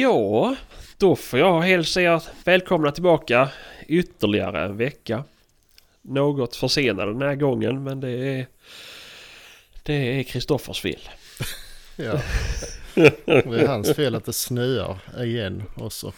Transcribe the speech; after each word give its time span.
Ja, 0.00 0.56
då 0.98 1.16
får 1.16 1.38
jag 1.38 1.60
hälsa 1.60 2.00
er 2.00 2.22
välkomna 2.44 2.90
tillbaka 2.92 3.48
ytterligare 3.86 4.64
en 4.64 4.76
vecka. 4.76 5.24
Något 6.02 6.56
försenad 6.56 7.08
den 7.08 7.22
här 7.22 7.34
gången 7.34 7.84
men 7.84 8.00
det 8.00 8.10
är... 8.10 8.46
Det 9.82 9.92
är 9.92 10.22
Kristoffers 10.22 10.80
fel. 10.80 11.00
Ja. 11.96 12.20
Det 12.94 13.60
är 13.60 13.66
hans 13.66 13.94
fel 13.94 14.14
att 14.14 14.24
det 14.24 14.32
snöar 14.32 15.24
igen 15.24 15.62
och 15.74 15.92
så. 15.92 16.12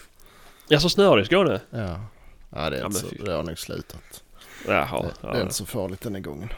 Ja, 0.69 0.81
så 0.81 0.89
snöar 0.89 1.17
det 1.17 1.23
i 1.23 1.27
Skåne? 1.27 1.61
Ja. 1.71 2.05
Ja, 2.51 2.71
det, 2.71 2.77
är 2.77 2.81
Ja, 2.81 2.91
så, 2.91 3.07
det 3.25 3.33
har 3.33 3.43
nog 3.43 3.59
slutat. 3.59 4.23
Jaha. 4.67 5.03
det, 5.03 5.13
ja. 5.21 5.33
det 5.33 5.39
är 5.39 5.43
inte 5.43 5.55
så 5.55 5.67
farligt 5.67 6.01
den 6.01 6.15
här 6.15 6.23
gången. 6.23 6.49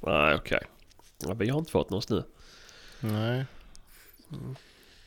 Nej, 0.00 0.34
okej. 0.34 0.62
Ja, 1.18 1.34
vi 1.34 1.48
har 1.48 1.58
inte 1.58 1.70
fått 1.70 1.90
någon 1.90 2.02
snö. 2.02 2.22
Nej. 3.00 3.44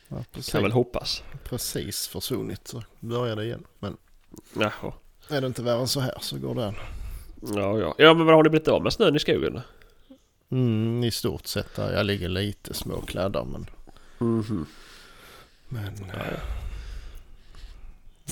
Ja, 0.08 0.24
precis, 0.32 0.52
Kan 0.52 0.62
väl 0.62 0.72
hoppas. 0.72 1.22
precis 1.44 2.08
försvunnit 2.08 2.68
så 2.68 2.82
börjar 3.00 3.36
det 3.36 3.44
igen. 3.44 3.64
Men 3.78 3.96
Jaha. 4.54 4.92
är 5.28 5.40
det 5.40 5.46
inte 5.46 5.62
värre 5.62 5.80
än 5.80 5.88
så 5.88 6.00
här 6.00 6.14
så 6.20 6.38
går 6.38 6.54
det 6.54 6.66
an. 6.66 6.74
Ja, 7.54 7.78
ja. 7.78 7.94
Ja, 7.98 8.14
men 8.14 8.26
har 8.28 8.42
ni 8.42 8.48
blivit 8.50 8.68
av 8.68 8.82
med 8.82 8.92
snön 8.92 9.16
i 9.16 9.18
skogen? 9.18 9.60
Mm, 10.50 11.04
I 11.04 11.10
stort 11.10 11.46
sett 11.46 11.74
där. 11.76 11.92
Jag 11.92 12.06
ligger 12.06 12.28
lite 12.28 12.74
små 12.74 13.00
kladdar 13.00 13.44
men... 13.44 13.66
Mhm. 14.18 14.66
Men, 15.68 15.92
Ja, 16.12 16.18
ja. 16.30 16.38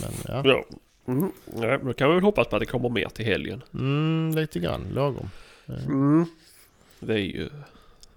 men 0.00 0.12
ja. 0.28 0.42
Ja. 0.45 0.64
Mm. 1.12 1.33
ja. 1.62 1.78
Då 1.78 1.92
kan 1.92 2.08
vi 2.08 2.14
väl 2.14 2.25
hoppas 2.25 2.48
på 2.48 2.56
att 2.56 2.61
det 2.61 2.67
kommer 2.67 2.89
mer 2.89 3.08
till 3.08 3.25
helgen. 3.25 3.62
Mm, 3.75 4.30
lite 4.36 4.58
grann 4.61 4.86
lagom. 4.92 5.30
Mm. 5.69 6.27
Det 7.00 7.12
är 7.14 7.19
ju... 7.19 7.50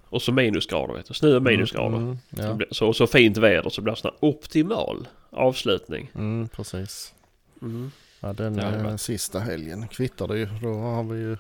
Och 0.10 0.22
så 0.22 0.32
minusgrader 0.32 0.94
vet 0.94 1.06
du. 1.08 1.14
Snö 1.14 1.36
och 1.36 1.44
minusgrader. 1.44 1.98
Mm, 1.98 2.18
Så, 2.36 2.42
ja. 2.44 2.54
blir- 2.54 2.68
så, 2.72 2.94
så 2.94 3.08
fint 3.08 3.38
väder 3.38 3.70
så 3.70 3.82
blir 3.82 3.94
det 3.94 4.00
här 4.04 4.14
optimal 4.20 5.08
avslutning. 5.30 6.12
Mm, 6.16 6.48
precis. 6.48 7.14
Mm. 7.62 7.92
Ja, 8.20 8.34
den 8.34 8.84
varit- 8.84 9.02
sista 9.02 9.40
helgen 9.40 9.88
kvittar 9.88 10.28
det 10.28 10.38
ju. 10.38 10.46
Då 10.62 10.74
har 10.74 11.04
vi 11.04 11.20
ju 11.20 11.38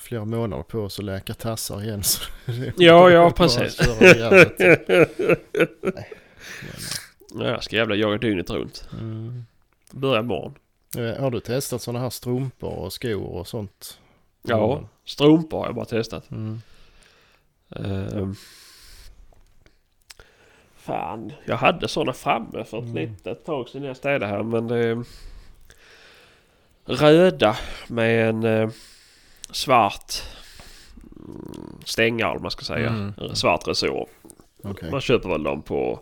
flera 0.00 0.24
månader 0.24 0.62
på 0.62 0.78
oss 0.80 0.98
att 0.98 1.04
läka 1.04 1.34
tassar 1.34 1.82
igen. 1.82 2.02
Ja, 2.76 3.10
ja, 3.10 3.30
precis. 3.30 3.80
järnet. 4.00 4.52
Ja, 7.34 7.44
jag 7.48 7.64
ska 7.64 7.76
jävla 7.76 7.94
jaga 7.94 8.18
dygnet 8.18 8.50
runt. 8.50 8.88
Mm. 9.00 9.44
Börja 9.90 10.20
imorgon. 10.20 10.54
Eh, 10.98 11.20
Har 11.22 11.30
du 11.30 11.40
testat 11.40 11.82
sådana 11.82 11.98
här 11.98 12.10
strumpor 12.10 12.72
och 12.72 12.92
skor 12.92 13.26
och 13.26 13.48
sånt? 13.48 13.98
Ja, 14.42 14.88
strumpor 15.04 15.58
har 15.58 15.66
jag 15.66 15.74
bara 15.74 15.84
testat. 15.84 16.30
Mm. 16.30 16.62
Ehm. 17.70 18.34
fan, 20.76 21.32
jag 21.44 21.56
hade 21.56 21.88
sådana 21.88 22.12
framme 22.12 22.64
för 22.64 22.78
ett 22.78 22.84
Mm. 22.84 22.94
litet 22.94 23.44
tag 23.44 23.68
sedan 23.68 23.82
jag 23.82 23.96
städade 23.96 24.26
här 24.26 24.42
men 24.42 24.66
det 24.68 24.76
är 24.78 25.04
röda 26.84 27.56
med 27.88 28.28
en 28.28 28.44
eh, 28.44 28.70
svart 29.50 30.12
mm, 31.16 31.78
stänga 31.84 32.28
vad 32.32 32.42
man 32.42 32.50
ska 32.50 32.64
säga. 32.64 32.88
Mm. 32.88 33.34
Svart 33.34 33.68
resår. 33.68 34.08
Okej. 34.62 34.90
Man 34.90 35.00
köper 35.00 35.28
väl 35.28 35.42
dem 35.42 35.62
på... 35.62 36.00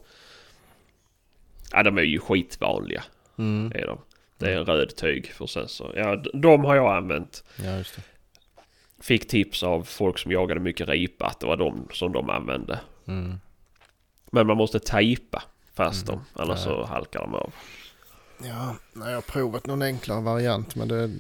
Ja 1.73 1.83
de 1.83 1.99
är 1.99 2.03
ju 2.03 2.19
skitvanliga. 2.19 3.05
Mm. 3.39 3.73
Är 3.75 3.87
de. 3.87 3.99
Det 4.39 4.53
är 4.53 4.57
en 4.59 4.65
röd 4.67 4.97
tyg 4.97 5.27
för 5.33 5.47
sen 5.47 5.69
så... 5.69 5.93
Ja 5.97 6.17
de 6.35 6.65
har 6.65 6.75
jag 6.77 6.97
använt. 6.97 7.45
Ja, 7.65 7.77
just 7.77 7.97
det. 7.97 8.03
Fick 9.05 9.29
tips 9.29 9.63
av 9.63 9.83
folk 9.83 10.19
som 10.19 10.33
jagade 10.33 10.61
mycket 10.61 10.89
ripa 10.89 11.27
att 11.27 11.41
det 11.41 11.47
var 11.47 11.57
de 11.57 11.89
som 11.93 12.13
de 12.13 12.31
använde. 12.31 12.81
Mm. 13.07 13.35
Men 14.31 14.47
man 14.47 14.57
måste 14.57 14.81
tejpa 14.81 15.43
fast 15.75 16.09
Mm. 16.09 16.17
dem. 16.17 16.25
Annars 16.33 16.59
Ja. 16.59 16.65
så 16.65 16.85
halkar 16.85 17.21
de 17.21 17.35
av. 17.35 17.53
Ja, 18.45 18.77
nej, 18.93 19.09
jag 19.09 19.17
har 19.17 19.23
provat 19.23 19.67
någon 19.67 19.83
enklare 19.83 20.21
variant 20.21 20.75
men 20.75 20.89
det... 20.89 21.11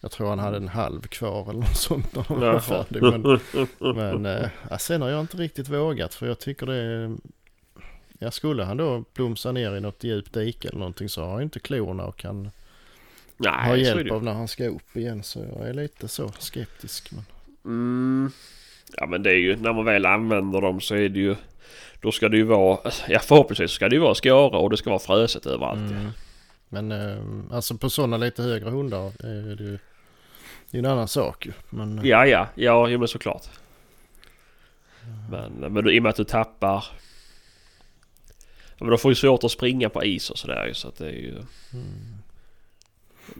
Jag 0.00 0.10
tror 0.10 0.28
han 0.28 0.38
hade 0.38 0.56
en 0.56 0.68
halv 0.68 1.02
kvar 1.02 1.42
eller 1.50 1.60
något 1.60 1.76
sånt 1.76 2.14
när 2.14 2.22
han 2.22 2.40
var 2.40 2.60
färdig. 2.60 3.02
Men, 3.02 3.40
men 4.22 4.48
ja, 4.70 4.78
sen 4.78 5.02
har 5.02 5.08
jag 5.08 5.20
inte 5.20 5.36
riktigt 5.36 5.68
vågat 5.68 6.14
för 6.14 6.26
jag 6.26 6.38
tycker 6.38 6.66
det 6.66 6.74
är... 6.76 7.16
Ja, 8.18 8.30
skulle 8.30 8.64
han 8.64 8.76
då 8.76 9.02
plumsa 9.14 9.52
ner 9.52 9.76
i 9.76 9.80
något 9.80 10.04
djupt 10.04 10.32
dike 10.32 10.68
eller 10.68 10.78
någonting 10.78 11.08
så 11.08 11.22
har 11.24 11.32
han 11.32 11.42
inte 11.42 11.60
klorna 11.60 12.04
och 12.04 12.16
kan 12.16 12.50
Nej, 13.36 13.72
det 13.72 13.78
hjälp 13.78 14.10
av 14.10 14.24
när 14.24 14.32
han 14.32 14.48
ska 14.48 14.68
upp 14.68 14.96
igen. 14.96 15.22
Så 15.22 15.46
jag 15.56 15.68
är 15.68 15.74
lite 15.74 16.08
så 16.08 16.32
skeptisk. 16.38 17.10
Men... 17.12 17.24
Mm. 17.64 18.32
Ja 18.96 19.06
men 19.06 19.22
det 19.22 19.30
är 19.30 19.38
ju 19.38 19.56
när 19.56 19.72
man 19.72 19.84
väl 19.84 20.06
använder 20.06 20.60
dem 20.60 20.80
så 20.80 20.94
är 20.94 21.08
det 21.08 21.18
ju... 21.20 21.36
Då 22.00 22.12
ska 22.12 22.28
det 22.28 22.36
ju 22.36 22.44
vara... 22.44 22.78
Ja 23.08 23.18
förhoppningsvis 23.18 23.70
ska 23.70 23.88
det 23.88 23.94
ju 23.94 24.00
vara 24.00 24.14
skara 24.14 24.58
och 24.58 24.70
det 24.70 24.76
ska 24.76 24.90
vara 24.90 25.00
fröset 25.00 25.46
överallt. 25.46 25.90
Mm. 25.90 26.08
Men 26.68 26.92
eh, 26.92 27.56
alltså 27.56 27.76
på 27.76 27.90
sådana 27.90 28.16
lite 28.16 28.42
högre 28.42 28.70
hundar 28.70 29.26
är 29.26 29.56
det 29.56 29.64
ju... 29.64 29.78
Det 30.70 30.76
är 30.76 30.78
en 30.78 30.86
annan 30.86 31.08
sak 31.08 31.46
ju. 31.46 31.52
Men, 31.70 31.98
eh, 31.98 32.06
Ja 32.06 32.26
ja, 32.26 32.48
ja 32.54 32.88
jo, 32.88 32.98
men 32.98 33.08
såklart. 33.08 33.46
Men, 35.30 35.52
men 35.52 35.84
du, 35.84 35.94
i 35.94 35.98
och 35.98 36.02
med 36.02 36.10
att 36.10 36.16
du 36.16 36.24
tappar... 36.24 36.84
Men 38.78 38.88
de 38.88 38.98
får 38.98 39.10
ju 39.10 39.14
svårt 39.14 39.44
att 39.44 39.50
springa 39.50 39.88
på 39.88 40.04
is 40.04 40.30
och 40.30 40.38
sådär 40.38 40.66
ju 40.66 40.74
så 40.74 40.88
att 40.88 40.96
det 40.96 41.06
är 41.06 41.10
ju... 41.10 41.30
Mm. 41.72 42.21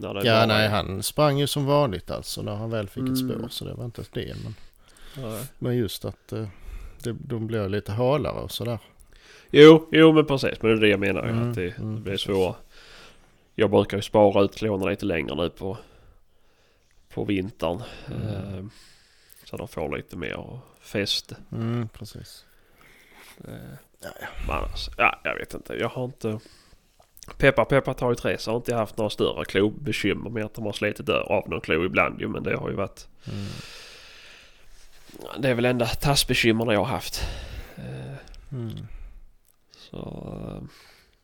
Ja, 0.01 0.13
bara 0.23 0.45
nej, 0.45 0.67
han 0.69 1.03
sprang 1.03 1.37
ju 1.39 1.47
som 1.47 1.65
vanligt 1.65 2.11
alltså 2.11 2.41
när 2.41 2.55
han 2.55 2.69
väl 2.69 2.87
fick 2.87 3.03
ett 3.03 3.09
Mm. 3.21 3.37
spår. 3.39 3.47
Så 3.49 3.65
det 3.65 3.73
var 3.73 3.85
inte 3.85 4.03
det. 4.11 4.35
Men, 4.43 4.55
Nej. 5.17 5.45
men 5.59 5.75
just 5.77 6.05
att 6.05 6.31
eh, 6.33 6.47
det, 7.03 7.11
de 7.13 7.47
blir 7.47 7.69
lite 7.69 7.91
halare 7.91 8.39
och 8.41 8.51
sådär. 8.51 8.79
Jo, 9.49 9.89
jo 9.91 10.13
men 10.13 10.25
precis. 10.25 10.61
Men 10.61 10.71
det 10.71 10.77
är 10.77 10.81
det 10.81 10.87
jag 10.87 10.99
menar. 10.99 11.23
Mm, 11.23 11.49
Att 11.49 11.55
det, 11.55 11.77
mm, 11.77 11.95
det 11.95 12.01
blir 12.01 12.17
svårt. 12.17 12.55
Jag 13.55 13.69
brukar 13.71 13.97
ju 13.97 14.01
spara 14.03 14.43
ut 14.43 14.55
klorna 14.55 14.85
lite 14.89 15.05
längre 15.05 15.35
nu 15.35 15.49
på, 15.49 15.77
på 17.13 17.25
vintern. 17.25 17.81
Mm. 18.07 18.27
Eh, 18.27 18.65
så 19.43 19.57
de 19.57 19.67
får 19.67 19.95
lite 19.97 20.15
mer 20.17 20.59
fäste. 20.81 21.35
Mm, 21.51 21.87
precis. 21.89 22.45
Eh, 23.47 23.53
Ja, 24.05 24.09
ja. 24.21 24.27
Men 24.47 24.55
annars, 24.55 24.89
ja, 24.97 25.21
jag 25.23 25.35
vet 25.35 25.53
inte. 25.53 25.73
Jag 25.73 25.89
har 25.89 26.05
inte... 26.05 26.39
Peppar 27.37 27.65
peppar 27.65 27.93
tar 27.93 28.09
ju 28.09 28.15
tre 28.15 28.37
så 28.37 28.51
har 28.51 28.55
inte 28.57 28.71
jag 28.71 28.77
haft 28.77 28.97
några 28.97 29.09
större 29.09 29.45
klobekymmer 29.45 30.29
med 30.29 30.45
att 30.45 30.53
de 30.53 30.65
har 30.65 30.73
slitit 30.73 31.09
av 31.09 31.49
någon 31.49 31.61
klo 31.61 31.85
ibland 31.85 32.21
ju. 32.21 32.27
Men 32.27 32.43
det 32.43 32.57
har 32.57 32.69
ju 32.69 32.75
varit... 32.75 33.07
Mm. 33.31 33.45
Det 35.39 35.49
är 35.49 35.53
väl 35.53 35.65
enda 35.65 35.85
tassbekymmerna 35.85 36.73
jag 36.73 36.79
har 36.79 36.85
haft. 36.85 37.21
Eh, 37.75 38.13
Mm. 38.51 38.87
Så... 39.77 39.97
eh, 40.61 40.63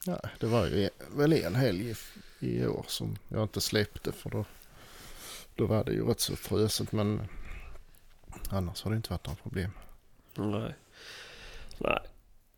Ja, 0.06 0.20
det 0.40 0.46
var 0.48 0.66
ju 0.68 0.84
e- 0.86 0.90
väl 1.16 1.34
en 1.34 1.56
helg 1.56 1.96
i, 2.40 2.66
år 2.66 2.86
som 2.88 3.18
jag 3.28 3.42
inte 3.44 3.62
släppte 3.62 4.12
för 4.12 4.30
då, 4.30 4.46
då 5.56 5.66
var 5.66 5.84
det 5.84 5.92
ju 5.92 6.06
rätt 6.08 6.20
så 6.20 6.36
fruset 6.36 6.92
men 6.92 7.22
annars 8.50 8.84
har 8.84 8.92
det 8.92 8.98
inte 8.98 9.10
varit 9.10 9.26
några 9.28 9.38
problem. 9.44 9.72
Nej. 10.36 10.74
Nej. 11.78 12.00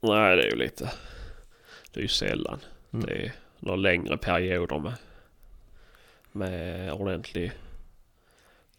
Nej, 0.01 0.35
det 0.35 0.44
är 0.44 0.51
ju 0.51 0.55
lite... 0.55 0.91
Det 1.91 1.99
är 1.99 2.01
ju 2.01 2.07
sällan. 2.07 2.59
Mm. 2.93 3.05
Det 3.05 3.25
är 3.25 3.31
några 3.59 3.75
längre 3.77 4.17
perioder 4.17 4.79
med... 4.79 4.93
Med 6.31 6.93
ordentlig... 6.93 7.51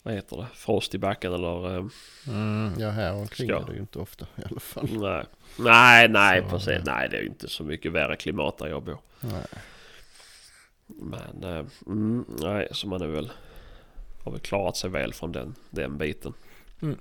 Vad 0.02 0.14
heter 0.14 0.36
det? 0.36 0.46
Frost 0.54 0.94
i 0.94 0.98
backen 0.98 1.32
eller... 1.32 1.76
eh, 1.76 1.84
Mm, 2.28 2.72
ja, 2.78 2.90
här 2.90 3.12
omkring 3.14 3.48
Ska. 3.48 3.58
är 3.58 3.64
det 3.66 3.72
ju 3.72 3.78
inte 3.80 3.98
ofta 3.98 4.24
i 4.36 4.42
alla 4.50 4.60
fall. 4.60 4.88
nej. 5.00 5.24
Nej, 5.58 6.08
nej 6.08 6.42
Så, 6.42 6.48
precis. 6.48 6.68
ja. 6.86 6.94
Nej, 6.94 7.08
det 7.08 7.16
är 7.16 7.20
ju 7.20 7.26
inte 7.28 7.48
så 7.48 7.64
mycket 7.64 7.92
värre 7.92 8.16
klimat 8.16 8.58
där 8.58 8.66
jag 8.66 8.82
bor. 8.82 8.98
Nej. 9.20 9.46
Men... 10.86 11.44
eh, 11.56 11.64
Mm, 11.86 12.24
nej, 12.40 12.68
så 12.70 12.88
man 12.88 13.02
är 13.02 13.06
väl... 13.06 13.30
Har 14.24 14.30
väl 14.32 14.40
klarat 14.40 14.76
sig 14.76 14.90
väl 14.90 15.14
från 15.14 15.32
den, 15.32 15.54
den 15.70 15.98
biten. 15.98 16.32
Mm. 16.82 16.98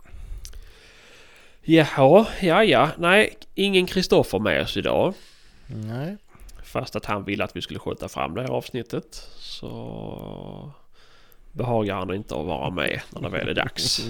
Jaha, 1.61 2.27
ja 2.41 2.63
ja. 2.63 2.89
Nej, 2.97 3.37
ingen 3.55 3.85
Kristoffer 3.85 4.39
med 4.39 4.61
oss 4.61 4.77
idag. 4.77 5.13
Nej. 5.67 6.17
Fast 6.71 6.95
att 6.95 7.06
han 7.06 7.23
ville 7.23 7.44
att 7.44 7.56
vi 7.56 7.62
skulle 7.62 7.79
skjuta 7.79 8.09
fram 8.09 8.33
det 8.33 8.41
här 8.41 8.50
avsnittet 8.50 9.27
så 9.38 10.71
behagar 11.51 11.95
han 11.95 12.13
inte 12.13 12.35
att 12.35 12.45
vara 12.45 12.69
med 12.69 13.01
när 13.09 13.21
det 13.21 13.29
väl 13.29 13.50
är 13.50 13.53
dags. 13.53 14.09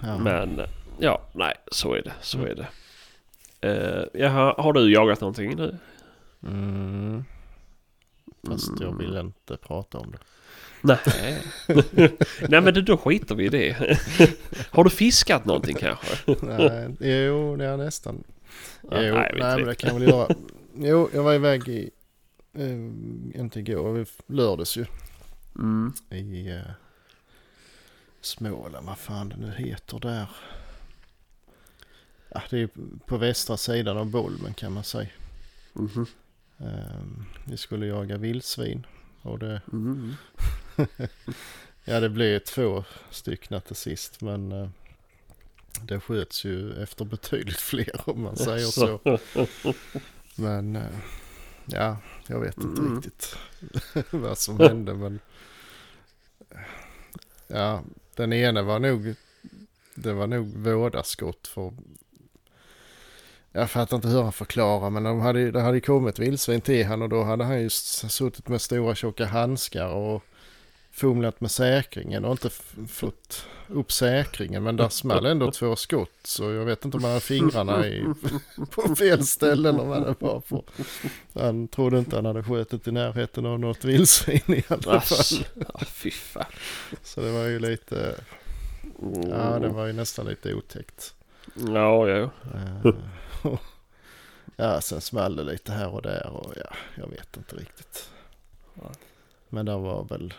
Ja. 0.00 0.18
Men 0.18 0.60
ja, 0.98 1.22
nej 1.32 1.54
så 1.72 1.94
är 1.94 2.02
det. 2.02 2.12
Så 2.20 2.38
är 2.38 2.54
det. 2.54 2.68
Uh, 3.68 4.04
jaha, 4.22 4.54
har 4.58 4.72
du 4.72 4.92
jagat 4.92 5.20
någonting 5.20 5.56
nu? 5.56 5.78
Mm. 6.42 7.24
Fast 8.46 8.80
jag 8.80 8.98
vill 8.98 9.16
inte 9.16 9.56
prata 9.56 9.98
om 9.98 10.12
det. 10.12 10.18
Nej. 10.80 11.42
nej 12.48 12.60
men 12.60 12.84
då 12.84 12.96
skiter 12.96 13.34
vi 13.34 13.44
i 13.44 13.48
det. 13.48 13.98
har 14.70 14.84
du 14.84 14.90
fiskat 14.90 15.44
någonting 15.44 15.76
kanske? 15.76 16.36
Nej, 16.42 16.96
jo, 17.00 17.56
det 17.56 17.64
är 17.64 17.76
nästan. 17.76 18.24
Jo, 18.82 18.88
nej, 18.90 19.10
nej, 19.38 19.56
men 19.56 19.64
det 19.66 19.74
kan 19.74 19.90
jag 19.92 20.00
väl 20.00 20.08
göra. 20.08 20.34
Jo, 20.74 21.10
jag 21.14 21.22
var 21.22 21.34
iväg 21.34 21.68
i, 21.68 21.90
eh, 22.54 22.70
inte 23.40 23.60
igår, 23.60 23.92
vi 23.92 24.06
lördags 24.26 24.76
ju. 24.76 24.86
Mm. 25.58 25.92
I 26.10 26.50
eh, 26.50 26.60
Småland, 28.20 28.86
vad 28.86 28.98
fan 28.98 29.28
det 29.28 29.36
nu 29.36 29.50
heter 29.56 29.98
där. 29.98 30.26
Ja, 32.28 32.42
det 32.50 32.58
är 32.60 32.68
på 33.06 33.16
västra 33.16 33.56
sidan 33.56 33.96
av 33.98 34.10
Bolmen 34.10 34.54
kan 34.54 34.72
man 34.72 34.84
säga. 34.84 35.08
Mhm. 35.72 36.06
Ehm, 36.58 37.24
vi 37.44 37.56
skulle 37.56 37.86
jaga 37.86 38.16
vildsvin. 38.16 38.86
Och 39.22 39.38
det, 39.38 39.60
Mm. 39.72 40.14
ja, 41.84 42.00
det 42.00 42.08
blev 42.08 42.38
två 42.38 42.84
stycken 43.10 43.60
till 43.60 43.76
sist. 43.76 44.20
Men 44.20 44.52
eh, 44.52 44.68
det 45.82 46.00
sköts 46.00 46.44
ju 46.44 46.82
efter 46.82 47.04
betydligt 47.04 47.60
fler 47.60 48.00
om 48.10 48.22
man 48.22 48.36
säger 48.36 48.66
så. 48.66 49.00
Men 50.36 50.76
eh, 50.76 50.82
ja, 51.66 51.96
jag 52.26 52.40
vet 52.40 52.56
inte 52.58 52.80
Mm. 52.80 52.96
riktigt 52.96 53.36
vad 54.10 54.38
som 54.38 54.60
hände. 54.60 54.94
Men 54.94 55.20
ja, 57.46 57.82
den 58.14 58.32
ena 58.32 58.62
var 58.62 58.78
nog, 58.78 59.14
det 59.94 60.12
var 60.12 60.26
nog 60.26 60.46
vådaskott 60.56 61.46
för 61.46 61.72
jag 63.52 63.70
fattar 63.70 63.96
inte 63.96 64.08
hur 64.08 64.22
han 64.22 64.32
förklarar 64.32 64.90
men 64.90 65.02
de 65.02 65.20
hade, 65.20 65.50
det 65.50 65.60
hade 65.60 65.80
kommit 65.80 66.18
vildsvin 66.18 66.60
till 66.60 66.86
han 66.86 67.02
och 67.02 67.08
då 67.08 67.22
hade 67.22 67.44
han 67.44 67.62
just 67.62 68.10
suttit 68.10 68.48
med 68.48 68.60
stora 68.60 68.94
tjocka 68.94 69.26
handskar 69.26 69.86
och 69.88 70.24
fumlat 70.98 71.40
med 71.40 71.50
säkringen 71.50 72.24
och 72.24 72.30
inte 72.30 72.50
fått 72.88 73.46
upp 73.68 73.92
säkringen 73.92 74.62
men 74.62 74.76
där 74.76 74.88
small 74.88 75.26
ändå 75.26 75.50
två 75.50 75.76
skott 75.76 76.10
så 76.22 76.52
jag 76.52 76.64
vet 76.64 76.84
inte 76.84 76.96
om 76.96 77.02
han 77.04 77.12
hade 77.12 77.20
fingrarna 77.20 77.86
i, 77.86 78.04
på 78.70 78.96
fel 78.96 79.26
ställe 79.26 79.68
eller 79.68 79.84
vad 79.84 80.02
det 80.02 80.14
var 80.18 80.40
på. 80.40 80.64
Han 81.32 81.68
trodde 81.68 81.98
inte 81.98 82.16
han 82.16 82.24
hade 82.24 82.42
skjutit 82.42 82.88
i 82.88 82.92
närheten 82.92 83.46
av 83.46 83.60
något 83.60 83.84
vildsvin 83.84 84.40
i 84.46 84.64
alla 84.68 85.00
fall. 85.00 85.46
Ja, 85.54 85.80
fy 85.86 86.10
fan. 86.10 86.44
Så 87.02 87.20
det 87.20 87.30
var 87.30 87.44
ju 87.44 87.58
lite, 87.58 88.14
ja 89.30 89.58
det 89.58 89.68
var 89.68 89.86
ju 89.86 89.92
nästan 89.92 90.26
lite 90.26 90.54
otäckt. 90.54 91.14
Ja, 91.54 92.08
ja. 92.08 92.30
Eh, 92.54 92.92
ja, 94.56 94.80
sen 94.80 95.00
small 95.00 95.36
det 95.36 95.42
lite 95.42 95.72
här 95.72 95.94
och 95.94 96.02
där 96.02 96.26
och 96.26 96.52
ja, 96.56 96.74
jag 96.94 97.10
vet 97.10 97.36
inte 97.36 97.56
riktigt. 97.56 98.10
Men 99.48 99.66
det 99.66 99.76
var 99.76 100.04
väl... 100.04 100.34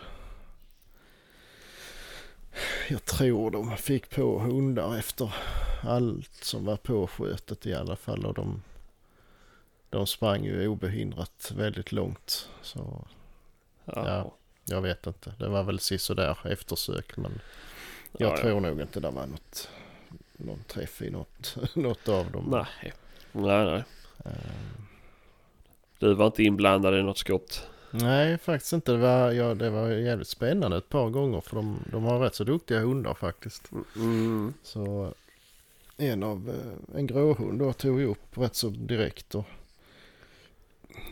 Jag 2.88 3.04
tror 3.04 3.50
de 3.50 3.76
fick 3.76 4.10
på 4.10 4.38
hundar 4.38 4.98
efter 4.98 5.34
allt 5.82 6.34
som 6.44 6.64
var 6.64 6.76
påskjutet 6.76 7.66
i 7.66 7.74
alla 7.74 7.96
fall 7.96 8.26
och 8.26 8.34
de, 8.34 8.62
de 9.90 10.06
sprang 10.06 10.44
ju 10.44 10.68
obehindrat 10.68 11.52
väldigt 11.56 11.92
långt. 11.92 12.48
Så 12.62 13.04
Ja. 13.84 13.92
Ja. 14.06 14.32
jag 14.64 14.80
vet 14.82 15.06
inte. 15.06 15.34
Det 15.38 15.48
var 15.48 15.62
väl 15.62 15.78
sisådär 15.80 16.38
eftersök 16.46 17.16
men 17.16 17.40
jag 18.18 18.30
Ja, 18.30 18.36
ja. 18.36 18.42
tror 18.42 18.60
nog 18.60 18.80
inte 18.80 19.00
det 19.00 19.10
var 19.10 19.26
något, 19.26 19.68
någon 20.36 20.64
träff 20.68 21.02
i 21.02 21.10
något, 21.10 21.56
något 21.74 22.08
av 22.08 22.30
dem. 22.30 22.44
Nej. 22.50 22.92
Nej, 23.32 23.64
nej. 23.64 23.84
Eh, 24.24 24.32
Du 25.98 26.14
var 26.14 26.26
inte 26.26 26.42
inblandad 26.42 26.98
i 26.98 27.02
något 27.02 27.18
skott. 27.18 27.66
Nej, 27.90 28.38
faktiskt 28.38 28.72
inte. 28.72 28.92
Det 28.92 28.98
var, 28.98 29.32
ja, 29.32 29.54
det 29.54 29.70
var 29.70 29.88
jävligt 29.88 30.28
spännande 30.28 30.76
ett 30.76 30.88
par 30.88 31.10
gånger 31.10 31.40
för 31.40 31.56
de, 31.56 31.78
de 31.92 32.04
har 32.04 32.18
rätt 32.18 32.34
så 32.34 32.44
duktiga 32.44 32.80
hundar 32.80 33.14
faktiskt. 33.14 33.70
Mm. 33.96 34.54
Så 34.62 35.14
en 35.96 36.22
av 36.22 36.48
eh, 36.48 36.98
en 36.98 37.06
gråhund 37.06 37.58
då 37.58 37.72
tog 37.72 38.00
ju 38.00 38.06
upp 38.06 38.38
rätt 38.38 38.56
så 38.56 38.68
direkt 38.68 39.34
och 39.34 39.44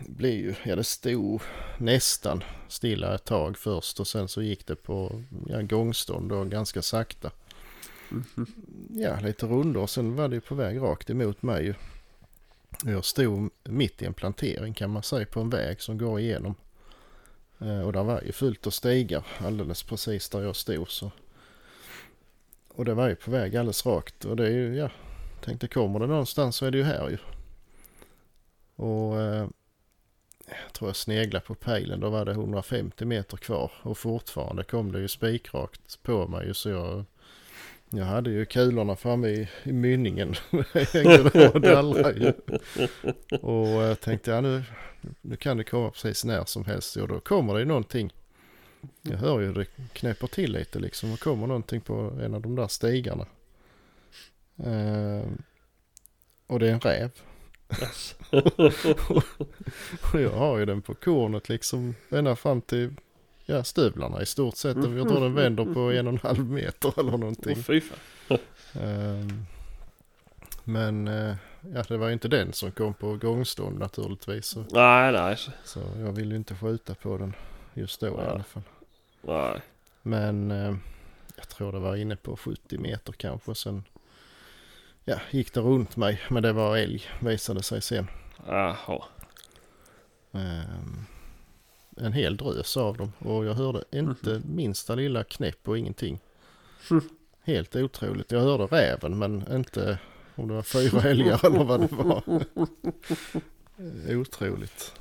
blev 0.06 0.32
ju, 0.32 0.54
ja 0.64 0.76
det 0.76 0.84
stod 0.84 1.40
nästan 1.78 2.44
stilla 2.68 3.14
ett 3.14 3.24
tag 3.24 3.58
först 3.58 4.00
och 4.00 4.06
sen 4.06 4.28
så 4.28 4.42
gick 4.42 4.66
det 4.66 4.76
på 4.76 5.22
ja, 5.48 5.62
gångstånd 5.62 6.32
och 6.32 6.50
ganska 6.50 6.82
sakta. 6.82 7.30
Mhm. 8.08 8.46
Ja, 8.90 9.20
lite 9.20 9.46
rundor 9.46 9.82
och 9.82 9.90
sen 9.90 10.16
var 10.16 10.28
det 10.28 10.34
ju 10.34 10.40
på 10.40 10.54
väg 10.54 10.80
rakt 10.80 11.10
emot 11.10 11.42
mig 11.42 11.64
ju. 11.64 11.74
Jag 12.84 13.04
stod 13.04 13.50
mitt 13.64 14.02
i 14.02 14.04
en 14.04 14.14
plantering 14.14 14.74
kan 14.74 14.90
man 14.90 15.02
säga 15.02 15.26
på 15.26 15.40
en 15.40 15.50
väg 15.50 15.80
som 15.80 15.98
går 15.98 16.20
igenom. 16.20 16.54
Eh, 17.60 17.80
och 17.80 17.92
där 17.92 18.04
var 18.04 18.22
ju 18.22 18.32
fullt 18.32 18.66
av 18.66 18.70
stigar 18.70 19.26
alldeles 19.38 19.82
precis 19.82 20.28
där 20.28 20.42
jag 20.42 20.56
stod 20.56 20.90
så. 20.90 21.10
Och 22.68 22.84
det 22.84 22.94
var 22.94 23.08
ju 23.08 23.16
på 23.16 23.30
väg 23.30 23.56
alldeles 23.56 23.86
rakt 23.86 24.24
och 24.24 24.36
det 24.36 24.46
är 24.46 24.50
ju, 24.50 24.76
ja, 24.76 24.90
tänkte 25.44 25.68
kommer 25.68 26.00
det 26.00 26.06
någonstans 26.06 26.56
så 26.56 26.66
är 26.66 26.70
det 26.70 26.78
ju 26.78 26.84
här 26.84 27.08
ju. 27.08 27.18
Och 28.76 29.20
eh, 29.20 29.48
jag 30.46 30.72
tror 30.72 30.88
jag 30.88 30.96
sneglade 30.96 31.46
på 31.46 31.54
pejlen, 31.54 32.00
då 32.00 32.10
var 32.10 32.24
det 32.24 32.32
150 32.32 33.04
meter 33.04 33.36
kvar 33.36 33.72
och 33.82 33.98
fortfarande 33.98 34.64
kom 34.64 34.92
det 34.92 35.00
ju 35.00 35.08
spikrakt 35.08 36.02
på 36.02 36.28
mig 36.28 36.54
så 36.54 36.68
jag 36.68 37.04
jag 37.90 38.04
hade 38.04 38.30
ju 38.30 38.44
kulorna 38.44 38.96
framme 38.96 39.28
i, 39.28 39.48
i 39.62 39.72
mynningen. 39.72 40.34
Och 41.54 41.60
dallrade 41.60 42.18
ju. 42.18 42.32
Och 43.40 43.68
jag 43.68 44.00
tänkte, 44.00 44.30
ja 44.30 44.40
nu, 44.40 44.62
nu 45.20 45.36
kan 45.36 45.56
det 45.56 45.64
komma 45.64 45.90
precis 45.90 46.24
när 46.24 46.44
som 46.44 46.64
helst. 46.64 46.96
Och 46.96 47.08
då 47.08 47.20
kommer 47.20 47.54
det 47.54 47.60
ju 47.60 47.66
någonting. 47.66 48.12
Jag 49.02 49.16
hör 49.16 49.40
ju 49.40 49.52
det 49.52 49.66
knäpper 49.92 50.26
till 50.26 50.52
lite 50.52 50.78
liksom 50.78 51.12
och 51.12 51.20
kommer 51.20 51.46
någonting 51.46 51.80
på 51.80 52.18
en 52.22 52.34
av 52.34 52.42
de 52.42 52.56
där 52.56 52.68
stigarna. 52.68 53.26
Ehm, 54.64 55.42
och 56.46 56.58
det 56.58 56.68
är 56.68 56.72
en 56.72 56.80
räv. 56.80 57.10
Yes. 57.80 58.14
Och 60.12 60.20
jag 60.20 60.30
har 60.30 60.58
ju 60.58 60.66
den 60.66 60.82
på 60.82 60.94
kornet 60.94 61.48
liksom 61.48 61.94
ända 62.10 62.36
fram 62.36 62.60
till 62.60 62.94
ja, 63.50 63.64
stövlarna 63.64 64.22
i 64.22 64.26
stort 64.26 64.56
sett. 64.56 64.76
Jag 64.76 65.08
tror 65.08 65.20
den 65.20 65.34
vänder 65.34 65.64
på 65.74 65.80
en 65.80 66.06
och 66.06 66.12
en 66.12 66.18
halv 66.22 66.50
meter 66.50 67.00
eller 67.00 67.10
någonting. 67.10 67.56
Fan. 67.62 68.38
Ehm, 68.82 69.46
Men 70.64 71.08
eh, 71.08 71.34
ja, 71.74 71.82
det 71.88 71.96
var 71.96 72.10
inte 72.10 72.28
den 72.28 72.52
som 72.52 72.70
kom 72.72 72.94
på 72.94 73.16
gångstånd 73.16 73.78
naturligtvis. 73.78 74.46
Så, 74.46 74.64
Nej, 74.70 75.12
nej. 75.12 75.36
så- 75.64 75.80
jag 75.98 76.12
ville 76.12 76.30
ju 76.30 76.36
inte 76.36 76.54
skjuta 76.54 76.94
på 76.94 77.18
den 77.18 77.34
just 77.74 78.00
då 78.00 78.06
i 78.06 78.10
Nej. 78.10 78.26
alla 78.26 78.42
fall. 78.44 78.62
Nej. 79.22 79.60
Men 80.02 80.50
eh, 80.50 80.74
jag 81.36 81.48
tror 81.48 81.72
det 81.72 81.78
var 81.78 81.96
inne 81.96 82.16
på 82.16 82.36
70 82.36 82.78
meter 82.78 83.12
kanske. 83.12 83.54
Sen 83.54 83.84
ja, 85.04 85.16
gick 85.30 85.54
det 85.54 85.60
runt 85.60 85.96
mig. 85.96 86.20
Men 86.30 86.42
det 86.42 86.52
var 86.52 86.76
älg 86.76 87.02
visade 87.20 87.62
sig 87.62 87.82
sen. 87.82 88.06
Jaha. 88.46 89.04
Ehm, 90.32 91.04
en 92.00 92.12
hel 92.12 92.36
drös 92.36 92.76
av 92.76 92.96
dem. 92.96 93.12
Och 93.18 93.44
jag 93.44 93.54
hörde 93.54 93.84
inte 93.90 94.42
minsta 94.44 94.94
lilla 94.94 95.24
knäpp 95.24 95.68
och 95.68 95.78
ingenting. 95.78 96.18
Mm. 96.90 97.08
Helt 97.42 97.76
otroligt. 97.76 98.32
Jag 98.32 98.40
hörde 98.40 98.64
räven 98.64 99.18
men 99.18 99.52
inte 99.52 99.98
om 100.34 100.48
det 100.48 100.54
var 100.54 100.62
fyra 100.62 101.02
älgar 101.02 101.46
eller 101.46 101.64
vad 101.64 101.80
det 101.80 101.92
var. 101.92 102.22
Otroligt. 104.16 104.94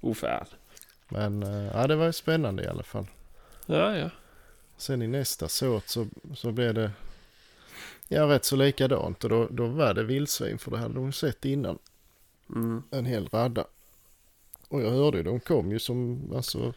Oh 0.00 0.14
fan. 0.14 0.46
Men 1.08 1.42
eh, 1.42 1.66
ja, 1.74 1.86
det 1.86 1.96
var 1.96 2.06
ju 2.06 2.12
spännande 2.12 2.62
i 2.62 2.66
alla 2.66 2.82
fall. 2.82 3.06
Ja, 3.66 3.96
ja. 3.96 4.10
Sen 4.76 5.02
i 5.02 5.06
nästa 5.06 5.48
såt 5.48 5.88
så, 5.88 6.06
så 6.34 6.52
blev 6.52 6.74
det 6.74 6.90
ja, 8.08 8.28
rätt 8.28 8.44
så 8.44 8.56
likadant. 8.56 9.24
Och 9.24 9.30
då, 9.30 9.48
då 9.50 9.66
var 9.66 9.94
det 9.94 10.02
vildsvin 10.02 10.58
för 10.58 10.70
det 10.70 10.78
hade 10.78 10.94
de 10.94 11.12
sett 11.12 11.44
innan. 11.44 11.78
Mm. 12.48 12.82
En 12.90 13.06
hel 13.06 13.28
radda. 13.28 13.64
Och 14.70 14.82
jag 14.82 14.90
hörde 14.90 15.16
ju, 15.16 15.22
de 15.22 15.40
kom 15.40 15.72
ju 15.72 15.78
som, 15.78 16.30
alltså. 16.34 16.74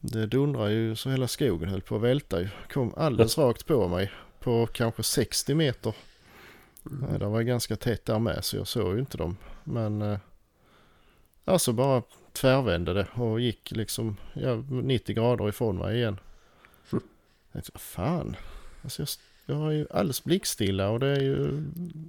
Det 0.00 0.26
dundrar 0.26 0.68
ju 0.68 0.96
så 0.96 1.10
hela 1.10 1.28
skogen 1.28 1.68
höll 1.68 1.80
på 1.80 1.96
att 1.96 2.02
välta 2.02 2.40
ju. 2.40 2.48
Kom 2.72 2.94
alldeles 2.96 3.38
rakt 3.38 3.66
på 3.66 3.88
mig. 3.88 4.12
På 4.40 4.66
kanske 4.66 5.02
60 5.02 5.54
meter. 5.54 5.94
Mm. 6.90 7.18
Det 7.18 7.26
var 7.26 7.42
ganska 7.42 7.76
tätt 7.76 8.04
där 8.04 8.18
med 8.18 8.44
så 8.44 8.56
jag 8.56 8.66
såg 8.66 8.94
ju 8.94 9.00
inte 9.00 9.18
dem. 9.18 9.36
Men 9.64 10.02
eh, 10.02 10.18
alltså 11.44 11.72
bara 11.72 12.02
tvärvände 12.32 12.94
det 12.94 13.06
och 13.14 13.40
gick 13.40 13.70
liksom 13.70 14.16
ja, 14.32 14.64
90 14.68 15.14
grader 15.14 15.48
ifrån 15.48 15.78
mig 15.78 15.96
igen. 15.96 16.20
Mm. 16.92 17.04
Jag 17.52 17.64
tänkte, 17.64 17.78
fan. 17.78 18.36
Alltså 18.82 19.02
jag, 19.02 19.08
jag 19.46 19.62
har 19.62 19.70
ju 19.70 19.86
alldeles 19.90 20.24
blickstilla 20.24 20.90
och 20.90 21.00
det 21.00 21.06
är 21.06 21.20
ju, 21.20 21.64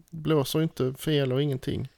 blåser 0.09 0.62
inte 0.62 0.93
fel 0.93 1.33
och 1.33 1.41
ingenting. 1.41 1.89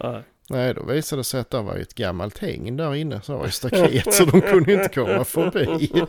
Nej. 0.00 0.22
Nej, 0.52 0.74
då 0.74 0.82
visade 0.82 1.20
det 1.20 1.24
sig 1.24 1.40
att 1.40 1.50
det 1.50 1.62
var 1.62 1.76
ju 1.76 1.82
ett 1.82 1.94
gammalt 1.94 2.38
häng 2.38 2.76
där 2.76 2.94
inne. 2.94 3.20
Så 3.22 3.36
var 3.36 3.44
det 3.46 3.50
staket 3.50 4.14
så 4.14 4.24
de 4.24 4.40
kunde 4.40 4.72
inte 4.72 4.88
komma 4.88 5.24
förbi. 5.24 5.90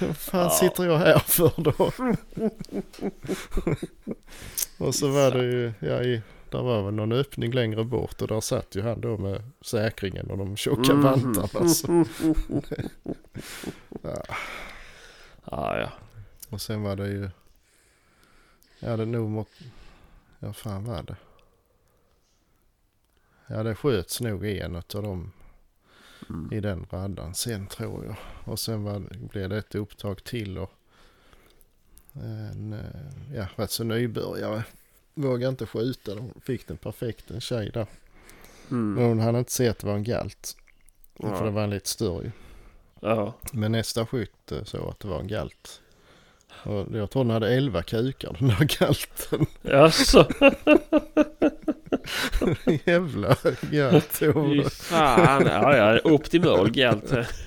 Vad 0.00 0.16
fan 0.16 0.40
Ja. 0.44 0.50
sitter 0.50 0.84
jag 0.84 0.98
här 0.98 1.18
för 1.18 1.52
då? 1.56 1.72
och 4.86 4.94
så 4.94 5.08
var 5.08 5.30
det 5.30 5.42
ju, 5.44 5.72
ja, 5.80 6.02
i, 6.02 6.22
där 6.50 6.62
var 6.62 6.82
väl 6.82 6.94
någon 6.94 7.12
öppning 7.12 7.52
längre 7.52 7.84
bort 7.84 8.22
och 8.22 8.28
där 8.28 8.40
satt 8.40 8.74
ju 8.76 8.82
han 8.82 9.00
då 9.00 9.16
med 9.18 9.42
säkringen 9.60 10.30
och 10.30 10.38
de 10.38 10.56
tjocka 10.56 10.94
Mhm. 10.94 11.02
vantarna. 11.02 11.68
Så. 11.68 12.04
Ja. 14.02 14.22
Ja, 15.50 15.78
ja. 15.80 15.88
Och 16.50 16.60
sen 16.60 16.82
var 16.82 16.96
det 16.96 17.08
ju, 17.08 17.30
ja 18.78 18.96
det 18.96 19.06
mot, 19.06 19.48
ja 20.38 20.52
fan 20.52 20.84
var 20.84 21.02
det? 21.02 21.16
Ja 23.48 23.62
det 23.62 23.74
sköts 23.74 24.20
nog 24.20 24.46
en 24.46 24.76
av 24.76 24.82
dem 24.90 25.32
Mm. 26.30 26.52
i 26.52 26.60
den 26.60 26.86
raddan 26.90 27.34
sen 27.34 27.66
tror 27.66 28.04
jag. 28.04 28.16
Och 28.44 28.58
sen 28.60 28.84
var, 28.84 29.02
blev 29.28 29.48
det 29.48 29.58
ett 29.58 29.74
upptag 29.74 30.24
till 30.24 30.58
och 30.58 30.70
en 32.12 32.72
eh, 32.72 33.36
ja, 33.36 33.46
rätt 33.56 33.70
så 33.70 33.84
nybörjare 33.84 34.64
vågade 35.14 35.48
inte 35.50 35.66
skjuta. 35.66 36.14
De 36.14 36.32
fick 36.40 36.68
den 36.68 36.76
perfekt, 36.76 37.30
en 37.30 37.40
tjej 37.40 37.70
där. 37.70 37.86
Mm. 38.70 38.94
Men 38.94 39.04
hon 39.04 39.20
hade 39.20 39.38
inte 39.38 39.52
sett 39.52 39.70
att 39.70 39.78
det 39.78 39.86
var 39.86 39.94
en 39.94 40.04
galt. 40.04 40.56
Ja. 41.18 41.36
För 41.36 41.44
det 41.44 41.50
var 41.50 41.62
en 41.62 41.70
lite 41.70 41.88
större. 41.88 42.32
Ja. 43.00 43.34
Men 43.52 43.72
nästa 43.72 44.06
skytt 44.06 44.52
såg 44.64 44.88
att 44.88 45.00
det 45.00 45.08
var 45.08 45.20
en 45.20 45.28
galt. 45.28 45.80
Jag 46.92 47.10
tror 47.10 47.24
den 47.24 47.30
hade 47.30 47.54
11 47.54 47.82
kukar 47.82 48.36
den 48.38 48.48
där 48.48 48.78
galten. 48.78 49.46
Jaså? 49.62 50.26
Jävla 52.84 53.36
galt. 53.70 54.06
Fy 54.18 54.64
fan. 54.70 55.46
Ja, 55.46 55.76
ja. 55.76 56.00
Optimal 56.04 56.70
galt. 56.70 57.12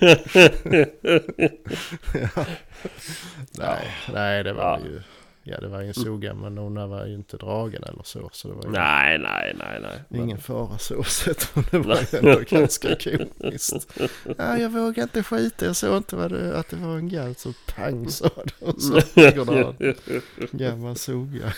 Nej, 3.58 3.88
nej 4.14 4.44
det 4.44 4.52
var 4.52 4.62
Ja. 4.62 4.78
ju... 4.84 5.00
Ja 5.44 5.60
det 5.60 5.68
var 5.68 5.80
ju 5.80 5.88
en 5.88 5.94
suga 5.94 6.34
men 6.34 6.58
hon 6.58 6.90
var 6.90 7.06
ju 7.06 7.14
inte 7.14 7.36
dragen 7.36 7.82
eller 7.84 8.02
så. 8.02 8.30
Så 8.32 8.48
det 8.48 8.54
var 8.54 8.64
ju 8.64 8.70
Nej, 8.70 9.18
nej, 9.18 9.56
nej, 9.58 9.80
nej. 9.82 10.20
ingen 10.20 10.38
fara 10.38 10.78
så 10.78 11.02
sett. 11.04 11.54
Det 11.70 11.78
var 11.78 11.98
ju 12.12 12.18
ändå 12.18 12.42
ganska 12.48 12.96
komiskt. 12.96 13.98
Ja, 14.38 14.58
jag 14.58 14.70
vågade 14.70 15.02
inte 15.02 15.22
skjuta. 15.22 15.64
Jag 15.66 15.76
såg 15.76 15.96
inte 15.96 16.16
vad 16.16 16.30
det, 16.32 16.58
att 16.58 16.68
det 16.68 16.76
var 16.76 16.96
en 16.96 17.08
galt. 17.08 17.38
Så 17.38 17.52
pang 17.66 18.10
sa 18.10 18.30
det. 18.44 18.66
Och 18.66 18.82
så 18.82 18.94
ligger 18.94 19.44
där 19.44 19.94
en 20.36 20.58
gammal 20.58 20.96
suga. 20.96 21.52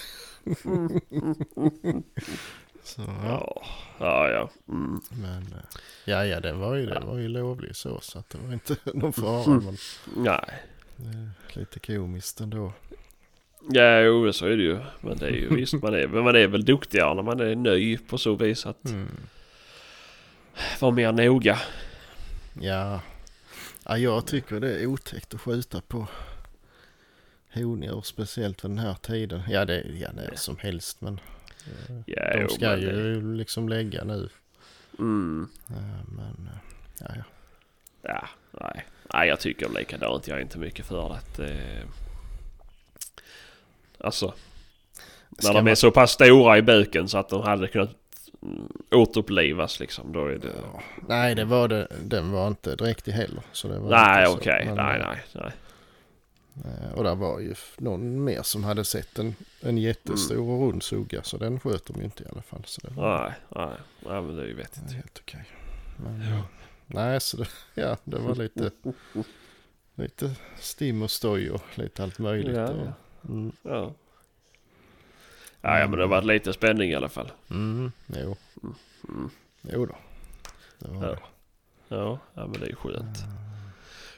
så 2.84 3.02
ja. 3.22 3.62
Ja, 3.98 4.28
ja. 4.30 4.50
Mm. 4.68 5.00
Men 5.10 5.42
eh, 5.42 5.64
ja, 6.04 6.26
ja 6.26 6.40
den 6.40 6.58
var 6.58 6.74
ju, 6.74 6.86
den 6.86 7.06
var 7.06 7.18
ju 7.18 7.28
lovlig 7.28 7.76
så. 7.76 8.00
Så 8.00 8.18
att 8.18 8.30
det 8.30 8.38
var 8.38 8.52
inte 8.52 8.76
någon 8.94 9.12
fara. 9.12 9.60
Men 9.60 9.76
Nej. 10.16 10.60
lite 11.52 11.78
komiskt 11.78 12.40
ändå. 12.40 12.72
Ja, 13.70 14.00
jo, 14.00 14.32
så 14.32 14.46
är 14.46 14.56
det 14.56 14.62
ju. 14.62 14.78
Men 15.00 15.16
det 15.18 15.26
är 15.26 15.30
ju 15.30 15.48
visst, 15.56 15.72
man 15.74 15.94
är, 15.94 16.06
men 16.06 16.24
man 16.24 16.36
är 16.36 16.46
väl 16.46 16.64
duktigare 16.64 17.14
när 17.14 17.22
man 17.22 17.40
är 17.40 17.54
ny 17.54 17.98
på 17.98 18.18
så 18.18 18.34
vis 18.34 18.66
att 18.66 18.84
Mm. 18.90 19.08
vara 20.80 20.92
mer 20.92 21.12
noga. 21.12 21.58
Ja. 22.60 23.00
ja, 23.84 23.98
jag 23.98 24.26
tycker 24.26 24.60
det 24.60 24.74
är 24.82 24.86
otäckt 24.86 25.34
att 25.34 25.40
skjuta 25.40 25.80
på 25.80 26.06
hondjur. 27.54 28.02
Speciellt 28.02 28.64
vid 28.64 28.70
den 28.70 28.78
här 28.78 28.94
tiden. 28.94 29.42
Ja, 29.50 29.64
det 29.64 29.82
ja, 30.00 30.08
när 30.14 30.34
som 30.34 30.56
helst. 30.58 31.00
Men 31.00 31.20
eh, 31.66 31.96
Ja, 32.06 32.30
de 32.32 32.40
jo, 32.42 32.48
ska 32.48 32.68
men 32.70 32.80
ju 32.80 33.34
liksom 33.36 33.68
lägga 33.68 34.04
nu. 34.04 34.28
Det, 34.90 34.98
mm, 35.02 35.48
Eh, 35.70 36.04
Men 36.16 36.48
eh, 36.52 36.58
ja, 37.00 37.06
ja. 37.16 37.24
ja, 38.02 38.28
nej. 38.60 38.86
Nej, 39.14 39.28
jag 39.28 39.40
tycker 39.40 39.68
likadant. 39.68 40.28
Jag 40.28 40.38
är 40.38 40.42
inte 40.42 40.58
mycket 40.58 40.86
för 40.86 41.12
att... 41.14 41.38
Eh, 41.38 41.80
alltså, 44.00 44.34
Ska 45.38 45.48
när 45.48 45.54
de 45.54 45.58
är 45.58 45.62
man- 45.62 45.76
så 45.76 45.90
pass 45.90 46.10
stora 46.10 46.58
i 46.58 46.62
buken 46.62 47.08
så 47.08 47.18
att 47.18 47.28
de 47.28 47.42
hade 47.42 47.68
kunnat 47.68 47.90
mm, 48.42 48.68
återupplivas 48.90 49.80
liksom. 49.80 50.12
Då 50.12 50.26
är 50.26 50.38
det... 50.38 50.52
Ja. 50.72 50.80
Nej, 51.08 51.34
det 51.34 51.44
var 51.44 51.68
det. 51.68 51.88
Den 52.04 52.30
var 52.32 52.48
inte 52.48 52.74
dräktig 52.76 53.12
heller. 53.12 53.42
Så 53.52 53.68
det 53.68 53.78
var 53.78 53.90
Nej, 53.90 54.26
okej. 54.28 54.64
Men, 54.66 54.74
Nej, 54.74 55.02
nej, 55.04 55.22
nej. 55.32 55.52
eh, 56.64 56.92
Och 56.98 57.04
där 57.04 57.14
var 57.14 57.40
ju 57.40 57.54
någon 57.78 58.24
mer 58.24 58.42
som 58.42 58.64
hade 58.64 58.84
sett 58.84 59.18
en, 59.18 59.34
en 59.60 59.78
jättestor 59.78 60.34
Mm. 60.36 60.48
och 60.48 60.60
rund 60.68 60.82
suga. 60.82 61.22
Så 61.22 61.36
den 61.36 61.60
sköt 61.60 61.86
de 61.86 61.98
ju 61.98 62.04
inte 62.04 62.22
i 62.22 62.26
alla 62.32 62.42
fall. 62.42 62.62
Så 62.66 62.80
det 62.80 62.94
var 62.94 63.20
Nej, 63.22 63.32
nej. 63.48 63.76
Nej, 64.12 64.22
men 64.22 64.36
det 64.36 64.42
är 64.42 64.46
ju 64.46 64.54
vettigt. 64.54 64.92
helt 64.92 65.18
okej. 65.24 65.44
Men, 66.04 66.22
eh, 66.22 66.40
Nej, 66.86 67.20
så 67.20 67.36
det, 67.36 67.48
ja, 67.74 67.96
det 68.04 68.18
var 68.18 68.34
lite, 68.34 68.70
lite 69.94 70.30
stim 70.58 71.02
och 71.02 71.10
stoj 71.10 71.50
och 71.50 71.62
lite 71.74 72.02
allt 72.02 72.18
möjligt. 72.18 72.56
Ja, 72.56 72.68
och, 72.68 72.86
ja. 72.86 72.92
Mm, 73.28 73.52
Ja. 73.62 73.92
Ja, 75.60 75.78
ja, 75.78 75.86
men 75.88 75.90
det 75.98 76.02
har 76.04 76.08
varit 76.08 76.24
lite 76.26 76.52
spänning 76.52 76.90
i 76.90 76.94
alla 76.94 77.08
fall. 77.08 77.32
mm, 77.50 77.92
jo, 78.06 78.36
Mm. 79.08 79.30
jo 79.62 79.86
då. 79.86 79.96
Det 80.78 80.88
var 80.88 81.04
Ja. 81.06 81.10
det. 81.10 81.18
Ja, 81.88 82.18
ja, 82.34 82.46
men 82.46 82.60
det 82.60 82.66
är 82.70 82.74
skönt. 82.74 83.18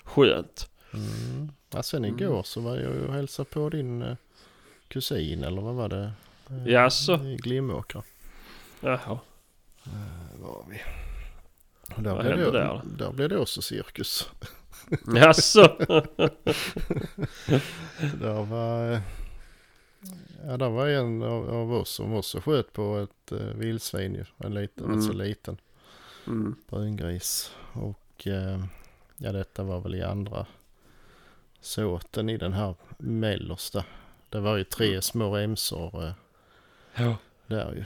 Skönt. 0.05 0.71
Mm. 0.95 1.53
Ja, 1.71 1.83
sen 1.83 2.05
Mm. 2.05 2.17
igår 2.19 2.43
så 2.43 2.61
var 2.61 2.77
jag 2.77 2.95
ju 2.95 3.07
och 3.07 3.15
hälsade 3.15 3.49
på 3.51 3.69
din 3.69 4.03
eh, 4.03 4.17
kusin 4.89 5.45
eller 5.45 5.63
vad 5.63 5.75
var 5.75 5.89
det? 5.89 6.13
Eh, 6.51 6.67
Jaså? 6.73 7.25
I 7.25 7.37
Glimåkra 7.37 8.03
Jaha. 8.81 9.19
eh, 9.87 10.41
var 10.41 10.65
vi. 10.69 10.81
Och 11.97 12.03
där, 12.03 12.15
Vad 12.15 12.25
blev 12.25 12.37
det, 12.39 12.51
där 12.51 12.81
där 12.85 13.13
blev 13.13 13.29
det 13.29 13.39
också 13.39 13.63
cirkus. 13.63 14.29
Jaså? 15.17 15.77
Där 18.21 18.45
var, 18.45 18.93
eh, 18.93 19.01
ja, 20.47 20.57
där 20.57 20.69
var 20.69 20.89
en 20.89 21.23
av, 21.23 21.51
av 21.51 21.73
oss 21.73 21.91
som 21.91 22.15
också 22.15 22.41
sköt 22.41 22.73
på 22.73 22.97
ett 22.99 23.33
uh, 23.33 23.39
vildsvin. 23.55 24.25
En 24.39 24.55
liten, 24.55 24.85
Mm. 24.85 24.97
alltså 24.97 25.13
liten 25.13 25.57
Mm. 26.27 26.57
brungris. 26.71 27.53
Och 27.73 28.27
eh, 28.27 28.65
ja 29.17 29.33
detta 29.33 29.63
var 29.63 29.81
väl 29.81 29.95
i 29.95 30.03
andra 30.03 30.47
såten 31.61 32.29
i 32.29 32.37
den 32.37 32.53
här 32.53 32.75
mellersta. 32.99 33.85
Det 34.29 34.41
var 34.41 34.57
ju 34.57 34.65
tre 34.65 34.89
Mm. 34.89 35.03
små 35.03 35.37
remsor 35.37 36.05
eh, 36.05 36.13
Ja. 36.95 37.17
där 37.47 37.73
ju. 37.73 37.85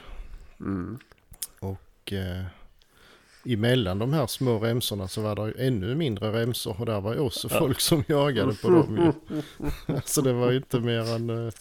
Mm. 0.66 0.98
Och 1.60 2.12
eh, 2.12 2.44
emellan 3.44 3.98
de 3.98 4.12
här 4.12 4.26
små 4.26 4.58
remsorna 4.58 5.08
så 5.08 5.20
var 5.20 5.36
det 5.36 5.52
ännu 5.66 5.94
mindre 5.94 6.32
remsor 6.32 6.80
och 6.80 6.86
där 6.86 7.00
var 7.00 7.14
ju 7.14 7.20
också 7.20 7.48
folk 7.48 7.80
som 7.80 8.04
jagade 8.08 8.54
på 8.54 8.70
dem 8.70 8.96
ju. 8.96 9.12
Alltså 9.94 10.22
det 10.22 10.32
var 10.32 10.50
ju 10.50 10.56
inte 10.56 10.80
mer 10.80 11.14
än, 11.14 11.30
eh, 11.30 11.52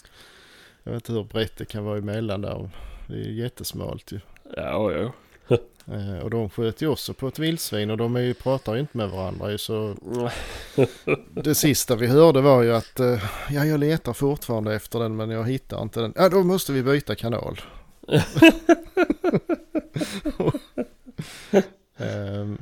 jag 0.84 0.92
vet 0.92 1.04
inte 1.04 1.14
hur 1.14 1.24
brett 1.24 1.58
det 1.58 1.66
kan 1.66 1.84
vara 1.84 1.98
emellan 1.98 2.42
där. 2.42 2.70
Det 3.08 3.14
är 3.14 3.32
jättesmalt 3.32 4.12
ju. 4.12 4.20
Ja, 4.56 4.92
ja. 4.92 5.12
Eh, 5.92 6.20
och 6.20 6.30
de 6.30 6.50
sköt 6.50 6.82
ju 6.82 6.88
också 6.88 7.14
på 7.14 7.28
ett 7.28 7.40
vildsvin 7.40 7.92
och 7.92 7.98
de 7.98 8.16
är 8.16 8.20
ju, 8.20 8.34
pratar 8.34 8.74
ju 8.74 8.80
inte 8.80 8.98
med 8.98 9.10
varandra 9.10 9.58
så 9.58 9.96
det 11.32 11.56
sista 11.56 11.96
vi 11.96 12.08
hörde 12.08 12.42
var 12.42 12.64
ju 12.64 12.76
att 12.76 13.00
eh, 13.00 13.24
ja 13.50 13.66
jag 13.66 13.80
letar 13.80 14.14
fortfarande 14.14 14.76
efter 14.76 15.00
den 15.00 15.16
men 15.16 15.30
jag 15.30 15.50
hittar 15.50 15.82
inte 15.82 16.00
den. 16.00 16.14
Ja 16.16 16.30
då 16.30 16.44
måste 16.44 16.72
vi 16.72 16.84
byta 16.84 17.16
kanal. 17.16 17.62
Ehm, 21.98 22.58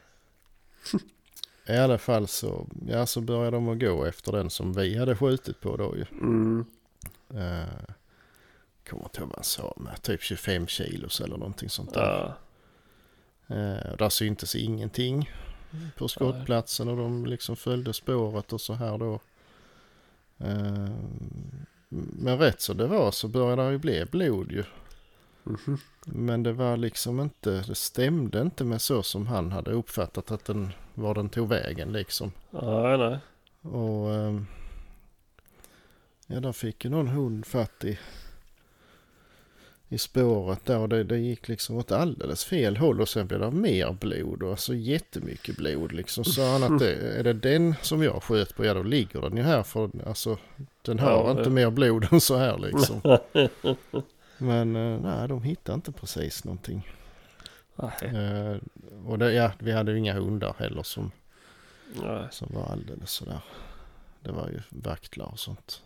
I 1.68 1.78
alla 1.78 1.98
fall 1.98 2.28
så, 2.28 2.68
ja, 2.88 3.06
så 3.06 3.22
började 3.22 3.58
de 3.58 3.70
att 3.70 3.80
gå 3.80 4.06
efter 4.06 4.32
den 4.32 4.50
som 4.50 4.74
vi 4.74 4.98
hade 4.98 5.16
skjutit 5.16 5.62
på 5.62 5.78
då 5.78 5.96
ju. 5.98 6.06
Mm. 6.12 6.66
Uh, 7.34 7.94
kommer 8.90 9.04
inte 9.04 9.20
ihåg 9.20 9.30
vad 9.30 9.38
han 9.38 9.44
sa 9.44 9.74
med 9.78 10.02
typ 10.02 10.22
25 10.22 10.68
kilos 10.68 11.22
eller 11.22 11.38
någonting 11.38 11.70
sånt 11.70 11.94
där. 11.94 12.02
Ja. 12.02 12.34
Och 13.92 13.98
där 13.98 14.10
syntes 14.10 14.56
ingenting 14.56 15.30
på 15.96 16.08
skottplatsen 16.08 16.88
och 16.88 16.98
de 16.98 17.26
liksom 17.26 17.56
följde 17.56 17.94
spåret 17.94 18.54
och 18.54 18.62
så 18.62 18.74
här 18.74 18.98
då. 18.98 19.20
Eh, 20.38 20.90
men 21.90 22.38
rätt 22.38 22.62
så 22.62 22.74
det 22.74 22.88
var 22.88 23.12
så 23.12 23.28
började 23.28 23.66
det 23.66 23.72
ju 23.72 23.78
bli 23.78 24.06
blod 24.06 24.52
ju. 24.52 24.64
Mhm. 25.48 25.78
Men 26.06 26.44
det 26.44 26.54
var 26.54 26.78
liksom 26.78 27.20
inte, 27.20 27.64
det 27.68 27.76
stämde 27.76 28.42
inte 28.42 28.64
med 28.64 28.82
så 28.82 29.04
som 29.04 29.28
han 29.28 29.52
hade 29.52 29.72
uppfattat 29.72 30.32
att 30.32 30.46
den, 30.46 30.72
var 30.94 31.14
den 31.16 31.30
tog 31.30 31.50
vägen 31.50 31.92
liksom. 31.92 32.32
Nej, 32.52 32.98
nej. 32.98 33.18
Och 33.62 34.14
ehm, 34.14 34.46
ja, 36.28 36.40
där 36.40 36.52
fick 36.52 36.84
ju 36.86 36.90
någon 36.92 37.08
hund 37.08 37.46
fatt 37.46 37.84
i, 37.84 38.00
i 39.90 39.98
spåret 39.98 40.66
där 40.66 40.78
och 40.80 40.90
det, 40.90 41.04
det 41.04 41.18
gick 41.18 41.48
liksom 41.48 41.78
åt 41.78 41.92
alldeles 41.92 42.46
fel 42.46 42.78
håll 42.78 43.02
och 43.02 43.10
sen 43.10 43.28
blev 43.28 43.40
det 43.40 43.52
mer 43.52 43.92
blod 44.00 44.44
och 44.44 44.60
så 44.60 44.74
jättemycket 44.74 45.58
blod 45.58 45.92
liksom. 45.92 46.24
Så 46.24 46.46
han 46.52 46.64
att 46.64 46.80
det, 46.80 46.96
är 47.20 47.24
det 47.24 47.34
den 47.34 47.76
som 47.82 48.04
jag 48.04 48.24
sköt 48.24 48.56
på, 48.56 48.66
ja 48.66 48.74
då 48.74 48.84
ligger 48.84 49.22
den 49.22 49.38
ju 49.38 49.44
här 49.44 49.64
för 49.64 49.90
alltså 50.08 50.38
den 50.82 51.00
har 51.00 51.12
Ja, 51.12 51.32
inte 51.32 51.44
ja. 51.44 51.50
mer 51.50 51.70
blod 51.70 52.08
än 52.12 52.22
så 52.22 52.38
här 52.38 52.58
liksom. 52.58 53.02
Men 54.38 54.76
eh, 54.76 55.00
nej, 55.00 55.28
de 55.28 55.44
hittade 55.44 55.76
inte 55.76 55.92
precis 55.92 56.44
någonting. 56.44 56.88
Nej. 57.76 58.16
Eh, 58.16 58.58
och 59.06 59.20
det, 59.20 59.34
ja, 59.34 59.52
vi 59.60 59.72
hade 59.72 59.92
ju 59.92 59.98
inga 59.98 60.14
hundar 60.14 60.56
heller 60.58 60.84
som, 60.84 61.12
Nej. 61.94 62.28
som 62.32 62.48
var 62.54 62.66
alldeles 62.66 63.12
sådär. 63.12 63.40
Det 64.20 64.32
var 64.32 64.48
ju 64.48 64.62
vaktlar 64.70 65.26
och 65.26 65.40
sånt. 65.40 65.82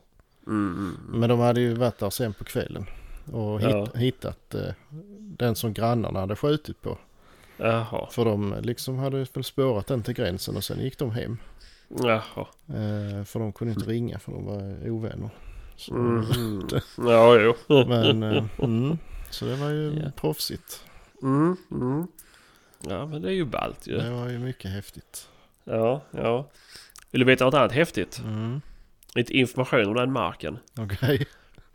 Mm, 0.48 0.74
mm. 0.77 1.20
Men 1.20 1.29
de 1.29 1.39
hade 1.39 1.62
ju 1.62 1.74
varit 1.74 1.98
där 1.98 2.10
sen 2.10 2.34
på 2.34 2.43
kvällen 2.43 2.86
och 3.31 3.62
hitt, 3.62 3.70
Ja. 3.70 3.88
hittat 3.96 4.55
eh, 4.55 4.74
den 5.20 5.55
som 5.55 5.74
grannarna 5.74 6.20
hade 6.20 6.36
skjutit 6.36 6.81
på. 6.81 6.98
Jaha. 7.58 8.08
För 8.12 8.25
de 8.25 8.55
liksom 8.62 8.98
hade 9.00 9.17
väl 9.34 9.43
spårat 9.43 9.88
den 9.88 10.03
till 10.03 10.13
gränsen 10.13 10.55
och 10.55 10.63
sen 10.63 10.79
gick 10.79 10.98
de 10.98 11.12
hem. 11.12 11.38
Jaha. 11.88 12.48
Eh, 12.67 13.24
för 13.24 13.39
de 13.39 13.53
kunde 13.53 13.74
inte 13.74 13.89
ringa 13.89 14.20
för 14.20 14.31
de 14.31 14.46
var 14.46 14.89
ovänner. 14.89 15.29
Mm. 15.89 16.25
Ja, 16.97 17.39
jo. 17.39 17.55
Men 17.88 18.23
eh, 18.23 18.43
mm, 18.59 18.97
så 19.29 19.45
det 19.45 19.55
var 19.55 19.69
ju 19.69 20.00
Ja. 20.03 20.11
proffsigt. 20.15 20.83
Mm, 21.23 21.55
mm. 21.71 22.07
Ja, 22.89 23.05
men 23.05 23.21
det 23.21 23.29
är 23.29 23.33
ju 23.33 23.45
ballt 23.45 23.88
ju. 23.88 23.97
Det 23.97 24.09
var 24.09 24.29
ju 24.29 24.39
mycket 24.39 24.71
häftigt. 24.71 25.27
Ja, 25.63 26.01
ja. 26.11 26.50
Vill 27.11 27.19
du 27.19 27.25
veta 27.25 27.45
något 27.45 27.53
annat 27.53 27.71
häftigt? 27.71 28.19
Mm. 28.25 28.61
Lite 29.15 29.33
information 29.38 29.88
om 29.88 29.93
den 29.93 30.11
marken. 30.11 30.57
Okej. 30.79 31.25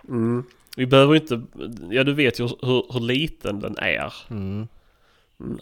Mm. 0.09 0.45
Vi 0.77 0.87
behöver 0.87 1.15
inte... 1.17 1.43
Ja 1.91 2.05
du 2.05 2.15
vet 2.15 2.41
ju 2.41 2.45
hur, 2.45 2.93
hur 2.93 3.01
liten 3.01 3.61
den 3.61 3.77
är. 3.79 4.15
Mm, 4.31 4.69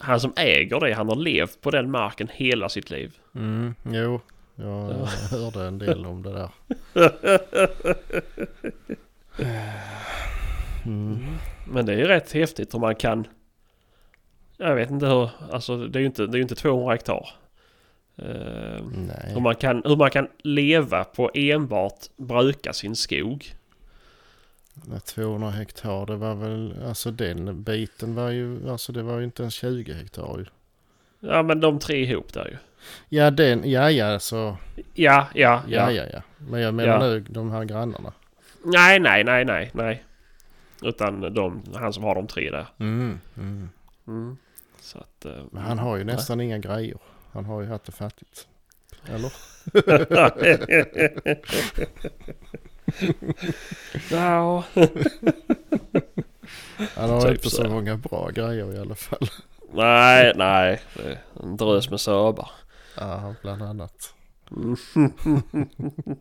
Han 0.01 0.21
som 0.21 0.33
äger 0.37 0.81
det, 0.81 0.93
han 0.95 1.09
har 1.09 1.17
levt 1.17 1.61
på 1.61 1.71
den 1.71 1.91
marken 1.91 2.29
hela 2.33 2.69
sitt 2.69 2.91
liv. 2.91 3.17
Mm. 3.35 3.75
Jo, 3.85 4.21
jag 4.55 4.91
Ja. 4.91 5.07
hörde 5.31 5.65
en 5.67 5.79
del 5.79 6.07
om 6.07 6.23
det 6.23 6.33
där. 6.33 6.51
Mm. 10.87 11.19
Men 11.69 11.87
det 11.87 11.93
är 11.93 11.97
ju 11.97 12.05
rätt 12.07 12.33
häftigt 12.33 12.75
hur 12.75 12.79
man 12.79 12.95
kan... 12.95 13.27
Jag 14.57 14.75
vet 14.75 14.91
inte 14.91 15.07
hur... 15.07 15.31
Alltså 15.53 15.77
det 15.87 15.99
är 15.99 16.01
ju 16.01 16.07
inte, 16.07 16.27
det 16.27 16.39
är 16.39 16.43
inte 16.43 16.55
200 16.55 16.93
hektar. 16.93 17.29
Eh, 18.17 18.85
hur, 19.33 19.41
man 19.41 19.55
kan, 19.55 19.83
hur 19.85 19.97
man 19.97 20.11
kan 20.11 20.29
leva 20.39 21.05
på 21.05 21.31
enbart 21.35 21.99
bruka 22.17 22.73
sin 22.73 22.97
skog. 22.97 23.55
Nej, 24.75 25.01
200 25.01 25.51
hektar 25.51 26.07
det 26.07 26.17
var 26.17 26.35
väl, 26.35 26.75
alltså 26.87 27.11
den 27.11 27.63
biten 27.63 28.15
var 28.15 28.31
ju, 28.31 28.71
alltså 28.71 28.93
det 28.93 29.03
var 29.03 29.19
ju 29.19 29.25
inte 29.25 29.43
ens 29.43 29.55
20 29.55 29.93
hektar 29.93 30.39
ju. 30.39 30.47
Ja 31.29 31.43
men 31.43 31.61
de 31.61 31.79
tre 31.79 31.97
ihop 32.03 32.33
där 32.33 32.45
ju. 32.47 32.57
Ja 33.09 33.31
den, 33.31 33.71
ja 33.71 33.91
ja 33.91 34.19
så, 34.19 34.57
Ja, 34.95 35.27
ja, 35.35 35.63
ja 35.69 35.91
ja. 35.91 35.91
ja 35.93 36.05
ja. 36.13 36.23
Men 36.39 36.61
jag 36.61 36.75
menar 36.75 36.93
Ja. 36.93 36.99
nu 37.01 37.21
de 37.21 37.51
här 37.51 37.65
grannarna. 37.65 38.13
Nej, 38.65 39.01
nej, 39.01 39.25
nej, 39.25 39.45
nej, 39.45 39.71
nej. 39.75 40.05
Utan 40.83 41.35
de, 41.35 41.63
han 41.75 41.93
som 41.93 42.05
har 42.05 42.15
de 42.15 42.27
tre 42.27 42.51
där. 42.51 42.67
Mm. 42.79 43.21
Mm. 43.39 43.69
Mm. 44.07 44.37
Så 44.81 44.99
att... 44.99 45.25
eh, 45.25 45.33
Men 45.51 45.63
han 45.63 45.79
har 45.79 45.97
ju 45.97 46.05
nästan 46.05 46.41
inga 46.41 46.59
grejer. 46.59 46.97
Han 47.33 47.45
har 47.45 47.61
ju 47.63 47.69
haft 47.69 47.85
det 47.85 47.93
fattigt. 47.93 48.47
Eller? 49.15 49.33
ja. 54.11 54.65
Han 56.97 57.11
har 57.11 57.21
Typ 57.21 57.31
inte 57.31 57.51
så 57.51 57.57
så. 57.57 57.69
många 57.69 57.97
bra 57.97 58.29
grejer 58.31 58.75
i 58.75 58.79
alla 58.79 58.95
fall. 58.95 59.29
Nej, 59.73 60.33
nej. 60.37 60.81
Det 60.95 61.03
är 61.11 61.19
en 61.43 61.57
drös 61.57 61.91
med 61.91 62.01
söbar. 62.01 62.51
Ja, 62.97 63.35
bland 63.43 63.63
annat. 63.63 64.15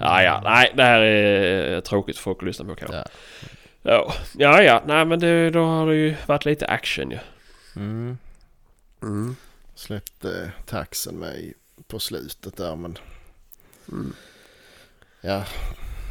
Ja, 0.00 0.22
ja. 0.22 0.40
Nej, 0.44 0.72
det 0.76 0.82
här 0.82 1.00
är 1.00 1.80
tråkigt 1.80 2.16
för 2.16 2.22
folk 2.22 2.38
att 2.38 2.46
lyssna 2.46 2.64
på 2.64 2.74
kanske. 2.74 2.96
Ja. 2.96 3.04
Ja, 3.82 4.12
ja. 4.38 4.62
ja. 4.62 4.82
Nej, 4.86 5.04
men 5.04 5.20
det, 5.20 5.50
då 5.50 5.64
har 5.64 5.86
det 5.86 5.96
ju 5.96 6.14
varit 6.26 6.44
lite 6.44 6.66
action 6.66 7.10
ju. 7.10 7.18
Mm. 7.76 8.18
Mm. 9.02 9.36
Släppte 9.74 10.52
taxen 10.66 11.14
med 11.14 11.36
i- 11.36 11.54
på 11.86 11.98
slutet 11.98 12.56
där 12.56 12.76
men 12.76 12.98
Mm. 13.92 14.12
ja. 15.20 15.44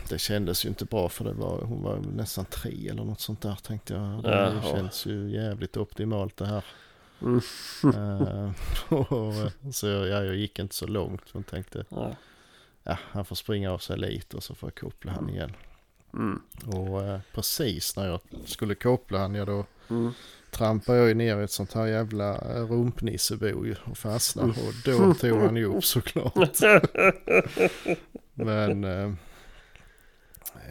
Det 0.10 0.18
kändes 0.20 0.66
ju 0.66 0.70
inte 0.70 0.86
bra 0.86 1.10
för 1.10 1.24
det 1.26 1.34
var, 1.34 1.62
hon 1.62 1.84
var 1.84 1.98
nästan 1.98 2.46
tre 2.46 2.90
eller 2.90 3.04
något 3.04 3.20
sånt 3.22 3.42
där 3.42 3.56
tänkte 3.64 3.94
jag. 3.94 4.24
Det 4.24 4.30
Jaha. 4.30 4.62
känns 4.76 5.06
ju 5.06 5.30
jävligt 5.32 5.78
optimalt 5.78 6.38
det 6.38 6.46
här. 6.46 6.66
Mm. 7.22 7.42
Eh, 7.96 8.52
och, 8.94 9.34
så 9.76 9.88
ja, 9.88 10.24
jag 10.24 10.36
gick 10.36 10.60
inte 10.60 10.76
så 10.76 10.88
långt 10.88 11.34
men 11.34 11.44
tänkte 11.44 11.86
Ja. 11.90 12.16
ja, 12.84 12.98
han 13.12 13.26
får 13.26 13.36
springa 13.36 13.72
av 13.72 13.78
sig 13.78 13.98
lite 13.98 14.38
och 14.38 14.44
så 14.44 14.56
får 14.56 14.68
jag 14.70 14.76
koppla 14.76 15.12
han 15.12 15.30
igen. 15.30 15.54
Mm. 16.14 16.42
Och 16.66 17.04
eh, 17.04 17.20
precis 17.34 17.96
när 17.96 18.08
jag 18.08 18.20
skulle 18.46 18.76
koppla 18.76 19.20
han, 19.20 19.36
ja 19.36 19.46
då 19.46 19.66
Mm. 19.90 20.12
trampade 20.52 20.98
jag 20.98 21.08
ju 21.08 21.14
ner 21.14 21.40
i 21.40 21.44
ett 21.44 21.52
sånt 21.52 21.74
här 21.74 21.86
jävla 21.86 22.36
eh, 22.36 22.64
rumpnissebo 22.68 23.76
och 23.86 23.98
fastnade. 23.98 24.50
Och 24.50 24.74
då 24.86 25.14
tog 25.14 25.40
han 25.40 25.56
ju 25.56 25.66
upp 25.66 25.86
såklart. 25.86 26.34
Men 28.34 28.84
eh, 28.84 29.14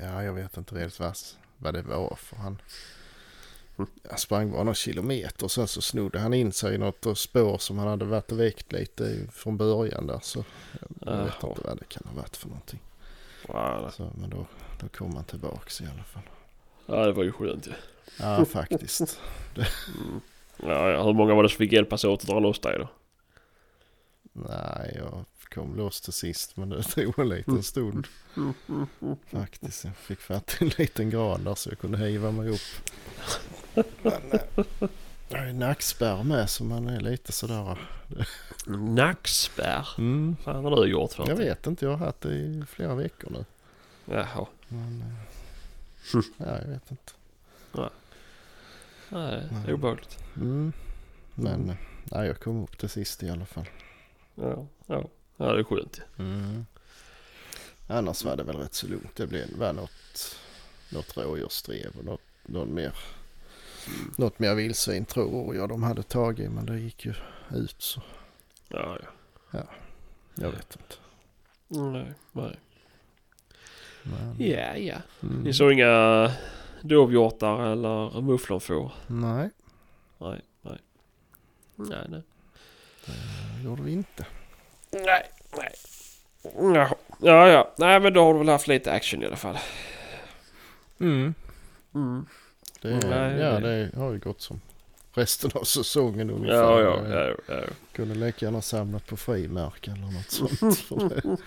ja, 0.02 0.22
jag 0.22 0.32
vet 0.32 0.56
inte 0.56 0.74
riktigt 0.74 1.00
vad, 1.00 1.16
vad 1.56 1.74
det 1.74 1.82
var 1.82 2.16
för 2.20 2.36
han. 2.36 2.58
Jag 4.02 4.20
sprang 4.20 4.50
bara 4.52 4.62
några 4.62 4.74
kilometer 4.74 5.44
och 5.44 5.50
sen 5.50 5.68
så 5.68 5.80
snodde 5.82 6.18
han 6.18 6.34
in 6.34 6.52
sig 6.52 6.74
i 6.74 6.78
något 6.78 7.18
spår 7.18 7.58
som 7.58 7.78
han 7.78 7.88
hade 7.88 8.04
varit 8.04 8.32
och 8.32 8.40
väckt 8.40 8.72
lite 8.72 9.18
från 9.32 9.56
början 9.56 10.06
där. 10.06 10.20
Så 10.22 10.44
jag 11.00 11.16
vet 11.24 11.34
Jaha. 11.40 11.48
inte 11.50 11.60
vad 11.64 11.78
det 11.78 11.88
kan 11.88 12.02
ha 12.06 12.16
varit 12.20 12.36
för 12.36 12.48
någonting. 12.48 12.80
Ja, 13.48 13.90
Så, 13.96 14.10
men 14.20 14.30
då, 14.30 14.46
då 14.80 14.88
kom 14.88 15.14
han 15.14 15.24
tillbaks 15.24 15.80
i 15.80 15.84
alla 15.84 16.04
fall. 16.04 16.22
ja, 16.86 17.06
det 17.06 17.12
var 17.12 17.24
ju 17.24 17.32
skönt 17.32 17.66
ju. 17.66 17.72
Ja, 18.20 18.44
faktiskt. 18.50 19.20
Mm. 19.56 20.20
Ja, 20.62 20.90
ja. 20.90 21.02
Hur 21.04 21.12
många 21.12 21.34
var 21.34 21.42
det 21.42 21.48
som 21.48 21.58
fick 21.58 21.72
hjälpas 21.72 22.04
åt 22.04 22.20
att 22.20 22.26
dra 22.26 22.40
loss 22.40 22.60
dig 22.60 22.78
då? 22.78 22.88
Nej, 24.32 24.94
jag 24.98 25.24
kom 25.54 25.76
loss 25.76 26.00
till 26.00 26.12
sist 26.12 26.56
men 26.56 26.68
det 26.68 26.82
tog 26.94 27.18
en 27.18 27.28
liten 27.28 27.62
stund 27.62 28.06
faktiskt. 29.32 29.84
Jag 29.84 29.96
fick 29.96 30.20
fatt 30.20 30.56
i 30.60 30.64
en 30.64 30.70
liten 30.78 31.10
gran 31.10 31.44
där 31.44 31.54
så 31.54 31.70
jag 31.70 31.78
kunde 31.78 31.98
hiva 31.98 32.30
mig 32.30 32.48
upp. 32.48 32.60
Men 34.02 34.32
eh, 34.32 34.40
jag 35.28 35.38
har 35.38 35.46
ju 35.46 35.52
nackspärr 35.52 36.22
med 36.22 36.50
så 36.50 36.64
man 36.64 36.88
är 36.88 37.00
lite 37.00 37.32
sådär. 37.32 37.78
Nackspärr? 38.66 39.88
Mm, 39.98 40.36
Vad 40.44 40.54
har 40.64 40.84
du 40.84 40.90
gjort 40.90 41.12
för 41.12 41.22
jag 41.22 41.28
någonting? 41.28 41.48
vet 41.48 41.66
inte, 41.66 41.84
jag 41.84 41.96
har 41.96 42.06
haft 42.06 42.20
det 42.20 42.34
i 42.34 42.64
flera 42.68 42.94
veckor 42.94 43.30
nu. 43.30 43.44
Jaha. 44.14 44.46
Men, 44.68 45.02
eh, 45.02 46.22
ja, 46.38 46.58
jag 46.62 46.68
vet 46.68 46.90
inte. 46.90 47.12
Nej, 49.08 49.42
det 49.64 49.70
är 49.70 49.74
obehagligt. 49.74 50.18
Mm. 50.36 50.72
Men 51.34 51.70
eh, 51.70 51.76
nej, 52.04 52.26
jag 52.26 52.40
kom 52.40 52.62
upp 52.62 52.78
till 52.78 52.88
sist 52.88 53.22
i 53.22 53.30
alla 53.30 53.46
fall. 53.46 53.68
Ja, 54.34 54.66
ja. 54.86 55.04
ja, 55.36 55.52
det 55.52 55.58
är 55.60 55.64
skönt. 55.64 56.00
Mm. 56.18 56.66
Annars 57.88 58.24
var 58.24 58.36
det 58.36 58.42
väl 58.42 58.56
rätt 58.56 58.74
så 58.74 58.86
lugnt. 58.86 59.16
Det 59.16 59.26
blev 59.26 59.56
var 59.58 59.72
något, 59.72 60.36
något 60.92 61.16
rådjursdrev 61.16 61.90
och 61.98 62.04
något, 62.04 62.20
något 62.42 62.68
mer. 62.68 62.94
Något 64.16 64.38
mer 64.38 64.54
vildsvin 64.54 65.04
tror 65.04 65.56
jag 65.56 65.68
de 65.68 65.82
hade 65.82 66.02
tagit 66.02 66.50
men 66.50 66.66
det 66.66 66.78
gick 66.78 67.04
ju 67.06 67.14
ut 67.54 67.76
så 67.82 68.02
Ja, 68.68 68.98
ja. 69.50 69.60
jag 70.34 70.50
vet 70.50 70.76
inte. 70.80 70.94
Nej, 71.68 72.12
nej. 72.32 72.56
Men, 74.02 74.34
Ja, 74.38 74.76
ja. 74.76 74.96
mm. 75.22 75.42
Ni 75.42 75.52
såg 75.52 75.72
inga 75.72 76.32
dovhjortar 76.80 77.66
eller 77.72 78.20
mufflonfår? 78.20 78.92
Nej, 79.06 79.50
Nej, 80.18 80.40
nej. 80.62 80.78
Nej, 81.76 82.06
nej. 82.08 82.22
det 83.06 83.64
gjorde 83.64 83.82
vi 83.82 83.92
inte. 83.92 84.26
Nej, 84.90 85.30
nej. 85.56 85.72
Jaha. 86.74 86.94
Ja, 87.20 87.48
ja. 87.48 87.74
Nej, 87.78 88.00
men 88.00 88.12
då 88.12 88.24
har 88.24 88.32
du 88.32 88.38
väl 88.38 88.48
haft 88.48 88.68
lite 88.68 88.92
action 88.92 89.22
i 89.22 89.26
alla 89.26 89.36
fall. 89.36 89.58
Mm. 91.00 91.34
Mm. 91.94 92.26
Det, 92.86 93.08
Nej, 93.08 93.38
ja, 93.38 93.60
det- 93.60 93.90
har 93.96 94.12
ju 94.12 94.18
gått 94.18 94.40
som 94.40 94.60
resten 95.14 95.50
av 95.54 95.64
säsongen 95.64 96.30
ungefär. 96.30 96.56
Ja, 96.56 96.80
ja, 96.80 97.08
Jag 97.08 97.28
ja, 97.30 97.36
ja. 97.54 97.60
Kunde 97.92 98.14
lika 98.14 98.46
gärna 98.46 98.62
samlat 98.62 99.06
på 99.06 99.16
frimärke 99.16 99.90
eller 99.90 100.12
något 100.12 100.30
sånt. 100.30 100.84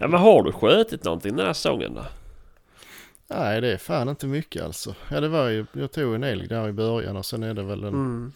Ja, 0.00 0.08
men 0.08 0.20
har 0.20 0.42
du 0.42 0.52
skjutit 0.52 1.04
någonting 1.04 1.36
den 1.36 1.46
här 1.46 1.52
säsongen 1.52 1.94
då? 1.94 2.04
Nej, 3.28 3.60
det 3.60 3.72
är 3.72 3.76
fan 3.76 4.08
inte 4.08 4.26
mycket 4.26 4.62
alltså. 4.64 4.94
Ja, 5.10 5.20
det 5.20 5.28
var 5.28 5.48
ju, 5.48 5.66
jag 5.72 5.92
tog 5.92 6.14
en 6.14 6.24
älg 6.24 6.48
där 6.48 6.68
i 6.68 6.72
början 6.72 7.16
och 7.16 7.26
sen 7.26 7.42
är 7.42 7.54
det 7.54 7.62
väl 7.62 7.84
en 7.84 7.88
Mm. 7.94 8.32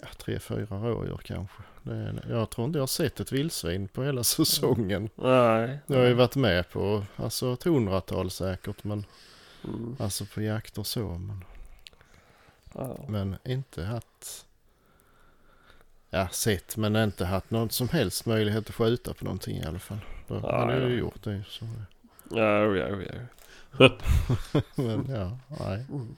ja, 0.00 0.06
tre, 0.16 0.38
fyra 0.38 0.66
rådjur 0.70 1.20
kanske. 1.24 1.62
Det 1.82 1.94
är, 1.94 2.24
jag 2.30 2.50
tror 2.50 2.66
inte 2.66 2.78
jag 2.78 2.82
har 2.82 2.86
sett 2.86 3.20
ett 3.20 3.32
vildsvin 3.32 3.88
på 3.88 4.04
hela 4.04 4.24
säsongen. 4.24 5.10
Nej. 5.14 5.78
Jag 5.86 5.98
har 5.98 6.04
ju 6.06 6.14
varit 6.14 6.36
med 6.36 6.70
på 6.70 7.02
alltså 7.16 7.52
ett 7.52 7.62
hundratal 7.62 8.30
säkert, 8.30 8.84
men 8.84 9.04
Mm. 9.64 9.96
alltså 10.00 10.24
på 10.34 10.42
jakt 10.42 10.78
och 10.78 10.86
så. 10.86 11.08
Men, 11.08 11.44
Ja. 12.74 12.96
men 13.08 13.36
inte 13.44 13.84
haft, 13.84 14.46
ja 16.10 16.28
sett, 16.28 16.76
men 16.76 16.96
inte 16.96 17.24
haft 17.24 17.50
någon 17.50 17.70
som 17.70 17.88
helst 17.88 18.26
möjlighet 18.26 18.68
att 18.68 18.74
skjuta 18.74 19.14
på 19.14 19.24
någonting 19.24 19.56
i 19.56 19.64
alla 19.64 19.78
fall. 19.78 19.98
Då 20.28 20.40
Ja, 20.42 20.58
hade 20.60 20.72
jag 20.72 20.82
ja. 20.82 20.88
ju 20.88 20.98
gjort 20.98 21.22
det. 21.24 21.42
Så. 21.48 21.64
Ja, 22.30 22.64
ja, 22.76 22.88
ja. 22.88 22.98
Men 24.74 25.06
ja, 25.10 25.38
nej. 25.60 25.84
Mm. 25.90 26.16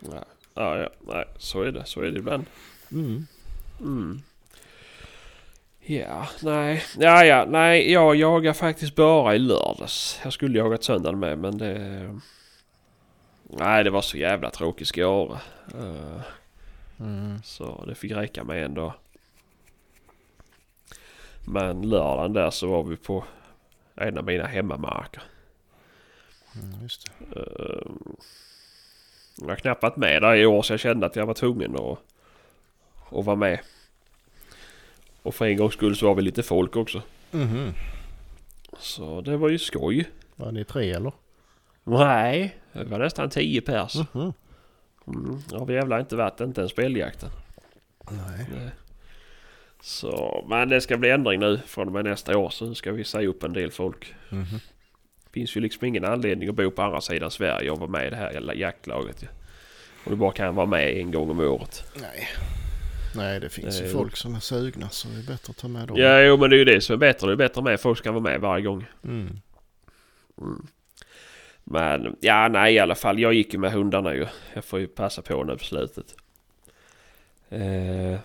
Ja, 0.00 0.24
ja, 0.54 0.78
ja. 0.78 0.88
Nej, 1.00 1.24
så 1.38 1.62
är 1.62 1.72
det. 1.72 1.84
Så 1.86 2.00
är 2.00 2.10
det 2.10 2.18
ibland. 2.18 2.44
Mm. 2.92 3.26
Mm. 3.80 4.22
Ja, 5.80 6.28
nej. 6.42 6.84
Ja, 6.98 7.24
ja, 7.24 7.46
nej. 7.48 7.92
Jag 7.92 8.16
jagar 8.16 8.52
faktiskt 8.52 8.94
bara 8.94 9.34
i 9.34 9.38
lördags. 9.38 10.20
Jag 10.24 10.32
skulle 10.32 10.58
jagat 10.58 10.84
söndagen 10.84 11.18
med 11.18 11.38
men 11.38 11.58
det... 11.58 12.20
Nej, 13.58 13.84
det 13.84 13.90
var 13.90 14.02
så 14.02 14.16
jävla 14.16 14.50
tråkig 14.50 14.86
skåre. 14.86 15.38
Uh, 15.74 16.20
Mm. 17.00 17.42
så 17.42 17.84
det 17.86 17.94
fick 17.94 18.12
räcka 18.12 18.44
med 18.44 18.64
en 18.64 18.74
dag. 18.74 18.92
Men 21.44 21.82
lördagen 21.90 22.32
där 22.32 22.50
så 22.50 22.66
var 22.66 22.82
vi 22.82 22.96
på 22.96 23.24
en 23.94 24.18
av 24.18 24.24
mina 24.24 24.46
hemmamarker. 24.46 25.22
Mm, 26.62 26.82
just 26.82 27.06
det. 27.06 27.40
Uh, 27.40 27.92
jag 29.40 29.48
har 29.48 29.56
knappt 29.56 29.82
varit 29.82 29.96
med 29.96 30.22
där 30.22 30.34
i 30.34 30.46
år 30.46 30.62
så 30.62 30.72
jag 30.72 30.80
kände 30.80 31.06
att 31.06 31.16
jag 31.16 31.26
var 31.26 31.34
tvungen 31.34 31.76
att, 31.76 31.98
att 33.18 33.24
vara 33.24 33.36
med. 33.36 33.60
Och 35.22 35.34
för 35.34 35.44
en 35.46 35.56
gångs 35.56 35.74
skull 35.74 35.96
så 35.96 36.06
var 36.06 36.14
vi 36.14 36.22
lite 36.22 36.42
folk 36.42 36.76
också. 36.76 37.02
Mhm. 37.30 37.72
Så 38.78 39.20
det 39.20 39.36
var 39.36 39.48
ju 39.48 39.58
skoj. 39.58 40.10
Var 40.36 40.52
ni 40.52 40.64
tre 40.64 40.90
eller? 40.92 41.12
Nej, 41.84 42.56
det 42.72 42.84
var 42.84 42.98
nästan 42.98 43.30
10 43.30 43.60
pers. 43.60 43.94
Mhm. 44.12 44.32
Mm. 45.06 45.38
Ja, 45.50 45.64
vi 45.64 45.74
jävlar 45.74 46.00
inte 46.00 46.16
varit, 46.16 46.40
inte 46.40 46.62
en 46.62 46.68
speljakten. 46.68 47.30
Nej. 48.10 48.46
Nej. 48.54 48.70
Så, 49.80 50.44
men 50.48 50.68
det 50.68 50.80
ska 50.80 50.96
bli 50.96 51.10
ändring 51.10 51.40
nu 51.40 51.60
från 51.66 51.86
och 51.86 51.92
med 51.92 52.04
nästa 52.04 52.38
år. 52.38 52.50
Så 52.50 52.66
nu 52.66 52.74
ska 52.74 52.92
vi 52.92 53.04
säga 53.04 53.28
upp 53.28 53.42
en 53.42 53.52
del 53.52 53.70
folk. 53.70 54.14
Mhm. 54.30 54.60
finns 55.32 55.56
ju 55.56 55.60
liksom 55.60 55.86
ingen 55.86 56.04
anledning 56.04 56.48
att 56.48 56.54
bo 56.54 56.70
på 56.70 56.82
andra 56.82 57.00
sidan 57.00 57.30
Sverige 57.30 57.70
och 57.70 57.78
vara 57.78 57.90
med 57.90 58.06
i 58.06 58.10
det 58.10 58.16
här 58.16 58.54
jaktlaget. 58.54 59.24
Och 60.04 60.10
du 60.10 60.16
bara 60.16 60.32
kan 60.32 60.54
vara 60.54 60.66
med 60.66 60.96
en 60.96 61.10
gång 61.10 61.30
om 61.30 61.40
året. 61.40 61.84
Nej. 62.00 62.28
Nej, 63.16 63.40
det 63.40 63.48
finns 63.48 63.80
ju 63.80 63.84
Eh, 63.86 63.92
folk 63.92 64.16
som 64.16 64.34
är 64.34 64.40
sugna 64.40 64.88
så 64.88 65.08
det 65.08 65.18
är 65.18 65.22
bättre 65.22 65.50
att 65.50 65.56
ta 65.56 65.68
med 65.68 65.88
dem. 65.88 65.96
Ja, 65.96 66.20
jo 66.20 66.36
men 66.36 66.50
det 66.50 66.56
är 66.56 66.58
ju 66.58 66.64
det 66.64 66.80
som 66.80 66.92
är 66.94 66.96
bättre. 66.98 67.26
Det 67.26 67.32
är 67.32 67.36
bättre 67.36 67.62
med 67.62 67.80
folk 67.80 67.98
ska 67.98 68.12
vara 68.12 68.22
med 68.22 68.40
varje 68.40 68.64
gång. 68.64 68.86
Mm. 69.04 69.40
Mm. 70.38 70.66
Men 71.64 72.16
ja, 72.20 72.48
nej 72.48 72.74
i 72.74 72.78
alla 72.78 72.94
fall. 72.94 73.18
Jag 73.18 73.34
gick 73.34 73.52
ju 73.52 73.58
med 73.58 73.72
hundarna 73.72 74.14
ju. 74.14 74.26
Jag 74.54 74.64
får 74.64 74.80
ju 74.80 74.86
passa 74.86 75.22
på 75.22 75.44
nu 75.44 75.56
på 75.56 75.64
slutet. 75.64 76.14
Eh, 77.48 78.18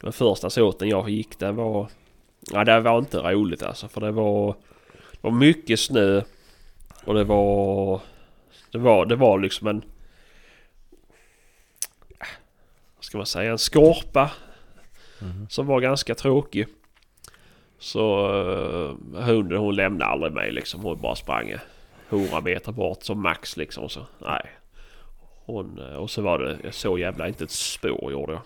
den 0.00 0.12
första 0.12 0.50
såten 0.50 0.88
jag 0.88 1.10
gick 1.10 1.38
den 1.38 1.56
var... 1.56 1.88
Ja, 2.52 2.64
det 2.64 2.80
var 2.80 2.98
inte 2.98 3.18
roligt 3.18 3.62
alltså. 3.62 3.88
För 3.88 4.00
det 4.00 4.10
var, 4.10 4.54
det 5.12 5.18
var 5.20 5.30
mycket 5.30 5.80
snö. 5.80 6.22
Och 7.04 7.14
det 7.14 7.24
var... 7.24 8.00
Det 8.70 8.78
var, 8.78 9.06
det 9.06 9.16
var 9.16 9.38
liksom 9.38 9.66
en... 9.66 9.82
Vad 12.96 13.04
ska 13.04 13.18
man 13.18 13.26
säga? 13.26 13.50
En 13.50 13.58
skorpa. 13.58 14.30
Mhm. 15.18 15.46
Som 15.50 15.66
var 15.66 15.80
ganska 15.80 16.14
tråkig. 16.14 16.66
Så 17.78 18.32
uh, 18.32 18.96
hunden 19.22 19.58
hon 19.58 19.76
lämnade 19.76 20.10
aldrig 20.10 20.32
mig 20.32 20.52
liksom. 20.52 20.82
Hon 20.82 21.00
bara 21.00 21.16
sprang 21.16 21.54
100 22.10 22.40
meter 22.40 22.72
bort 22.72 23.02
som 23.02 23.22
max 23.22 23.56
liksom. 23.56 23.88
Så 23.88 24.06
nej. 24.18 24.50
Hon, 25.44 25.78
eh, 25.78 25.94
och 25.96 26.10
så 26.10 26.22
var 26.22 26.38
det 26.38 26.58
jag 26.64 26.74
såg 26.74 27.00
jävla 27.00 27.28
inte 27.28 27.44
ett 27.44 27.50
spår 27.50 28.12
gjorde 28.12 28.32
jag. 28.32 28.42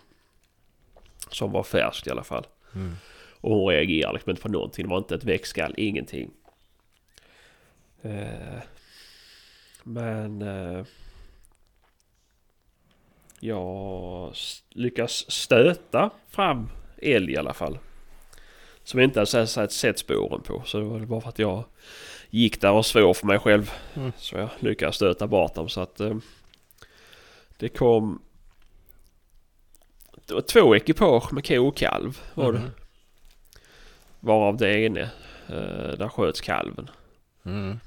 Som 1.30 1.52
var 1.52 1.62
färskt 1.62 2.06
i 2.06 2.10
alla 2.10 2.24
fall. 2.24 2.46
Mm. 2.74 2.94
Och 3.40 3.50
hon 3.56 3.68
reagerade 3.68 4.14
liksom 4.14 4.30
inte 4.30 4.42
på 4.42 4.48
någonting. 4.48 4.84
Det 4.84 4.90
var 4.90 4.98
inte 4.98 5.14
ett 5.14 5.24
växtskall, 5.24 5.74
ingenting. 5.76 6.30
Eh, 8.02 8.60
men... 9.82 10.42
Eh, 10.42 10.84
jag 13.40 14.34
lyckas 14.70 15.30
stöta 15.30 16.10
fram 16.28 16.68
älg 17.02 17.32
i 17.32 17.36
alla 17.36 17.54
fall. 17.54 17.78
Som 18.84 19.00
jag 19.00 19.06
inte 19.06 19.20
hade 19.20 19.46
sett- 19.46 19.72
sett 19.72 19.98
spåren 19.98 20.40
på. 20.40 20.62
Så 20.66 20.78
det 20.78 20.84
var 20.84 21.00
bara 21.00 21.20
för 21.20 21.28
att 21.28 21.38
jag 21.38 21.64
gick 22.34 22.60
där 22.60 22.72
och 22.72 22.86
svor 22.86 23.14
för 23.14 23.26
mig 23.26 23.38
själv. 23.38 23.70
Mm. 23.94 24.12
Så 24.16 24.36
jag 24.36 24.48
lyckades 24.58 24.96
stöta 24.96 25.26
bort 25.26 25.54
dem. 25.54 25.68
Så 25.68 25.80
att 25.80 26.00
eh, 26.00 26.16
det 27.56 27.68
kom... 27.68 28.22
Det 30.26 30.34
var 30.34 30.40
två 30.40 30.76
ekipage 30.76 31.32
med 31.32 31.46
ko 31.46 31.68
och 31.68 31.76
kalv 31.76 32.18
var 32.34 32.52
det. 32.52 32.58
Mhm. 32.58 32.70
Varav 34.20 34.56
det 34.56 34.86
ene, 34.86 35.00
eh, 35.48 35.98
där 35.98 36.08
sköts 36.08 36.40
kalven. 36.40 36.90
Mm. 37.44 37.80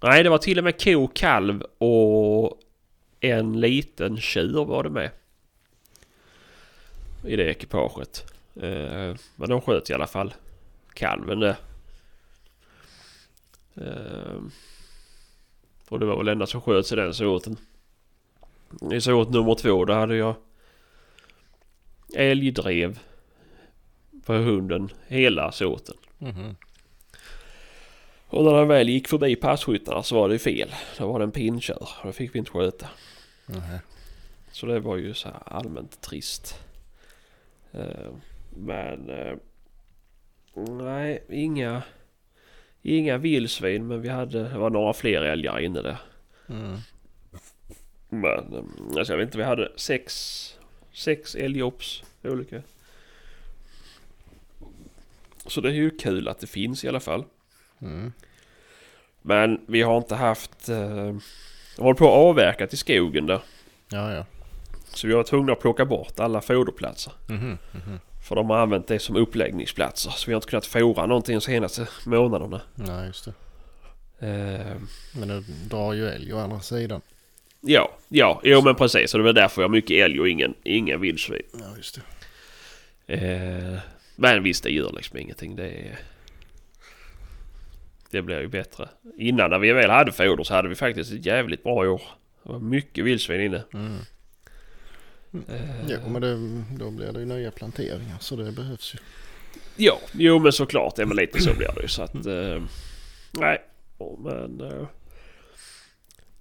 Nej, 0.00 0.22
det 0.22 0.30
var 0.30 0.38
till 0.38 0.58
och 0.58 0.64
med 0.64 0.84
ko, 0.84 1.08
kalv 1.08 1.62
och 1.78 2.60
en 3.20 3.60
liten 3.60 4.20
tjur 4.20 4.64
var 4.64 4.82
det 4.82 4.90
med. 4.90 5.10
I 7.24 7.36
det 7.36 7.44
ekipaget. 7.44 8.32
Eh, 8.56 9.14
men 9.36 9.48
de 9.48 9.60
sköt 9.60 9.90
i 9.90 9.94
alla 9.94 10.06
fall 10.06 10.34
kalven 10.94 11.40
det. 11.40 11.56
Eh, 13.76 14.42
och 15.88 16.00
det 16.00 16.06
var 16.06 16.16
väl 16.16 16.28
enda 16.28 16.46
som 16.46 16.60
sköts 16.60 16.92
i 16.92 16.96
den 16.96 17.14
såten. 17.14 17.56
I 18.92 19.00
såt 19.00 19.30
nummer 19.30 19.54
två 19.54 19.84
då 19.84 19.92
hade 19.92 20.16
jag 20.16 20.34
älgdrev 22.14 22.98
på 24.26 24.32
hunden 24.32 24.88
hela 25.06 25.52
såten. 25.52 25.96
Mhm. 26.18 26.56
Och 28.26 28.44
när 28.44 28.52
den 28.52 28.68
väl 28.68 28.88
gick 28.88 29.08
förbi 29.08 29.36
passkyttarna 29.36 30.02
så 30.02 30.14
var 30.14 30.28
det 30.28 30.38
fel. 30.38 30.74
Då 30.98 31.12
var 31.12 31.18
det 31.18 31.24
en 31.24 31.32
pinnkör 31.32 31.88
och 32.00 32.06
det 32.06 32.12
fick 32.12 32.34
vi 32.34 32.38
inte 32.38 32.50
sköta. 32.50 32.88
Nej. 33.46 33.78
Så 34.52 34.66
det 34.66 34.80
var 34.80 34.96
ju 34.96 35.14
så 35.14 35.28
här 35.28 35.42
allmänt 35.46 36.00
trist. 36.00 36.58
Eh, 37.72 38.10
Men 38.56 39.10
eh, 39.10 39.36
nej, 40.54 41.24
inga, 41.28 41.82
inga 42.84 43.18
vildsvin 43.18 43.86
men 43.86 44.00
vi 44.02 44.08
hade, 44.08 44.48
det 44.48 44.58
var 44.58 44.70
några 44.70 44.92
fler 44.92 45.22
älgar 45.22 45.60
inne 45.60 45.82
där. 45.82 45.96
Mm. 46.48 46.76
Men 48.08 48.66
alltså, 48.98 49.12
jag 49.12 49.18
vet 49.18 49.26
inte, 49.26 49.38
vi 49.38 49.44
hade 49.44 49.72
sex, 49.76 50.58
sex 50.92 51.34
älgops 51.34 52.02
olika. 52.22 52.62
Så 55.46 55.60
det 55.60 55.68
är 55.68 55.72
ju 55.72 55.90
kul 55.90 56.28
att 56.28 56.38
det 56.38 56.46
finns 56.46 56.84
i 56.84 56.88
alla 56.88 57.00
fall. 57.00 57.24
Mm. 57.80 58.12
Men 59.22 59.60
vi 59.66 59.82
har 59.82 59.96
inte 59.96 60.14
haft... 60.14 60.68
Eh, 60.68 61.16
hållit 61.78 61.98
på 61.98 62.04
att 62.04 62.18
avverkat 62.18 62.72
i 62.72 62.76
skogen 62.76 63.26
där. 63.26 63.40
Ja, 63.88 64.12
ja. 64.12 64.26
Så 64.84 65.06
vi 65.06 65.12
var 65.14 65.22
tvungna 65.22 65.52
att 65.52 65.60
plocka 65.60 65.84
bort 65.84 66.20
alla 66.20 66.40
foderplatser. 66.40 67.12
Mhm. 67.28 67.58
Mhm. 67.72 68.00
För 68.24 68.34
de 68.34 68.50
har 68.50 68.56
använt 68.58 68.86
det 68.88 68.98
som 68.98 69.16
uppläggningsplatser. 69.16 70.10
Så 70.10 70.26
vi 70.26 70.32
har 70.32 70.36
inte 70.38 70.48
kunnat 70.50 70.66
fora 70.66 71.06
någonting 71.06 71.34
de 71.34 71.40
senaste 71.40 71.88
månaderna. 72.06 72.60
Nej, 72.74 73.06
just 73.06 73.24
det. 73.24 73.32
Eh, 74.26 74.76
Men 75.18 75.28
det 75.28 75.40
drar 75.68 75.92
ju 75.92 76.08
älg 76.08 76.32
å 76.34 76.38
andra 76.38 76.60
sidan. 76.60 77.00
ja, 77.60 77.92
ja, 78.08 78.40
jo 78.44 78.62
men 78.62 78.74
precis. 78.74 79.14
Och 79.14 79.18
det 79.20 79.24
var 79.24 79.32
därför 79.32 79.62
jag 79.62 79.68
har 79.68 79.72
mycket 79.72 80.04
älg 80.04 80.20
och 80.20 80.28
ingen, 80.28 80.54
ingen 80.62 81.00
vildsvin. 81.00 81.42
Ja, 81.52 81.76
just 81.76 81.98
det. 83.06 83.14
Eh, 83.14 83.78
men 84.16 84.42
visst, 84.42 84.64
det 84.64 84.70
gör 84.70 84.92
liksom 84.96 85.18
ingenting. 85.18 85.56
Det, 85.56 85.68
är- 85.68 85.98
det 88.10 88.22
blir 88.22 88.40
ju 88.40 88.48
bättre. 88.48 88.88
Innan 89.18 89.50
när 89.50 89.58
vi 89.58 89.72
väl 89.72 89.90
hade 89.90 90.12
foder 90.12 90.44
så 90.44 90.54
hade 90.54 90.68
vi 90.68 90.74
faktiskt 90.74 91.12
ett 91.12 91.26
jävligt 91.26 91.62
bra 91.62 91.72
år. 91.74 92.02
Det 92.42 92.52
var 92.52 92.58
mycket 92.58 93.04
vildsvin 93.04 93.40
inne. 93.40 93.62
Mm. 93.74 93.96
Eh, 95.48 95.86
Jo, 95.88 95.98
men 96.08 96.22
det, 96.22 96.64
då 96.78 96.90
blir 96.90 97.12
det 97.12 97.20
ju 97.20 97.26
nya 97.26 97.50
planteringar 97.50 98.16
så 98.20 98.36
det 98.36 98.52
behövs 98.52 98.94
ju. 98.94 98.98
Ja, 99.76 99.98
jo 100.12 100.38
men 100.38 100.52
såklart. 100.52 100.96
Det 100.96 101.06
men 101.06 101.16
lite 101.16 101.40
så 101.42 101.54
blir 101.54 101.70
det 101.76 101.82
ju. 101.82 101.88
Så 101.88 102.02
att... 102.02 102.14
Eh, 102.14 102.62
nej, 103.32 103.62
Ja, 103.98 104.16
men... 104.18 104.60
Eh, 104.60 104.86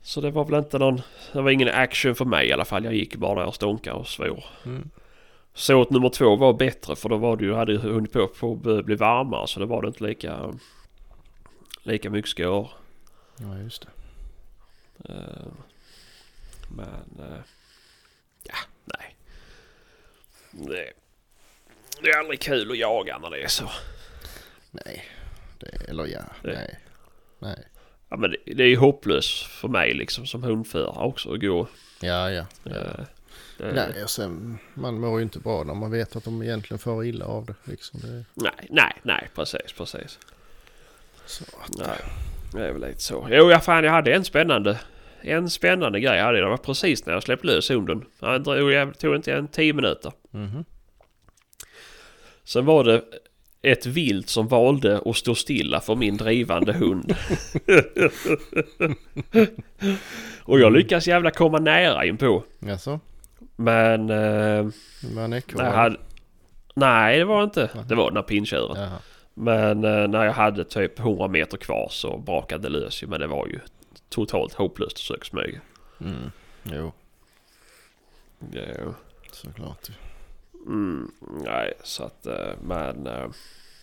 så 0.02 0.22
det 0.22 0.32
var 0.32 0.46
väl 0.46 0.60
inte 0.60 0.80
någon... 0.80 1.02
Det 1.34 1.42
var 1.42 1.52
ingen 1.52 1.68
action 1.68 2.16
för 2.16 2.26
mig 2.26 2.48
i 2.48 2.54
alla 2.54 2.66
fall. 2.66 2.86
Jag 2.86 2.94
gick 2.94 3.16
bara 3.16 3.40
där 3.40 3.48
och 3.48 3.56
stånkade 3.56 3.96
och 3.96 4.08
svor. 4.08 4.44
Mm. 4.66 4.90
Såt 5.54 5.90
nummer 5.90 6.10
två 6.10 6.36
var 6.36 6.54
bättre 6.54 6.96
för 6.96 7.10
då 7.10 7.18
var 7.18 7.38
det 7.38 7.46
ju, 7.46 7.54
hade 7.54 7.72
ju 7.72 7.78
hunnit 7.78 8.14
på 8.14 8.28
på 8.28 8.52
att 8.72 8.86
bli 8.86 8.96
varmare 8.96 9.48
så 9.48 9.60
det 9.60 9.66
var 9.66 9.82
det 9.82 9.88
inte 9.88 10.04
lika... 10.04 10.54
Lika 11.84 12.10
mycket 12.10 12.32
skår. 12.32 12.70
Ja, 13.38 13.58
just 13.58 13.82
det. 13.82 15.14
Eh, 15.14 15.48
men... 16.70 17.44
Det, 20.54 20.92
det 22.02 22.10
är 22.10 22.20
aldrig 22.20 22.42
kul 22.42 22.72
att 22.72 22.78
jaga 22.78 23.18
när 23.18 23.30
det 23.30 23.44
är 23.44 23.48
så. 23.48 23.70
Nej. 24.72 25.06
Det, 25.60 25.90
eller 25.90 26.06
ja, 26.06 26.22
Det- 26.42 26.54
nej. 26.54 26.80
Nej. 27.40 27.64
Ja 28.10 28.18
men 28.18 28.32
det, 28.32 28.38
det 28.54 28.64
är 28.64 28.68
ju 28.68 28.78
hopplöst 28.78 29.44
för 29.44 29.68
mig 29.68 29.94
liksom 29.94 30.26
som 30.28 30.44
hundförare 30.44 31.06
också 31.06 31.34
att 31.34 31.42
gå. 31.42 31.68
Ja, 32.02 32.32
ja. 32.32 32.46
ja. 32.64 32.72
det, 33.58 33.74
Nej, 33.74 34.04
och 34.04 34.10
sen, 34.10 34.58
man 34.74 35.00
mår 35.00 35.20
ju 35.20 35.24
inte 35.24 35.40
bra 35.40 35.64
när 35.64 35.74
man 35.74 35.92
vet 35.92 36.16
att 36.16 36.24
de 36.24 36.44
egentligen 36.44 36.80
får 36.80 37.06
illa 37.06 37.26
av 37.26 37.46
det. 37.46 37.56
Liksom. 37.64 38.00
det 38.00 38.26
nej, 38.34 38.68
nej, 38.70 38.94
nej, 39.04 39.30
precis, 39.36 39.74
precis. 39.78 40.20
så 41.26 41.44
att, 41.44 41.78
Nej, 41.88 42.00
det 42.54 42.68
är 42.68 42.72
väl 42.72 42.82
lite 42.82 43.02
så. 43.02 43.28
Jo, 43.32 43.52
ja, 43.52 43.60
fan 43.60 43.84
jag 43.84 43.92
hade 43.92 44.14
en 44.14 44.26
spännande, 44.26 44.80
en 45.24 45.50
spännande 45.50 46.00
grej. 46.00 46.18
Jag 46.18 46.24
hade. 46.26 46.40
Det 46.40 46.50
var 46.50 46.58
precis 46.58 47.06
när 47.06 47.14
jag 47.14 47.24
släppte 47.24 47.48
lös 47.48 47.70
hunden. 47.70 48.06
Det 48.20 48.40
drog, 48.40 48.72
jag 48.72 49.00
tog 49.00 49.16
inte 49.16 49.34
en 49.34 49.48
tio 49.48 49.74
minuter. 49.74 50.12
Mhm. 50.32 50.66
Sen 52.44 52.66
var 52.66 52.84
det 52.84 53.02
ett 53.62 53.86
vilt 53.86 54.30
som 54.30 54.48
valde 54.48 55.02
att 55.06 55.16
stå 55.16 55.36
stilla 55.36 55.82
för 55.82 55.96
min 55.96 56.18
drivande 56.18 56.74
hund. 56.74 57.16
Och 60.44 60.60
jag 60.60 60.74
lyckas 60.74 61.08
jävla 61.08 61.32
komma 61.32 61.60
nära 61.60 62.06
in 62.06 62.18
på. 62.18 62.44
Jaså? 62.60 63.00
Men... 63.56 64.10
Eh, 64.10 64.66
Var 65.16 65.24
en 65.24 65.34
ekorre? 65.34 65.66
jag 65.66 65.72
hade, 65.72 65.98
nej 66.76 67.18
det 67.18 67.26
var 67.26 67.44
inte. 67.44 67.70
Nej. 67.76 67.84
Det 67.88 67.96
var 67.96 68.08
den 68.10 68.16
här 68.18 68.24
pinntjuren. 68.24 68.90
Men 69.34 69.84
eh, 69.84 70.08
när 70.08 70.26
jag 70.26 70.34
hade 70.34 70.64
typ 70.64 71.00
100 71.00 71.28
meter 71.28 71.58
kvar 71.58 71.88
så 71.92 72.18
brakade 72.18 72.64
det 72.64 72.70
lös 72.70 73.04
ju. 73.04 73.08
Men 73.08 73.20
det 73.20 73.28
var 73.28 73.48
ju 73.48 73.60
totalt 74.14 74.54
hopplöst 74.54 74.94
att 74.96 75.00
försöka 75.00 75.24
smyga. 75.26 75.62
Mm. 76.02 76.32
Jo, 76.64 76.94
Ja. 78.52 78.94
såklart. 79.32 79.88
Mm, 80.66 81.12
nej, 81.46 81.74
så 81.84 82.04
att... 82.04 82.26
eh, 82.26 82.54
Men... 82.62 83.08
eh, 83.08 83.26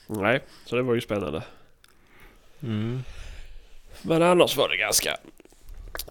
Nej, 0.06 0.44
så 0.64 0.76
det 0.76 0.82
var 0.82 0.94
ju 0.94 1.00
spännande. 1.00 1.42
Mm. 2.62 3.02
Men 4.02 4.22
annars 4.22 4.56
var 4.56 4.68
det 4.68 4.76
ganska... 4.76 5.16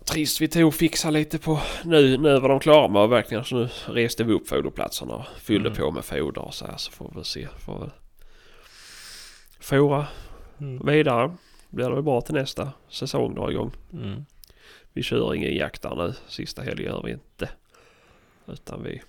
trist. 0.05 0.41
Vi 0.41 0.47
tog 0.47 0.67
och 0.67 0.73
fixade 0.75 1.13
lite 1.13 1.39
på... 1.39 1.62
Nu, 1.84 2.17
nu 2.17 2.39
var 2.39 2.49
de 2.49 2.60
klara 2.60 2.88
med 2.88 3.01
avverkningen 3.01 3.45
så 3.45 3.55
nu 3.55 3.69
reste 3.88 4.23
vi 4.23 4.34
upp 4.34 4.47
foderplatserna 4.49 5.13
och 5.13 5.25
fyllde 5.41 5.69
Mm. 5.69 5.79
på 5.82 5.91
med 5.91 6.05
foder 6.05 6.41
och 6.41 6.53
så 6.53 6.65
här 6.65 6.77
så 6.77 6.91
får 6.91 7.12
vi 7.15 7.23
se. 7.23 7.47
Får 7.65 7.79
vi 7.86 7.89
fora 9.60 10.08
Mm. 10.62 10.86
vidare. 10.86 11.36
Blir 11.69 11.89
det 11.89 11.95
väl 11.95 12.03
bra 12.03 12.21
till 12.21 12.34
nästa 12.36 12.73
säsong 12.89 13.36
drar 13.36 13.51
igång. 13.51 13.71
Mm. 13.93 14.25
Vi 14.93 15.03
kör 15.03 15.34
ingen 15.34 15.55
jakt 15.55 15.82
där 15.82 15.95
nu. 15.95 16.13
Sista 16.27 16.62
helgen 16.62 16.86
gör 16.86 17.03
vi 17.03 17.12
inte. 17.12 17.49
Utan 18.47 18.84
vi... 18.84 19.01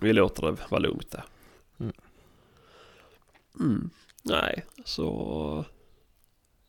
Vi 0.00 0.12
låter 0.12 0.42
det 0.42 0.56
vara 0.70 0.80
lugnt 0.80 1.10
där. 1.10 1.24
Mm. 1.80 1.92
Mm. 3.60 3.90
Nej, 4.22 4.64
så... 4.84 5.64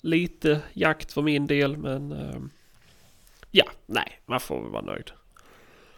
Lite 0.02 0.62
jakt 0.74 1.14
för 1.14 1.22
min 1.22 1.48
del 1.48 1.78
men... 1.78 2.12
ehm, 2.12 2.50
ja, 3.52 3.66
nej, 3.86 4.22
man 4.26 4.40
får 4.40 4.62
väl 4.62 4.72
vara 4.72 4.86
nöjd. 4.86 5.12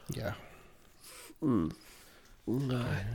Ja. 0.07 0.33
Mm. 1.41 1.71
Nej. 2.45 3.05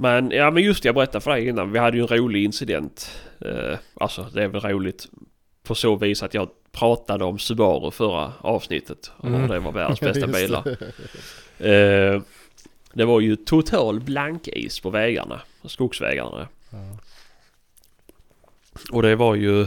Men 0.00 0.30
ja 0.30 0.50
men 0.50 0.62
just 0.62 0.82
det, 0.82 0.86
jag 0.88 0.94
berättade 0.94 1.20
för 1.20 1.30
dig 1.30 1.48
innan. 1.48 1.72
Vi 1.72 1.78
hade 1.78 1.96
ju 1.96 2.02
en 2.02 2.08
rolig 2.08 2.44
incident. 2.44 3.20
Eh, 3.40 3.78
alltså 3.94 4.26
det 4.34 4.42
är 4.42 4.48
väl 4.48 4.60
roligt 4.60 5.06
på 5.62 5.74
så 5.74 5.96
vis 5.96 6.22
att 6.22 6.34
jag 6.34 6.48
pratade 6.72 7.24
om 7.24 7.38
Subaru 7.38 7.90
förra 7.90 8.32
avsnittet. 8.40 9.10
Och 9.16 9.28
Mm. 9.28 9.48
det 9.48 9.58
var 9.58 9.72
världens 9.72 10.00
bästa 10.10 10.26
bilar. 10.26 10.76
det. 11.58 12.12
Eh, 12.14 12.22
det 12.92 13.04
var 13.04 13.20
ju 13.20 13.36
total 13.36 14.00
blankis 14.00 14.80
på 14.80 14.90
vägarna. 14.90 15.40
Skogsvägarna. 15.64 16.48
Ja. 16.70 16.98
Och 18.92 19.02
det 19.02 19.16
var 19.16 19.34
ju... 19.34 19.66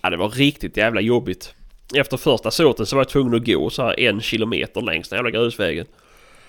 Ja 0.00 0.10
det 0.10 0.16
var 0.16 0.28
riktigt 0.28 0.76
jävla 0.76 1.00
jobbigt. 1.00 1.54
Efter 1.94 2.16
första 2.16 2.50
såten 2.50 2.86
så 2.86 2.96
var 2.96 3.00
jag 3.00 3.08
tvungen 3.08 3.34
att 3.34 3.46
gå 3.46 3.70
så 3.70 3.82
här 3.82 4.00
en 4.00 4.20
kilometer 4.20 4.80
längs 4.80 5.08
den 5.08 5.16
jävla 5.16 5.30
grusvägen. 5.30 5.86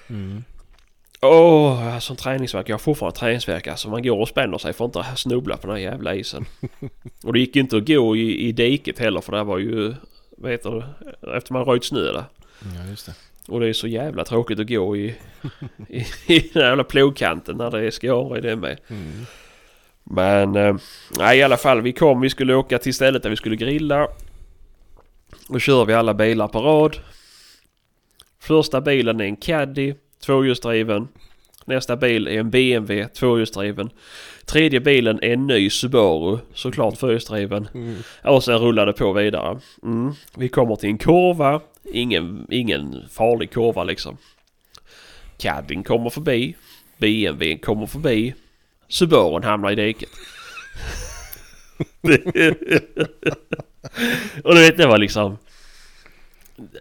Mm. 0.09 0.43
Åh, 1.21 1.75
har 1.75 1.99
sån 1.99 2.15
träningsvärk. 2.15 2.69
Jag 2.69 2.73
har 2.73 2.79
fortfarande 2.79 3.19
träningsvärk 3.19 3.67
alltså. 3.67 3.89
Man 3.89 4.03
går 4.03 4.19
och 4.19 4.27
spänner 4.27 4.57
sig 4.57 4.73
för 4.73 4.85
att 4.85 4.95
inte 4.95 5.15
snubbla 5.15 5.57
på 5.57 5.67
den 5.67 5.75
här 5.75 5.83
jävla 5.83 6.15
isen. 6.15 6.45
och 7.23 7.33
det 7.33 7.39
gick 7.39 7.55
inte 7.55 7.77
att 7.77 7.87
gå 7.87 8.15
i, 8.15 8.47
i 8.47 8.51
diket 8.51 8.99
heller 8.99 9.21
för 9.21 9.31
det 9.31 9.43
var 9.43 9.57
ju... 9.57 9.93
Heter 10.45 10.71
det? 10.71 11.37
Efter 11.37 11.53
man 11.53 11.65
röjt 11.65 11.85
snö 11.85 11.99
där. 11.99 12.23
ja, 12.59 12.89
just 12.89 13.05
det. 13.05 13.13
Och 13.47 13.59
det 13.59 13.67
är 13.67 13.73
så 13.73 13.87
jävla 13.87 14.23
tråkigt 14.25 14.59
att 14.59 14.67
gå 14.67 14.97
i, 14.97 15.15
i, 15.89 15.99
i 16.27 16.39
den 16.39 16.61
här 16.61 16.69
jävla 16.69 16.83
plogkanten 16.83 17.57
när 17.57 17.71
det 17.71 17.87
är 17.87 17.91
skåra 17.91 18.37
i 18.37 18.41
det 18.41 18.55
med. 18.55 18.79
Mm. 18.87 19.25
Men 20.03 20.55
eh, 20.55 20.75
nej, 21.17 21.37
i 21.39 21.43
alla 21.43 21.57
fall 21.57 21.81
vi 21.81 21.93
kom. 21.93 22.21
Vi 22.21 22.29
skulle 22.29 22.55
åka 22.55 22.79
till 22.79 22.93
stället 22.93 23.23
där 23.23 23.29
vi 23.29 23.35
skulle 23.35 23.55
grilla. 23.55 24.07
Då 25.47 25.59
kör 25.59 25.85
vi 25.85 25.93
alla 25.93 26.13
bilar 26.13 26.47
på 26.47 26.59
rad. 26.59 26.97
Första 28.39 28.81
bilen 28.81 29.21
är 29.21 29.25
en 29.25 29.35
Caddy, 29.35 29.93
tvåhjulsdriven. 30.25 31.07
Nästa 31.65 31.95
bil 31.95 32.27
är 32.27 32.39
en 32.39 32.49
BMW, 32.49 33.07
tvåhjulsdriven. 33.07 33.89
Tredje 34.45 34.79
bilen 34.79 35.19
är 35.21 35.33
en 35.33 35.47
ny 35.47 35.69
Subaru, 35.69 36.37
såklart 36.53 36.97
fyrhjulsdriven. 36.97 37.67
Mm. 37.73 37.95
Och 38.23 38.43
sen 38.43 38.59
rullar 38.59 38.85
det 38.85 38.93
på 38.93 39.13
vidare. 39.13 39.59
Mm. 39.83 40.13
Vi 40.35 40.49
kommer 40.49 40.75
till 40.75 40.89
en 40.89 40.97
kurva. 40.97 41.61
Ingen, 41.93 42.47
ingen 42.51 42.95
farlig 43.11 43.51
kurva 43.51 43.83
liksom. 43.83 44.17
Caddien 45.37 45.83
kommer 45.83 46.09
förbi. 46.09 46.55
BMW 46.97 47.57
kommer 47.57 47.85
förbi. 47.85 48.33
Subarun 48.87 49.43
hamnar 49.43 49.71
i 49.71 49.75
diket. 49.75 50.09
och 54.43 54.55
du 54.55 54.61
vet 54.61 54.77
det 54.77 54.87
var 54.87 54.97
liksom... 54.97 55.37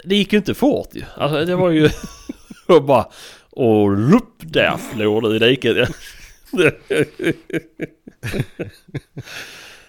Det 0.04 0.16
gick 0.16 0.32
ju 0.32 0.38
inte 0.38 0.54
fort 0.54 0.88
ju. 0.92 1.02
Alltså 1.16 1.44
det 1.44 1.56
var 1.56 1.70
ju... 1.70 1.90
och 2.76 2.84
bara... 2.84 3.06
Och 3.50 3.96
lupp 3.96 4.34
där 4.38 4.78
låg 4.96 5.22
du 5.22 5.36
i 5.36 5.38
diket. 5.38 5.88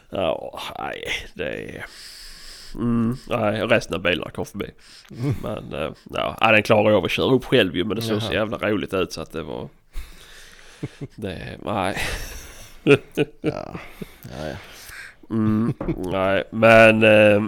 ja, 0.09 0.59
nej 0.79 1.03
det 1.33 1.49
är... 1.49 1.85
Mm, 2.75 3.17
nej, 3.29 3.61
resten 3.61 3.95
av 3.95 4.01
bilarna 4.01 4.31
kom 4.31 4.45
förbi. 4.45 4.65
Men 5.43 5.73
äh, 5.73 5.91
ja, 6.13 6.37
den 6.51 6.63
klarar 6.63 6.89
jag 6.89 6.97
av 6.97 7.05
att 7.05 7.11
köra 7.11 7.33
upp 7.33 7.45
själv 7.45 7.75
ju 7.75 7.83
men 7.85 7.95
det 7.95 8.01
såg 8.01 8.21
så 8.21 8.33
jävla 8.33 8.57
roligt 8.57 8.93
ut 8.93 9.11
så 9.13 9.21
att 9.21 9.31
det 9.31 9.43
var... 9.43 9.69
Det, 11.15 11.57
nej. 11.65 11.97
Ja. 13.41 13.79
Ja. 14.21 14.55
Mm, 15.29 15.73
nej, 15.97 16.43
men 16.51 17.03
eh, 17.03 17.41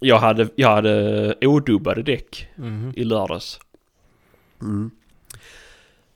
jag, 0.00 0.18
hade, 0.18 0.48
jag 0.56 0.68
hade 0.70 1.34
odubbade 1.40 2.02
däck 2.02 2.48
Mhm. 2.56 2.92
i 2.96 3.04
lördags. 3.04 3.60
Mm. 4.60 4.90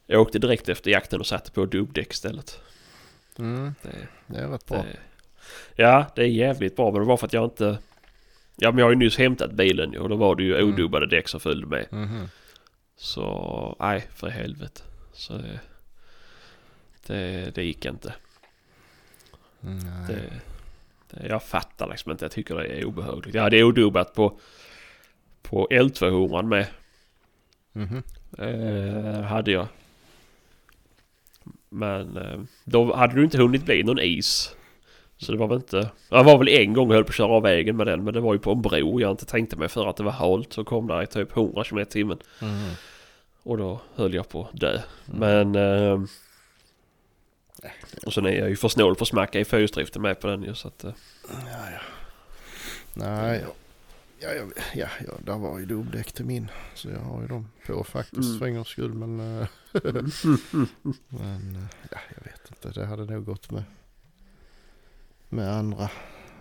Jag 0.06 0.20
åkte 0.20 0.38
direkt 0.38 0.68
efter 0.68 0.90
jakten 0.90 1.20
och 1.20 1.26
satte 1.26 1.50
på 1.50 1.66
dubbdäck 1.66 2.12
istället. 2.12 2.60
Mm. 3.38 3.74
Det, 3.82 4.06
Det 4.26 4.38
är 4.38 4.48
rätt 4.48 4.66
bra. 4.66 4.76
det, 4.82 4.96
ja, 5.82 6.06
det 6.16 6.22
är 6.22 6.26
jävligt 6.26 6.76
bra 6.76 6.90
men 6.90 7.00
det 7.00 7.06
var 7.06 7.16
för 7.16 7.26
att 7.26 7.32
jag 7.32 7.44
inte... 7.44 7.78
Ja 8.56 8.70
men 8.70 8.78
jag 8.78 8.86
har 8.86 8.90
ju 8.90 8.96
nyss 8.96 9.18
hämtat 9.18 9.52
bilen 9.52 9.96
och 9.98 10.08
då 10.08 10.16
var 10.16 10.36
det 10.36 10.42
ju 10.42 10.54
Mm. 10.56 10.68
odubbade 10.68 11.06
däck 11.06 11.28
som 11.28 11.40
följde 11.40 11.66
med. 11.66 11.86
Mhm. 11.90 12.28
Så 12.96 13.76
nej 13.80 14.08
för 14.14 14.28
helvete. 14.28 14.82
Så 15.12 15.32
det, 15.32 15.60
det, 17.06 17.50
det 17.54 17.62
gick 17.64 17.84
inte. 17.84 18.14
Mm, 19.62 19.78
nej. 19.78 20.06
Det, 20.08 20.40
det, 21.10 21.26
jag 21.28 21.42
fattar 21.42 21.88
liksom 21.88 22.12
inte. 22.12 22.24
Jag 22.24 22.32
tycker 22.32 22.54
det 22.54 22.66
är 22.66 22.84
obehagligt. 22.84 23.34
Jag 23.34 23.42
hade 23.42 23.64
odubbat 23.64 24.14
på, 24.14 24.38
på 25.42 25.68
L200 25.70 26.42
med. 26.42 26.66
Mhm. 27.72 28.02
Eh, 28.38 29.20
hade 29.22 29.50
jag. 29.50 29.66
Men 31.68 32.16
eh, 32.16 32.40
då 32.64 32.94
hade 32.94 33.14
det 33.14 33.22
inte 33.22 33.38
hunnit 33.38 33.64
bli 33.64 33.82
någon 33.82 33.98
is. 33.98 34.54
Så 35.16 35.32
det 35.32 35.38
var 35.38 35.48
väl 35.48 35.56
inte... 35.56 35.90
Jag 36.08 36.24
var 36.24 36.38
väl 36.38 36.48
en 36.48 36.72
gång 36.72 36.88
och 36.88 36.94
höll 36.94 37.04
på 37.04 37.08
att 37.08 37.14
köra 37.14 37.32
av 37.32 37.42
vägen 37.42 37.76
med 37.76 37.86
den. 37.86 38.04
Men 38.04 38.14
det 38.14 38.20
var 38.20 38.32
ju 38.34 38.38
på 38.38 38.52
en 38.52 38.62
bro. 38.62 39.00
Jag 39.00 39.10
inte 39.10 39.26
tänkte 39.26 39.56
mig 39.56 39.68
för 39.68 39.86
att 39.86 39.96
det 39.96 40.02
var 40.02 40.12
halt. 40.12 40.52
Så 40.52 40.64
kom 40.64 40.86
där 40.86 41.02
i 41.02 41.06
typ 41.06 41.36
100 41.36 41.64
km 41.64 41.78
i 41.78 41.84
timmen. 41.84 42.18
Mhm. 42.42 42.70
Och 43.42 43.58
då 43.58 43.80
höll 43.94 44.14
jag 44.14 44.28
på 44.28 44.44
att 44.44 44.60
dö. 44.60 44.80
Men... 45.06 45.54
Eh, 45.54 46.00
och 48.06 48.12
sen 48.12 48.26
är 48.26 48.30
jag 48.30 48.48
ju 48.48 48.56
för 48.56 48.68
snål 48.68 48.96
för 48.96 49.04
att 49.04 49.08
smacka 49.08 49.40
i 49.40 49.44
fyrhjulsdriften 49.44 50.02
med 50.02 50.20
på 50.20 50.26
den 50.26 50.42
ju 50.42 50.54
så 50.54 50.68
att... 50.68 50.84
Eh, 50.84 50.92
Ja, 51.30 51.70
ja. 51.72 51.80
Nej, 52.94 53.44
ja, 54.20 54.28
ja, 54.32 54.44
ja, 54.56 54.62
ja, 54.74 54.88
ja, 55.06 55.12
där 55.24 55.38
var 55.38 55.58
ju 55.58 55.66
dubbdäck 55.66 56.12
till 56.12 56.24
min. 56.24 56.50
Så 56.74 56.88
jag 56.90 56.98
har 57.00 57.22
ju 57.22 57.28
dem 57.28 57.48
på 57.66 57.84
faktiskt 57.84 58.28
Mm. 58.28 58.38
för 58.38 58.46
en 58.46 58.54
gångs 58.54 58.68
skull. 58.68 58.94
Men, 58.94 59.20
eh, 59.20 59.46
men 61.08 61.56
eh, 61.56 61.62
ja, 61.90 61.98
jag 62.16 62.24
vet 62.24 62.48
inte. 62.48 62.80
Det 62.80 62.86
hade 62.86 63.04
nog 63.04 63.24
gått 63.24 63.50
med, 63.50 63.62
med 65.28 65.50
andra. 65.52 65.84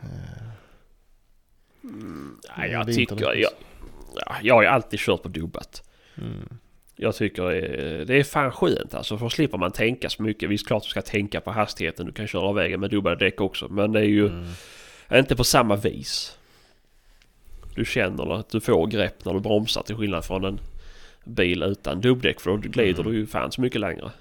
eh, 0.02 0.50
Nej, 2.58 2.72
jag 2.72 2.86
vinterdäck 2.86 3.10
tycker... 3.18 3.34
Jag, 3.36 3.52
ja, 4.16 4.36
jag 4.44 4.56
har 4.56 4.62
ju 4.62 4.68
alltid 4.68 5.00
kört 5.00 5.24
på 5.24 5.30
dubbat. 5.30 5.90
Mm. 6.18 6.58
Jag 6.96 7.16
tycker 7.16 7.44
det 8.06 8.14
är 8.20 8.24
fan 8.24 8.52
skönt 8.52 8.94
alltså. 8.94 9.18
För 9.18 9.30
slipper 9.30 9.58
man 9.58 9.72
tänka 9.72 10.10
så 10.10 10.24
mycket. 10.24 10.50
Visst 10.50 10.68
klart 10.68 10.84
du 10.84 10.90
ska 10.90 11.02
tänka 11.02 11.42
på 11.42 11.52
hastigheten. 11.52 12.06
Du 12.06 12.12
kan 12.12 12.28
köra 12.28 12.42
av 12.42 12.56
vägen 12.56 12.80
med 12.80 12.90
dubbade 12.90 13.26
däck 13.26 13.42
också. 13.42 13.68
Men 13.70 13.92
det 13.92 14.00
är 14.00 14.04
ju 14.04 14.28
Mm. 14.28 14.54
inte 15.14 15.36
på 15.36 15.44
samma 15.44 15.76
vis. 15.76 16.39
Du 17.80 17.86
känner 17.86 18.34
att 18.40 18.50
du 18.50 18.60
får 18.62 18.88
grepp 18.88 19.26
när 19.26 19.34
du 19.34 19.40
bromsar 19.40 19.82
till 19.84 19.96
skillnad 19.96 20.26
från 20.26 20.46
en 20.46 20.60
bil 21.24 21.64
utan 21.64 22.02
dubbdäck. 22.02 22.40
För 22.40 22.50
då 22.52 22.58
glider 22.58 23.00
Mm. 23.02 23.12
du 23.14 23.20
ju 23.20 23.28
fan 23.28 23.52
så 23.52 23.62
mycket 23.62 23.82
längre. 23.82 24.12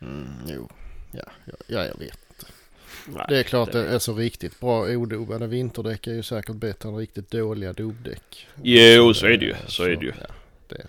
Mm, 0.00 0.26
jo, 0.46 0.68
ja, 1.12 1.22
ja, 1.44 1.54
ja, 1.66 1.84
jag 1.84 1.98
vet. 1.98 2.18
Nej, 3.06 3.26
Det 3.28 3.38
är 3.38 3.42
klart 3.42 3.72
det 3.72 3.86
är 3.88 3.98
så 3.98 4.14
riktigt 4.14 4.60
bra 4.60 4.80
odubbade 4.86 5.46
vinterdäck 5.46 6.06
är 6.06 6.12
ju 6.12 6.22
säkert 6.22 6.56
bättre 6.56 6.88
än 6.88 6.96
riktigt 6.96 7.30
dåliga 7.30 7.72
dubbdäck. 7.72 8.46
Jo, 8.62 9.14
så 9.14 9.26
är 9.26 9.36
det 9.36 9.44
ju. 9.46 9.54
Så 9.66 9.82
är 9.84 9.96
det 9.96 10.04
ju. 10.04 10.12
Ja, 10.20 10.34
det 10.68 10.74
är 10.74 10.86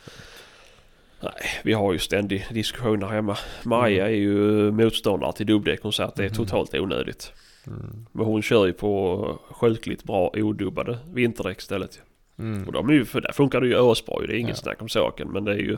Nej, 1.21 1.31
vi 1.63 1.73
har 1.73 1.93
ju 1.93 1.99
ständig 1.99 2.47
diskussion 2.51 3.03
här 3.03 3.09
hemma. 3.09 3.37
Maja 3.63 4.05
är 4.05 4.11
ju 4.15 4.71
motståndare 4.71 5.33
till 5.33 5.45
dubbdäck. 5.45 5.79
Hon 5.83 5.93
säger 5.93 6.07
att 6.09 6.15
det 6.15 6.23
är 6.23 6.29
Mhm. 6.29 6.35
totalt 6.35 6.73
onödigt. 6.73 7.33
Mm. 7.67 8.05
Men 8.11 8.25
hon 8.25 8.41
kör 8.41 8.65
ju 8.65 8.73
på 8.73 9.39
självklart 9.51 10.03
bra 10.03 10.31
odubbade 10.33 10.97
vinterdäck 11.13 11.57
istället. 11.57 12.01
Mm. 12.39 12.67
Och 12.67 12.73
de 12.73 12.89
är 12.89 12.93
ju, 12.93 13.05
för 13.05 13.21
där 13.21 13.31
funkar 13.31 13.61
det 13.61 13.67
ju 13.67 13.91
asbra 13.91 14.21
ju. 14.21 14.27
Det 14.27 14.33
är 14.33 14.37
inget 14.37 14.49
Ja. 14.57 14.61
snack 14.63 14.81
om 14.81 14.89
saken. 14.89 15.29
Men 15.31 15.43
det 15.45 15.51
är 15.51 15.57
ju... 15.59 15.77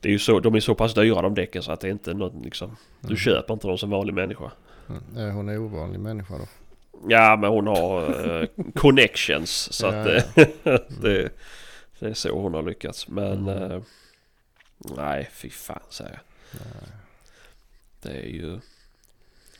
Det 0.00 0.08
är 0.08 0.12
ju 0.12 0.18
så, 0.18 0.40
de 0.40 0.54
är 0.54 0.60
så 0.60 0.74
pass 0.74 0.94
dyra 0.94 1.22
de 1.22 1.34
däcken 1.34 1.62
så 1.62 1.72
att 1.72 1.80
det 1.80 1.88
är 1.88 1.92
inte 1.92 2.14
något 2.14 2.44
liksom... 2.44 2.76
Du 3.00 3.06
Mm. 3.06 3.16
köper 3.16 3.54
inte 3.54 3.66
dem 3.66 3.78
som 3.78 3.90
vanlig 3.90 4.14
människa. 4.14 4.50
Mm. 4.88 5.02
Är 5.16 5.30
hon 5.30 5.48
en 5.48 5.58
ovanlig 5.58 6.00
människa 6.00 6.38
då? 6.38 6.44
Ja 7.08 7.36
men 7.40 7.50
hon 7.50 7.66
har 7.66 8.02
eh, 8.42 8.48
connections 8.74 9.72
så 9.72 9.86
Ja, 9.86 9.90
att 10.00 10.06
ja. 10.36 10.78
det, 11.02 11.28
det 12.00 12.06
är 12.08 12.14
så 12.14 12.40
hon 12.40 12.54
har 12.54 12.62
lyckats. 12.62 13.08
Men 13.08 13.48
Mm. 13.48 13.70
eh, 13.72 13.82
nej 14.96 15.28
fy 15.32 15.50
fan 15.50 15.80
säger 15.90 16.10
jag. 16.10 16.20
Nej. 16.60 16.90
Det 18.02 18.10
är 18.20 18.26
ju... 18.30 18.58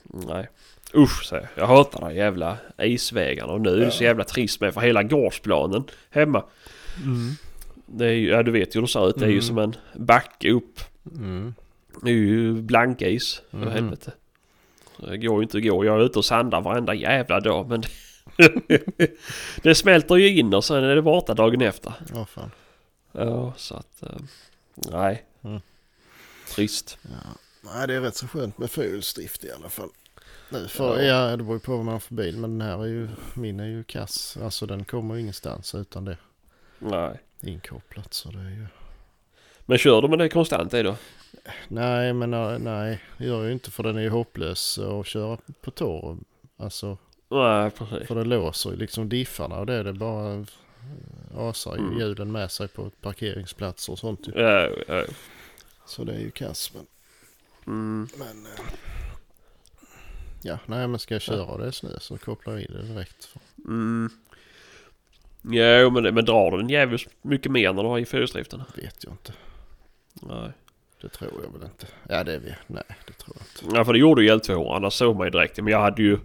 Nej. 0.02 0.48
Usch 0.94 1.24
säger 1.24 1.48
jag. 1.54 1.62
Jag 1.62 1.66
hatar 1.68 2.00
de 2.00 2.14
jävla 2.14 2.56
isvägarna 2.78 3.52
och 3.52 3.60
nu 3.60 3.70
är 3.70 3.76
det 3.84 3.90
så 3.90 4.04
jävla 4.04 4.24
trist 4.24 4.60
med 4.60 4.74
för 4.74 4.80
hela 4.80 5.02
gårdsplanen 5.02 5.84
hemma. 6.10 6.44
Det 7.86 8.06
är 8.06 8.12
ju, 8.12 8.28
ja 8.28 8.42
du 8.42 8.50
vet 8.50 8.74
ju 8.76 8.80
hur 8.80 8.86
det 8.86 8.92
ser 8.92 9.08
ut. 9.08 9.16
Det 9.18 9.24
är 9.24 9.28
ju 9.28 9.32
Mm. 9.32 9.42
som 9.42 9.58
en 9.58 9.76
backe 9.94 10.50
upp. 10.50 10.80
Mm. 11.14 11.54
Det 12.02 12.10
är 12.10 12.14
ju 12.14 12.52
blankis. 12.62 13.42
För 13.50 13.58
Mhm. 13.58 13.70
helvete. 13.72 14.12
Det 14.96 15.18
går 15.18 15.36
ju 15.38 15.42
inte 15.42 15.56
att 15.58 15.64
gå. 15.64 15.84
Jag 15.84 16.00
är 16.00 16.04
ute 16.04 16.18
och 16.18 16.24
sandar 16.24 16.60
varenda 16.60 16.94
jävla 16.94 17.40
dag 17.40 17.68
men 17.68 17.82
det 19.62 19.74
smälter 19.74 20.16
ju 20.16 20.38
in 20.38 20.54
och 20.54 20.64
sen 20.64 20.84
är 20.84 20.94
det 20.96 21.02
borta 21.02 21.34
dagen 21.34 21.60
efter. 21.60 21.92
Ja, 22.14 22.24
fan. 22.26 22.50
Ja, 23.12 23.52
så 23.56 23.74
att... 23.74 24.02
eh, 24.02 24.08
nej. 24.90 25.24
Mm. 25.44 25.60
Trist. 26.54 26.98
Ja. 27.02 27.08
Nej, 27.74 27.86
det 27.86 27.94
är 27.94 28.00
rätt 28.00 28.16
så 28.16 28.26
skönt 28.28 28.58
med 28.58 28.70
fyrhjulsdrift 28.70 29.44
i 29.44 29.50
alla 29.52 29.68
fall. 29.68 29.88
Nu 30.52 30.68
för, 30.68 31.02
Ja. 31.02 31.30
ja. 31.30 31.36
det 31.36 31.42
beror 31.42 31.56
ju 31.56 31.60
på 31.60 31.76
vad 31.76 31.84
man 31.84 31.92
har 31.92 32.00
för 32.00 32.14
bil. 32.14 32.36
Men 32.36 32.58
den 32.58 32.68
här 32.68 32.82
är 32.82 32.86
ju, 32.86 33.08
min 33.34 33.60
är 33.60 33.66
ju 33.66 33.84
kass. 33.84 34.36
Alltså 34.42 34.66
den 34.66 34.84
kommer 34.84 35.14
ju 35.14 35.20
ingenstans 35.20 35.74
utan 35.74 36.04
det 36.04 36.16
Nej. 36.78 37.20
inkopplat. 37.40 38.14
Så 38.14 38.30
det 38.30 38.38
är 38.38 38.50
ju... 38.50 38.66
Men 39.66 39.78
kör 39.78 40.02
du 40.02 40.08
med 40.08 40.18
det 40.18 40.28
konstant 40.28 40.74
är 40.74 40.84
då? 40.84 40.96
Nej, 41.68 42.12
men 42.12 42.34
äh, 42.34 42.58
nej, 42.58 43.00
det 43.18 43.24
gör 43.24 43.36
jag 43.38 43.46
ju 43.46 43.52
inte 43.52 43.70
för 43.70 43.82
den 43.82 43.96
är 43.96 44.00
ju 44.02 44.08
hopplös 44.08 44.78
att 44.78 45.06
köra 45.06 45.38
på 45.60 45.70
torr. 45.70 46.18
Alltså, 46.56 46.98
Nej, 47.28 47.70
precis. 47.70 48.08
för 48.08 48.14
det 48.14 48.24
låser 48.24 48.70
ju 48.70 48.76
liksom 48.76 49.08
diffarna 49.08 49.58
och 49.58 49.66
det 49.66 49.74
är 49.74 49.84
det 49.84 49.92
bara 49.92 50.46
asar 51.36 51.76
ju 51.76 51.82
Mm. 51.82 51.98
ljuden 51.98 52.32
med 52.32 52.50
sig 52.50 52.68
på 52.68 52.90
parkeringsplatser 53.00 53.92
och 53.92 53.98
sånt 53.98 54.28
ju. 54.28 54.32
Ja, 54.40 54.68
ja. 54.88 55.04
Så 55.86 56.04
det 56.04 56.12
är 56.12 56.20
ju 56.20 56.30
kass. 56.30 56.72
Men, 56.74 56.86
Mm. 57.66 58.08
men 58.18 58.46
äh, 58.46 58.60
ja, 60.42 60.58
nej 60.66 60.88
men 60.88 60.98
ska 60.98 61.14
jag 61.14 61.22
köra 61.22 61.44
och 61.44 61.58
det 61.58 61.72
snö 61.72 61.90
så 62.00 62.18
kopplar 62.18 62.52
jag 62.52 62.62
i 62.62 62.66
det 62.66 62.82
direkt. 62.82 63.28
Mm. 63.64 64.10
Jo, 65.42 65.90
men, 65.90 66.14
men 66.14 66.24
drar 66.24 66.56
den 66.58 66.68
jävligt 66.68 67.08
mycket 67.22 67.52
mer 67.52 67.72
när 67.72 67.82
du 67.82 67.88
har 67.88 67.98
i 67.98 68.04
fyrhjulsdriften? 68.04 68.62
Vet 68.76 69.04
jag 69.04 69.12
inte. 69.12 69.32
Nej. 70.12 70.52
Det 71.00 71.08
tror 71.08 71.30
jag 71.44 71.52
väl 71.58 71.62
inte. 71.68 71.86
Ja 72.08 72.24
det 72.24 72.32
är 72.34 72.38
vi. 72.38 72.54
Nej 72.66 72.82
det 73.06 73.12
tror 73.12 73.36
jag 73.38 73.64
inte. 73.66 73.76
Ja, 73.78 73.84
för 73.84 73.92
det 73.92 73.98
gjorde 73.98 74.22
ju 74.24 74.30
L2. 74.30 74.76
Annars 74.76 74.92
såg 74.92 75.16
man 75.16 75.26
ju 75.26 75.30
direkt. 75.30 75.56
Men 75.56 75.66
jag 75.72 75.80
hade 75.80 76.02
ju 76.02 76.18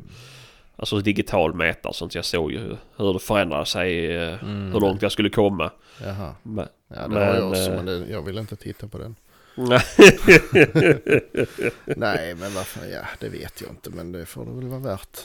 alltså 0.76 1.00
digital 1.00 1.54
mätare 1.54 1.94
sånt. 1.94 2.16
Jag 2.16 2.26
såg 2.26 2.52
ju 2.52 2.60
hur- 2.98 3.14
det 3.14 3.20
förändrade 3.20 3.66
sig. 3.66 4.16
eh, 4.16 4.44
Mm. 4.44 4.72
Hur 4.74 4.80
långt 4.80 5.02
jag 5.02 5.12
skulle 5.12 5.30
komma. 5.30 5.72
Jaha. 6.04 6.36
Men, 6.44 6.68
Ja 6.88 7.02
det 7.02 7.08
Men, 7.10 7.28
har 7.28 7.36
jag 7.36 7.50
också 7.50 7.62
eh, 7.72 7.76
men 7.76 7.86
det, 7.86 8.06
jag 8.10 8.22
vill 8.22 8.38
inte 8.38 8.56
titta 8.56 8.88
på 8.88 8.98
den. 8.98 9.16
nej. 11.86 12.36
Men 12.36 12.54
varför, 12.54 12.86
ja 12.86 13.02
det 13.20 13.30
vet 13.30 13.62
jag 13.62 13.70
inte 13.70 13.90
men 13.90 14.12
det 14.12 14.26
får 14.26 14.46
det 14.46 14.52
väl 14.52 14.68
vara 14.68 14.80
värt. 14.80 15.18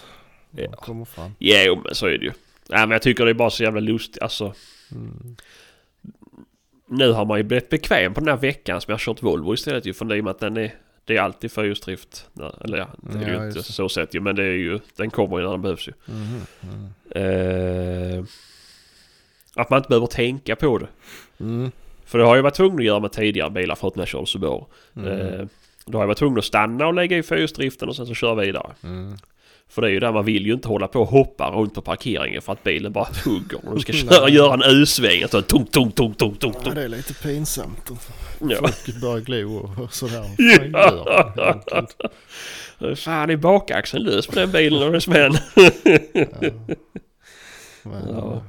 Ja. 0.50 0.72
kommer 0.72 1.04
fram. 1.04 1.30
Jo, 1.38 1.80
men 1.84 1.94
så 1.94 2.06
är 2.06 2.10
det 2.18 2.24
ju. 2.24 2.32
Nej, 2.68 2.80
men 2.80 2.90
jag 2.90 3.02
tycker 3.02 3.24
det 3.24 3.30
är 3.30 3.34
bara 3.34 3.50
så 3.50 3.62
jävla 3.62 3.80
lustigt. 3.80 4.22
Alltså, 4.22 4.54
Mm. 4.92 5.36
nu 6.88 7.12
har 7.12 7.24
man 7.24 7.38
ju 7.38 7.42
blivit 7.44 7.68
bekväm 7.68 8.14
på 8.14 8.20
den 8.20 8.28
här 8.28 8.36
veckan 8.36 8.80
som 8.80 8.90
jag 8.90 8.94
har 8.94 8.98
kört 8.98 9.22
Volvo 9.22 9.54
istället 9.54 9.86
ju. 9.86 9.94
För 9.94 10.04
det 10.04 10.16
är 10.16 10.22
med 10.22 10.30
att 10.30 10.38
den 10.40 10.56
är, 10.56 10.74
det 11.04 11.16
är 11.16 11.20
alltid 11.20 11.52
fyrhjulsdrift. 11.52 12.26
Eller 12.64 12.78
ja, 12.78 12.88
det 13.02 13.18
är 13.24 13.32
Ja, 13.34 13.42
ju 13.42 13.48
inte 13.48 13.62
så 13.62 13.88
sett 13.88 14.14
ju. 14.14 14.20
Men 14.20 14.36
det 14.36 14.42
är 14.44 14.52
ju, 14.52 14.78
den 14.96 15.10
kommer 15.10 15.38
ju 15.38 15.44
när 15.44 15.50
den 15.50 15.62
behövs 15.62 15.88
ju. 15.88 15.92
Mhm, 16.04 16.40
mm. 16.62 18.18
Eh, 18.18 18.24
att 19.54 19.70
man 19.70 19.76
inte 19.76 19.88
behöver 19.88 20.06
tänka 20.06 20.56
på 20.56 20.78
det. 20.78 20.88
Mm. 21.40 21.70
För 22.12 22.18
det 22.18 22.24
har 22.24 22.36
jag 22.36 22.42
varit 22.42 22.54
tvungen 22.54 22.78
att 22.78 22.84
göra 22.84 23.00
med 23.00 23.12
tidigare 23.12 23.50
bilar 23.50 23.74
för 23.74 23.88
att 23.88 23.96
när 23.96 24.00
jag 24.00 24.08
körde 24.08 24.26
Subaru. 24.26 24.64
Mm. 24.96 25.08
Eh, 25.08 25.46
då 25.86 25.98
har 25.98 26.02
jag 26.02 26.08
varit 26.08 26.18
tvungen 26.18 26.38
att 26.38 26.44
stanna 26.44 26.86
och 26.86 26.94
lägga 26.94 27.18
i 27.18 27.22
fyrhjulsdriften 27.22 27.88
och 27.88 27.96
sen 27.96 28.06
så 28.06 28.14
köra 28.14 28.34
vidare. 28.34 28.72
Mm. 28.84 29.16
För 29.68 29.82
det 29.82 29.88
är 29.88 29.92
ju 29.92 30.00
där 30.00 30.12
man 30.12 30.24
vill 30.24 30.46
ju 30.46 30.52
inte 30.52 30.68
hålla 30.68 30.88
på 30.88 31.00
och 31.00 31.08
hoppa 31.08 31.50
runt 31.50 31.74
på 31.74 31.82
parkeringen 31.82 32.42
för 32.42 32.52
att 32.52 32.62
bilen 32.62 32.92
bara 32.92 33.08
hugger. 33.24 33.68
Och 33.68 33.74
du 33.74 33.80
ska 33.80 33.92
köra, 34.16 34.28
göra 34.28 34.54
en 34.54 34.62
U-sväng. 34.62 35.22
Alltså, 35.22 35.42
tung, 35.42 35.66
tung, 35.66 35.90
tung, 35.90 36.14
tung, 36.14 36.34
tung, 36.34 36.54
Ja, 36.64 36.70
det 36.74 36.82
är 36.82 36.88
lite 36.88 37.14
pinsamt. 37.14 37.90
Ja. 38.40 38.56
Folk 38.56 39.00
börjar 39.00 39.20
glo 39.20 39.70
och 39.82 39.94
sådär. 39.94 40.24
Ja. 40.72 41.62
Fan, 41.70 41.86
det? 42.78 42.96
Fan 42.96 43.30
är 43.30 43.36
bakaxeln 43.36 44.04
lös 44.04 44.26
på 44.26 44.34
den 44.34 44.52
bilen 44.52 44.82
och 44.82 44.92
dess 44.92 45.08
män. 45.08 45.32
Ja. 45.54 46.24
Men, 47.82 48.08
Ja. 48.08 48.42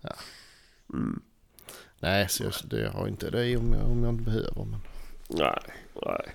ja. 0.00 0.10
Mm. 0.92 1.20
Nej, 2.04 2.28
så 2.28 2.44
jag, 2.44 2.52
det 2.64 2.88
har 2.88 3.08
inte 3.08 3.30
det 3.30 3.56
om 3.56 3.72
jag, 3.72 3.90
om 3.90 4.04
jag 4.04 4.12
inte 4.12 4.24
behöver. 4.24 4.64
Men 4.64 4.80
Nej, 5.28 5.58
nej. 6.06 6.26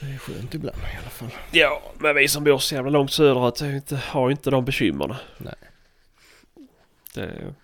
det 0.00 0.06
är 0.06 0.18
skönt 0.18 0.54
ibland 0.54 0.78
i 0.78 0.98
alla 1.00 1.10
fall. 1.10 1.28
Ja, 1.52 1.82
men 1.98 2.14
vi 2.14 2.28
som 2.28 2.44
bor 2.44 2.58
så 2.58 2.74
jävla 2.74 2.90
långt 2.90 3.12
söderut 3.12 3.60
inte, 3.60 3.96
har 3.96 4.30
inte 4.30 4.50
de 4.50 4.64
bekymmerna. 4.64 5.16
Nej. 5.38 5.54
Det 7.14 7.20
är, 7.20 7.54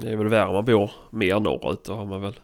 det 0.00 0.10
är 0.10 0.16
väl 0.16 0.28
värre 0.28 0.46
om 0.46 0.54
man 0.54 0.64
bor 0.64 0.90
mer 1.10 1.40
norrut. 1.40 1.84
Då 1.84 1.94
har 1.94 2.04
man 2.04 2.20
väl... 2.20 2.40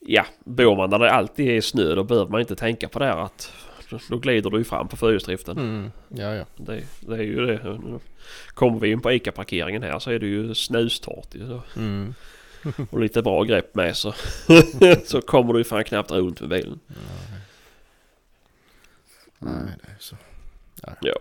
Ja, 0.00 0.26
bor 0.44 0.76
man 0.76 0.90
där 0.90 0.98
det 0.98 1.12
alltid 1.12 1.48
är 1.48 1.60
snö 1.60 1.94
då 1.94 2.04
behöver 2.04 2.30
man 2.30 2.40
inte 2.40 2.56
tänka 2.56 2.88
på 2.88 2.98
det 2.98 3.04
här 3.04 3.16
att 3.16 3.52
då 4.08 4.18
glider 4.18 4.50
du 4.50 4.58
ju 4.58 4.64
fram 4.64 4.88
på 4.88 4.96
fyrhjulsdriften. 4.96 5.58
Mm. 5.58 5.90
Ja, 6.08 6.34
ja. 6.34 6.44
Det, 6.56 6.82
det 7.00 7.14
är 7.14 7.22
ju 7.22 7.46
det. 7.46 7.78
Kommer 8.48 8.78
vi 8.78 8.90
in 8.90 9.00
på 9.00 9.12
ICA-parkeringen 9.12 9.82
här 9.82 9.98
så 9.98 10.10
är 10.10 10.18
det 10.18 10.26
ju 10.26 10.54
då. 11.48 11.62
Mm. 11.76 12.14
Och 12.90 13.00
lite 13.00 13.22
bra 13.22 13.42
grepp 13.42 13.74
med 13.74 13.96
så, 13.96 14.14
så 15.04 15.20
kommer 15.20 15.52
du 15.52 15.58
ju 15.58 15.64
fan 15.64 15.84
knappt 15.84 16.10
runt 16.10 16.40
med 16.40 16.50
bilen. 16.50 16.80
Nej, 19.38 19.74
det 19.82 19.88
är 19.88 19.96
så. 19.98 20.16
Ja. 21.00 21.14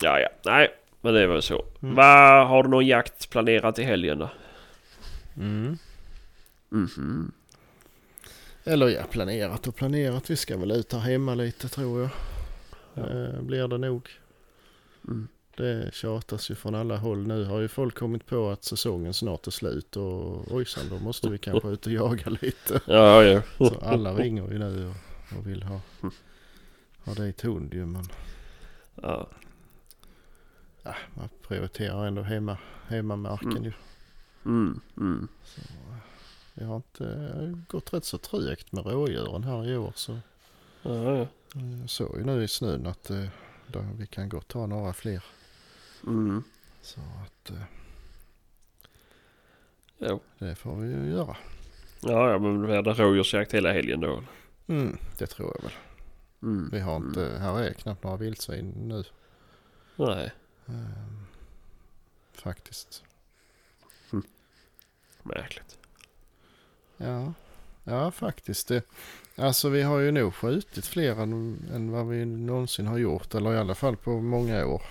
Ja, 0.00 0.20
ja. 0.20 0.28
Nej, 0.44 0.68
men 1.00 1.14
det 1.14 1.20
är 1.20 1.26
väl 1.26 1.42
så. 1.42 1.64
Mm. 1.82 1.94
Vad 1.94 2.48
Har 2.48 2.62
du 2.62 2.68
någon 2.68 2.86
jakt 2.86 3.30
planerat 3.30 3.78
i 3.78 3.82
helgen 3.82 4.18
då? 4.18 4.30
Mm. 5.36 5.78
Mhm. 6.68 7.32
Eller 8.66 8.88
ja, 8.88 9.02
planerat 9.10 9.66
och 9.66 9.76
planerat. 9.76 10.30
Vi 10.30 10.36
ska 10.36 10.56
väl 10.56 10.70
ut 10.70 10.92
här 10.92 11.00
hemma 11.00 11.34
lite 11.34 11.68
tror 11.68 12.00
jag. 12.00 12.10
Ja. 12.94 13.02
Eh, 13.10 13.42
blir 13.42 13.68
det 13.68 13.78
nog. 13.78 14.10
Mm. 15.04 15.28
Det 15.56 15.94
tjatas 15.94 16.50
ju 16.50 16.54
från 16.54 16.74
alla 16.74 16.96
håll. 16.96 17.26
Nu 17.26 17.44
har 17.44 17.60
ju 17.60 17.68
folk 17.68 17.98
kommit 17.98 18.26
på 18.26 18.48
att 18.48 18.64
säsongen 18.64 19.14
snart 19.14 19.46
är 19.46 19.50
slut 19.50 19.96
och 19.96 20.52
ojsan 20.52 20.84
då 20.90 20.98
måste 20.98 21.30
vi 21.30 21.38
kanske 21.38 21.68
ut 21.68 21.86
och 21.86 21.92
jaga 21.92 22.30
lite. 22.30 22.80
Ja, 22.86 23.22
ja. 23.24 23.42
Så 23.58 23.78
alla 23.82 24.12
ringer 24.12 24.52
ju 24.52 24.58
nu 24.58 24.86
och, 24.88 25.38
och 25.38 25.46
vill 25.46 25.62
ha, 25.62 25.80
ha 27.04 27.14
dit 27.14 27.40
hund 27.40 27.74
ju 27.74 27.86
men 27.86 28.04
ja. 29.02 29.28
ja, 30.82 30.94
man 31.14 31.28
prioriterar 31.48 32.06
ändå 32.06 32.22
hemma, 32.22 32.58
hemmamarken 32.88 33.50
Mm. 33.50 33.64
ju. 33.64 33.72
Mm, 34.44 34.80
mm. 34.96 35.28
Det 36.58 36.64
har 36.64 36.76
inte 36.76 37.62
gått 37.68 37.92
rätt 37.92 38.04
så 38.04 38.18
trögt 38.18 38.72
med 38.72 38.86
rådjuren 38.86 39.44
här 39.44 39.68
i 39.68 39.76
år 39.76 39.92
så 39.96 40.18
Ja, 40.82 41.18
ja. 41.18 41.26
jag 41.80 41.90
såg 41.90 42.18
ju 42.18 42.24
nu 42.24 42.42
i 42.44 42.48
snön 42.48 42.86
att 42.86 43.10
eh, 43.10 43.28
då 43.66 43.84
vi 43.98 44.06
kan 44.06 44.28
gott 44.28 44.48
ta 44.48 44.66
några 44.66 44.92
fler. 44.92 45.24
Mm. 46.06 46.44
Så 46.82 47.00
att 47.00 47.50
eh, 47.50 47.62
Jo. 49.98 50.20
det 50.38 50.54
får 50.54 50.76
vi 50.76 50.88
ju 50.88 51.10
göra. 51.10 51.36
Ja, 52.00 52.30
ja, 52.30 52.38
men 52.38 52.62
det 52.62 52.74
är 52.76 52.82
rådjursjakt 52.82 53.54
hela 53.54 53.72
helgen 53.72 54.00
då? 54.00 54.22
Mm, 54.66 54.98
det 55.18 55.26
tror 55.26 55.52
jag 55.56 55.62
väl. 55.62 55.72
Mm. 56.42 56.68
Vi 56.72 56.80
har 56.80 56.96
inte, 56.96 57.38
här 57.40 57.60
är 57.62 57.72
knappt 57.72 58.02
några 58.04 58.16
vildsvin 58.16 58.70
nu. 58.76 59.04
Nej, 59.96 60.32
Ehm, 60.68 61.26
faktiskt. 62.32 63.04
märkligt. 65.22 65.78
Ja, 66.96 67.32
ja 67.84 68.10
faktiskt. 68.10 68.68
Det, 68.68 68.82
alltså 69.36 69.68
vi 69.68 69.82
har 69.82 69.98
ju 69.98 70.10
nog 70.10 70.34
skjutit 70.34 70.86
fler 70.86 71.20
än, 71.22 71.58
än 71.74 71.90
vad 71.90 72.08
vi 72.08 72.24
någonsin 72.24 72.86
har 72.86 72.98
gjort. 72.98 73.34
Eller 73.34 73.52
i 73.54 73.58
alla 73.58 73.74
fall 73.74 73.96
på 73.96 74.10
många 74.20 74.66
år. 74.66 74.82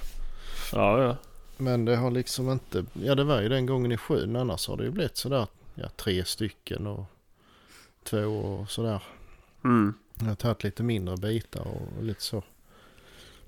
Ja, 0.72 1.04
ja. 1.04 1.18
Men 1.58 1.86
det 1.86 1.96
har 1.96 2.12
liksom 2.12 2.50
inte, 2.52 2.86
ja 2.94 3.16
det 3.16 3.24
var 3.24 3.42
ju 3.42 3.50
den 3.50 3.66
gången 3.66 3.92
i 3.92 3.98
sjön. 3.98 4.36
Annars 4.36 4.68
har 4.68 4.78
det 4.78 4.84
ju 4.84 4.92
blivit 4.92 5.18
sådär, 5.18 5.48
ja 5.76 5.90
tre 5.96 6.26
stycken 6.26 6.88
och 6.88 7.06
två 8.04 8.26
och 8.26 8.72
sådär. 8.72 9.04
Mm. 9.64 9.94
Jag 10.20 10.26
har 10.26 10.36
tagit 10.36 10.64
lite 10.64 10.84
mindre 10.84 11.18
bitar 11.18 11.68
och 11.68 12.04
lite 12.04 12.22
så. 12.22 12.44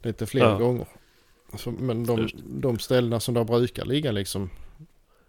Lite 0.02 0.26
fler 0.26 0.42
Ja. 0.42 0.58
gånger. 0.58 0.88
Så, 1.58 1.72
men 1.72 2.06
de, 2.06 2.20
Just. 2.22 2.36
de 2.46 2.80
ställena 2.80 3.20
som 3.20 3.34
där 3.34 3.44
brukar 3.44 3.86
ligga 3.86 4.12
liksom 4.12 4.50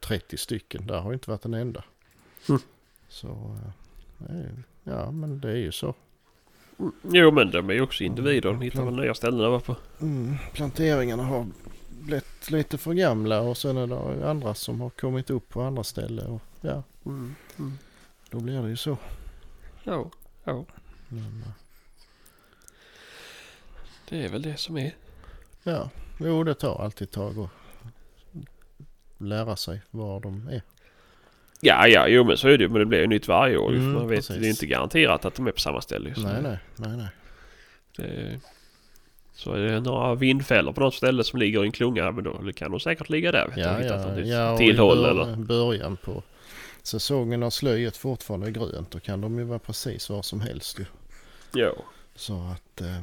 30 0.00 0.36
stycken. 0.36 0.86
Där 0.86 0.98
har 1.00 1.12
inte 1.12 1.30
varit 1.30 1.44
en 1.44 1.54
enda. 1.54 1.84
Mm. 2.48 2.60
Så 3.08 3.56
eh, 4.28 4.50
ja 4.84 5.10
men 5.10 5.40
det 5.40 5.50
är 5.50 5.56
ju 5.56 5.72
så. 5.72 5.94
Mm. 6.78 6.92
Jo, 7.02 7.30
men 7.30 7.50
de 7.50 7.70
är 7.70 7.74
ju 7.74 7.80
också 7.80 8.04
individer. 8.04 8.48
De 8.52 8.60
hittar 8.60 8.84
väl 8.84 8.96
nya 8.96 9.14
ställen 9.14 9.40
att 9.40 9.50
vara 9.50 9.60
på. 9.60 9.76
Mm, 10.00 10.36
planteringarna 10.52 11.22
har 11.22 11.46
blivit 11.90 12.50
lite 12.50 12.78
för 12.78 12.92
gamla 12.92 13.40
och 13.40 13.56
sen 13.56 13.76
är 13.76 13.86
det 13.86 14.30
andra 14.30 14.54
som 14.54 14.80
har 14.80 14.90
kommit 14.90 15.30
upp 15.30 15.48
på 15.48 15.62
andra 15.62 15.84
ställen. 15.84 16.26
Och, 16.26 16.42
ja, 16.60 16.82
Mm. 17.06 17.34
Mm. 17.58 17.78
då 18.30 18.40
blir 18.40 18.62
det 18.62 18.68
ju 18.68 18.76
så. 18.76 18.96
Ja, 19.84 20.10
ja. 20.44 20.64
Men, 21.08 21.42
eh, 21.46 21.52
Det 24.08 24.24
är 24.24 24.28
väl 24.28 24.42
det 24.42 24.56
som 24.56 24.78
är. 24.78 24.96
Ja, 25.62 25.90
jo 26.20 26.44
det 26.44 26.54
tar 26.54 26.82
alltid 26.84 27.08
ett 27.08 27.14
tag 27.14 27.38
att 27.38 27.50
lära 29.18 29.56
sig 29.56 29.82
var 29.90 30.20
de 30.20 30.48
är. 30.48 30.62
Ja, 31.60 31.86
ja, 31.88 32.08
jo 32.08 32.24
men 32.24 32.36
så 32.36 32.48
är 32.48 32.58
det 32.58 32.64
ju. 32.64 32.68
Men 32.70 32.78
det 32.78 32.86
blir 32.86 32.98
ju 33.00 33.06
nytt 33.06 33.28
varje 33.28 33.56
år. 33.56 33.70
Mm, 33.72 33.92
man 33.92 34.08
vet, 34.08 34.18
precis. 34.18 34.36
det 34.36 34.46
är 34.46 34.50
inte 34.50 34.66
garanterat 34.66 35.24
att 35.24 35.34
de 35.34 35.46
är 35.46 35.52
på 35.52 35.60
samma 35.60 35.80
ställe. 35.80 36.14
Så 36.14 36.20
Nej, 36.20 36.42
nej, 36.42 36.58
nej, 36.76 36.96
nej. 36.96 37.08
Det, 37.96 38.40
så 39.34 39.52
är 39.52 39.58
det 39.58 39.80
några 39.80 40.14
vindfällor 40.14 40.72
på 40.72 40.80
något 40.80 40.94
ställe 40.94 41.24
som 41.24 41.38
ligger 41.38 41.62
i 41.62 41.66
en 41.66 41.72
klunga. 41.72 42.10
Men 42.12 42.24
då 42.24 42.52
kan 42.52 42.70
de 42.70 42.80
säkert 42.80 43.08
ligga 43.10 43.32
där. 43.32 43.46
Vet 43.48 43.56
Ja, 43.58 43.82
ja, 43.82 43.96
något 44.06 44.26
ja 44.26 44.52
och 44.52 44.58
till 44.58 44.74
i 44.74 44.78
håll 44.78 44.98
bör- 45.02 45.10
eller? 45.10 45.36
början 45.36 45.96
på 45.96 46.22
säsongen 46.82 47.40
när 47.40 47.50
slöjet 47.50 47.96
fortfarande 47.96 48.46
är 48.46 48.50
grönt 48.50 48.90
då 48.90 49.00
kan 49.00 49.20
de 49.20 49.38
ju 49.38 49.44
vara 49.44 49.58
precis 49.58 50.10
var 50.10 50.22
som 50.22 50.40
helst 50.40 50.78
ju. 50.78 50.84
Jo. 51.54 51.84
Så 52.14 52.34
att, 52.52 52.80
eh, 52.80 53.02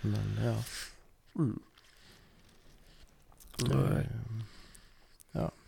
men 0.00 0.38
ja. 0.44 0.54
Mm. 1.38 1.58
Det, 3.56 3.74
Nej. 3.74 4.06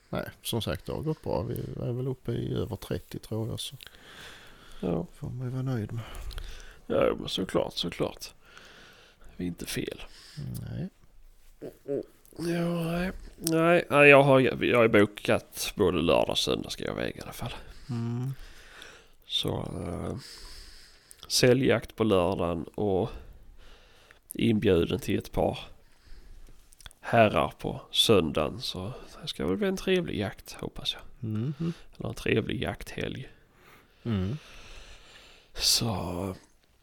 Nej, 0.09 0.29
som 0.43 0.63
sagt 0.63 0.87
det 0.87 0.93
har 0.93 1.03
gått 1.03 1.23
bra. 1.23 1.43
Vi 1.43 1.55
är 1.83 1.93
väl 1.93 2.07
uppe 2.09 2.33
i 2.33 2.55
över 2.55 2.77
30 2.77 3.19
tror 3.19 3.49
jag 3.49 3.61
så 3.61 3.77
Ja, 4.81 5.07
får 5.15 5.31
man 5.31 5.47
ju 5.47 5.53
vara 5.53 5.63
nöjd 5.63 5.93
med. 5.93 6.03
ja 6.87 7.15
men 7.19 7.29
såklart, 7.29 7.73
såklart. 7.75 8.27
Det 9.37 9.43
är 9.45 9.47
inte 9.47 9.67
fel. 9.67 10.01
Nej. 10.61 10.89
Ja, 12.39 12.83
nej. 12.85 13.13
Nej, 13.37 13.85
nej, 13.91 14.09
jag 14.09 14.23
har, 14.23 14.41
jag 14.65 14.79
har 14.79 14.89
bokat 14.89 15.73
både 15.77 15.99
lördag 16.03 16.31
och 16.31 16.39
söndag 16.39 16.71
ska 16.71 16.85
jag 16.85 16.95
väga 16.95 17.19
i 17.19 17.23
alla 17.23 17.33
fall. 17.33 17.53
Mm. 17.91 18.35
Så 19.27 19.49
uh, 19.59 20.17
säljjakt 21.29 21.97
på 21.97 22.05
lördagen 22.05 22.65
och 22.65 23.11
inbjuden 24.33 24.99
till 25.01 25.19
ett 25.19 25.33
par 25.33 25.59
herrar 27.07 27.53
på 27.59 27.81
söndagen. 27.91 28.61
Så 28.61 28.93
det 29.23 29.29
ska 29.29 29.47
väl 29.47 29.57
bli 29.57 29.69
en 29.69 29.77
trevlig 29.77 30.19
jakt 30.21 30.53
hoppas 30.53 30.95
jag. 30.95 31.03
Mhm. 31.31 31.73
Eller 31.99 32.09
en 32.09 32.15
trevlig 32.15 32.63
jakthelg. 32.63 33.29
Mm. 34.03 34.37
Så, 35.55 36.35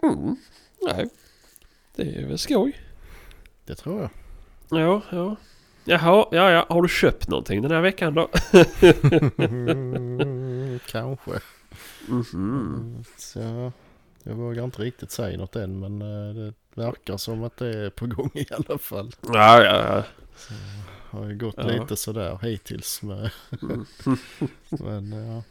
mm, 0.03 0.35
nej. 0.81 1.09
Det 1.95 2.15
är 2.21 2.25
väl 2.27 2.37
skoj. 2.37 2.79
Det 3.65 3.75
tror 3.75 4.01
jag. 4.01 4.09
Ja, 4.81 5.01
ja. 5.11 5.35
Jaha, 5.85 6.25
ja, 6.31 6.51
ja. 6.51 6.65
Har 6.69 6.81
du 6.81 6.89
köpt 6.89 7.27
någonting 7.27 7.61
den 7.61 7.71
här 7.71 7.81
veckan 7.81 8.13
då? 8.13 8.29
Mm, 9.37 10.79
kanske. 10.87 11.31
Mm, 12.07 13.03
Så, 13.17 13.71
jag 14.23 14.33
vågar 14.35 14.63
inte 14.63 14.81
riktigt 14.81 15.11
säga 15.11 15.37
något 15.37 15.55
än 15.55 15.79
men 15.79 16.01
eh, 16.01 16.35
det 16.35 16.53
verkar 16.75 17.17
som 17.17 17.43
att 17.43 17.57
det 17.57 17.67
är 17.85 17.89
på 17.89 18.05
gång 18.07 18.31
i 18.35 18.47
alla 18.51 18.77
fall. 18.77 19.11
Ja, 19.21 19.63
ja, 19.63 19.77
ja. 19.95 20.03
Har 21.09 21.29
ju 21.29 21.37
gått 21.37 21.55
Ja. 21.57 21.63
lite 21.67 21.95
sådär 21.95 22.39
hittills 22.41 23.01
med. 23.01 23.31
Mm. 23.61 23.85
men 24.69 25.11
ja. 25.11 25.43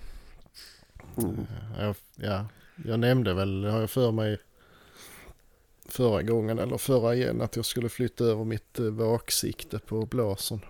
Mm. 1.22 1.46
Jag, 1.78 1.96
ja, 2.16 2.46
jag 2.84 3.00
nämnde 3.00 3.34
väl, 3.34 3.64
har 3.64 3.80
jag 3.80 3.90
för 3.90 4.10
mig 4.12 4.38
förra 5.88 6.22
gången 6.22 6.58
eller 6.58 6.78
förra 6.78 7.14
igen 7.14 7.40
att 7.40 7.56
jag 7.56 7.64
skulle 7.64 7.88
flytta 7.88 8.24
över 8.24 8.44
mitt 8.44 8.78
eh, 8.78 8.84
vaksikte 8.84 9.78
på 9.78 10.06
blasen. 10.06 10.60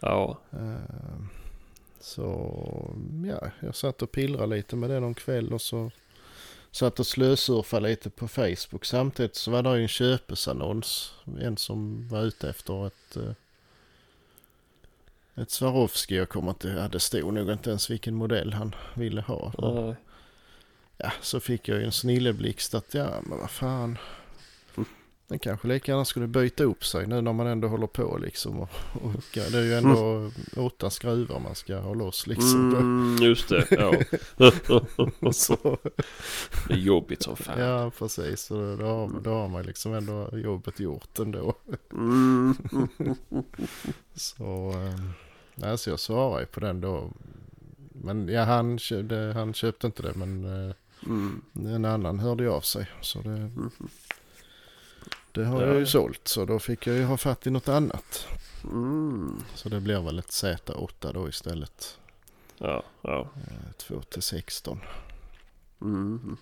Ja, 0.00 0.38
Eh, 0.52 0.76
Så 2.00 2.50
ja, 3.26 3.50
jag 3.60 3.74
satt 3.74 4.02
och 4.02 4.12
pillrade 4.12 4.46
lite 4.56 4.76
med 4.76 4.90
det 4.90 5.00
någon 5.00 5.14
kväll 5.14 5.52
och 5.52 5.60
så 5.62 5.90
satt 6.72 7.00
och 7.00 7.06
slösurfade 7.06 7.88
lite 7.88 8.10
på 8.10 8.28
Facebook. 8.28 8.84
Samtidigt 8.84 9.36
så 9.36 9.50
var 9.50 9.62
det 9.62 9.76
ju 9.76 9.82
en 9.82 9.88
köpesannons. 9.88 11.14
En 11.40 11.56
som 11.56 12.08
var 12.08 12.22
ute 12.22 12.50
efter 12.50 12.86
ett 12.86 13.16
eh, 13.16 13.32
ett 15.34 15.50
Swarovski. 15.50 16.16
Jag 16.16 16.28
kommer 16.28 16.50
inte, 16.50 16.68
ja, 16.68 16.88
det 16.88 17.00
stod 17.00 17.34
nog 17.34 17.50
inte 17.50 17.70
ens 17.70 17.90
vilken 17.90 18.14
modell 18.14 18.52
han 18.52 18.74
ville 18.94 19.20
ha. 19.20 19.52
nej. 19.58 19.96
Ja, 20.96 21.12
så 21.20 21.40
fick 21.40 21.68
jag 21.68 21.78
ju 21.78 21.84
en 21.84 21.92
snilleblixt 21.92 22.74
att 22.74 22.94
ja, 22.94 23.10
men 23.22 23.38
vad 23.38 23.50
fan. 23.50 23.98
Den 25.28 25.38
kanske 25.38 25.68
lika 25.68 25.92
gärna 25.92 26.04
skulle 26.04 26.26
byta 26.26 26.64
upp 26.64 26.84
sig 26.84 27.06
nu 27.06 27.20
när 27.20 27.32
man 27.32 27.46
ändå 27.46 27.68
håller 27.68 27.86
på 27.86 28.18
liksom. 28.18 28.60
Och, 28.60 28.68
och 28.92 29.12
det 29.32 29.54
är 29.58 29.62
ju 29.62 29.74
ändå 29.74 30.30
åtta 30.56 30.90
skruvar 30.90 31.40
man 31.40 31.54
ska 31.54 31.76
ha 31.78 31.94
loss 31.94 32.26
liksom. 32.26 32.74
Mm, 32.76 33.16
just 33.22 33.48
det, 33.48 33.66
ja. 33.70 33.92
Så, 35.32 35.78
Det 36.68 36.74
är 36.74 36.78
jobbigt 36.78 37.22
som 37.22 37.36
fan. 37.36 37.60
ja, 37.60 37.90
precis. 37.98 38.40
Så 38.40 38.76
då, 38.76 38.84
har, 38.86 39.20
då 39.20 39.30
har 39.30 39.48
man 39.48 39.62
liksom 39.62 39.94
ändå 39.94 40.30
jobbet 40.38 40.80
gjort 40.80 41.18
ändå. 41.18 41.54
Mm. 41.92 42.54
Så, 44.14 44.70
eh, 45.62 45.70
alltså 45.70 45.90
jag 45.90 46.00
svarade 46.00 46.40
ju 46.40 46.46
på 46.46 46.60
den 46.60 46.80
då. 46.80 47.10
Men 47.92 48.28
ja, 48.28 48.42
han, 48.44 48.78
det, 49.04 49.32
han 49.34 49.54
köpte 49.54 49.86
inte 49.86 50.02
det 50.02 50.14
men 50.14 50.44
eh, 50.68 50.74
Mm. 51.06 51.42
en 51.54 51.84
annan 51.84 52.18
hörde 52.18 52.50
av 52.50 52.60
sig. 52.60 52.86
Så 53.00 53.18
det, 53.20 53.28
Mhm. 53.28 53.70
Det 55.32 55.44
har 55.44 55.62
Ja, 55.62 55.68
jag 55.68 55.78
ju 55.78 55.86
sålt 55.86 56.28
så 56.28 56.44
då 56.44 56.58
fick 56.58 56.86
jag 56.86 56.96
ju 56.96 57.04
ha 57.04 57.16
fatt 57.16 57.46
i 57.46 57.50
något 57.50 57.68
annat. 57.68 58.26
Mm. 58.64 59.42
Så 59.54 59.68
det 59.68 59.80
blir 59.80 60.00
väl 60.00 60.18
ett 60.18 60.28
Z8 60.30 61.12
då 61.12 61.28
istället. 61.28 61.98
Ja, 62.58 62.82
ja. 63.02 63.20
Eh, 63.20 63.72
2 63.76 64.00
till 64.02 64.22
16. 64.22 64.80
Mm. 65.80 66.36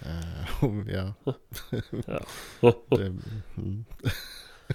Eh, 0.00 0.64
och 0.64 0.74
ja. 0.88 1.12
Ja. 2.06 2.72
det, 2.88 3.06
mm. 3.56 3.84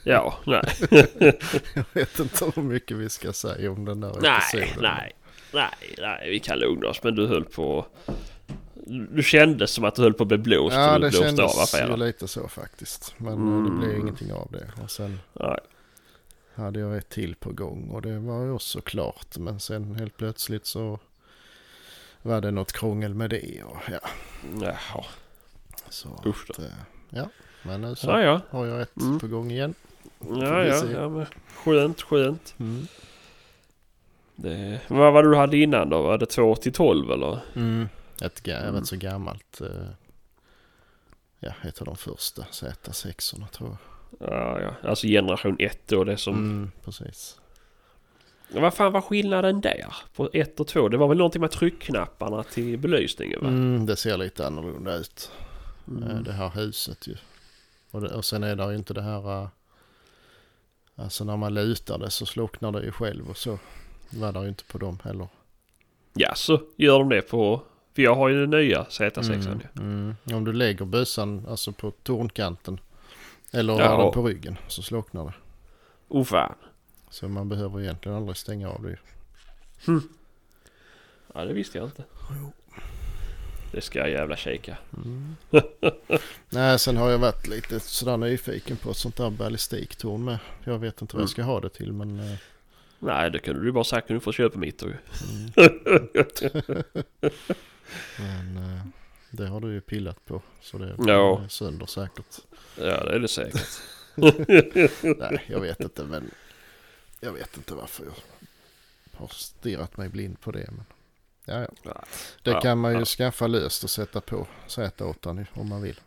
Ja, 0.04 0.40
nej. 0.46 0.62
Jag 1.74 1.86
vet 1.94 2.20
inte 2.20 2.52
hur 2.56 2.62
mycket 2.64 2.98
vi 2.98 3.10
ska 3.10 3.34
säga 3.34 3.72
om 3.72 3.86
den 3.86 4.00
där 4.00 4.16
Nej, 4.22 4.42
episoden. 4.54 4.82
nej. 4.82 5.16
Nej, 5.54 5.96
nej, 5.98 6.30
vi 6.30 6.40
kan 6.40 6.60
lugna 6.60 6.88
oss. 6.88 7.04
Men 7.04 7.16
du 7.16 7.28
höll 7.28 7.46
på... 7.46 7.86
Du 8.88 9.24
kändes 9.24 9.72
som 9.72 9.84
att 9.86 9.96
du 9.96 10.02
höll 10.02 10.14
på 10.14 10.24
att 10.24 10.28
bli 10.28 10.38
blåst. 10.38 10.76
Ja, 10.76 10.94
det 10.94 11.00
blåste 11.00 11.18
kändes 11.26 11.74
av 11.74 11.90
ju 11.90 11.98
lite 11.98 12.28
så 12.28 12.48
faktiskt. 12.48 13.14
Men 13.18 13.34
eh, 13.34 13.40
det 13.64 13.70
Mm. 13.70 13.80
blev 13.80 14.00
ingenting 14.00 14.34
av 14.34 14.48
det. 14.52 14.84
Och 14.84 14.92
sen 14.92 15.20
Nej. 15.34 15.58
hade 16.56 16.80
jag 16.80 16.98
ett 16.98 17.10
till 17.10 17.36
på 17.36 17.52
gång 17.52 17.90
och 17.90 18.02
det 18.02 18.20
var 18.20 18.44
ju 18.44 18.52
också 18.52 18.82
klart. 18.82 19.38
Men 19.38 19.60
sen 19.60 19.96
helt 19.96 20.18
plötsligt 20.18 20.66
så 20.66 21.00
var 22.22 22.42
det 22.42 22.52
något 22.52 22.72
krångel 22.72 23.14
med 23.14 23.30
det. 23.30 23.64
Och 23.64 23.78
ja, 23.92 24.00
Jaha. 24.62 25.06
så 25.90 26.10
Usch 26.26 26.46
då. 26.48 26.54
att, 26.54 26.60
eh, 26.60 26.66
ja. 27.10 27.30
Men 27.64 27.82
nu 27.82 27.96
så 27.96 28.08
Ja, 28.08 28.22
ja. 28.22 28.42
har 28.50 28.66
jag 28.66 28.82
ett 28.82 28.98
Mm. 29.02 29.20
på 29.20 29.28
gång 29.28 29.52
igen. 29.52 29.74
Ja, 30.20 30.64
ja. 30.66 30.80
se. 30.82 30.92
ja 30.92 31.10
men 31.10 31.26
skönt, 31.56 32.02
skönt. 32.02 32.56
Mm. 32.60 32.88
Det, 34.36 34.80
vad 34.88 35.14
var 35.14 35.24
det 35.24 35.30
du 35.30 35.36
hade 35.36 35.58
innan 35.58 35.90
då? 35.90 36.02
Var 36.02 36.18
det 36.18 36.26
2 36.26 36.56
till 36.56 36.74
12 36.74 37.12
eller? 37.12 37.40
Mm. 37.56 37.90
Ett 38.22 38.48
Mm. 38.48 38.76
rätt 38.76 38.88
så 38.88 38.96
gammalt. 38.96 39.62
eh, 39.62 39.88
ja, 41.40 41.54
ett 41.64 41.80
av 41.82 41.86
de 41.86 41.96
första 41.96 42.42
Z6orna 42.42 43.48
tror 43.48 43.70
jag. 43.70 43.78
Ja, 44.32 44.62
ja. 44.62 44.90
Alltså 44.90 45.08
generation 45.08 45.56
1 45.60 45.88
då. 45.88 46.04
Det 46.04 46.18
som... 46.18 46.36
Mm, 46.36 46.72
precis. 46.84 47.38
Vad 48.54 48.74
fan 48.74 48.92
var 48.92 49.02
skillnaden 49.02 49.62
där? 49.62 49.96
På 50.16 50.30
1 50.34 50.60
och 50.60 50.68
2? 50.68 50.90
Det 50.90 50.98
var 50.98 51.08
väl 51.08 51.18
någonting 51.18 51.42
med 51.42 51.52
tryckknapparna 51.52 52.44
till 52.44 52.78
belysningen 52.78 53.40
va? 53.42 53.48
Mm, 53.48 53.86
det 53.86 53.96
ser 53.96 54.18
lite 54.18 54.48
annorlunda 54.48 54.96
ut. 54.96 55.32
Mm. 55.88 56.04
Eh, 56.10 56.22
Det 56.22 56.32
här 56.32 56.50
huset 56.50 57.08
ju. 57.08 57.16
Och, 57.92 58.02
det, 58.02 58.10
och 58.16 58.26
sen 58.26 58.44
är 58.44 58.56
det 58.56 58.70
ju 58.72 58.76
inte 58.76 58.94
det 58.94 59.02
här... 59.02 59.42
eh, 59.44 59.48
Alltså 60.96 61.24
när 61.24 61.38
man 61.38 61.54
lutar 61.54 61.98
det 61.98 62.10
så 62.10 62.26
slocknar 62.26 62.72
det 62.72 62.84
ju 62.84 62.92
själv 62.92 63.30
och 63.30 63.38
så. 63.38 63.60
Var 64.10 64.32
det 64.32 64.42
ju 64.42 64.48
inte 64.48 64.64
på 64.64 64.78
dem 64.78 65.00
heller. 65.04 65.28
Ja, 66.14 66.36
så 66.36 66.62
gör 66.76 67.00
de 67.00 67.10
det 67.10 67.22
på... 67.22 67.62
För 67.96 68.02
jag 68.02 68.16
har 68.16 68.30
ju 68.30 68.40
den 68.46 68.50
nya 68.60 68.84
Z6. 68.84 69.32
Mm, 69.46 69.62
mm. 69.78 70.16
Om 70.38 70.44
du 70.44 70.54
lägger 70.54 70.86
bössan 70.86 71.46
alltså 71.50 71.72
på 71.72 71.92
tornkanten. 72.04 72.80
Eller 73.52 73.80
Ja. 73.80 73.88
har 73.88 74.04
den 74.04 74.12
på 74.14 74.28
ryggen 74.28 74.58
så 74.68 74.82
slocknar 74.82 75.26
det. 75.26 75.34
Oh 76.08 76.24
fan. 76.24 76.56
Så 77.10 77.28
man 77.28 77.50
behöver 77.50 77.82
egentligen 77.82 78.18
aldrig 78.18 78.38
stänga 78.38 78.70
av 78.70 78.84
det 78.84 78.90
ju. 78.90 78.98
Ja, 81.34 81.46
det 81.46 81.54
visste 81.54 81.78
jag 81.78 81.88
inte. 81.88 82.04
Det 83.72 83.82
ska 83.82 84.00
jag 84.00 84.10
jävla 84.10 84.36
kika. 84.36 84.78
Mm. 84.98 85.36
Nej, 86.50 86.80
sen 86.80 86.98
har 86.98 87.10
jag 87.10 87.18
varit 87.20 87.48
lite 87.48 87.80
sådär 87.80 88.18
nyfiken 88.18 88.78
på 88.78 88.92
ett 88.92 88.98
sånt 88.98 89.16
där 89.18 89.30
ballistiktorn 89.30 90.24
med. 90.24 90.38
Jag 90.64 90.80
vet 90.80 91.02
inte 91.02 91.16
vad 91.16 91.22
jag 91.24 91.30
ska 91.30 91.44
ha 91.44 91.60
det 91.60 91.70
till 91.70 91.94
men... 91.94 92.20
eh, 92.20 92.36
Nej, 93.00 93.32
det 93.32 93.40
kunde 93.40 93.62
du 93.64 93.72
bara 93.72 93.84
sagt 93.84 94.10
när 94.10 94.14
du 94.14 94.20
får 94.20 94.32
köpa 94.32 94.60
mitt. 94.60 94.84
Men 98.20 98.58
eh, 98.58 98.82
det 99.32 99.48
har 99.48 99.60
du 99.60 99.74
ju 99.74 99.82
pillat 99.82 100.26
på. 100.26 100.42
Så 100.62 100.78
det 100.78 100.96
Ja. 101.08 101.42
är 101.44 101.48
sönder 101.48 101.86
säkert. 101.86 102.38
Ja, 102.78 103.04
det 103.04 103.16
är 103.16 103.20
det 103.20 103.28
säkert. 103.28 103.68
Nej, 105.20 105.44
jag 105.48 105.60
vet 105.60 105.80
inte 105.80 106.04
men 106.04 106.32
jag 107.20 107.32
vet 107.32 107.58
inte 107.58 107.74
varför 107.74 108.06
jag 108.06 108.14
har 109.20 109.28
stirrat 109.28 109.98
mig 109.98 110.10
blind 110.10 110.40
på 110.42 110.52
det. 110.52 110.70
Men, 110.72 110.86
ja, 111.46 111.68
ja. 111.84 112.04
Det 112.44 112.62
kan 112.62 112.78
man 112.78 112.92
ju 112.94 113.00
ja. 113.00 113.06
skaffa 113.06 113.48
löst 113.48 113.84
och 113.84 113.90
sätta 113.90 114.22
på 114.22 114.48
Z8 114.68 115.34
nu 115.34 115.46
om 115.54 115.70
man 115.70 115.82
vill. 115.82 116.00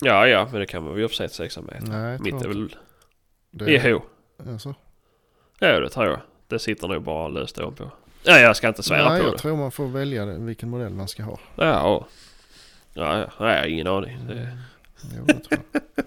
Ja, 0.00 0.26
ja, 0.28 0.48
men 0.50 0.60
det 0.60 0.66
kan 0.66 0.84
man 0.84 0.94
väl 0.94 1.08
för 1.08 1.14
sig 1.16 1.26
ett 1.26 1.32
6 1.32 1.58
meter. 1.58 1.80
Nej, 1.86 2.18
Mitt 2.18 2.44
är 2.44 2.48
väl. 2.48 2.76
Det 3.50 3.76
EH. 3.76 4.00
Alltså, 4.46 4.74
Ja, 5.58 5.80
det 5.80 5.88
tror 5.90 6.06
jag. 6.06 6.20
Det 6.48 6.58
sitter 6.58 6.88
nog 6.88 7.02
bara 7.02 7.28
löst 7.28 7.58
ovanpå. 7.58 7.90
Ja, 8.22 8.38
jag 8.38 8.56
ska 8.56 8.68
inte 8.68 8.82
svära 8.82 9.08
nej, 9.08 9.20
på 9.20 9.26
jag 9.26 9.34
det. 9.34 9.38
tror 9.38 9.56
man 9.56 9.72
får 9.72 9.88
välja 9.88 10.24
vilken 10.24 10.70
modell 10.70 10.92
man 10.92 11.08
ska 11.08 11.22
ha. 11.22 11.38
Ja, 11.56 11.82
och. 11.82 12.08
Ja, 12.94 13.18
ja, 13.18 13.30
nej, 13.40 13.54
jag 13.54 13.60
har 13.60 13.66
ingen 13.66 13.86
aning. 13.86 14.26
Det, 14.28 14.58
Jo, 15.16 15.24
det 15.24 15.40
tror 15.40 15.60
jag. 15.72 15.82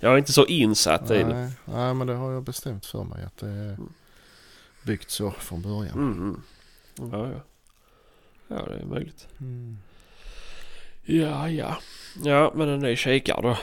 jag 0.00 0.12
är 0.12 0.18
inte 0.18 0.32
så 0.32 0.46
insatt 0.46 1.10
i 1.10 1.18
det. 1.18 1.24
nej, 1.24 1.50
nej, 1.64 1.94
men 1.94 2.06
det 2.06 2.14
har 2.14 2.32
jag 2.32 2.42
bestämt 2.42 2.86
för 2.86 3.04
mig 3.04 3.24
att 3.24 3.36
det 3.36 3.48
är 3.48 3.78
byggt 4.82 5.10
så 5.10 5.30
från 5.30 5.62
början. 5.62 5.94
Mm. 5.94 6.12
mm. 6.12 6.42
Ja, 7.12 7.28
ja. 7.32 7.40
Ja, 8.48 8.66
det 8.66 8.78
är 8.80 8.84
möjligt. 8.84 9.28
Mm. 9.40 9.78
Ja, 11.02 11.50
ja. 11.50 11.78
Ja, 12.24 12.52
men 12.54 12.68
en 12.68 12.80
ny 12.80 12.96
kikare 12.96 13.42
då. 13.42 13.58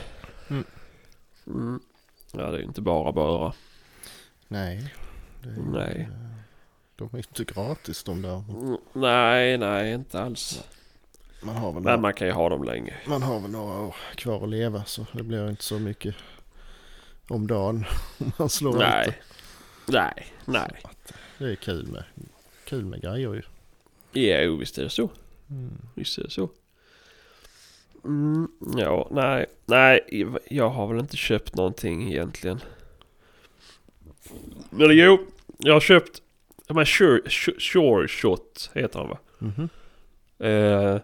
Mm. 0.50 0.64
Mm. 1.48 1.80
Ja, 2.32 2.52
det 2.52 2.58
är 2.58 2.62
inte 2.62 2.82
bara 2.82 3.12
bara. 3.12 3.54
Nej. 4.48 4.94
Nej. 5.74 6.10
De 7.12 7.18
är 7.18 7.18
inte 7.18 7.54
gratis 7.54 8.04
de 8.04 8.22
där. 8.22 8.44
Mm. 8.50 8.78
Nej, 8.94 9.58
nej, 9.58 9.94
inte 9.94 10.22
alls. 10.22 10.64
Man 11.42 11.56
har, 11.56 11.68
väl 11.68 11.74
Men 11.74 11.84
några, 11.84 11.98
man 11.98 12.14
kan 12.14 12.28
ju 12.28 12.34
ha 12.34 12.50
dem 12.50 12.64
länge. 12.64 12.94
man 13.08 13.24
har 13.24 13.40
väl 13.40 13.52
några 13.52 13.80
år 13.80 13.96
kvar 14.16 14.44
att 14.44 14.50
leva 14.50 14.84
så 14.86 15.06
det 15.12 15.24
blir 15.24 15.50
inte 15.50 15.64
så 15.64 15.80
mycket 15.80 16.16
om 17.28 17.48
dagen 17.48 17.86
om 18.18 18.32
man 18.38 18.50
slår 18.50 18.74
ut 18.74 18.80
det. 18.80 18.86
Nej. 18.88 19.22
Nej, 19.86 20.34
nej. 20.46 20.82
Att 20.84 21.14
Det 21.38 21.46
är 21.52 21.56
kul 21.56 21.88
med, 21.88 22.04
kul 22.66 22.86
med 22.86 23.02
grejer 23.02 23.34
ju. 23.34 23.42
Jo, 24.14 24.56
visst 24.56 24.78
är 24.78 24.84
det 24.84 24.90
så. 24.90 25.10
Mm. 25.50 25.72
Visst 25.96 26.18
är 26.18 26.24
det 26.24 26.30
så. 26.30 26.50
Mm, 28.06 28.48
ja, 28.78 29.08
nej, 29.12 29.46
nej, 29.66 30.26
jag 30.50 30.70
har 30.70 30.88
väl 30.88 31.00
inte 31.00 31.18
köpt 31.18 31.56
någonting 31.56 32.12
egentligen. 32.12 32.60
Men 34.70 34.98
jo, 34.98 35.28
jag 35.58 35.74
har 35.74 35.80
köpt, 35.80 36.22
de 36.74 36.78
här 36.80 36.86
Sure, 36.86 37.30
Sure, 37.60 38.08
Shot 38.08 38.70
heter 38.74 39.00
han 39.00 39.10
va? 39.10 39.18
Mhm. 39.40 39.70
Eh, 40.40 40.98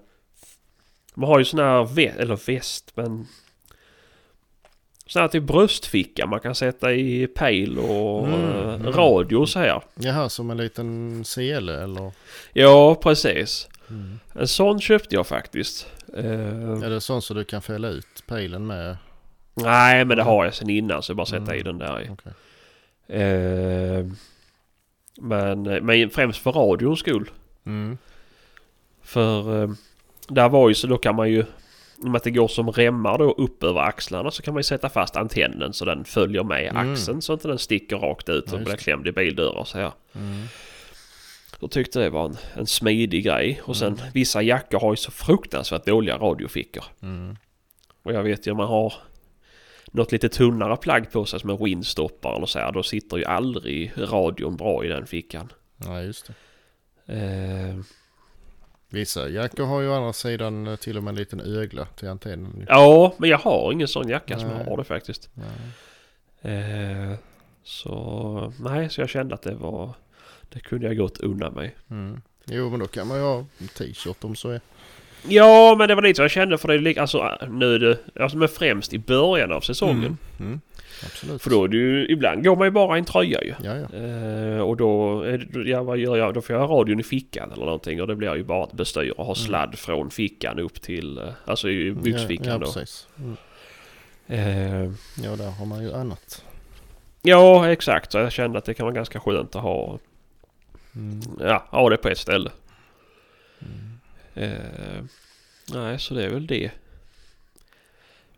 man 1.13 1.29
har 1.29 1.39
ju 1.39 1.45
sån 1.45 1.59
här 1.59 1.83
väst, 1.83 2.19
eller 2.19 2.39
väst 2.45 2.91
men 2.95 3.27
Sån 5.05 5.21
här 5.21 5.29
typ 5.29 5.43
bröstficka 5.43 6.25
man 6.27 6.39
kan 6.39 6.55
sätta 6.55 6.93
i 6.93 7.27
pejl 7.27 7.79
och 7.79 8.27
Mm, 8.27 8.41
eh, 8.43 8.73
mm. 8.73 8.91
radio 8.91 9.35
och 9.37 9.49
så 9.49 9.59
här. 9.59 9.81
Jaha, 9.95 10.29
som 10.29 10.51
en 10.51 10.57
liten 10.57 11.23
sele 11.25 11.83
eller? 11.83 12.11
Ja, 12.53 12.95
precis. 12.95 13.67
Mm. 13.89 14.19
En 14.33 14.47
sån 14.47 14.79
köpte 14.81 15.15
jag 15.15 15.27
faktiskt. 15.27 15.87
Eh, 16.17 16.23
Är 16.83 16.89
det 16.89 17.01
sånt 17.01 17.23
så 17.23 17.33
du 17.33 17.43
kan 17.43 17.61
fälla 17.61 17.87
ut 17.87 18.23
pejlen 18.27 18.67
med? 18.67 18.97
Nej, 19.53 20.05
men 20.05 20.17
det 20.17 20.23
har 20.23 20.45
jag 20.45 20.53
sen 20.53 20.69
innan 20.69 21.03
så 21.03 21.11
jag 21.11 21.17
bara 21.17 21.25
sätta 21.25 21.55
i 21.55 21.61
Mm. 21.61 21.63
den 21.63 21.77
där 21.77 22.01
i. 22.01 22.09
Okej. 22.09 22.31
Eh, 23.21 24.05
men, 25.21 25.61
men 25.63 26.09
främst 26.09 26.39
för 26.39 26.51
radions 26.51 26.99
skull. 26.99 27.29
Mm. 27.65 27.97
För 29.03 29.63
eh, 29.63 29.69
där 30.27 30.49
var 30.49 30.69
ju 30.69 30.75
så 30.75 30.87
då 30.87 30.97
kan 30.97 31.15
man 31.15 31.29
ju 31.31 31.45
med 31.97 32.15
att 32.15 32.23
det 32.23 32.31
går 32.31 32.47
som 32.47 32.71
remmar 32.71 33.17
då 33.17 33.31
upp 33.31 33.63
över 33.63 33.79
axlarna 33.81 34.31
så 34.31 34.41
kan 34.41 34.53
man 34.53 34.59
ju 34.59 34.63
sätta 34.63 34.89
fast 34.89 35.15
antennen 35.15 35.73
så 35.73 35.85
den 35.85 36.05
följer 36.05 36.43
med 36.43 36.67
Mm. 36.69 36.91
axeln 36.91 37.21
så 37.21 37.33
inte 37.33 37.47
den 37.47 37.57
sticker 37.59 37.95
rakt 37.97 38.29
ut 38.29 38.53
och 38.53 38.59
blir 38.59 38.75
klämd 38.75 39.07
i 39.07 39.11
bildörrar 39.11 39.63
så 39.63 39.77
här. 39.77 39.91
Mm. 40.15 40.43
Då 41.59 41.67
tyckte 41.67 41.99
det 41.99 42.09
var 42.09 42.25
en, 42.25 42.37
en 42.53 42.67
smidig 42.67 43.23
grej. 43.23 43.61
Och 43.63 43.77
sen 43.77 43.93
Mm. 43.93 44.05
vissa 44.13 44.41
jackor 44.41 44.79
har 44.79 44.91
ju 44.93 44.97
så 44.97 45.11
fruktansvärt 45.11 45.85
dåliga 45.85 46.17
radiofickor. 46.17 46.83
Mm. 47.01 47.35
Och 48.03 48.13
jag 48.13 48.23
vet 48.23 48.47
ju 48.47 48.51
om 48.51 48.57
man 48.57 48.67
har 48.67 48.93
något 49.91 50.11
lite 50.11 50.29
tunnare 50.29 50.77
plagg 50.77 51.11
på 51.11 51.25
sig 51.25 51.39
som 51.39 51.49
en 51.49 51.63
windstoppare 51.63 52.35
eller 52.35 52.45
så 52.45 52.59
här. 52.59 52.71
Då 52.71 52.83
sitter 52.83 53.17
ju 53.17 53.25
aldrig 53.25 53.93
radion 53.97 54.55
bra 54.57 54.85
i 54.85 54.87
den 54.87 55.05
fickan. 55.07 55.51
Ja, 55.77 56.01
just 56.01 56.31
det. 57.05 57.13
Eh, 57.13 57.75
Vissa 58.91 59.29
jackor 59.29 59.65
har 59.65 59.81
ju 59.81 59.89
å 59.89 59.93
andra 59.93 60.13
sidan 60.13 60.67
eh, 60.67 60.75
till 60.75 60.97
och 60.97 61.03
med 61.03 61.11
en 61.11 61.15
liten 61.15 61.39
ögla 61.39 61.85
till 61.85 62.07
antennen. 62.07 62.65
ja, 62.67 63.13
men 63.17 63.29
jag 63.29 63.37
har 63.37 63.71
ingen 63.71 63.87
sån 63.87 64.09
jacka 64.09 64.39
som 64.39 64.49
Nej. 64.49 64.65
har 64.65 64.77
det 64.77 64.83
faktiskt. 64.83 65.29
Eh, 66.41 67.13
så 67.63 68.53
nej, 68.59 68.89
så 68.89 69.01
jag 69.01 69.09
kände 69.09 69.35
att 69.35 69.41
det 69.41 69.55
var... 69.55 69.93
Det 70.49 70.59
kunde 70.59 70.87
jag 70.87 70.97
gott 70.97 71.17
unna 71.19 71.49
mig. 71.49 71.75
Mm. 71.89 72.21
Jo, 72.45 72.69
men 72.69 72.79
då 72.79 72.87
kan 72.87 73.07
man 73.07 73.17
ju 73.17 73.23
ha 73.23 73.45
t-shirt 73.77 74.23
om 74.23 74.35
så 74.35 74.49
är. 74.49 74.61
Ja, 75.27 75.75
men 75.77 75.87
det 75.87 75.95
var 75.95 76.01
lite 76.01 76.17
så 76.17 76.21
jag 76.23 76.31
kände 76.31 76.57
för 76.57 76.67
det 76.67 76.73
är 76.73 76.77
lika, 76.79 77.01
alltså 77.01 77.37
nu 77.49 77.75
är 77.75 77.79
det, 77.79 77.97
alltså 78.19 78.37
men 78.37 78.47
främst 78.47 78.93
i 78.93 78.99
början 78.99 79.51
av 79.51 79.61
säsongen. 79.61 79.97
Mm. 79.97 80.17
Mm. 80.39 80.61
Absolut. 81.05 81.41
För 81.41 81.49
då 81.49 81.63
är 81.63 81.67
det 81.67 81.77
ju, 81.77 82.07
ibland 82.07 82.43
går 82.43 82.55
man 82.55 82.67
ju 82.67 82.71
bara 82.71 82.95
i 82.95 82.99
en 82.99 83.05
tröja 83.05 83.43
ju. 83.43 83.53
Ja, 83.63 83.75
ja. 83.75 83.97
Eh, 83.97 84.59
och 84.61 84.77
då, 84.77 85.23
ja 85.65 85.83
vad 85.83 85.97
gör 85.97 86.17
jag? 86.17 86.33
Då 86.33 86.41
får 86.41 86.55
jag 86.55 86.67
ha 86.67 86.79
radion 86.79 86.99
i 86.99 87.03
fickan 87.03 87.51
eller 87.51 87.65
någonting 87.65 88.01
och 88.01 88.07
det 88.07 88.15
blir 88.15 88.35
ju 88.35 88.43
bara 88.43 88.63
ett 88.63 88.73
bestyr 88.73 89.13
och 89.17 89.25
ha 89.25 89.35
sladd 89.35 89.75
från 89.79 90.11
fickan 90.11 90.59
upp 90.59 90.81
till, 90.81 91.17
eh, 91.17 91.23
alltså 91.45 91.69
i 91.69 91.91
byxfickan 91.91 92.45
Mm. 92.47 92.47
ja, 92.47 92.51
ja, 92.51 92.57
då. 92.57 92.73
precis. 92.73 93.07
Mm. 93.19 93.35
Eh, 94.27 94.91
Ja, 95.23 95.35
där 95.35 95.51
har 95.51 95.65
man 95.65 95.83
ju 95.83 95.93
annat. 95.93 96.43
ja, 97.21 97.71
exakt. 97.71 98.11
Så 98.11 98.17
jag 98.17 98.31
kände 98.31 98.57
att 98.57 98.65
det 98.65 98.73
kan 98.73 98.83
vara 98.85 98.95
ganska 98.95 99.19
skönt 99.19 99.55
att 99.55 99.61
ha, 99.61 99.99
Mm. 100.95 101.19
ja, 101.39 101.63
ha 101.69 101.89
det 101.89 101.97
på 101.97 102.09
ett 102.09 102.17
ställe. 102.17 102.49
Mm. 103.61 103.88
Eh, 104.39 105.03
nej, 105.73 105.99
så 105.99 106.13
det 106.13 106.25
är 106.25 106.29
väl 106.29 106.47
det. 106.47 106.71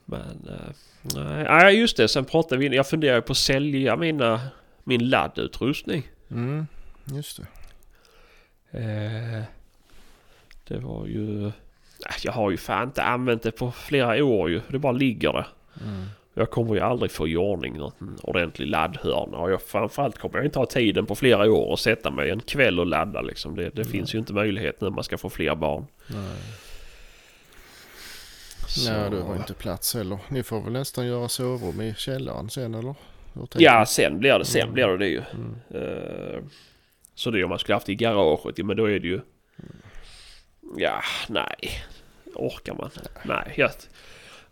Men, 0.05 0.47
eh, 0.49 0.73
nej, 1.15 1.43
nej, 1.43 1.79
just 1.79 1.97
det. 1.97 2.07
Sen 2.07 2.25
pratade 2.25 2.69
vi, 2.69 2.75
jag 2.75 2.87
funderar 2.87 3.15
ju 3.15 3.21
på 3.21 3.31
att 3.31 3.37
sälja 3.37 3.95
mina, 3.95 4.41
min 4.83 5.09
laddutrustning. 5.09 6.07
Mm. 6.31 6.67
Just 7.05 7.37
det. 7.37 7.47
Eh, 8.79 9.43
det 10.67 10.77
var 10.79 11.05
ju... 11.07 11.51
Jag 12.23 12.31
har 12.31 12.51
ju 12.51 12.57
fan 12.57 12.87
inte 12.87 13.03
använt 13.03 13.43
det 13.43 13.51
på 13.51 13.71
flera 13.71 14.23
år 14.25 14.49
ju. 14.49 14.61
Det 14.67 14.79
bara 14.79 14.91
ligger 14.91 15.33
där. 15.33 15.47
Mm. 15.83 16.05
Jag 16.33 16.49
kommer 16.51 16.73
ju 16.75 16.79
aldrig 16.81 17.11
få 17.11 17.27
i 17.27 17.35
ordning 17.37 17.77
någon 17.77 18.19
ordentlig 18.23 18.67
laddhörna. 18.67 19.37
Och 19.37 19.51
jag, 19.51 19.61
framförallt 19.61 20.17
kommer 20.17 20.37
jag 20.37 20.45
inte 20.45 20.59
ha 20.59 20.65
tiden 20.65 21.05
på 21.05 21.15
flera 21.15 21.51
år 21.51 21.71
och 21.71 21.79
sätta 21.79 22.11
mig 22.11 22.29
en 22.29 22.39
kväll 22.39 22.79
och 22.79 22.85
ladda 22.85 23.21
liksom. 23.21 23.55
Det, 23.55 23.63
det 23.63 23.71
Nej. 23.75 23.85
finns 23.85 24.15
ju 24.15 24.19
inte 24.19 24.33
möjlighet 24.33 24.81
när 24.81 24.89
man 24.89 25.03
ska 25.03 25.17
få 25.17 25.29
fler 25.29 25.55
barn. 25.55 25.85
Nej. 26.07 26.37
Så... 28.67 28.91
Nej, 28.91 29.09
du 29.09 29.19
har 29.21 29.35
inte 29.35 29.53
plats 29.53 29.95
heller. 29.95 30.19
Ni 30.29 30.43
får 30.43 30.61
väl 30.61 30.73
nästan 30.73 31.07
göra 31.07 31.29
sovrum 31.29 31.81
i 31.81 31.93
källaren 31.97 32.49
sen 32.49 32.73
eller? 32.75 32.95
Ja, 33.57 33.85
sen 33.85 34.19
blir 34.19 34.39
det, 34.39 34.45
sen 34.45 34.61
Mm. 34.61 34.73
blir 34.73 34.87
det 34.87 34.97
det 34.97 35.07
ju. 35.07 35.21
Mm. 35.33 35.55
Eh, 35.69 36.43
så 37.15 37.31
det 37.31 37.39
är 37.39 37.43
om 37.43 37.49
man 37.49 37.59
skulle 37.59 37.75
haft 37.75 37.89
i 37.89 37.95
garaget, 37.95 38.65
men 38.65 38.77
då 38.77 38.89
är 38.89 38.99
det 38.99 39.07
ju... 39.07 39.21
Ja, 40.77 41.01
nej. 41.29 41.71
Orkar 42.35 42.73
man? 42.73 42.89
Nej. 43.23 43.53
Jag, 43.57 43.71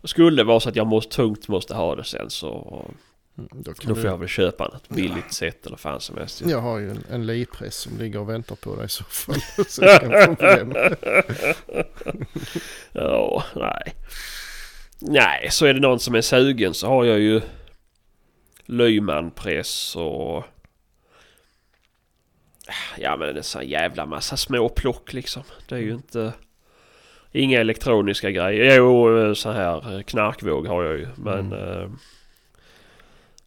skulle 0.08 0.36
det 0.36 0.44
vara 0.44 0.60
så 0.60 0.68
att 0.68 0.76
jag 0.76 0.86
måste, 0.86 1.16
tungt 1.16 1.48
måste 1.48 1.74
ha 1.74 1.94
det 1.94 2.04
sen 2.04 2.30
så 2.30 2.84
Mm, 3.40 3.48
Då 3.52 3.72
då 3.82 3.94
du... 3.94 4.00
får 4.00 4.10
jag 4.10 4.18
väl 4.18 4.28
köpa 4.28 4.64
något 4.68 4.88
billigt 4.88 5.32
sätt 5.32 5.66
eller 5.66 5.76
fan 5.76 6.00
som 6.00 6.16
helst. 6.16 6.42
Jag 6.46 6.60
har 6.60 6.78
ju 6.78 6.90
en, 6.90 7.04
en 7.10 7.26
lipress 7.26 7.76
som 7.76 7.98
ligger 7.98 8.18
och 8.18 8.28
väntar 8.28 8.56
på 8.56 8.76
dig 8.76 8.84
i 8.84 8.88
så 8.88 9.04
fall. 9.04 9.40
så. 9.68 9.82
Ja, 12.92 13.44
nej. 13.56 13.94
Nej, 15.00 15.48
så 15.50 15.66
är 15.66 15.74
det 15.74 15.80
någon 15.80 16.00
som 16.00 16.14
är 16.14 16.20
sugen 16.20 16.74
så 16.74 16.86
har 16.86 17.04
jag 17.04 17.18
ju 17.18 17.40
Lyman-press 18.66 19.96
och... 19.96 20.44
Ja 22.98 23.16
men 23.16 23.20
det 23.20 23.32
är 23.32 23.36
en 23.36 23.42
sån 23.42 23.68
jävla 23.68 24.06
massa 24.06 24.36
små 24.36 24.68
plock 24.68 25.12
liksom. 25.12 25.42
Det 25.68 25.74
är 25.74 25.80
ju 25.80 25.92
inte... 25.92 26.32
Inga 27.32 27.60
elektroniska 27.60 28.30
grejer. 28.30 28.76
Jo, 28.76 29.34
så 29.34 29.50
här 29.50 30.02
knarkvåg 30.02 30.66
har 30.66 30.84
jag 30.84 30.98
ju. 30.98 31.08
Men... 31.16 31.52
Mm. 31.52 31.82
Eh, 31.82 31.90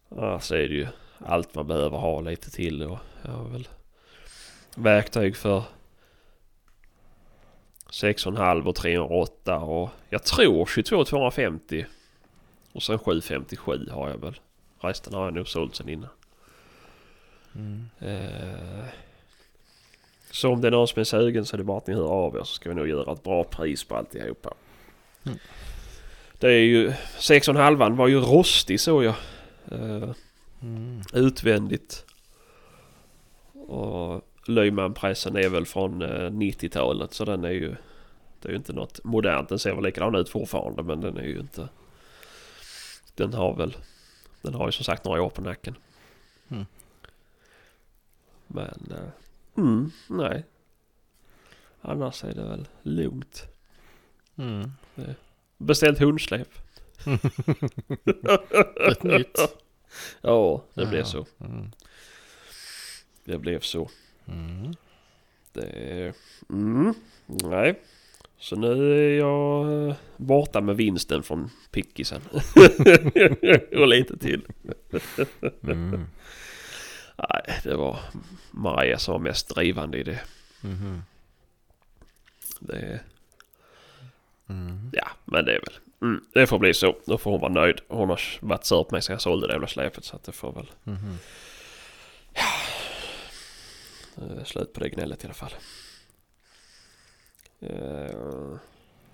ja, 0.08 0.40
så 0.40 0.54
är 0.54 0.68
det 0.68 0.74
ju 0.74 0.86
allt 1.18 1.54
man 1.54 1.66
behöver 1.66 1.98
ha 1.98 2.20
lite 2.20 2.50
till 2.50 2.82
och 2.82 2.98
jag 3.22 3.30
har 3.30 3.48
väl 3.48 3.68
verktyg 4.76 5.36
för 5.36 5.62
6,5 7.90 8.66
och 8.66 8.76
308 8.76 9.58
och 9.58 9.90
jag 10.10 10.24
tror 10.24 10.66
22 10.66 11.04
250 11.04 11.86
och 12.72 12.82
sen 12.82 12.98
757 12.98 13.88
har 13.90 14.10
jag 14.10 14.18
väl. 14.18 14.40
Resten 14.80 15.14
har 15.14 15.24
jag 15.24 15.34
nog 15.34 15.48
sålt 15.48 15.74
sen 15.74 15.88
innan. 15.88 16.10
Mm. 17.54 17.88
Eh, 17.98 18.84
så 20.34 20.52
om 20.52 20.60
det 20.60 20.66
är 20.68 20.72
någon 20.72 20.88
som 20.88 21.00
är 21.00 21.04
sugen 21.04 21.44
så 21.46 21.56
är 21.56 21.58
det 21.58 21.64
bara 21.64 21.78
att 21.78 21.86
ni 21.86 21.94
hör 21.94 22.08
av 22.08 22.36
er 22.36 22.38
så 22.40 22.44
ska 22.54 22.68
vi 22.68 22.74
nog 22.74 22.88
göra 22.88 23.12
ett 23.12 23.22
bra 23.22 23.44
pris 23.44 23.84
på 23.84 23.96
alltihopa. 23.96 24.54
Mm. 25.24 25.38
Det 26.38 26.48
är 26.48 26.60
ju 26.60 26.90
6,5 27.18 27.96
var 27.96 28.08
ju 28.08 28.20
rostig 28.20 28.80
såg 28.80 29.04
jag. 29.04 29.14
Eh, 29.72 30.10
Mm. 30.62 31.02
utvändigt. 31.12 32.04
Och 33.52 34.28
Lyman-pressen 34.46 35.36
är 35.36 35.48
väl 35.48 35.66
från 35.66 36.02
eh, 36.02 36.30
90-talet 36.30 37.12
så 37.14 37.24
den 37.24 37.44
är 37.44 37.50
ju... 37.50 37.76
Det 38.40 38.48
är 38.48 38.50
ju 38.50 38.56
inte 38.56 38.72
något 38.72 39.04
modernt. 39.04 39.48
Den 39.48 39.58
ser 39.58 39.74
väl 39.74 39.84
likadan 39.84 40.14
ut 40.14 40.28
fortfarande 40.28 40.82
men 40.82 41.00
den 41.00 41.16
är 41.16 41.22
ju 41.26 41.38
inte... 41.38 41.68
den 43.14 43.34
har 43.34 43.54
väl... 43.54 43.76
Den 44.42 44.54
har 44.54 44.66
ju 44.68 44.72
som 44.72 44.84
sagt 44.84 45.04
några 45.04 45.22
år 45.22 45.30
på 45.30 45.42
nacken. 45.42 45.74
Mm. 46.48 46.66
Men... 48.46 48.88
eh, 48.90 49.23
mm, 49.56 49.90
nej. 50.08 50.44
Annars 51.80 52.24
är 52.24 52.34
det 52.34 52.42
väl 52.44 52.68
lugnt. 52.82 53.42
Mm. 54.36 54.70
Beställt 55.58 55.98
hundsläp. 55.98 56.48
Ett 58.90 59.02
nytt. 59.02 59.38
Ja, 60.20 60.64
det 60.74 60.82
Ja. 60.82 60.88
blev 60.90 61.04
så. 61.04 61.26
Mm. 61.40 61.70
Det 63.24 63.38
blev 63.38 63.60
så. 63.60 63.90
Mm. 64.26 64.74
Det... 65.52 66.12
Mm, 66.50 66.94
nej. 67.26 67.80
Så 68.38 68.56
nu 68.56 68.92
är 69.06 69.18
jag 69.18 69.88
eh, 69.88 69.94
borta 70.16 70.60
med 70.60 70.76
vinsten 70.76 71.22
från 71.22 71.50
pickisen. 71.70 72.20
Och 73.76 73.88
lite 73.88 74.16
till. 74.18 74.46
Mm. 75.62 76.04
Nej, 77.16 77.60
det 77.64 77.76
var 77.76 77.98
Maria 78.50 78.98
som 78.98 79.12
var 79.12 79.18
mest 79.18 79.48
drivande 79.48 79.98
i 79.98 80.02
det. 80.02 80.20
Mhm. 80.60 81.02
det 82.60 83.00
Mm. 84.48 84.90
ja, 84.92 85.08
men 85.24 85.44
det 85.44 85.52
är 85.52 85.60
väl... 85.60 85.78
Mm, 86.02 86.24
det 86.32 86.46
får 86.46 86.58
bli 86.58 86.74
så. 86.74 86.96
Då 87.06 87.18
får 87.18 87.30
hon 87.30 87.40
vara 87.40 87.52
nöjd. 87.52 87.80
Hon 87.88 88.08
har 88.08 88.20
varit 88.40 88.64
sur 88.64 88.84
på 88.84 88.94
mig 88.94 89.02
så 89.02 89.12
jag 89.12 89.20
sålde 89.20 89.46
det 89.46 89.52
jävla 89.52 89.66
släpet. 89.66 90.04
Så 90.04 90.16
att 90.16 90.24
det 90.24 90.32
får 90.32 90.52
väl... 90.52 90.70
Mhm. 90.84 91.18
eh, 94.16 94.44
slut 94.44 94.72
på 94.72 94.80
det 94.80 94.88
gnället 94.88 95.24
i 95.24 95.26
alla 95.26 95.34
fall. 95.34 95.54
Eh, 97.60 98.58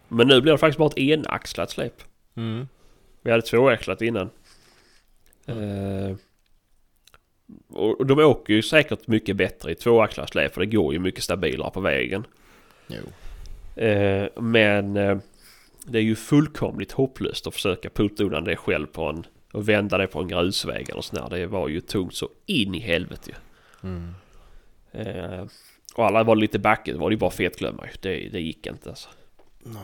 men 0.08 0.28
nu 0.28 0.40
blir 0.40 0.52
det 0.52 0.58
faktiskt 0.58 0.78
bara 0.78 0.88
ett 0.88 0.98
enaxlat 0.98 1.70
släp. 1.70 2.02
Mm. 2.34 2.68
Vi 3.22 3.30
hade 3.30 3.42
tvåaxlat 3.42 4.02
innan. 4.02 4.30
Eh, 5.46 6.16
och 7.68 8.06
de 8.06 8.18
åker 8.18 8.54
ju 8.54 8.62
säkert 8.62 9.06
mycket 9.06 9.36
bättre 9.36 9.72
i 9.72 9.74
tvåaxlat 9.74 10.30
släp 10.30 10.54
för 10.54 10.60
det 10.60 10.66
går 10.66 10.92
ju 10.92 10.98
mycket 10.98 11.24
stabilare 11.24 11.70
på 11.70 11.80
vägen. 11.80 12.24
Eh, 13.76 14.28
men 14.40 14.96
eh, 14.96 15.18
det 15.84 15.98
är 15.98 16.02
ju 16.02 16.16
fullkomligt 16.16 16.92
hopplöst 16.92 17.46
att 17.46 17.54
försöka 17.54 17.90
putta 17.90 18.24
undan 18.24 18.44
det 18.44 18.56
själv 18.56 18.86
på 18.86 19.04
en 19.04 19.26
och 19.52 19.68
vända 19.68 19.98
det 19.98 20.06
på 20.06 20.20
en 20.20 20.28
grusväg 20.28 20.90
eller 20.90 21.00
sådär. 21.00 21.26
Det 21.30 21.46
var 21.46 21.68
ju 21.68 21.80
tungt 21.80 22.14
så 22.14 22.28
in 22.46 22.74
i 22.74 22.80
helvete. 22.80 23.32
Mm. 23.82 24.14
Eh, 24.92 25.44
och 25.94 26.06
alla 26.06 26.24
var 26.24 26.36
lite 26.36 26.58
backigt 26.58 26.98
var 26.98 27.10
det 27.10 27.14
ju 27.14 27.18
bara 27.18 27.30
fetglömma 27.30 27.86
ju. 27.86 27.90
Det, 28.00 28.28
det 28.28 28.40
gick 28.40 28.66
inte 28.66 28.88
alltså. 28.88 29.08
Nej. 29.62 29.82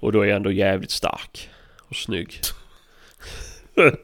Och 0.00 0.12
då 0.12 0.20
är 0.20 0.26
jag 0.26 0.36
ändå 0.36 0.52
jävligt 0.52 0.90
stark 0.90 1.50
och 1.78 1.96
snygg. 1.96 2.40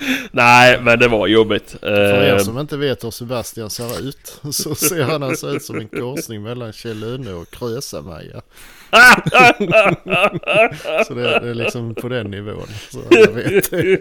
Nej, 0.32 0.80
men 0.80 0.98
det 0.98 1.08
var 1.08 1.26
jobbigt. 1.26 1.76
För 1.80 2.22
er 2.22 2.34
Eh, 2.34 2.38
som 2.38 2.58
inte 2.58 2.76
vet 2.76 3.04
hur 3.04 3.10
Sebastian 3.10 3.70
ser 3.70 4.08
ut 4.08 4.40
så 4.54 4.74
ser 4.74 5.02
han 5.02 5.22
alltså 5.22 5.48
ut 5.48 5.62
som 5.62 5.78
en 5.78 5.88
korsning 5.88 6.42
mellan 6.42 6.72
Kjell 6.72 7.02
Önne 7.02 7.32
och 7.32 7.50
Krösa-Maja. 7.50 8.42
Så 11.06 11.14
det, 11.14 11.40
det 11.40 11.50
är 11.50 11.54
liksom 11.54 11.94
på 11.94 12.08
den 12.08 12.30
nivån. 12.30 12.66
Så 12.90 12.98
alla 13.10 13.30
vet 13.30 13.70
det. 13.70 13.98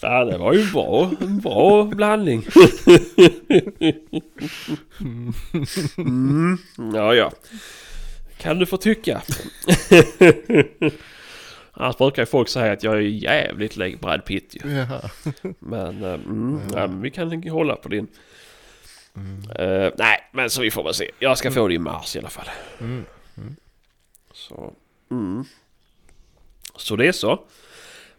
ja, 0.00 0.24
det 0.24 0.38
var 0.38 0.52
ju 0.52 0.72
bra. 0.72 1.10
En 1.20 1.40
bra 1.40 1.84
blandning. 1.84 2.46
Mm, 5.98 6.58
ja, 6.94 7.14
ja. 7.14 7.32
Kan 8.38 8.58
du 8.58 8.66
få 8.66 8.76
tycka. 8.76 9.22
Annars 11.74 11.96
brukar 11.96 12.22
ju 12.22 12.26
folk 12.26 12.48
säga 12.48 12.72
att 12.72 12.82
jag 12.82 12.94
är 12.94 13.00
jävligt 13.00 13.76
lik 13.76 14.00
Brad 14.00 14.24
Pitt 14.24 14.56
ju. 14.64 14.70
Jaha. 14.70 15.10
Men, 15.58 16.04
eh, 16.04 16.14
mm, 16.14 16.60
ja, 16.72 16.86
men 16.86 17.00
vi 17.02 17.10
kan 17.10 17.48
hålla 17.48 17.76
på 17.76 17.88
din. 17.88 18.06
Mm. 19.16 19.50
Eh, 19.50 19.92
nej, 19.98 20.28
men 20.32 20.50
så 20.50 20.62
vi 20.62 20.70
får 20.70 20.84
väl 20.84 20.94
se. 20.94 21.10
Jag 21.18 21.38
ska 21.38 21.50
få 21.50 21.68
det 21.68 21.74
i 21.74 21.78
mars 21.78 22.16
i 22.16 22.18
alla 22.18 22.28
fall. 22.28 22.46
Mm. 22.80 23.04
Så, 24.32 24.72
mm. 25.10 25.44
så 26.76 26.96
det 26.96 27.06
är 27.06 27.12
så. 27.12 27.44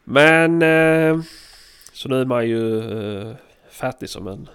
Men 0.04 0.62
eh, 0.62 1.22
så 1.94 2.10
nu 2.10 2.22
är 2.22 2.26
man 2.26 2.48
ju 2.48 2.80
eh, 3.30 3.36
fattig 3.70 4.10
som 4.10 4.28
en... 4.28 4.50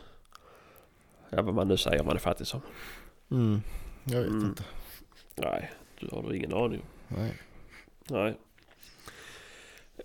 Ja 1.30 1.42
vad 1.42 1.54
man 1.54 1.68
nu 1.68 1.76
säger 1.76 2.02
man 2.02 2.16
är 2.16 2.20
fattig 2.20 2.46
som. 2.46 2.60
Mm. 3.30 3.62
Jag 4.04 4.18
vet 4.20 4.28
Mm. 4.28 4.46
inte. 4.46 4.62
Nej, 5.36 5.70
du 6.00 6.08
har 6.12 6.22
du 6.22 6.36
ingen 6.36 6.52
aning 6.54 6.80
om. 6.80 7.16
Nej. 7.16 7.32
Nej. 8.08 8.34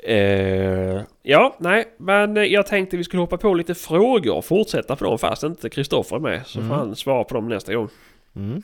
Eh, 0.03 1.01
ja, 1.23 1.55
nej, 1.59 1.85
men 1.97 2.35
jag 2.51 2.67
tänkte 2.67 2.97
vi 2.97 3.03
skulle 3.03 3.21
hoppa 3.21 3.37
på 3.37 3.53
lite 3.53 3.75
frågor 3.75 4.35
och 4.35 4.45
fortsätta 4.45 4.95
på 4.95 5.03
dem 5.03 5.19
fast 5.19 5.43
inte 5.43 5.69
Kristoffer 5.69 6.15
är 6.15 6.19
med. 6.19 6.41
Så 6.47 6.59
Mm. 6.59 6.69
får 6.69 6.75
han 6.75 6.95
svara 6.95 7.23
på 7.23 7.33
dem 7.35 7.49
nästa 7.49 7.73
gång. 7.73 7.89
Mm. 8.35 8.61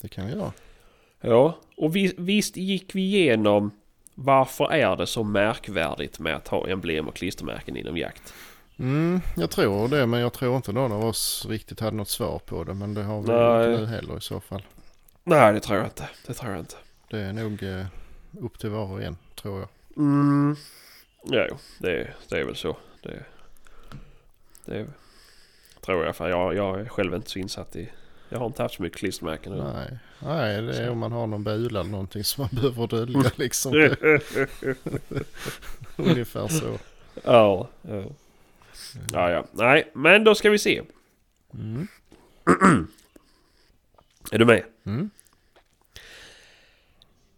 Det 0.00 0.08
kan 0.08 0.28
göra. 0.28 0.52
Ja, 1.20 1.58
och 1.76 1.96
vi, 1.96 2.14
visst 2.18 2.56
gick 2.56 2.94
vi 2.94 3.00
igenom 3.02 3.70
varför 4.14 4.72
är 4.72 4.96
det 4.96 5.06
så 5.06 5.24
märkvärdigt 5.24 6.18
med 6.18 6.36
att 6.36 6.48
ha 6.48 6.68
emblem 6.68 7.08
och 7.08 7.14
klistermärken 7.14 7.76
inom 7.76 7.96
jakt? 7.96 8.34
Mm, 8.78 9.20
jag 9.36 9.50
tror 9.50 9.88
det 9.88 10.06
men 10.06 10.20
jag 10.20 10.32
tror 10.32 10.56
inte 10.56 10.72
någon 10.72 10.92
av 10.92 11.04
oss 11.04 11.46
riktigt 11.48 11.80
hade 11.80 11.96
något 11.96 12.08
svar 12.08 12.38
på 12.46 12.64
det. 12.64 12.74
Men 12.74 12.94
det 12.94 13.02
har 13.02 13.20
vi 13.22 13.28
Nej. 13.28 13.70
inte 13.70 13.80
nu 13.80 13.86
heller 13.86 14.16
i 14.16 14.20
så 14.20 14.40
fall. 14.40 14.62
Nej, 15.24 15.52
det 15.52 15.60
tror 15.60 15.78
jag 15.78 15.86
inte. 15.86 16.08
Det 16.26 16.34
tror 16.34 16.50
jag 16.52 16.60
inte. 16.60 16.76
Det 17.10 17.18
är 17.20 17.32
nog 17.32 17.62
eh, 17.62 17.86
upp 18.44 18.58
till 18.58 18.70
var 18.70 18.92
och 18.92 19.02
en 19.02 19.16
tror 19.34 19.58
jag. 19.60 19.68
Mm. 19.96 20.56
Ja, 21.24 21.46
jo, 21.50 21.56
det, 21.78 22.14
det 22.28 22.38
är 22.38 22.44
väl 22.44 22.56
så. 22.56 22.76
Det, 23.02 23.24
det 24.64 24.86
tror 25.80 26.04
jag. 26.04 26.16
För 26.16 26.28
jag, 26.28 26.54
jag 26.54 26.80
är 26.80 26.84
själv 26.88 27.14
inte 27.14 27.30
så 27.30 27.38
insatt 27.38 27.76
i... 27.76 27.90
Jag 28.28 28.38
har 28.38 28.46
inte 28.46 28.62
haft 28.62 28.74
så 28.74 28.82
mycket 28.82 28.98
klistermärken. 28.98 29.52
Nej, 29.52 29.98
Nej 30.22 30.62
det 30.62 30.78
är 30.78 30.86
Så. 30.86 30.90
om 30.92 30.98
man 30.98 31.12
har 31.12 31.26
någon 31.26 31.44
bula 31.44 31.80
eller 31.80 31.90
någonting 31.90 32.24
som 32.24 32.42
man 32.42 32.48
behöver 32.62 32.86
dölja 32.86 33.30
liksom. 33.36 33.72
Ungefär 35.96 36.48
så. 36.48 36.78
ja, 37.24 37.68
ja. 37.82 38.04
Ja, 39.12 39.30
ja. 39.30 39.44
Nej, 39.52 39.90
men 39.94 40.24
då 40.24 40.34
ska 40.34 40.50
vi 40.50 40.58
se. 40.58 40.82
Mm. 41.54 41.88
Är 44.32 44.38
du 44.38 44.44
med? 44.44 44.62
Mm. 44.84 45.10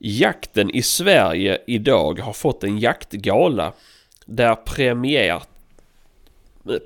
Jakten 0.05 0.71
i 0.71 0.83
Sverige 0.83 1.59
idag 1.67 2.21
har 2.21 2.33
fått 2.33 2.65
en 2.65 2.79
jaktgala 2.79 3.73
där 4.27 4.55
premiär, 4.55 5.43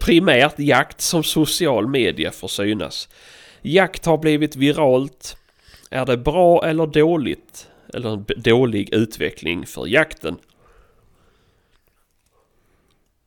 primärt 0.01 0.59
jakt 0.59 1.01
som 1.01 1.25
social 1.25 1.89
media 1.89 2.31
får 2.31 2.49
synas. 2.49 3.09
Jakt 3.63 4.07
har 4.07 4.19
blivit 4.19 4.57
viralt. 4.57 5.37
Är 5.91 6.07
det 6.07 6.17
bra 6.17 6.67
eller 6.67 6.87
dåligt? 6.87 7.69
Eller 7.95 8.13
en 8.13 8.27
dålig 8.37 8.95
utveckling 8.95 9.67
för 9.67 9.87
jakten? 9.87 10.37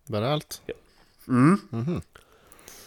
Var 0.06 0.22
det 0.22 0.30
allt? 0.30 0.62
Mm. 1.28 1.60
Mhm. 1.70 2.02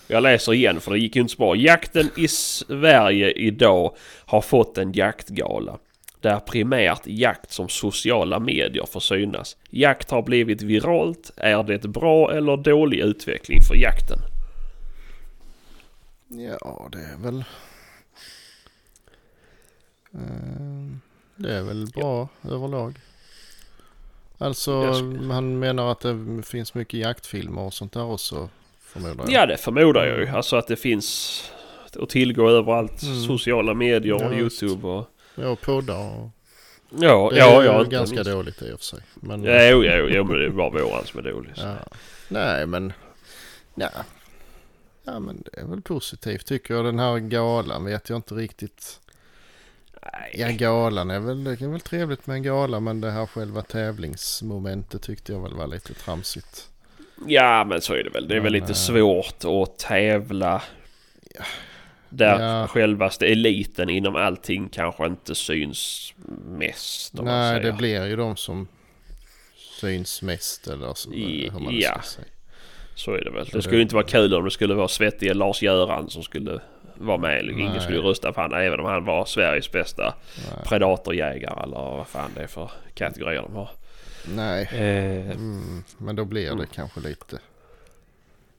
Jag 0.06 0.22
läser 0.22 0.52
igen 0.52 0.80
för 0.80 0.90
det 0.90 0.98
gick 0.98 1.16
ju 1.16 1.22
inte 1.22 1.32
så 1.32 1.38
bra. 1.38 1.56
Jakten 1.56 2.10
i 2.16 2.28
Sverige 2.28 3.30
idag 3.30 3.96
har 4.24 4.40
fått 4.40 4.78
en 4.78 4.92
jaktgala. 4.92 5.78
Där 6.22 6.40
primärt 6.40 7.00
jakt 7.06 7.52
som 7.52 7.68
sociala 7.68 8.38
medier 8.38 8.86
får 8.86 9.00
synas. 9.00 9.56
Jakt 9.70 10.10
har 10.10 10.22
blivit 10.22 10.62
viralt. 10.62 11.30
Är 11.36 11.62
det 11.62 11.88
bra 11.88 12.32
eller 12.32 12.56
dålig 12.56 12.98
utveckling 12.98 13.62
för 13.62 13.74
jakten? 13.74 14.18
Ja, 16.28 16.88
det 16.92 16.98
är 16.98 17.16
väl... 17.22 17.44
Eh, 20.14 20.96
Det 21.36 21.52
är 21.54 21.62
väl 21.62 21.86
bra 21.94 22.28
överlag. 22.50 22.98
Alltså, 24.38 24.70
Jag 24.72 24.94
sk- 24.94 25.32
han 25.32 25.58
menar 25.58 25.92
att 25.92 26.00
det 26.00 26.42
finns 26.46 26.74
mycket 26.74 27.00
jaktfilmer 27.00 27.62
och 27.62 27.74
sånt 27.74 27.92
där 27.92 28.04
också, 28.04 28.48
förmodar 28.80 29.24
jag. 29.24 29.30
Ja 29.32 29.46
det 29.46 29.56
förmodar 29.56 30.06
jag 30.06 30.18
ju. 30.20 30.28
Alltså 30.28 30.56
att 30.56 30.66
det 30.66 30.76
finns 30.76 31.42
att 32.00 32.08
tillgå 32.08 32.48
överallt. 32.50 33.02
Mm. 33.02 33.22
Sociala 33.22 33.74
medier 33.74 34.14
och 34.14 34.22
Ja. 34.22 34.38
Youtube 34.38 34.86
och... 34.88 35.08
Ja, 35.34 35.56
poddar 35.56 35.98
och... 35.98 36.30
Ja, 36.90 37.28
Det 37.32 37.36
är 37.36 37.40
ja, 37.40 37.62
ju 37.62 37.68
ja. 37.68 37.82
ganska 37.82 38.14
minst. 38.16 38.30
dåligt 38.30 38.62
i 38.62 38.72
och 38.72 38.78
för 38.78 38.84
sig. 38.86 39.00
Men, 39.14 39.44
Ja, 39.44 39.64
jo, 39.64 39.84
jo, 39.84 40.08
jo, 40.10 40.24
men 40.24 40.36
det 40.38 40.44
är 40.46 40.50
bara 40.50 40.70
våran 40.70 41.06
som 41.06 41.18
är 41.26 41.32
dålig. 41.32 41.52
ja. 41.56 41.76
Nej, 42.28 42.66
men... 42.66 42.92
Ja. 43.74 43.90
ja, 45.04 45.18
men 45.18 45.42
det 45.42 45.60
är 45.60 45.64
väl 45.66 45.82
positivt 45.82 46.46
tycker 46.46 46.74
jag. 46.74 46.84
Den 46.84 46.98
här 46.98 47.18
galan 47.18 47.84
vet 47.84 48.08
jag 48.08 48.18
inte 48.18 48.34
riktigt. 48.34 49.00
Nej. 50.12 50.34
Ja, 50.34 50.48
galan 50.50 51.10
är 51.10 51.20
väl, 51.20 51.44
det 51.44 51.60
är 51.62 51.68
väl 51.68 51.80
trevligt 51.80 52.26
med 52.26 52.34
en 52.34 52.42
gala, 52.42 52.80
men 52.80 53.00
det 53.00 53.10
här 53.10 53.26
själva 53.26 53.62
tävlingsmomentet 53.62 55.02
tyckte 55.02 55.32
jag 55.32 55.42
väl 55.42 55.54
var 55.54 55.66
lite 55.66 55.94
tramsigt. 55.94 56.68
Ja 57.26 57.64
men 57.64 57.80
så 57.80 57.94
är 57.94 58.04
det 58.04 58.10
väl. 58.10 58.28
Det 58.28 58.34
är 58.34 58.40
väl 58.40 58.52
Men, 58.52 58.60
lite 58.60 58.72
eh, 58.72 58.74
svårt 58.74 59.44
att 59.44 59.78
tävla. 59.78 60.62
Där 62.14 62.40
Ja. 62.60 62.66
självaste 62.66 63.26
eliten 63.26 63.90
inom 63.90 64.16
allting 64.16 64.68
kanske 64.68 65.06
inte 65.06 65.34
syns 65.34 66.12
mest. 66.46 67.14
Nej, 67.14 67.60
det 67.60 67.72
blir 67.72 68.06
ju 68.06 68.16
de 68.16 68.36
som 68.36 68.68
syns 69.80 70.22
mest 70.22 70.66
eller 70.66 70.86
hur 71.52 71.60
man 71.60 71.74
ja. 71.78 71.90
ska 71.92 72.02
säga. 72.02 72.26
Så 72.94 73.14
är 73.14 73.24
det 73.24 73.30
väl. 73.30 73.46
Det 73.52 73.62
skulle 73.62 73.82
inte 73.82 73.94
vara 73.94 74.06
kul 74.06 74.34
om 74.34 74.44
det 74.44 74.50
skulle 74.50 74.74
vara 74.74 74.88
svettige 74.88 75.34
Lars-Göran 75.34 76.10
som 76.10 76.22
skulle 76.22 76.60
vara 76.94 77.18
med. 77.18 77.44
Ingen 77.44 77.72
Nej. 77.72 77.80
skulle 77.80 77.98
rösta 77.98 78.32
på 78.32 78.40
han 78.40 78.52
även 78.52 78.80
om 78.80 78.86
han 78.86 79.04
var 79.04 79.24
Sveriges 79.24 79.72
bästa 79.72 80.14
Nej. 80.36 80.64
predatorjägare 80.66 81.62
eller 81.62 81.76
vad 81.76 82.06
fan 82.08 82.30
det 82.34 82.42
är 82.42 82.46
för 82.46 82.70
kategorier 82.94 83.42
de 83.42 83.54
har. 83.54 83.70
Nej. 84.34 84.62
Eh, 84.72 85.30
Mm, 85.30 85.84
men 85.98 86.16
då 86.16 86.24
blir 86.24 86.46
det 86.46 86.52
Mm. 86.52 86.66
kanske 86.74 87.00
lite... 87.00 87.38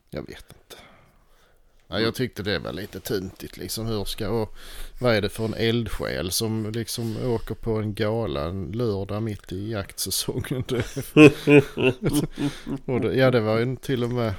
Jag 0.10 0.22
vet 0.22 0.46
inte. 0.50 0.82
Ja, 1.94 2.00
jag 2.00 2.16
tyckte 2.16 2.44
det 2.44 2.60
var 2.60 2.74
lite 2.74 3.00
tuntigt 3.00 3.58
liksom. 3.58 3.86
Hur 3.86 4.06
ska... 4.06 4.30
Och 4.30 4.56
vad 5.00 5.16
är 5.16 5.22
det 5.22 5.30
för 5.30 5.46
en 5.46 5.54
eldsjäl 5.54 6.32
som 6.32 6.72
liksom 6.72 7.18
åker 7.26 7.56
på 7.56 7.76
en 7.76 7.94
gala 7.94 8.46
en 8.46 8.72
lördag 8.72 9.24
mitt 9.24 9.52
i 9.52 9.72
jaktsäsongen? 9.72 10.64
Och 12.86 13.02
det, 13.02 13.16
ja, 13.16 13.32
det 13.32 13.40
var 13.40 13.60
ju 13.60 13.76
till 13.76 14.04
och 14.04 14.10
med... 14.10 14.34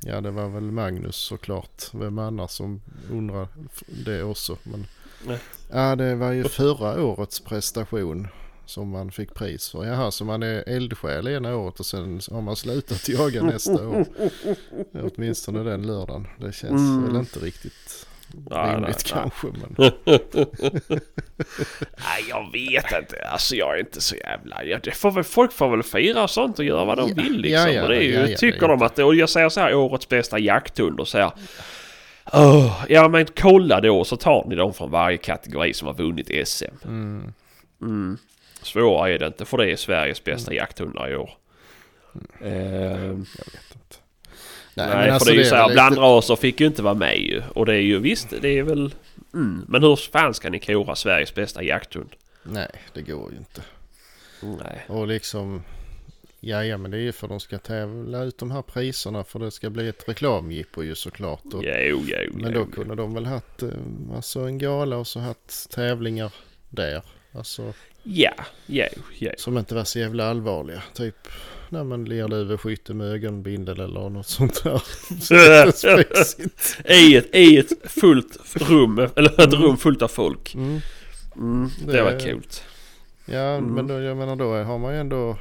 Ja, 0.00 0.20
det 0.20 0.30
var 0.30 0.48
väl 0.48 0.62
Magnus 0.62 1.16
såklart. 1.16 1.82
Vem 1.92 2.18
annars 2.18 2.50
som 2.50 2.80
undrar 3.10 3.48
det 3.86 4.22
också. 4.22 4.58
Men, 4.62 4.86
Nej. 5.26 5.38
ja, 5.70 5.96
det 5.96 6.14
var 6.14 6.32
ju 6.32 6.44
förra 6.44 7.04
årets 7.04 7.40
prestation 7.40 8.28
som 8.66 8.88
man 8.90 9.10
fick 9.10 9.34
pris 9.34 9.70
för. 9.70 9.84
Jaha, 9.84 10.10
så 10.10 10.24
man 10.24 10.42
är 10.42 10.64
eldsjäl 10.68 11.28
ena 11.28 11.56
året 11.56 11.80
och 11.80 11.86
sen 11.86 12.20
har 12.30 12.40
man 12.40 12.56
slutat 12.56 13.08
jaga 13.08 13.42
nästa 13.42 13.88
år. 13.88 14.04
Åtminstone 15.14 15.62
den 15.62 15.86
lördagen. 15.86 16.26
Det 16.38 16.52
känns 16.54 16.72
Mm. 16.80 17.06
väl 17.06 17.16
inte 17.16 17.38
riktigt 17.38 18.06
nej, 18.50 18.74
rimligt 18.74 19.12
nej, 19.14 19.22
nej. 19.24 19.30
kanske. 19.32 19.46
Men, 19.46 19.74
Nej, 21.96 22.24
jag 22.28 22.52
vet 22.52 22.92
inte. 23.00 23.28
Alltså 23.32 23.56
jag 23.56 23.74
är 23.74 23.80
inte 23.80 24.00
så 24.00 24.16
jävla... 24.16 24.64
Ja, 24.64 24.78
det 24.82 24.90
får 24.90 25.10
väl, 25.10 25.24
folk 25.24 25.52
får 25.52 25.70
väl 25.70 25.82
fira 25.82 26.22
och 26.22 26.30
sånt 26.30 26.58
och 26.58 26.64
göra 26.64 26.84
vad 26.84 26.98
de 26.98 27.08
Ja, 27.08 27.14
vill 27.22 27.40
liksom. 27.40 27.60
ja, 27.66 27.68
ja, 27.70 27.82
och 27.82 27.88
det 27.88 27.96
är 27.96 28.00
ju, 28.02 28.12
ja, 28.14 28.26
ja, 28.26 28.36
tycker 28.36 28.68
de 28.68 28.82
att 28.82 28.96
det... 28.96 29.04
Och 29.04 29.14
jag 29.14 29.28
säger 29.28 29.48
så 29.48 29.60
här, 29.60 29.74
årets 29.74 30.08
bästa 30.08 30.38
jakthund 30.38 31.00
och 31.00 31.08
så 31.08 31.18
här. 31.18 31.30
"Åh, 32.32 32.84
ja 32.88 33.08
men 33.08 33.26
kolla 33.36 33.80
då 33.80 34.04
så 34.04 34.16
tar 34.16 34.44
ni 34.48 34.54
dem 34.56 34.74
från 34.74 34.90
varje 34.90 35.16
kategori 35.16 35.74
som 35.74 35.86
har 35.88 35.94
vunnit 35.94 36.48
SM. 36.48 36.64
mm, 36.84 37.32
Mm. 37.82 38.18
Svårare 38.62 39.14
är 39.14 39.18
det 39.18 39.26
inte 39.26 39.44
för 39.44 39.56
det 39.58 39.72
är 39.72 39.76
Sveriges 39.76 40.24
bästa 40.24 40.54
jakthundar 40.54 41.10
i 41.10 41.16
år. 41.16 41.30
Ehm, 42.40 43.26
jag 43.38 43.46
vet 43.52 43.74
inte. 43.74 43.96
nej, 44.74 44.88
men 44.88 45.04
för 45.04 45.08
alltså 45.08 45.30
det 45.30 45.34
är 45.34 45.36
ju 45.36 45.42
är 45.42 45.48
så 45.48 45.54
här, 45.54 45.66
väl 45.66 45.72
blandraser 45.74 46.36
fick 46.36 46.60
ju 46.60 46.66
inte 46.66 46.82
vara 46.82 46.94
med 46.94 47.18
ju. 47.18 47.42
Och 47.54 47.66
det 47.66 47.74
är 47.74 47.80
ju 47.80 47.98
visst, 47.98 48.28
det 48.40 48.58
är 48.58 48.62
väl... 48.62 48.94
Mm. 49.34 49.64
Men 49.68 49.82
hur 49.82 49.96
fan 49.96 50.34
ska 50.34 50.50
ni 50.50 50.58
kora 50.58 50.96
Sveriges 50.96 51.34
bästa 51.34 51.62
jakthund? 51.62 52.10
Nej, 52.42 52.70
det 52.92 53.02
går 53.02 53.32
ju 53.32 53.38
inte. 53.38 53.62
Nej. 54.64 54.84
Och 54.88 55.06
liksom... 55.06 55.62
Ja, 56.44 56.64
ja, 56.64 56.76
men 56.76 56.90
det 56.90 56.96
är 56.96 57.00
ju 57.00 57.12
för 57.12 57.28
de 57.28 57.40
ska 57.40 57.58
tävla 57.58 58.22
ut 58.22 58.38
de 58.38 58.50
här 58.50 58.62
priserna 58.62 59.24
för 59.24 59.38
det 59.38 59.50
ska 59.50 59.70
bli 59.70 59.88
ett 59.88 60.08
reklamjippo 60.08 60.82
ju 60.82 60.94
såklart. 60.94 61.44
Och, 61.54 61.64
Jo, 61.64 62.04
jo, 62.06 62.32
men 62.34 62.52
då 62.52 62.66
kunde 62.66 62.94
de 62.94 63.14
väl 63.14 63.26
haft 63.26 63.62
eh, 63.62 63.68
alltså 64.14 64.40
en 64.40 64.58
gala 64.58 64.96
och 64.96 65.06
så 65.06 65.20
haft 65.20 65.70
tävlingar 65.70 66.32
där. 66.68 67.02
Alltså 67.32 67.72
Ja, 68.02 68.32
jo, 68.66 68.84
jo. 69.18 69.30
som 69.38 69.58
inte 69.58 69.74
var 69.74 69.84
så 69.84 69.98
jävla 69.98 70.30
allvarliga. 70.30 70.82
Typ 70.94 71.28
när 71.68 71.84
man 71.84 72.04
lerduveskytte 72.04 72.94
med 72.94 73.06
ögonbindel 73.12 73.80
eller 73.80 74.08
något 74.10 74.26
sånt 74.26 74.64
där. 74.64 74.82
I 76.92 77.16
ett, 77.16 77.34
I 77.34 77.58
ett 77.58 77.90
fullt 77.90 78.38
rum, 78.54 78.98
eller 79.16 79.40
ett 79.40 79.52
rum 79.54 79.76
fullt 79.76 80.02
av 80.02 80.08
folk. 80.08 80.54
Mm. 80.54 80.80
Mm, 81.36 81.68
det, 81.86 81.92
Det- 81.92 82.02
var 82.02 82.20
kul. 82.20 82.42
Ja, 83.26 83.38
Mm. 83.40 83.74
men 83.74 83.86
då, 83.86 84.00
jag 84.00 84.16
menar 84.16 84.36
då 84.36 84.54
har 84.54 84.78
man 84.78 84.94
ju 84.94 85.00
ändå 85.00 85.36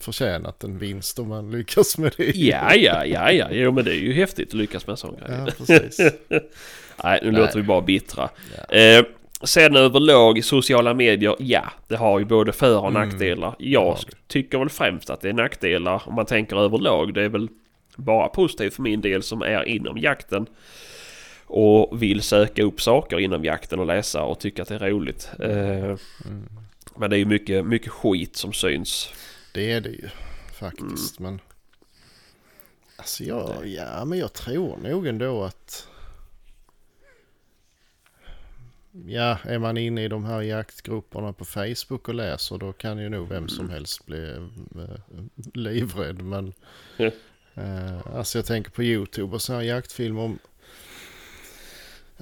förtjänat 0.00 0.64
en 0.64 0.78
vinst 0.78 1.18
om 1.18 1.28
man 1.28 1.50
lyckas 1.50 1.98
med 1.98 2.12
det. 2.16 2.36
Ja, 2.36 2.74
ja, 2.74 3.04
ja, 3.06 3.32
ja. 3.32 3.48
Jo, 3.50 3.72
men 3.72 3.84
det 3.84 3.90
är 3.90 4.00
ju 4.00 4.12
häftigt 4.12 4.48
att 4.48 4.54
lyckas 4.54 4.86
med 4.86 4.92
en 4.92 4.96
sån 4.96 5.16
grej. 5.16 5.28
Ja, 5.46 5.46
precis. 5.58 5.98
Nej, 7.04 7.20
nu 7.22 7.30
Nej. 7.30 7.40
låter 7.40 7.56
vi 7.56 7.62
bara 7.62 7.80
bittra. 7.80 8.30
Ja. 8.68 8.74
Eh, 8.76 9.04
sen 9.44 9.76
överlag 9.76 10.44
sociala 10.44 10.94
medier, 10.94 11.36
ja, 11.38 11.64
det 11.88 11.96
har 11.96 12.18
ju 12.18 12.24
både 12.24 12.52
för 12.52 12.78
och 12.78 12.88
Mm. 12.90 13.08
nackdelar. 13.08 13.54
Jag 13.58 13.82
Ja. 13.84 13.98
tycker 14.26 14.58
väl 14.58 14.68
främst 14.68 15.10
att 15.10 15.20
det 15.20 15.28
är 15.28 15.32
nackdelar 15.32 16.02
om 16.06 16.14
man 16.14 16.26
tänker 16.26 16.56
överlag. 16.56 17.14
Det 17.14 17.22
är 17.22 17.28
väl 17.28 17.48
bara 17.96 18.28
positivt 18.28 18.74
för 18.74 18.82
min 18.82 19.00
del 19.00 19.22
som 19.22 19.42
är 19.42 19.68
inom 19.68 19.98
jakten 19.98 20.46
och 21.46 22.02
vill 22.02 22.22
söka 22.22 22.62
upp 22.62 22.80
saker 22.82 23.18
inom 23.20 23.44
jakten 23.44 23.80
och 23.80 23.86
läsa 23.86 24.22
och 24.22 24.40
tycka 24.40 24.62
att 24.62 24.68
det 24.68 24.74
är 24.74 24.78
roligt. 24.90 25.30
Eh, 25.40 25.48
Mm. 25.48 25.98
men 26.96 27.10
det 27.10 27.16
är 27.16 27.18
ju 27.18 27.24
mycket, 27.24 27.66
mycket 27.66 27.92
skit 27.92 28.36
som 28.36 28.52
syns. 28.52 29.12
Det 29.54 29.72
är 29.72 29.80
det 29.80 29.88
ju 29.90 30.08
faktiskt. 30.60 31.18
Men 31.20 31.40
alltså 32.96 33.24
jag, 33.24 33.50
ja, 33.66 34.04
men 34.04 34.18
jag 34.18 34.32
tror 34.32 34.76
nog 34.76 35.06
ändå 35.06 35.44
att 35.44 35.88
Ja, 39.06 39.38
är 39.44 39.58
man 39.58 39.76
inne 39.76 40.04
i 40.04 40.08
de 40.08 40.24
här 40.24 40.42
jaktgrupperna 40.42 41.32
på 41.32 41.44
Facebook 41.44 42.08
och 42.08 42.14
läser 42.14 42.58
då 42.58 42.72
kan 42.72 42.98
ju 42.98 43.08
nog 43.08 43.28
vem 43.28 43.48
som 43.48 43.70
helst 43.70 44.06
bli 44.06 44.32
eh, 44.32 44.96
livrädd. 45.54 46.22
Men 46.22 46.52
eh, 47.54 48.06
alltså 48.16 48.38
jag 48.38 48.46
tänker 48.46 48.70
på 48.70 48.82
YouTube 48.82 49.34
och 49.34 49.42
så 49.42 49.52
här 49.52 49.62
jaktfilmer 49.62 50.20
om 50.22 50.38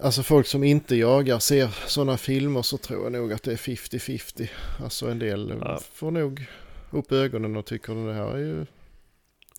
Alltså 0.03 0.23
folk 0.23 0.47
som 0.47 0.65
inte 0.65 0.97
jagar 0.97 1.39
ser 1.39 1.69
sådana 1.89 2.17
filmer 2.17 2.63
så 2.63 2.77
tror 2.77 3.03
jag 3.03 3.13
nog 3.13 3.33
att 3.33 3.43
det 3.43 3.53
är 3.53 3.57
50-50. 3.57 4.49
Alltså 4.83 5.09
en 5.09 5.19
del 5.19 5.55
Ja. 5.61 5.81
får 5.93 6.11
nog 6.11 6.47
upp 6.91 7.13
ögonen 7.13 7.57
och 7.57 7.67
tycker 7.67 7.93
att 7.93 8.07
det 8.07 8.13
här 8.15 8.33
är 8.35 8.39
ju 8.39 8.67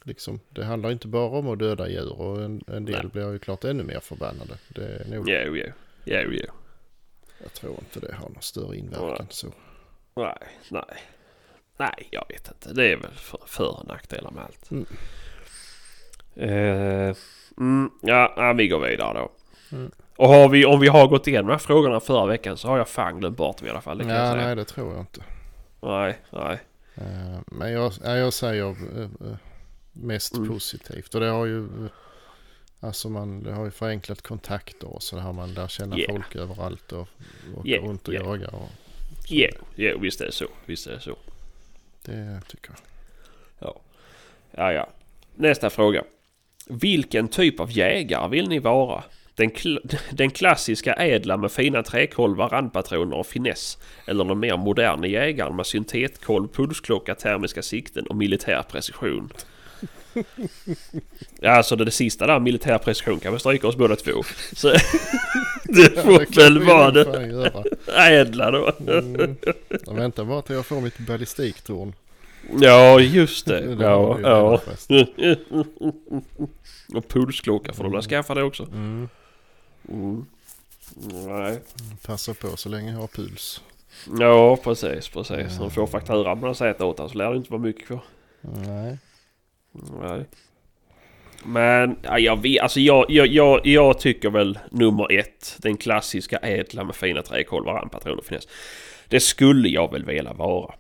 liksom, 0.04 0.40
det 0.50 0.64
handlar 0.66 0.92
inte 0.92 1.08
bara 1.08 1.30
om 1.38 1.48
att 1.48 1.60
döda 1.60 1.90
djur 1.90 2.14
och 2.14 2.42
en, 2.42 2.64
en 2.68 2.86
del 2.86 2.96
Nej. 3.04 3.12
blir 3.14 3.32
ju 3.32 3.40
klart 3.40 3.64
ännu 3.64 3.84
mer 3.84 4.00
förbannade. 4.00 4.54
Det 4.68 4.86
är 4.86 5.06
nog, 5.10 5.30
Jo, 5.30 5.56
jo, 5.56 5.72
jo, 6.06 6.32
jo. 6.32 6.52
Jag 7.44 7.54
tror 7.54 7.74
inte 7.80 8.00
det 8.00 8.14
har 8.16 8.30
någon 8.30 8.42
större 8.42 8.78
inverkan 8.78 9.26
så. 9.30 9.48
Nej, 10.16 10.38
nej. 10.70 11.04
Nej, 11.78 12.08
jag 12.12 12.26
vet 12.30 12.48
inte. 12.48 12.74
Det 12.74 12.92
är 12.92 12.98
väl 12.98 13.12
för, 13.12 13.40
för 13.46 13.80
och 13.80 13.88
nackdelar 13.88 14.32
med 14.32 14.44
allt. 14.44 14.72
Mm. 14.72 14.86
Eh, 16.36 17.16
mm, 17.58 17.92
ja, 18.02 18.54
vi 18.58 18.68
går 18.68 18.80
vidare 18.80 19.14
då. 19.20 19.32
Mm. 19.78 19.92
Och 20.16 20.28
har 20.30 20.50
vi, 20.50 20.66
om 20.66 20.80
vi 20.80 20.88
har 20.88 21.08
gått 21.08 21.28
igenom 21.28 21.48
de 21.48 21.52
här 21.54 21.60
frågorna 21.60 22.00
förra 22.00 22.26
veckan 22.26 22.58
så 22.58 22.68
har 22.68 22.78
jag 22.78 22.88
fan 22.90 23.20
glömt 23.20 23.38
bort 23.38 23.58
dem 23.58 23.68
i 23.68 23.70
alla 23.70 23.82
fall. 23.82 23.98
Det 23.98 24.14
Ja, 24.14 24.36
nej 24.36 24.56
det 24.56 24.66
tror 24.66 24.92
jag 24.94 25.02
inte. 25.02 25.24
nej, 25.82 26.20
nej. 26.30 26.60
Eh, 26.96 27.40
Men 27.46 27.72
jag, 27.72 27.92
ja, 28.04 28.18
jag 28.18 28.34
säger 28.34 28.70
eh, 28.70 29.02
eh, 29.04 29.36
mest 29.92 30.36
Mm. 30.38 30.50
positivt 30.50 31.16
och 31.16 31.22
det 31.22 31.28
har 31.30 31.46
ju 31.46 31.64
eh, 31.66 31.92
Alltså 32.84 33.10
man 33.10 33.46
har 33.46 33.66
ju 33.66 33.72
förenklat 33.72 34.22
kontakter 34.22 34.88
och 34.88 35.04
så 35.04 35.18
här 35.20 35.34
man 35.34 35.54
lär 35.54 35.68
känna 35.68 35.98
Yeah. 35.98 36.12
folk 36.14 36.36
överallt 36.36 36.92
och 36.92 37.08
åker 37.58 37.70
Yeah, 37.70 37.86
runt 37.86 38.08
och 38.08 38.14
yeah. 38.14 38.26
jagar. 38.26 38.56
Och 38.56 38.70
Jo, 39.28 39.50
jo, 39.76 40.00
visst 40.00 40.22
är 40.22 40.26
det 40.26 40.32
så. 40.32 40.48
Visst 40.66 40.88
är 40.88 40.92
det 40.92 41.00
så. 41.00 41.16
det 42.06 42.42
tycker 42.48 42.72
jag. 43.60 43.76
Ja, 44.52 44.74
ja. 44.74 44.90
Nästa 45.36 45.70
fråga. 45.70 46.04
Vilken 46.68 47.28
typ 47.28 47.60
av 47.60 47.72
jägare 47.72 48.30
vill 48.30 48.48
ni 48.50 48.60
vara? 48.60 49.04
Den, 49.36 49.52
kl- 49.52 49.98
den 50.12 50.32
klassiska 50.32 50.94
ädla 50.94 51.38
med 51.38 51.52
fina 51.52 51.84
träkolvar, 51.84 52.50
randpatroner 52.50 53.18
och 53.18 53.28
finess. 53.28 53.78
Eller 54.08 54.24
den 54.26 54.40
mer 54.40 54.58
moderna 54.58 55.08
jägaren 55.08 55.56
med 55.56 55.66
syntetkolv, 55.66 56.48
pulsklocka, 56.48 57.16
termiska 57.16 57.62
sikten 57.62 58.08
och 58.08 58.16
militär 58.16 58.64
precision. 58.64 59.34
Ja, 61.40 61.52
alltså 61.52 61.76
det, 61.76 61.86
det 61.86 61.92
sista 61.92 62.28
där, 62.28 62.40
militär 62.40 62.78
precision, 62.78 63.20
kan 63.20 63.34
vi 63.34 63.40
stryka 63.40 63.68
oss 63.68 63.76
båda 63.76 63.96
två. 63.96 64.24
Så 64.54 64.68
det 65.64 65.96
Ja, 65.96 66.02
får 66.02 66.20
det 66.20 66.38
väl 66.38 66.64
vara 66.64 66.92
det 66.92 67.38
ädla 67.98 68.52
då. 68.52 68.72
Mm. 68.88 69.36
Jag 69.86 69.94
väntar 69.94 70.24
bara 70.24 70.42
till 70.42 70.56
jag 70.56 70.66
får 70.66 70.82
mitt 70.82 70.98
ballistiktorn. 70.98 71.94
Ja, 72.60 73.00
just 73.00 73.46
det. 73.46 73.76
Det 73.76 73.84
Ja, 73.84 74.20
ja. 74.22 74.62
Och 76.94 77.08
pulsklocka 77.08 77.74
får 77.74 77.84
du 77.84 77.90
väl 77.90 78.02
skaffa 78.02 78.34
det 78.34 78.44
också. 78.44 78.64
Mm. 78.64 79.10
Mm. 79.90 80.26
Nej. 81.28 81.60
Passa 82.06 82.34
på 82.34 82.58
så 82.58 82.70
länge 82.70 82.92
jag 82.92 83.00
har 83.00 83.08
puls. 83.08 83.62
Ja, 84.20 84.58
precis, 84.58 85.10
precis. 85.10 85.60
När 85.60 85.64
du 85.64 85.70
får 85.70 85.88
fakturan 85.88 86.40
på 86.40 86.46
den 86.46 86.56
sättet 86.56 86.82
åt 86.82 86.98
så 86.98 87.18
lär 87.18 87.32
det 87.32 87.38
inte 87.38 87.52
vara 87.52 87.62
mycket 87.62 87.88
kvar. 87.88 88.04
Nej. 88.42 88.98
Nej. 89.72 90.26
Men 91.46 91.96
ja, 92.02 92.20
jag, 92.20 92.42
vet, 92.42 92.62
alltså 92.62 92.80
jag, 92.80 93.06
jag, 93.10 93.28
jag, 93.28 93.62
jag 93.64 94.00
tycker 94.00 94.30
väl 94.30 94.60
nummer 94.72 95.12
ett, 95.20 95.58
den 95.58 95.78
klassiska 95.78 96.38
ädla 96.38 96.84
med 96.84 96.96
fina 96.96 97.22
träkolvar, 97.22 97.74
randpatroner 97.74 98.18
och 98.18 98.26
finess. 98.26 98.48
Det 99.08 99.20
skulle 99.20 99.70
jag 99.70 99.92
väl 99.92 100.06
vilja 100.06 100.34
vara. 100.34 100.74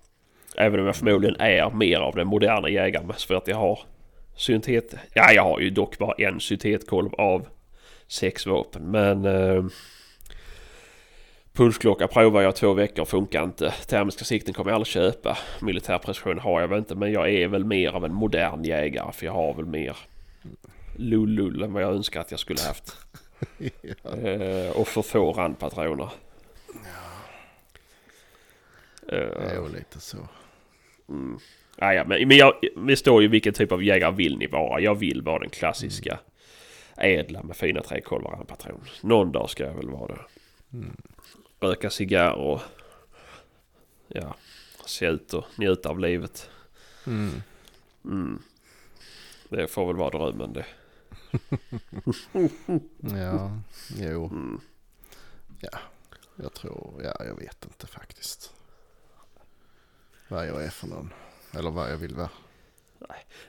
Även 0.58 0.80
om 0.80 0.86
jag 0.86 0.96
förmodligen 0.96 1.36
är 1.40 1.70
mer 1.70 2.00
av 2.00 2.16
den 2.16 2.28
moderna 2.28 2.70
jägaren. 2.70 3.14
För 3.14 3.36
att 3.36 3.48
jag 3.48 3.58
har 3.58 3.80
syntet... 4.36 4.96
Ja, 5.14 5.32
jag 5.32 5.44
har 5.44 5.60
ju 5.60 5.70
dock 5.70 5.98
bara 5.98 6.14
en 6.18 6.40
syntetkolv 6.40 7.14
av 7.14 7.48
sex 8.08 8.46
vapen. 8.46 8.92
Men 8.92 9.26
eh, 9.26 9.64
pulsklocka 11.54 12.08
provar 12.08 12.42
jag 12.42 12.56
två 12.56 12.74
veckor 12.74 13.06
funkar 13.06 13.44
inte. 13.44 13.72
Termiska 13.88 14.26
sikten 14.26 14.54
kommer 14.54 14.72
jag 14.72 14.76
aldrig 14.76 14.88
köpa. 14.88 15.38
Militär 15.62 15.98
precision 15.98 16.40
har 16.40 16.62
jag 16.62 16.68
väl 16.68 16.80
inte 16.80 16.96
men 16.96 17.12
jag 17.12 17.30
är 17.30 17.48
väl 17.48 17.66
mer 17.66 17.90
av 17.92 18.06
en 18.06 18.14
modern 18.14 18.64
jägare 18.64 19.12
för 19.12 19.26
jag 19.26 19.34
har 19.34 19.54
väl 19.54 19.66
mer 19.66 19.98
lull 20.96 21.62
än 21.64 21.74
vad 21.74 21.84
jag 21.84 21.94
önskar 21.94 22.22
att 22.22 22.32
jag 22.32 22.40
skulle 22.40 22.60
haft. 22.62 22.98
ja. 23.82 24.18
Eh, 24.30 24.72
och 24.72 24.88
för 24.88 25.02
få 25.02 25.34
randpatroner. 25.34 26.10
Det 29.08 29.16
är 29.16 29.56
Eh, 29.58 29.64
ju 29.64 29.70
lite 29.78 30.00
så. 30.00 30.18
mm. 31.10 31.40
Ah, 31.78 31.94
ja, 31.94 32.04
men 32.08 32.28
men 32.28 32.38
jag, 32.38 32.54
det 32.88 32.96
står 32.98 33.22
ju 33.22 33.28
vilken 33.28 33.54
typ 33.54 33.72
av 33.72 33.84
jägare 33.84 34.12
vill 34.16 34.38
ni 34.38 34.48
vara. 34.48 34.80
Jag 34.82 34.96
vill 34.96 35.22
vara 35.22 35.40
den 35.40 35.50
klassiska 35.50 36.20
ädla 36.98 37.44
med 37.44 37.56
fina 37.58 37.82
träkolvar 37.82 38.32
och 38.32 38.38
randpatron. 38.38 38.82
Någon 39.02 39.32
dag 39.32 39.50
ska 39.50 39.64
jag 39.64 39.74
väl 39.74 39.90
vara 39.90 40.08
det. 40.14 40.22
Mm. 40.78 40.98
Röka 41.62 41.90
cigarr 41.90 42.34
och 42.34 42.62
ja, 44.08 44.36
se 44.86 45.06
ut 45.06 45.34
och 45.34 45.46
njuta 45.58 45.90
av 45.90 46.00
livet. 46.00 46.50
Mm. 47.08 47.32
Mm. 48.06 48.42
Det 49.50 49.68
får 49.68 49.88
väl 49.88 49.96
vara 49.96 50.10
drömmen 50.10 50.54
det. 50.54 50.66
Ja, 53.18 53.60
jo. 53.98 54.26
Mm. 54.26 54.62
Jag 56.36 56.54
tror, 56.54 57.02
ja 57.04 57.26
jag 57.26 57.36
vet 57.36 57.66
inte 57.66 57.88
faktiskt. 57.88 58.54
Vad 60.28 60.48
jag 60.48 60.64
är 60.64 60.70
för 60.70 60.88
någon. 60.88 61.14
Eller 61.58 61.72
vad 61.72 61.92
jag 61.92 61.98
vill 61.98 62.16
vara. 62.16 62.30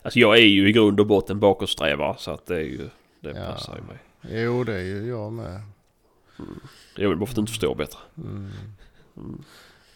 Alltså 0.02 0.18
jag 0.18 0.38
är 0.38 0.42
ju 0.42 0.68
i 0.68 0.72
grund 0.72 1.00
och 1.00 1.06
botten 1.06 1.40
bakåtsträvare 1.40 2.16
så 2.18 2.30
att 2.30 2.46
det 2.46 2.56
är 2.56 2.60
ju... 2.60 2.88
Det 3.20 3.30
Ja. 3.30 3.52
passar 3.52 3.76
ju 3.76 3.82
mig. 3.82 3.98
Jo 4.44 4.64
det 4.64 4.74
är 4.74 4.80
ju 4.84 5.08
jag 5.08 5.32
med. 5.32 5.60
Jag 6.96 7.08
vill 7.08 7.18
bara 7.18 7.26
för 7.26 7.32
att 7.32 7.36
du 7.36 7.40
inte 7.40 7.52
förstår 7.52 7.74
bättre. 7.74 7.98
Mm. 8.18 8.50
Mm. 9.16 9.44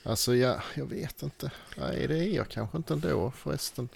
Alltså 0.03 0.35
ja, 0.35 0.57
jag 0.75 0.87
vet 0.87 1.23
inte. 1.23 1.51
Nej 1.79 2.07
det 2.09 2.19
är 2.19 2.37
jag 2.37 2.49
kanske 2.49 2.77
inte 2.77 2.95
ändå 2.95 3.33
förresten. 3.37 3.89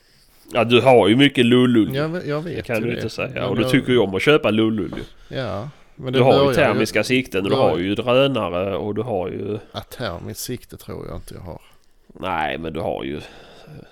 Ja 0.53 0.65
du 0.65 0.81
har 0.81 1.09
ju 1.09 1.17
mycket 1.17 1.47
lullull. 1.47 1.95
Jag, 1.95 2.27
jag 2.27 2.43
vet 2.43 2.57
Det 2.57 2.63
kan 2.63 2.77
ju 2.77 2.83
du 2.83 2.91
det. 2.91 2.97
inte 2.97 3.11
säga. 3.11 3.29
Men 3.35 3.45
Och 3.45 3.57
du 3.57 3.63
jag- 3.63 3.71
tycker 3.71 3.93
ju 3.93 3.99
om 3.99 4.15
att 4.15 4.23
köpa 4.23 4.51
lullull. 4.51 4.95
Ja. 5.29 5.69
Men 5.97 6.13
Du 6.13 6.21
har 6.23 6.49
ju 6.49 6.55
termiska 6.55 7.05
sikten 7.05 7.45
och 7.45 7.51
du 7.51 7.57
har 7.57 7.79
ju 7.79 7.95
drönare 7.95 8.77
och 8.77 8.95
du 8.95 9.03
har 9.03 9.29
ju... 9.29 9.59
Ja, 9.73 9.81
termiskt 9.81 10.41
sikte 10.41 10.77
tror 10.77 11.07
jag 11.07 11.17
inte 11.17 11.35
jag 11.35 11.41
har. 11.41 11.61
Nej 12.07 12.59
men 12.59 12.73
du 12.73 12.81
har 12.81 13.05
ju 13.05 13.17
eh, 13.17 13.23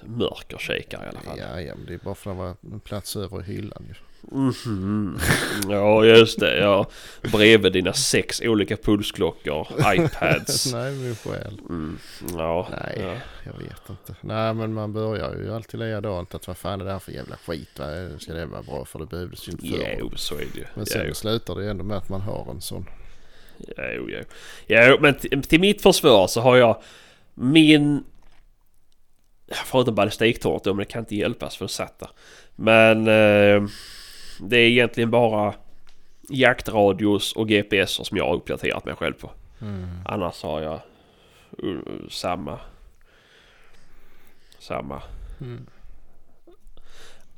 mörkerkikare 0.07 1.05
i 1.05 1.09
alla 1.09 1.21
fall. 1.21 1.39
Ja, 1.39 1.61
ja 1.61 1.75
men 1.77 1.87
det 1.87 1.95
är 1.95 1.99
bara 1.99 2.15
för 2.15 2.31
att 2.31 2.37
det 2.37 2.43
var 2.43 2.75
en 2.75 2.81
plats 2.81 3.17
över 3.17 3.41
i 3.41 3.45
hyllan 3.45 3.85
ju. 3.89 3.95
Mhm. 4.23 5.19
Ja 5.69 6.05
just 6.05 6.41
det. 6.41 6.59
Ja. 6.59 6.87
Bredvid 7.33 7.73
dina 7.73 7.93
sex 7.93 8.41
olika 8.45 8.77
pulsklockor, 8.77 9.69
iPads. 9.95 10.73
Nej 10.73 10.93
min 10.95 11.17
själ. 11.17 11.61
Mm. 11.69 11.99
Ja. 12.37 12.69
Nej. 12.71 12.99
Ja. 13.03 13.15
Jag 13.45 13.53
vet 13.65 13.89
inte. 13.91 14.15
Nej 14.21 14.55
men 14.55 14.75
man 14.75 14.93
börjar 14.93 15.35
ju 15.35 15.55
alltid 15.55 15.81
likadant 15.81 16.35
att 16.35 16.47
vad 16.47 16.57
fan 16.57 16.81
är 16.81 16.85
det 16.85 16.93
här 16.93 16.99
för 16.99 17.13
jävla 17.13 17.37
skit? 17.37 17.79
Va? 17.79 17.87
Ska 18.19 18.33
det 18.33 18.47
vara 18.47 18.63
bra 18.63 18.85
för 18.85 18.99
det 18.99 19.07
behövdes 19.07 19.49
ju 19.49 19.53
inte 19.53 19.67
förr. 19.69 19.97
Jo 20.01 20.11
så 20.17 20.35
är 20.35 20.39
det 20.39 20.59
ju. 20.59 20.65
Men 20.75 20.87
sen 20.87 21.05
Jo. 21.09 21.15
slutar 21.15 21.55
det 21.55 21.71
ändå 21.71 21.85
med 21.85 21.97
att 21.97 22.09
man 22.09 22.21
har 22.21 22.51
en 22.51 22.61
sån. 22.61 22.87
Jo, 23.59 24.09
jo. 24.09 24.21
Jo, 24.67 24.97
men 25.01 25.15
till, 25.15 25.43
till 25.43 25.61
mitt 25.61 25.83
försvar 25.83 26.27
så 26.27 26.41
har 26.41 26.57
jag 26.57 26.83
min... 27.35 28.05
Förutom 29.67 29.95
ballistiktornet 29.95 30.65
då, 30.65 30.71
men 30.75 30.79
det 30.79 30.85
kan 30.93 31.01
inte 31.01 31.17
hjälpas 31.17 31.57
för 31.57 31.65
det 31.65 31.69
satt 31.69 31.99
där. 31.99 32.11
Men 32.57 33.07
eh, 33.09 33.69
det 34.41 34.57
är 34.57 34.69
egentligen 34.69 35.11
bara 35.11 35.55
jaktradios 36.29 37.33
och 37.33 37.49
GPS 37.49 37.91
som 38.07 38.17
jag 38.17 38.25
har 38.27 38.35
uppdaterat 38.35 38.85
mig 38.85 38.95
själv 38.95 39.13
på. 39.15 39.31
Mm. 39.61 39.87
Annars 40.05 40.43
har 40.43 40.61
jag 40.61 40.81
uh, 41.65 41.81
samma... 42.11 42.59
Samma 44.59 45.03
Mm. 45.41 45.67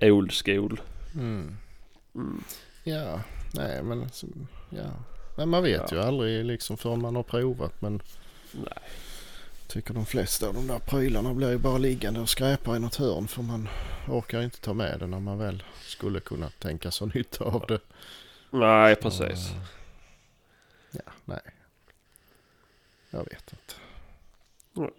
old 0.01 0.32
school. 0.32 0.80
Mm. 1.14 1.57
Mm. 2.14 2.44
Ja, 2.84 3.20
nej 3.55 3.82
men 3.82 4.09
ja. 4.70 4.90
Men 5.36 5.48
man 5.48 5.62
vet 5.62 5.92
Ja. 5.92 5.96
ju 5.96 6.03
aldrig 6.03 6.44
liksom 6.44 6.76
förrän 6.76 7.03
man 7.03 7.16
har 7.16 7.22
provat. 7.22 7.80
Men 7.82 8.03
Nej. 8.53 8.78
Tycker 9.70 9.94
de 9.94 10.06
flesta 10.06 10.48
av 10.48 10.54
de 10.54 10.66
där 10.66 10.78
prylarna 10.78 11.34
blir 11.34 11.50
ju 11.50 11.58
bara 11.58 11.78
liggande 11.78 12.20
och 12.20 12.28
skräpar 12.28 12.76
i 12.76 12.78
något 12.78 12.96
hörn. 12.96 13.28
För 13.28 13.42
man 13.42 13.68
orkar 14.08 14.42
inte 14.42 14.60
ta 14.60 14.74
med 14.74 15.00
det 15.00 15.06
när 15.06 15.20
man 15.20 15.38
väl 15.38 15.62
skulle 15.80 16.20
kunna 16.20 16.50
tänka 16.50 16.90
sig 16.90 17.10
nytta 17.14 17.44
av 17.44 17.64
det. 17.68 17.80
Nej, 18.50 18.96
precis. 18.96 19.48
Så, 19.48 19.54
ja, 20.90 21.12
nej. 21.24 21.40
Jag 23.10 23.24
vet 23.24 23.52
inte. 23.52 23.74
Mm. 24.76 24.90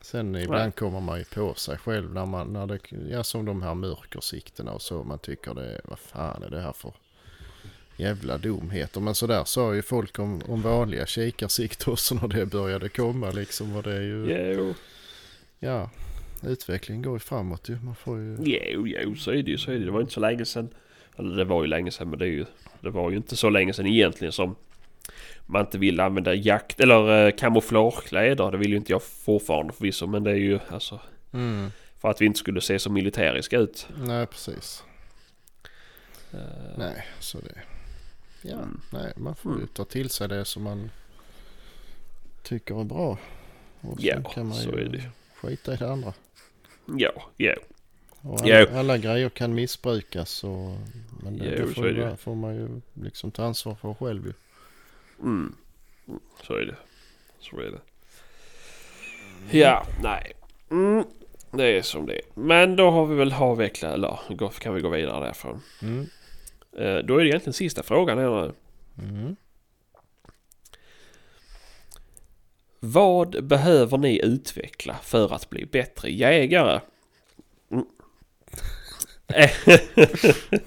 Sen 0.00 0.36
ibland 0.36 0.74
kommer 0.74 1.00
man 1.00 1.18
ju 1.18 1.24
på 1.24 1.54
sig 1.54 1.78
själv 1.78 2.14
när 2.14 2.26
man, 2.26 2.52
när 2.52 2.66
det, 2.66 2.80
ja 3.10 3.24
som 3.24 3.44
de 3.44 3.62
här 3.62 3.74
mörkersiktena 3.74 4.72
och 4.72 4.82
så. 4.82 5.04
Man 5.04 5.18
tycker 5.18 5.54
det, 5.54 5.80
vad 5.84 5.98
fan 5.98 6.42
är 6.42 6.50
det 6.50 6.60
här 6.60 6.72
för 6.72 6.92
jävla 7.96 8.38
dumheter. 8.38 9.00
Men 9.00 9.14
sådär 9.14 9.44
sa 9.44 9.74
ju 9.74 9.82
folk 9.82 10.18
om, 10.18 10.42
om 10.48 10.62
vanliga 10.62 11.06
kikarsikter 11.06 11.92
också 11.92 12.14
när 12.22 12.28
det 12.28 12.46
började 12.46 12.88
komma 12.88 13.30
liksom. 13.30 13.76
Och 13.76 13.82
det 13.82 13.92
är 13.92 14.00
ju, 14.00 14.54
Jo, 14.56 14.74
ja, 15.58 15.90
utvecklingen 16.42 17.02
går 17.02 17.12
ju 17.14 17.18
framåt 17.18 17.68
ju. 17.68 17.78
Man 17.80 17.94
får 17.94 18.18
ju, 18.18 18.36
jo, 18.44 18.86
jo, 18.86 19.14
så 19.16 19.30
är 19.30 19.42
det 19.42 19.50
ju. 19.50 19.58
Så 19.58 19.70
är 19.70 19.78
det. 19.78 19.84
det 19.84 19.90
var 19.90 20.00
inte 20.00 20.12
så 20.12 20.20
länge 20.20 20.44
sedan. 20.44 20.68
Eller 21.18 21.36
det 21.36 21.44
var 21.44 21.62
ju 21.62 21.66
länge 21.68 21.90
sedan 21.90 22.10
men 22.10 22.18
det 22.18 22.24
är 22.24 22.30
ju... 22.30 22.44
Det 22.80 22.90
var 22.90 23.10
ju 23.10 23.16
inte 23.16 23.36
så 23.36 23.50
länge 23.50 23.72
sedan 23.72 23.86
egentligen 23.86 24.32
som 24.32 24.56
man 25.46 25.60
inte 25.60 25.78
vill 25.78 26.00
använda 26.00 26.34
jakt 26.34 26.80
eller 26.80 27.26
eh, 27.26 27.32
kamouflagekläder. 27.32 28.50
Det 28.50 28.58
vill 28.58 28.70
ju 28.70 28.76
inte 28.76 28.92
jag 28.92 29.02
fortfarande 29.02 29.72
förvisso 29.72 30.06
men 30.06 30.24
det 30.24 30.30
är 30.30 30.34
ju 30.34 30.58
alltså 30.68 31.00
mm, 31.32 31.70
för 32.00 32.10
att 32.10 32.20
vi 32.20 32.26
inte 32.26 32.38
skulle 32.38 32.60
se 32.60 32.78
så 32.78 32.90
militäriska 32.90 33.58
ut. 33.58 33.88
nej 34.04 34.26
precis. 34.26 34.84
Eh, 36.32 36.38
Nej, 36.78 37.06
så 37.20 37.38
det... 37.38 37.75
Ja, 38.48 38.52
Mm. 38.54 38.80
nej, 38.92 39.12
man 39.16 39.34
får 39.36 39.52
ju 39.52 39.56
Mm. 39.56 39.68
ta 39.68 39.84
till 39.84 40.10
sig 40.10 40.28
det 40.28 40.44
som 40.44 40.62
man 40.62 40.90
tycker 42.42 42.80
är 42.80 42.84
bra. 42.84 43.18
Och 43.80 43.96
Ja, 44.00 44.22
kan 44.34 44.46
man 44.46 44.56
så 44.56 44.70
ju 44.70 44.84
är 44.84 44.88
det. 44.88 45.02
skita 45.34 45.74
i 45.74 45.76
det 45.76 45.90
andra. 45.92 46.12
Ja, 46.96 47.10
ja. 47.36 47.54
Och 48.20 48.40
Ja. 48.44 48.66
alla, 48.68 48.78
alla 48.80 48.98
grejer 48.98 49.28
kan 49.28 49.54
missbrukas 49.54 50.44
och... 50.44 50.76
Men 51.22 51.38
det, 51.38 51.44
Ja, 51.44 51.50
det 51.66 51.74
får, 51.74 51.82
det. 51.84 51.90
ju- 52.10 52.16
får 52.16 52.34
man 52.34 52.54
ju 52.54 52.68
liksom 53.04 53.30
ta 53.30 53.44
ansvar 53.44 53.74
för 53.74 53.94
själv 53.94 54.26
ju. 54.26 54.32
Mm. 55.22 55.54
Så 56.46 56.54
är 56.54 56.64
det. 56.66 56.76
Så 57.40 57.60
är 57.60 57.70
det. 57.70 57.80
Ja, 59.58 59.86
nej. 60.02 60.32
Mm. 60.70 61.04
Det 61.50 61.64
är 61.78 61.82
som 61.82 62.06
det 62.06 62.14
är. 62.14 62.22
Men 62.34 62.76
då 62.76 62.90
har 62.90 63.06
vi 63.06 63.14
väl 63.14 63.32
avvecklat, 63.32 63.94
eller 63.94 64.18
kan 64.60 64.74
vi 64.74 64.80
gå 64.80 64.88
vidare 64.88 65.24
därifrån. 65.24 65.62
Mm. 65.82 66.06
Eh, 66.78 66.96
Då 66.96 67.18
är 67.18 67.24
det 67.24 67.28
egentligen 67.28 67.54
sista 67.54 67.82
frågan 67.82 68.18
här. 68.18 68.52
Mm. 68.98 69.36
Vad 72.80 73.44
behöver 73.44 73.98
ni 73.98 74.20
utveckla 74.24 74.96
för 75.02 75.34
att 75.34 75.50
bli 75.50 75.66
bättre 75.66 76.10
jägare? 76.10 76.80
Mm. 77.70 77.84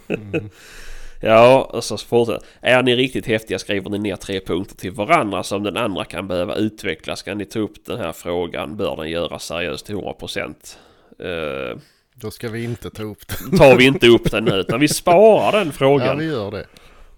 Mm. 0.08 0.50
ja, 1.22 1.70
och 1.74 1.84
så 1.84 1.98
fortsätter 1.98 2.48
Är 2.62 2.84
ni 2.84 2.96
riktigt 2.96 3.26
häftiga 3.26 3.60
skriver 3.60 3.90
ni 3.90 3.98
ner 3.98 4.16
tre 4.16 4.40
punkter 4.40 4.76
till 4.76 4.92
varandra 4.92 5.44
som 5.44 5.64
den 5.64 5.78
andra 5.78 6.06
kan 6.06 6.28
behöva 6.28 6.56
utveckla. 6.56 7.16
Ska 7.16 7.34
ni 7.34 7.46
ta 7.46 7.60
upp 7.60 7.86
den 7.86 8.00
här 8.00 8.12
frågan 8.12 8.78
bör 8.78 8.96
den 8.96 9.10
göras 9.10 9.44
seriöst 9.46 9.86
till 9.86 9.96
100%. 9.96 10.78
Uh, 11.22 11.78
Då 12.22 12.32
ska 12.32 12.50
vi 12.50 12.64
inte 12.64 12.90
ta 12.90 13.04
upp 13.04 13.28
det. 13.28 13.58
tar 13.58 13.76
vi 13.78 13.86
inte 13.86 14.08
upp 14.08 14.32
den 14.32 14.44
nu 14.46 14.52
utan 14.56 14.80
vi 14.80 14.88
sparar 14.88 15.52
den 15.58 15.68
Ja, 15.68 15.74
frågan. 15.74 16.18
vi 16.18 16.26
gör 16.26 16.52
det. 16.52 16.66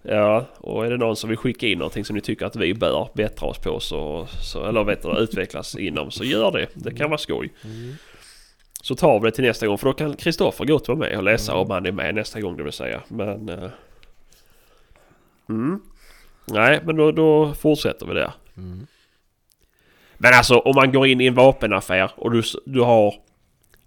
Ja, 0.02 0.46
och 0.58 0.86
är 0.86 0.90
det 0.90 0.96
någon 0.96 1.16
som 1.16 1.28
vill 1.28 1.38
skicka 1.38 1.66
in 1.66 1.78
någonting 1.78 2.04
som 2.04 2.16
ni 2.16 2.22
tycker 2.22 2.46
att 2.46 2.56
vi 2.56 2.74
bör 2.74 3.08
bättra 3.14 3.48
oss 3.48 3.58
på 3.58 3.80
så, 3.80 4.26
så 4.42 4.64
eller 4.64 4.84
vet 4.84 5.02
du, 5.02 5.18
utvecklas 5.18 5.76
inom 5.76 6.10
så 6.10 6.24
gör 6.24 6.50
det. 6.52 6.66
Det 6.74 6.94
kan 6.94 7.10
vara 7.10 7.18
skoj. 7.18 7.52
Mm. 7.64 7.94
Så 8.82 8.94
tar 8.94 9.20
vi 9.20 9.30
det 9.30 9.34
till 9.36 9.44
nästa 9.44 9.66
gång 9.66 9.78
för 9.78 9.86
då 9.86 9.92
kan 9.92 10.16
Kristoffer 10.16 10.64
gå 10.64 10.80
vara 10.86 10.98
med 10.98 11.16
och 11.16 11.22
läsa 11.22 11.52
Mm. 11.52 11.62
om 11.64 11.70
han 11.70 11.86
är 11.86 11.92
med 11.92 12.14
nästa 12.14 12.40
gång 12.40 12.56
det 12.56 12.62
vill 12.62 12.72
säga. 12.72 13.00
Men... 13.08 13.48
eh, 13.48 13.70
mm. 15.48 15.80
Nej, 16.46 16.80
men 16.84 16.96
då, 16.96 17.12
då 17.12 17.54
fortsätter 17.54 18.06
vi 18.06 18.14
där. 18.14 18.32
Mm. 18.56 18.86
Men 20.18 20.34
alltså 20.34 20.58
om 20.58 20.72
man 20.74 20.92
går 20.92 21.06
in 21.06 21.20
i 21.20 21.26
en 21.26 21.34
vapenaffär 21.34 22.10
och 22.16 22.30
du, 22.30 22.42
du 22.66 22.80
har... 22.80 23.14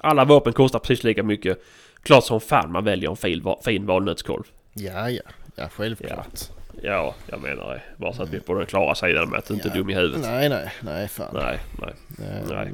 Alla 0.06 0.26
vapen 0.26 0.54
kostar 0.54 0.80
precis 0.80 1.04
lika 1.04 1.24
mycket. 1.24 1.64
Klart 2.04 2.24
som 2.24 2.42
fan 2.42 2.72
man 2.72 2.84
väljer 2.84 3.10
en 3.10 3.16
fin, 3.16 3.44
fin 3.66 3.86
valnötskolv. 3.86 4.44
Ja, 4.74 5.10
ja. 5.10 5.22
Ja, 5.56 5.70
självklart. 5.70 6.40
Ja, 6.82 7.16
jag 7.28 7.42
menar 7.42 7.74
det. 7.74 7.82
Bara 7.98 8.14
så 8.14 8.24
att 8.24 8.30
vi 8.30 8.38
är 8.38 8.42
på 8.42 8.54
den 8.54 8.66
klara 8.66 8.96
sidan 8.96 9.30
med 9.30 9.40
att 9.40 9.46
du 9.48 9.54
inte 9.54 9.68
är 9.68 9.70
Ja. 9.70 9.76
dum 9.78 9.90
i 9.90 9.94
huvudet. 9.94 10.22
Nej, 10.22 10.50
nej, 10.50 10.72
nej, 10.82 11.08
fan. 11.08 11.30
Nej, 11.34 11.60
nej. 11.82 11.94
Ehm, 12.30 12.48
Nej. 12.50 12.74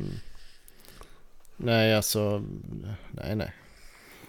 Nej, 1.58 1.96
alltså. 1.96 2.44
Nej, 3.12 3.36
nej. 3.36 3.54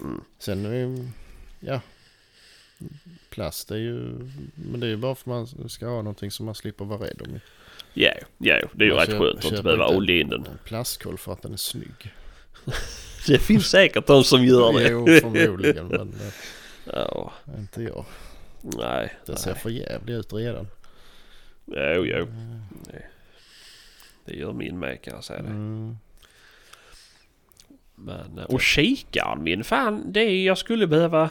Mm. 0.00 0.20
Sen, 0.38 1.12
ja. 1.60 1.80
plast 3.30 3.70
är 3.70 3.76
ju, 3.76 4.00
men 4.54 4.80
det 4.80 4.86
är 4.86 4.90
ju 4.90 4.96
bara 4.96 5.14
för 5.14 5.42
att 5.42 5.56
man 5.58 5.68
ska 5.68 5.86
ha 5.86 5.96
någonting 5.96 6.30
som 6.30 6.46
man 6.46 6.54
slipper 6.54 6.84
vara 6.84 7.04
rädd 7.04 7.22
om. 7.22 7.40
Ja, 7.94 8.10
ja, 8.38 8.60
det 8.72 8.84
är 8.84 8.88
ju 8.88 8.94
Man 8.94 9.06
rätt 9.06 9.18
skönt 9.18 9.38
att 9.38 9.44
inte 9.44 9.62
behöva 9.62 9.88
olja 9.88 10.20
in 10.20 10.28
den. 10.28 10.40
En 10.46 10.58
plastkolv 10.64 11.16
för 11.16 11.32
att 11.32 11.42
den 11.42 11.52
är 11.52 11.56
snygg. 11.56 12.12
Det 13.26 13.38
finns 13.38 13.66
säkert 13.70 14.06
de 14.06 14.24
som 14.24 14.44
gör 14.44 14.72
det. 14.72 14.88
Jo, 14.88 15.06
förmodligen, 15.20 15.86
men 15.88 16.14
Ja, 16.84 17.32
eh, 17.46 17.60
inte 17.60 17.82
jag. 17.82 18.04
nej. 18.60 19.16
Det 19.26 19.36
ser 19.36 19.54
för 19.54 19.70
jävligt 19.70 20.16
ut 20.16 20.32
redan. 20.32 20.66
Jo, 21.66 22.04
jo. 22.06 22.26
Det 24.24 24.34
gör 24.34 24.52
min 24.52 24.78
med 24.78 25.02
kan 25.02 25.14
jag 25.14 25.24
säga 25.24 25.42
det. 25.42 25.48
Mm. 25.48 25.96
Men, 27.94 28.38
eh, 28.38 28.44
och 28.44 28.60
kikaren 28.60 29.42
min, 29.42 29.64
fan 29.64 30.12
det 30.12 30.20
är 30.20 30.46
jag 30.46 30.58
skulle 30.58 30.86
behöva 30.86 31.22
eh, 31.22 31.30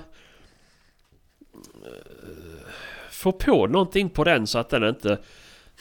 få 3.12 3.32
på 3.32 3.68
någonting 3.68 4.10
på 4.10 4.24
den 4.24 4.48
så 4.48 4.60
att 4.60 4.70
den 4.70 4.84
inte 4.90 5.18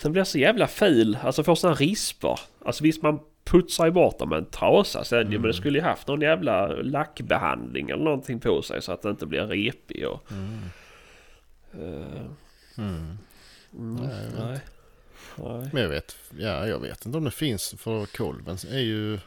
den 0.03 0.12
blir 0.12 0.24
så 0.24 0.38
jävla 0.38 0.68
ful. 0.68 1.18
Alltså 1.22 1.44
får 1.44 1.55
sådana 1.55 1.76
rispor. 1.76 2.40
Alltså 2.64 2.84
visst 2.84 3.03
man 3.03 3.20
putsar 3.51 3.84
ju 3.86 3.92
bort 3.92 4.18
dem 4.18 4.28
med 4.28 4.38
en 4.38 4.44
trasa 4.44 5.05
sen 5.05 5.18
ju, 5.18 5.24
men 5.24 5.34
Mm. 5.36 5.46
det 5.46 5.55
skulle 5.55 5.78
ju 5.78 5.84
haft 5.84 6.09
någon 6.09 6.20
jävla 6.20 6.66
lackbehandling 6.66 7.90
eller 7.90 8.05
någonting 8.05 8.40
på 8.40 8.62
sig 8.62 8.82
så 8.82 8.92
att 8.92 9.03
den 9.03 9.11
inte 9.11 9.26
blir 9.26 9.46
repig 9.46 10.09
och... 10.09 10.32
Mm. 10.32 10.59
eh, 11.72 12.20
Mm. 12.78 13.18
mm, 13.78 13.94
Nej, 14.07 14.26
nej. 14.38 14.61
nej. 15.36 15.68
Men 15.72 15.82
jag 15.82 15.88
vet, 15.88 16.16
ja, 16.38 16.66
jag 16.66 16.78
vet 16.78 17.07
inte 17.07 17.18
om 17.18 17.24
det 17.24 17.30
finns 17.30 17.74
för 17.78 18.07
kolven 18.07 18.57
är 18.70 18.78
ju... 18.78 19.18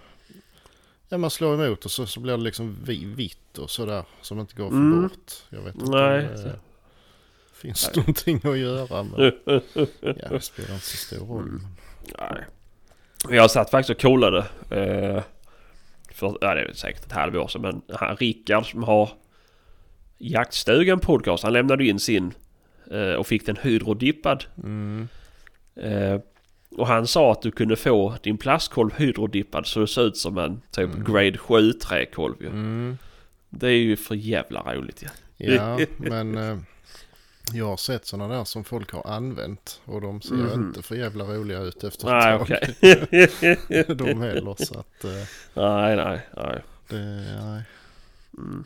Ja 1.09 1.17
man 1.17 1.29
slår 1.29 1.53
emot 1.65 1.85
och 1.85 1.91
så, 1.91 2.05
så 2.05 2.19
blir 2.19 2.37
det 2.37 2.43
liksom 2.43 2.77
vi, 2.85 3.05
vitt 3.05 3.57
och 3.57 3.69
sådär 3.69 4.03
som 4.21 4.39
inte 4.39 4.55
går 4.55 4.65
att 4.65 4.71
få 4.71 4.77
Mm. 4.77 5.01
bort. 5.01 5.31
Jag 5.49 5.61
vet 5.61 5.75
inte 5.75 5.91
Nej. 5.91 6.27
om 6.27 6.33
det 6.35 6.59
finns 7.53 7.89
Nej. 7.95 7.97
någonting 8.05 8.51
att 8.51 8.57
göra 8.57 9.03
men 9.03 9.21
ja, 10.01 10.29
det 10.29 10.41
spelar 10.41 10.73
inte 10.73 10.85
så 10.85 10.97
stor 10.97 11.25
roll. 11.25 11.41
Mm. 11.47 11.61
Nej. 12.19 12.43
Jag 13.29 13.51
satt 13.51 13.69
faktiskt 13.69 13.89
och 13.89 14.01
kollade. 14.01 14.37
Eh, 14.69 15.23
för, 16.13 16.37
ja, 16.41 16.53
det 16.55 16.61
är 16.61 16.73
säkert 16.73 17.05
ett 17.05 17.11
halvår 17.11 17.47
sedan. 17.47 17.61
Men 17.61 17.81
han, 17.95 18.15
Rickard 18.15 18.71
som 18.71 18.83
har 18.83 19.09
Jaktstugan 20.17 20.99
podcast. 20.99 21.43
Han 21.43 21.53
lämnade 21.53 21.85
in 21.85 21.99
sin 21.99 22.33
eh, 22.91 23.13
och 23.13 23.27
fick 23.27 23.45
den 23.45 23.57
hydrodippad. 23.61 24.45
Mm. 24.63 25.07
Eh, 25.75 26.19
och 26.77 26.87
han 26.87 27.07
sa 27.07 27.31
att 27.31 27.41
du 27.41 27.51
kunde 27.51 27.75
få 27.75 28.13
din 28.23 28.37
plastkolv 28.37 28.93
hydrodippad 28.97 29.67
så 29.67 29.79
det 29.79 29.87
ser 29.87 30.01
ut 30.01 30.17
som 30.17 30.37
en 30.37 30.61
typ 30.71 30.93
Mm. 30.93 31.03
grade 31.03 31.37
7 31.37 31.73
träkolv 31.73 32.35
ju. 32.41 32.47
Mm. 32.47 32.97
Det 33.49 33.67
är 33.67 33.77
ju 33.77 33.95
för 33.95 34.15
jävla 34.15 34.75
roligt 34.75 35.03
ja. 35.03 35.09
Ja 35.37 35.79
men 35.97 36.37
eh, 36.37 36.57
jag 37.51 37.65
har 37.65 37.77
sett 37.77 38.05
sådana 38.05 38.35
där 38.35 38.43
som 38.43 38.63
folk 38.63 38.91
har 38.91 39.07
använt 39.07 39.81
och 39.85 40.01
de 40.01 40.21
ser 40.21 40.35
Mhm. 40.35 40.53
inte 40.67 40.81
för 40.81 40.95
jävla 40.95 41.23
roliga 41.25 41.59
ut 41.59 41.83
efter 41.83 42.07
ett 42.07 42.13
Nej 42.13 42.37
tag. 42.37 42.41
okej. 42.41 43.85
de 43.95 44.21
heller 44.21 44.65
så 44.65 44.79
att 44.79 45.03
eh, 45.03 45.27
nej 45.53 45.95
nej 45.95 46.27
nej. 46.37 46.63
det, 46.87 46.99
nej. 47.41 47.63
Mm. 48.37 48.63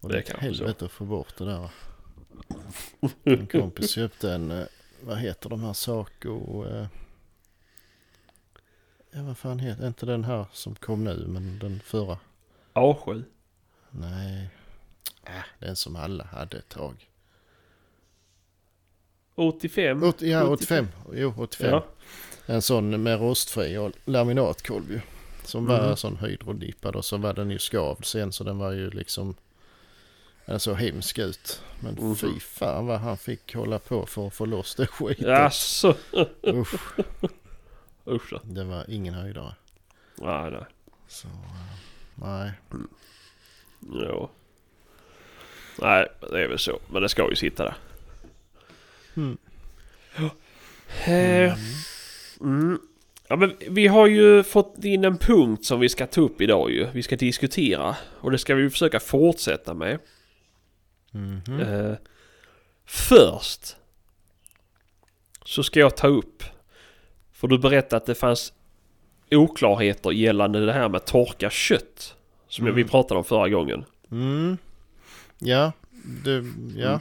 Och 0.00 0.08
Det 0.08 0.20
det 0.20 0.30
är 0.30 0.38
helvete 0.38 0.84
att 0.84 0.90
få 0.92 1.04
bort 1.04 1.36
det 1.38 1.44
där. 1.44 1.70
En 3.24 3.46
kompis 3.46 3.90
köpte 3.90 4.32
en, 4.32 4.50
eh, 4.50 4.64
vad 5.00 5.18
heter 5.18 5.48
de 5.50 5.60
här 5.64 5.72
Saco? 5.72 6.66
eh, 6.68 6.86
Ja 9.10 9.22
vad 9.22 9.38
fan 9.38 9.58
heter, 9.58 9.86
inte 9.86 10.06
den 10.06 10.24
här 10.24 10.46
som 10.52 10.74
kom 10.74 11.04
nu 11.04 11.24
men 11.28 11.58
den 11.58 11.80
förra. 11.80 12.18
A7. 12.74 13.24
Nej. 13.90 14.48
Äh, 15.26 15.32
den 15.58 15.76
som 15.76 15.96
alla 15.96 16.24
hade 16.24 16.56
ett 16.58 16.68
tag. 16.68 17.08
85. 19.34 20.02
Åt, 20.02 20.22
ja 20.22 20.44
85, 20.46 20.88
jo 21.12 21.34
85. 21.38 21.70
Ja. 21.70 21.84
En 22.46 22.62
sån 22.62 23.02
med 23.02 23.20
rostfri 23.20 23.76
och 23.78 23.92
laminatkolv 24.04 24.92
ju. 24.92 25.00
Som 25.44 25.66
var 25.66 25.86
Mhm. 25.86 25.96
sån 25.96 26.16
hydrodippad 26.16 26.96
och 26.96 27.04
så 27.04 27.16
var 27.16 27.32
den 27.34 27.50
ju 27.50 27.58
skavd 27.58 28.04
sen 28.04 28.32
så 28.32 28.44
den 28.44 28.58
var 28.58 28.72
ju 28.72 28.90
liksom 28.90 29.34
Den 30.46 30.60
såg 30.60 30.76
hemsk 30.76 31.18
ut. 31.18 31.62
Men 31.80 31.94
Mhm. 31.94 32.16
fy 32.16 32.40
fan 32.40 32.86
vad 32.86 33.00
han 33.00 33.16
fick 33.16 33.54
hålla 33.54 33.78
på 33.78 34.06
för 34.06 34.26
att 34.26 34.34
få 34.34 34.44
loss 34.46 34.74
det 34.74 34.86
skiten. 34.86 35.28
Jaså? 35.28 35.94
Usch, 36.46 36.74
Usch 38.06 38.32
det 38.42 38.64
var 38.64 38.90
ingen 38.90 39.14
höjdare. 39.14 39.54
Nej, 40.16 40.50
nej. 40.50 40.64
Så 41.08 41.28
nej. 42.14 42.52
Jo. 43.92 44.30
Nej, 45.80 46.08
det 46.30 46.40
är 46.44 46.48
väl 46.48 46.58
så. 46.58 46.78
Men 46.92 47.02
det 47.02 47.08
ska 47.08 47.30
ju 47.30 47.36
sitta 47.36 47.64
där. 47.64 47.74
Mm. 49.16 49.36
Eh, 51.06 51.54
Mm. 52.40 52.78
Ja, 53.28 53.36
men 53.36 53.52
vi 53.70 53.86
har 53.86 54.06
ju 54.06 54.42
fått 54.42 54.84
in 54.84 55.04
en 55.04 55.18
punkt 55.18 55.64
som 55.64 55.80
vi 55.80 55.88
ska 55.88 56.06
ta 56.06 56.20
upp 56.20 56.40
idag 56.40 56.70
ju. 56.70 56.86
Vi 56.92 57.02
ska 57.02 57.16
diskutera. 57.16 57.96
Och 58.20 58.30
det 58.30 58.38
ska 58.38 58.54
vi 58.54 58.70
försöka 58.70 59.00
fortsätta 59.00 59.74
med. 59.74 59.98
Mhm. 61.10 61.60
Eh, 61.60 61.94
först 62.86 63.76
så 65.44 65.62
ska 65.62 65.80
jag 65.80 65.96
ta 65.96 66.06
upp. 66.08 66.42
För 67.32 67.48
du 67.48 67.58
berättade 67.58 67.96
att 67.96 68.06
det 68.06 68.14
fanns 68.14 68.52
oklarheter 69.30 70.10
gällande 70.10 70.66
det 70.66 70.72
här 70.72 70.88
med 70.88 71.04
torka 71.04 71.50
kött. 71.50 72.16
Som 72.48 72.64
Mm. 72.64 72.76
vi 72.76 72.84
pratade 72.84 73.18
om 73.18 73.24
förra 73.24 73.48
gången. 73.48 73.84
Mm. 74.10 74.56
Ja, 75.38 75.72
det, 76.24 76.44
ja. 76.76 77.00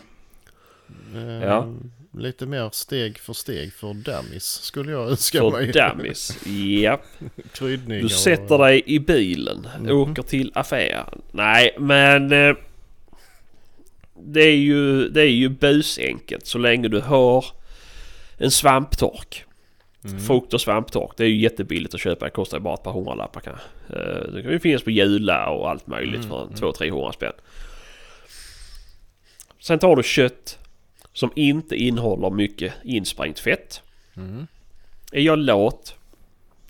Eh, 1.15 1.43
Ja. 1.43 1.73
Lite 2.17 2.45
mer 2.45 2.69
steg 2.73 3.19
för 3.19 3.33
steg 3.33 3.73
för 3.73 3.93
dummies 3.93 4.43
skulle 4.45 4.91
jag 4.91 5.09
önska 5.09 5.39
För 5.39 5.51
mig. 5.51 5.71
dummies. 5.71 6.45
Ja. 6.81 7.01
Kryddningar 7.53 7.99
Du 7.99 8.05
och- 8.05 8.11
sätter 8.11 8.57
dig 8.57 8.83
i 8.85 8.99
bilen, 8.99 9.67
Mhm. 9.79 9.97
åker 9.97 10.23
till 10.23 10.51
affären. 10.55 11.21
Nej, 11.31 11.75
men... 11.79 12.31
Eh, 12.31 12.55
det 14.25 14.41
är 14.41 14.55
ju, 14.55 15.09
det 15.09 15.21
är 15.21 15.25
ju 15.31 15.49
busenkelt 15.49 16.45
så 16.47 16.57
länge 16.57 16.87
du 16.87 16.99
har 16.99 17.45
en 18.37 18.51
svamptork. 18.51 19.45
Mm. 20.05 20.19
Frukt 20.19 20.53
och 20.53 20.61
svamptork. 20.61 21.11
Det 21.17 21.23
är 21.23 21.27
ju 21.27 21.37
jättebilligt 21.41 21.93
att 21.93 22.01
köpa. 22.01 22.25
Det 22.25 22.31
kostar 22.31 22.57
ju 22.57 22.61
bara 22.63 22.73
ett 22.73 22.83
par 22.83 22.91
hundralappar 22.93 23.41
kan. 23.41 23.53
Eh, 23.89 24.31
Det 24.33 24.41
kan 24.41 24.51
ju 24.51 24.59
finnas 24.59 24.83
på 24.83 24.91
Jula 24.91 25.49
och 25.49 25.69
allt 25.69 25.87
möjligt 25.87 26.15
Mm, 26.25 26.29
för 26.29 26.41
en 26.41 26.47
mm. 26.47 26.55
200-300 26.59 27.11
spänn. 27.11 27.33
Sen 29.59 29.79
tar 29.79 29.95
du 29.95 30.03
kött 30.03 30.59
som 31.13 31.31
inte 31.35 31.75
innehåller 31.75 32.29
mycket 32.29 32.73
insprängt 32.83 33.39
fett. 33.39 33.81
Mm. 34.15 34.47
Är 35.11 35.21
jag 35.21 35.39
lat 35.39 35.95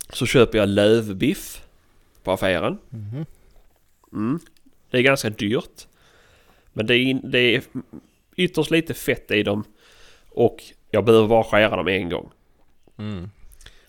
så 0.09 0.25
köper 0.25 0.57
jag 0.57 0.69
lövbiff 0.69 1.61
på 2.23 2.31
affären. 2.31 2.77
Mhm. 2.89 3.25
Mm. 4.13 4.39
Det 4.89 4.97
är 4.97 5.01
ganska 5.01 5.29
dyrt. 5.29 5.87
Men 6.73 6.85
det 6.85 6.95
är, 6.97 7.13
det 7.23 7.39
är 7.55 7.61
ytterst 8.35 8.71
lite 8.71 8.93
fett 8.93 9.31
i 9.31 9.43
dem. 9.43 9.63
Och 10.29 10.63
jag 10.91 11.05
behöver 11.05 11.27
bara 11.27 11.43
skära 11.43 11.75
dem 11.75 11.87
en 11.87 12.09
gång. 12.09 12.31
Mm. 12.97 13.29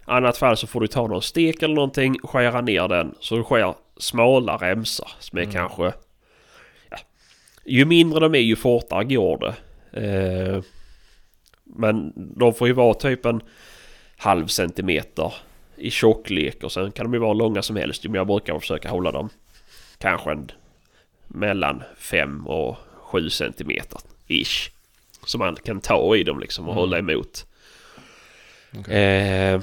Annat 0.04 0.36
fall 0.36 0.56
så 0.56 0.66
får 0.66 0.80
du 0.80 0.86
ta 0.86 1.06
någon 1.06 1.22
stek 1.22 1.62
eller 1.62 1.74
någonting, 1.74 2.18
skära 2.22 2.60
ner 2.60 2.88
den 2.88 3.14
så 3.20 3.36
du 3.36 3.44
skär 3.44 3.74
smala 3.96 4.56
remsor 4.56 5.08
som 5.18 5.38
är 5.38 5.42
Mm. 5.42 5.54
kanske... 5.54 5.92
Ja, 6.90 6.96
ju 7.64 7.84
mindre 7.84 8.20
de 8.20 8.34
är 8.34 8.38
ju 8.38 8.56
fortare 8.56 9.04
går 9.04 9.38
det. 9.38 9.54
Eh, 9.96 10.62
men 11.64 12.12
de 12.16 12.54
får 12.54 12.68
ju 12.68 12.74
vara 12.74 12.94
typ 12.94 13.24
en 13.26 13.40
halv 14.16 14.46
centimeter 14.46 15.34
i 15.76 15.90
tjocklek 15.90 16.62
och 16.62 16.72
sen 16.72 16.92
kan 16.92 17.04
de 17.06 17.14
ju 17.14 17.20
vara 17.20 17.32
långa 17.32 17.62
som 17.62 17.76
helst. 17.76 18.04
Men 18.04 18.14
jag 18.14 18.26
brukar 18.26 18.58
försöka 18.58 18.90
hålla 18.90 19.12
dem 19.12 19.28
kanske 19.98 20.30
en, 20.30 20.50
mellan 21.28 21.82
5 21.98 22.46
och 22.46 22.76
7 23.00 23.30
centimeter 23.30 24.00
ish. 24.26 24.70
Så 25.26 25.38
man 25.38 25.56
kan 25.56 25.80
ta 25.80 26.16
i 26.16 26.24
dem 26.24 26.40
liksom 26.40 26.64
och 26.64 26.72
Mm. 26.72 26.80
hålla 26.80 26.98
emot. 26.98 27.46
Okej. 28.78 28.94
Eh, 29.02 29.60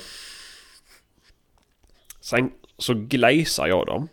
sen 2.22 2.52
så 2.78 2.94
glazar 2.94 3.68
jag 3.68 3.86
dem. 3.86 4.08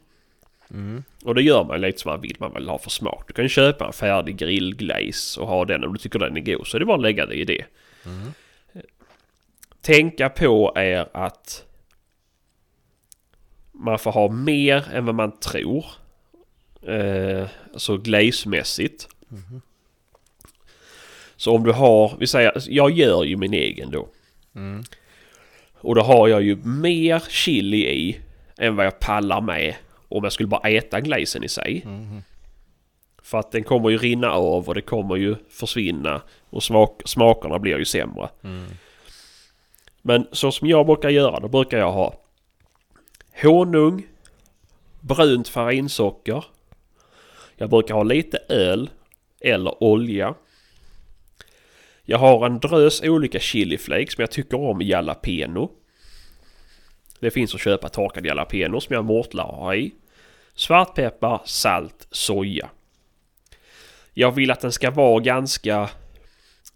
Mm. 0.71 1.05
Och 1.25 1.35
det 1.35 1.43
gör 1.43 1.65
man 1.65 1.81
lite 1.81 2.01
som 2.01 2.11
man 2.11 2.21
vill. 2.21 2.37
Man 2.39 2.55
vill 2.55 2.69
ha 2.69 2.79
för 2.79 2.91
smak. 2.91 3.25
Du 3.27 3.33
kan 3.33 3.45
ju 3.45 3.49
köpa 3.49 3.87
en 3.87 3.93
färdig 3.93 4.37
grillglaze 4.37 5.41
och 5.41 5.49
ha 5.49 5.65
den 5.65 5.85
om 5.85 5.93
du 5.93 5.99
tycker 5.99 6.19
den 6.19 6.37
är 6.37 6.41
god. 6.41 6.67
Så 6.67 6.77
är 6.77 6.79
det 6.79 6.87
bara 6.87 6.97
att 6.97 7.03
lägga 7.03 7.27
det 7.27 7.35
i 7.35 7.45
det. 7.45 7.65
Mm. 8.05 8.33
Tänka 9.81 10.29
på 10.29 10.73
är 10.77 11.09
att 11.17 11.65
man 13.73 13.99
får 13.99 14.13
ha 14.13 14.29
mer 14.29 14.85
än 14.93 15.07
vad 15.07 15.15
man 15.15 15.39
tror. 15.39 15.87
Eh, 16.83 17.49
alltså 17.73 17.97
glazemässigt. 17.97 19.09
Mhm. 19.29 19.63
Så 21.37 21.55
om 21.55 21.65
du 21.65 21.73
har, 21.73 22.17
vi 22.19 22.27
säger, 22.27 22.63
jag 22.69 22.91
gör 22.91 23.25
ju 23.25 23.37
min 23.37 23.55
egen 23.55 23.91
då. 23.91 24.09
Mm. 24.55 24.83
Och 25.75 25.95
då 25.95 26.03
har 26.03 26.29
jag 26.29 26.43
ju 26.43 26.57
mer 26.57 27.23
chili 27.29 27.89
i 27.89 28.21
än 28.59 28.77
vad 28.77 28.87
jag 28.87 28.99
pallar 28.99 29.41
med 29.41 29.75
om 30.09 30.25
jag 30.25 30.33
skulle 30.33 30.47
bara 30.47 30.69
äta 30.69 31.01
glazen 31.01 31.45
i 31.45 31.49
sig. 31.49 31.83
Mhm. 31.87 32.23
För 33.23 33.39
att 33.39 33.53
den 33.53 33.65
kommer 33.65 33.91
ju 33.91 33.99
rinna 33.99 34.31
av 34.31 34.69
och 34.69 34.75
det 34.75 34.81
kommer 34.81 35.17
ju 35.17 35.37
försvinna. 35.49 36.23
Och 36.51 36.63
smak, 36.63 37.03
smakerna 37.05 37.59
blir 37.59 37.79
ju 37.79 37.85
sämre. 37.85 38.29
Mm. 38.45 38.67
Men 40.03 40.27
så 40.33 40.53
som 40.53 40.69
jag 40.69 40.87
brukar 40.87 41.11
göra, 41.11 41.41
då 41.41 41.49
brukar 41.49 41.79
jag 41.79 41.93
ha 41.93 42.15
honung, 43.43 44.07
brunt 45.01 45.49
farinsocker. 45.49 46.45
Jag 47.57 47.71
brukar 47.71 47.95
ha 47.95 48.03
lite 48.03 48.39
öl 48.49 48.91
eller 49.41 49.83
olja. 49.83 50.35
Jag 52.05 52.19
har 52.19 52.47
en 52.47 52.59
drös 52.59 53.03
olika 53.03 53.39
chiliflakes 53.39 54.15
som 54.15 54.23
jag 54.23 54.31
tycker 54.31 54.61
om 54.61 54.83
jalapeno. 54.83 55.71
Det 57.21 57.31
finns 57.31 57.55
att 57.55 57.61
köpa 57.61 57.89
torkad 57.89 58.27
jalapeno 58.27 58.81
som 58.81 58.95
jag 58.95 59.05
mortlar 59.05 59.45
och 59.45 59.57
har 59.57 59.75
i. 59.75 59.95
Svartpeppar, 60.55 61.41
salt, 61.45 62.07
soja. 62.11 62.69
Jag 64.15 64.33
vill 64.33 64.51
att 64.51 64.61
den 64.61 64.73
ska 64.73 64.91
vara 64.91 65.21
ganska... 65.21 65.91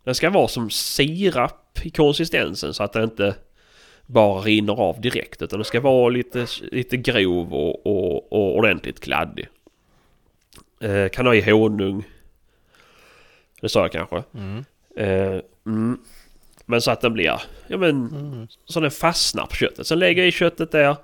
Den 0.05 0.14
ska 0.14 0.30
vara 0.30 0.49
som 0.49 0.70
sirap 0.70 1.80
i 1.82 1.90
konsistensen 1.90 2.74
så 2.74 2.82
att 2.82 2.93
den 2.93 3.05
inte 3.05 3.34
bara 4.07 4.40
rinner 4.40 4.80
av 4.80 5.01
direkt. 5.01 5.43
Utan 5.43 5.59
den 5.59 5.64
ska 5.64 5.80
vara 5.80 6.09
lite, 6.09 6.47
lite 6.62 6.97
grov 6.97 7.55
och, 7.55 7.86
och, 7.86 8.32
och 8.32 8.57
ordentligt 8.57 9.01
kladdig. 9.01 9.49
Eh, 10.80 11.09
kan 11.09 11.26
ha 11.26 11.34
i 11.34 11.51
honung. 11.51 12.05
Det 13.61 13.68
sa 13.68 13.80
jag 13.80 13.93
kanske. 13.93 14.22
Mm. 14.34 14.64
Eh, 14.97 15.40
mm. 15.66 15.99
Men 16.66 16.82
så 16.82 16.90
att 16.90 17.00
den 17.00 17.12
blir, 17.12 17.24
ja 17.66 17.76
men, 17.76 17.90
Mm. 17.90 18.48
så 18.64 18.80
den 18.80 18.90
fastnar 18.90 19.46
på 19.46 19.54
köttet. 19.56 19.86
Sen 19.86 19.98
lägger 19.98 20.22
jag 20.22 20.28
i 20.28 20.32
köttet 20.32 20.70
där. 20.70 20.96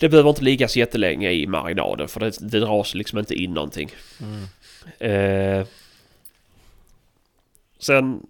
Det 0.00 0.08
behöver 0.08 0.30
inte 0.30 0.42
ligga 0.44 0.68
så 0.68 0.78
jättelänge 0.78 1.30
i 1.30 1.46
marinaden 1.46 2.08
för 2.08 2.20
det, 2.20 2.38
det 2.40 2.60
dras 2.60 2.94
liksom 2.94 3.18
inte 3.18 3.34
in 3.34 3.54
någonting. 3.54 3.90
Mm. 4.20 5.60
Eh, 5.60 5.66
sen 7.78 8.26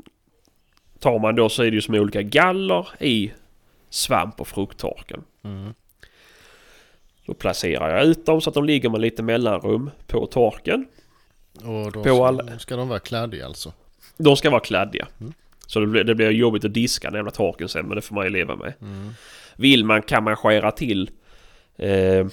tar 0.98 1.18
man 1.18 1.34
då 1.34 1.48
så 1.48 1.62
är 1.62 1.70
det 1.70 1.74
ju 1.74 1.82
som 1.82 1.94
olika 1.94 2.22
galler 2.22 2.88
i 3.00 3.32
svamp 3.90 4.40
och 4.40 4.48
frukttorken. 4.48 5.24
Mm. 5.44 5.74
Då 7.26 7.34
placerar 7.34 7.96
jag 7.96 8.04
ut 8.06 8.26
dem 8.26 8.40
så 8.40 8.50
att 8.50 8.54
de 8.54 8.64
ligger 8.64 8.88
med 8.88 9.00
lite 9.00 9.22
mellanrum 9.22 9.90
på 10.06 10.26
torken. 10.26 10.86
Och 11.54 11.92
då 11.92 12.02
På 12.02 12.02
ska, 12.02 12.26
alla- 12.26 12.58
ska 12.58 12.76
de 12.76 12.88
vara 12.88 12.98
kladdiga 12.98 13.46
alltså? 13.46 13.72
De 14.16 14.36
ska 14.36 14.50
vara 14.50 14.60
kladdiga. 14.60 15.06
Mm. 15.20 15.32
Så 15.66 15.80
det 15.80 15.86
blir, 15.86 16.04
det 16.04 16.14
blir 16.14 16.30
jobbigt 16.30 16.64
att 16.64 16.74
diska 16.74 17.10
den 17.10 17.18
jävla 17.18 17.30
torken 17.30 17.68
sen 17.68 17.86
men 17.86 17.96
det 17.96 18.02
får 18.02 18.14
man 18.14 18.24
ju 18.24 18.30
leva 18.30 18.56
med. 18.56 18.72
Mm. 18.80 19.10
Vill 19.56 19.84
man 19.84 20.02
kan 20.02 20.24
man 20.24 20.36
skära 20.36 20.70
till 20.72 21.10
eh, 21.76 22.26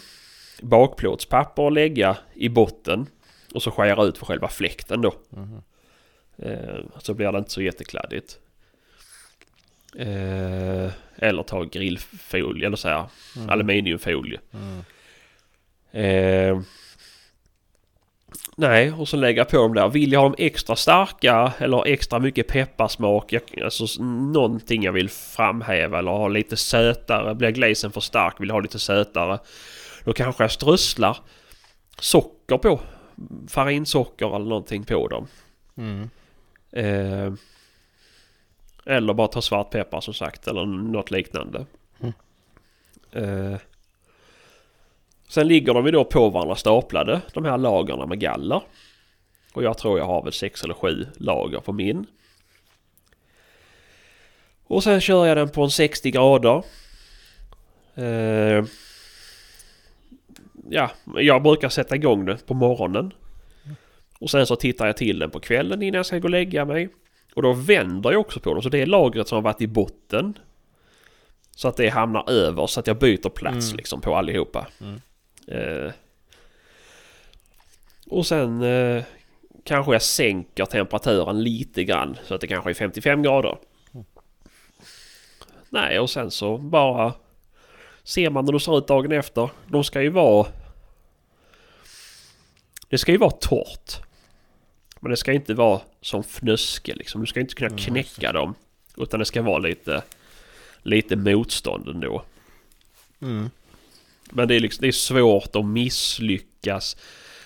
bakplåtspapper 0.62 1.64
och 1.64 1.72
lägga 1.72 2.18
i 2.34 2.50
botten. 2.50 3.06
Och 3.54 3.64
så 3.64 3.72
skära 3.72 4.04
ut 4.04 4.18
för 4.18 4.26
själva 4.26 4.48
fläkten 4.48 5.02
då. 5.02 5.14
Mhm. 5.30 5.62
Eh, 6.38 6.80
så 7.00 7.14
blir 7.14 7.32
det 7.32 7.38
inte 7.38 7.52
så 7.52 7.62
jättekladdigt. 7.62 8.40
Eh, 9.98 10.92
eller 11.16 11.44
ta 11.44 11.64
grillfolie 11.64 12.66
eller 12.68 12.78
så 12.78 12.88
här 12.88 13.06
Mm. 13.36 13.50
aluminiumfolie. 13.50 14.40
Mm. 14.54 14.84
Eh, 15.92 16.62
nej, 18.56 18.92
och 18.92 19.08
så 19.08 19.18
lägga 19.18 19.46
på 19.46 19.58
dem 19.58 19.74
där. 19.74 19.90
Vill 19.90 20.12
jag 20.12 20.20
ha 20.20 20.30
dem 20.30 20.36
extra 20.38 20.76
starka 20.76 21.54
eller 21.58 21.88
extra 21.88 22.20
mycket 22.20 22.48
pepparsmak. 22.48 23.34
Jag, 23.34 23.42
alltså 23.64 24.04
någonting 24.04 24.84
jag 24.84 24.92
vill 24.92 25.10
framhäva 25.10 26.00
eller 26.00 26.12
ha 26.12 26.28
lite 26.28 26.58
sötare. 26.58 27.36
Blir 27.36 27.52
glazen 27.52 27.92
för 27.92 28.02
stark 28.02 28.42
vill 28.42 28.50
jag 28.50 28.56
ha 28.56 28.62
lite 28.62 28.80
sötare. 28.80 29.40
Då 30.04 30.14
kanske 30.14 30.44
jag 30.44 30.52
strösslar 30.52 31.18
socker 32.00 32.58
på. 32.58 32.80
Farinsocker 33.48 34.36
eller 34.36 34.46
någonting 34.46 34.84
på 34.84 35.08
dem. 35.08 35.28
Mm. 35.78 36.10
Eh, 36.72 37.34
eller 38.86 39.14
bara 39.14 39.28
ta 39.28 39.42
svartpeppar 39.42 40.02
som 40.02 40.14
sagt 40.14 40.48
eller 40.48 40.66
något 40.66 41.12
liknande. 41.12 41.66
Mm. 42.00 42.14
Eh, 43.12 43.60
sen 45.34 45.48
ligger 45.48 45.74
de 45.74 45.86
ju 45.86 45.92
då 45.92 46.06
på 46.06 46.30
varandra 46.30 46.56
staplade 46.56 47.22
de 47.34 47.46
här 47.46 47.58
lagerna 47.58 48.06
med 48.06 48.20
galler. 48.20 48.62
Och 49.54 49.64
jag 49.64 49.78
tror 49.78 50.00
jag 50.00 50.06
har 50.06 50.24
väl 50.24 50.34
sex 50.34 50.64
eller 50.64 50.74
sju 50.74 51.08
lager 51.16 51.60
på 51.60 51.72
min. 51.74 52.06
Och 54.68 54.84
sen 54.84 55.02
kör 55.02 55.26
jag 55.26 55.38
den 55.38 55.50
på 55.50 55.64
en 55.64 55.70
60 55.72 56.12
grader. 56.12 56.64
Eh, 57.96 58.66
ja, 60.70 60.92
jag 61.16 61.44
brukar 61.44 61.70
sätta 61.70 61.96
igång 61.96 62.26
det 62.26 62.46
på 62.48 62.54
morgonen. 62.54 63.14
Och 64.20 64.30
sen 64.30 64.46
så 64.48 64.56
tittar 64.56 64.86
jag 64.86 64.98
till 64.98 65.20
den 65.20 65.30
på 65.30 65.40
kvällen 65.40 65.82
innan 65.82 65.98
jag 65.98 66.06
ska 66.06 66.18
gå 66.20 66.24
och 66.24 66.30
lägga 66.30 66.66
mig. 66.66 66.90
Och 67.36 67.42
då 67.42 67.54
vänder 67.54 68.12
jag 68.12 68.22
också 68.22 68.40
på 68.40 68.54
den. 68.54 68.64
Så 68.64 68.70
det 68.70 68.82
är 68.82 68.86
lagret 68.86 69.28
som 69.28 69.36
har 69.36 69.42
varit 69.42 69.62
i 69.62 69.68
botten. 69.68 70.38
Så 71.52 71.68
att 71.68 71.78
det 71.78 71.90
hamnar 71.90 72.30
över 72.30 72.68
så 72.68 72.80
att 72.80 72.88
jag 72.88 72.98
byter 72.98 73.30
plats 73.30 73.68
Mm. 73.68 73.78
liksom 73.78 74.02
på 74.02 74.16
allihopa. 74.16 74.68
Mm. 74.82 75.02
Eh, 75.48 75.92
och 78.08 78.26
sen 78.26 78.62
eh, 78.62 79.04
kanske 79.64 79.92
jag 79.92 80.02
sänker 80.02 80.66
temperaturen 80.66 81.44
lite 81.44 81.84
grann. 81.84 82.18
Så 82.24 82.36
att 82.36 82.42
det 82.42 82.48
kanske 82.48 82.70
är 82.70 82.74
55 82.74 83.24
grader. 83.24 83.58
Mm. 83.94 84.06
Nej 85.70 86.00
och 86.00 86.10
sen 86.10 86.32
så 86.32 86.58
bara 86.58 87.14
ser 88.04 88.30
man 88.30 88.46
hur 88.46 88.54
det 88.54 88.60
ser 88.60 88.78
ut 88.78 88.88
dagen 88.88 89.12
efter. 89.12 89.50
De 89.68 89.84
ska 89.84 90.02
ju 90.02 90.10
vara... 90.10 90.48
Det 92.90 92.98
ska 92.98 93.12
ju 93.12 93.18
vara 93.18 93.32
torrt. 93.32 94.02
Men 95.00 95.10
det 95.10 95.18
ska 95.18 95.34
inte 95.34 95.54
vara 95.54 95.82
som 96.02 96.24
fnöske 96.24 96.96
liksom. 96.96 97.22
Du 97.22 97.28
ska 97.28 97.40
inte 97.40 97.56
kunna 97.56 97.68
Mm, 97.70 97.80
knäcka 97.80 98.32
dem. 98.32 98.56
Utan 98.98 99.20
det 99.20 99.26
ska 99.26 99.42
vara 99.42 99.58
lite, 99.58 100.04
lite 100.84 101.16
motstånd 101.16 101.88
ändå. 101.88 102.24
Mm. 103.22 103.50
Men 104.36 104.48
det 104.48 104.56
är, 104.56 104.60
liksom, 104.60 104.82
det 104.82 104.88
är 104.88 104.92
svårt 104.92 105.56
att 105.56 105.66
misslyckas. 105.66 106.98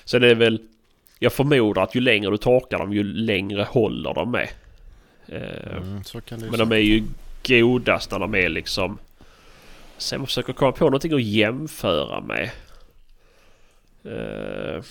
Så 0.06 0.20
det 0.20 0.32
är 0.32 0.36
väl... 0.36 0.62
Jag 1.20 1.34
förmodar 1.34 1.84
att 1.84 1.96
ju 1.96 2.02
längre 2.02 2.32
du 2.32 2.38
torkar 2.38 2.80
dem 2.80 2.94
ju 2.94 3.04
längre 3.04 3.64
håller 3.64 4.14
de 4.14 4.32
med. 4.32 4.50
Eh, 5.28 5.78
Mm. 5.78 6.02
Men 6.50 6.60
de 6.60 6.72
är 6.72 6.76
ju 6.78 7.04
godast 7.48 8.12
när 8.12 8.20
de 8.20 8.36
är 8.36 8.50
liksom... 8.50 8.98
Sen 9.98 10.20
jag 10.20 10.28
försöker 10.28 10.54
komma 10.54 10.72
på 10.72 10.86
någonting 10.86 11.14
att 11.14 11.24
jämföra 11.24 12.22
med. 12.22 12.50
Eh, 14.04 14.84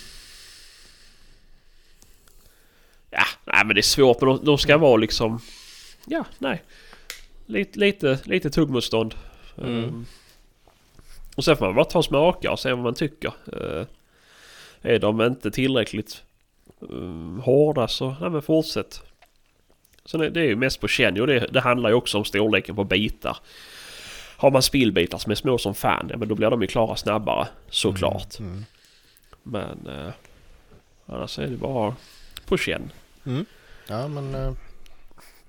Ja, 3.09 3.23
nej 3.45 3.65
men 3.65 3.75
det 3.75 3.79
är 3.79 3.81
svårt 3.81 4.21
men 4.21 4.29
de, 4.29 4.45
de 4.45 4.57
ska 4.57 4.77
vara 4.77 4.97
liksom... 4.97 5.39
Ja, 6.05 6.25
nej. 6.37 6.63
Lite, 7.45 7.79
lite, 7.79 8.19
lite 8.23 8.49
tuggmotstånd. 8.49 9.15
Mm. 9.57 9.83
Eh, 9.83 9.91
Och 11.37 11.43
sen 11.43 11.57
får 11.57 11.65
man 11.65 11.75
bara 11.75 11.85
ta 11.85 11.99
och 11.99 12.05
smaka 12.05 12.51
och 12.51 12.59
se 12.59 12.73
vad 12.73 12.83
man 12.83 12.93
tycker. 12.93 13.33
Eh, 13.53 13.85
Är 14.81 14.99
de 14.99 15.21
inte 15.21 15.51
tillräckligt 15.51 16.23
um, 16.79 17.41
hårda 17.45 17.87
så, 17.87 18.15
nej 18.21 18.29
men 18.29 18.41
fortsätt. 18.41 19.01
Sen 20.05 20.21
är 20.21 20.29
det 20.29 20.39
är 20.39 20.45
ju 20.45 20.55
mest 20.55 20.81
på 20.81 20.87
känn 20.87 21.21
och 21.21 21.27
det, 21.27 21.39
det 21.39 21.59
handlar 21.59 21.89
ju 21.89 21.95
också 21.95 22.17
om 22.17 22.25
storleken 22.25 22.75
på 22.75 22.83
bitar. 22.83 23.37
Har 24.37 24.51
man 24.51 24.61
spillbitar 24.61 25.17
som 25.17 25.31
är 25.31 25.35
små 25.35 25.57
som 25.57 25.75
fan, 25.75 26.07
ja 26.11 26.17
men 26.17 26.27
då 26.27 26.35
blir 26.35 26.49
de 26.49 26.61
ju 26.61 26.67
klara 26.67 26.95
snabbare 26.95 27.47
såklart. 27.69 28.39
Mm. 28.39 28.65
Men 29.43 29.87
eh, 29.87 30.13
annars 31.05 31.39
är 31.39 31.47
det 31.47 31.57
bara 31.57 31.95
på 32.45 32.57
känn. 32.57 32.91
Mm. 33.25 33.45
Ja 33.87 34.07
men 34.07 34.35
eh, 34.35 34.51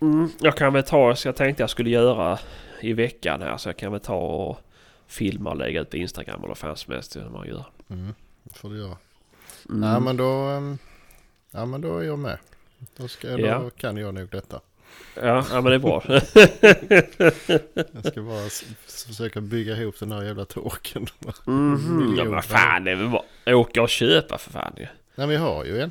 Mm, 0.01 0.28
jag 0.40 0.56
kan 0.56 0.73
väl 0.73 0.82
ta, 0.82 1.16
så 1.16 1.28
jag 1.28 1.36
tänkte 1.36 1.62
jag 1.62 1.70
skulle 1.70 1.90
göra 1.90 2.39
i 2.81 2.93
veckan 2.93 3.43
här 3.43 3.56
så 3.56 3.69
jag 3.69 3.77
kan 3.77 3.93
väl 3.93 4.01
ta 4.01 4.16
och 4.16 4.60
filma 5.09 5.51
och 5.51 5.56
lägga 5.56 5.80
ut 5.80 5.90
på 5.90 5.97
Instagram 5.97 6.39
eller 6.44 6.56
vad 6.62 6.78
som 6.78 6.93
helst 6.93 7.16
hur 7.16 7.28
man 7.30 7.47
gör. 7.48 7.64
mm. 7.90 8.14
det 8.43 8.55
får 8.55 8.70
du 8.70 8.78
göra. 8.78 8.97
Mm. 9.68 9.82
Ja 9.90 10.01
men 10.01 10.16
då, 10.16 10.24
ehm, 10.32 10.78
ja 11.51 11.66
men 11.66 11.80
då 11.80 11.98
är 11.98 12.02
jag 12.05 12.18
med. 12.18 12.39
Då, 12.97 13.09
ska, 13.09 13.28
då 13.36 13.39
Ja. 13.47 13.70
kan 13.70 13.97
jag 13.97 14.14
nog 14.14 14.28
detta. 14.28 14.60
Ja, 15.14 15.44
ja 15.51 15.60
men 15.60 15.64
det 15.64 15.74
är 15.74 15.78
bra. 15.78 16.02
Jag 17.93 18.06
ska 18.12 18.22
bara 18.22 18.48
försöka 19.06 19.40
bygga 19.40 19.76
ihop 19.76 19.94
den 20.01 20.12
här 20.12 20.22
jävla 20.22 20.44
torken. 20.44 21.06
Mhm, 21.44 22.14
ja, 22.18 22.24
men 22.24 22.43
fan 22.43 22.85
det 22.85 22.90
är 22.90 22.97
väl 22.97 23.09
bara 23.09 23.56
åka 23.56 23.82
och 23.82 23.89
köpa 23.89 24.39
för 24.39 24.51
fan 24.51 24.72
ju. 24.76 24.86
Nej 25.14 25.26
vi 25.26 25.36
har 25.36 25.64
ju 25.64 25.80
en. 25.80 25.90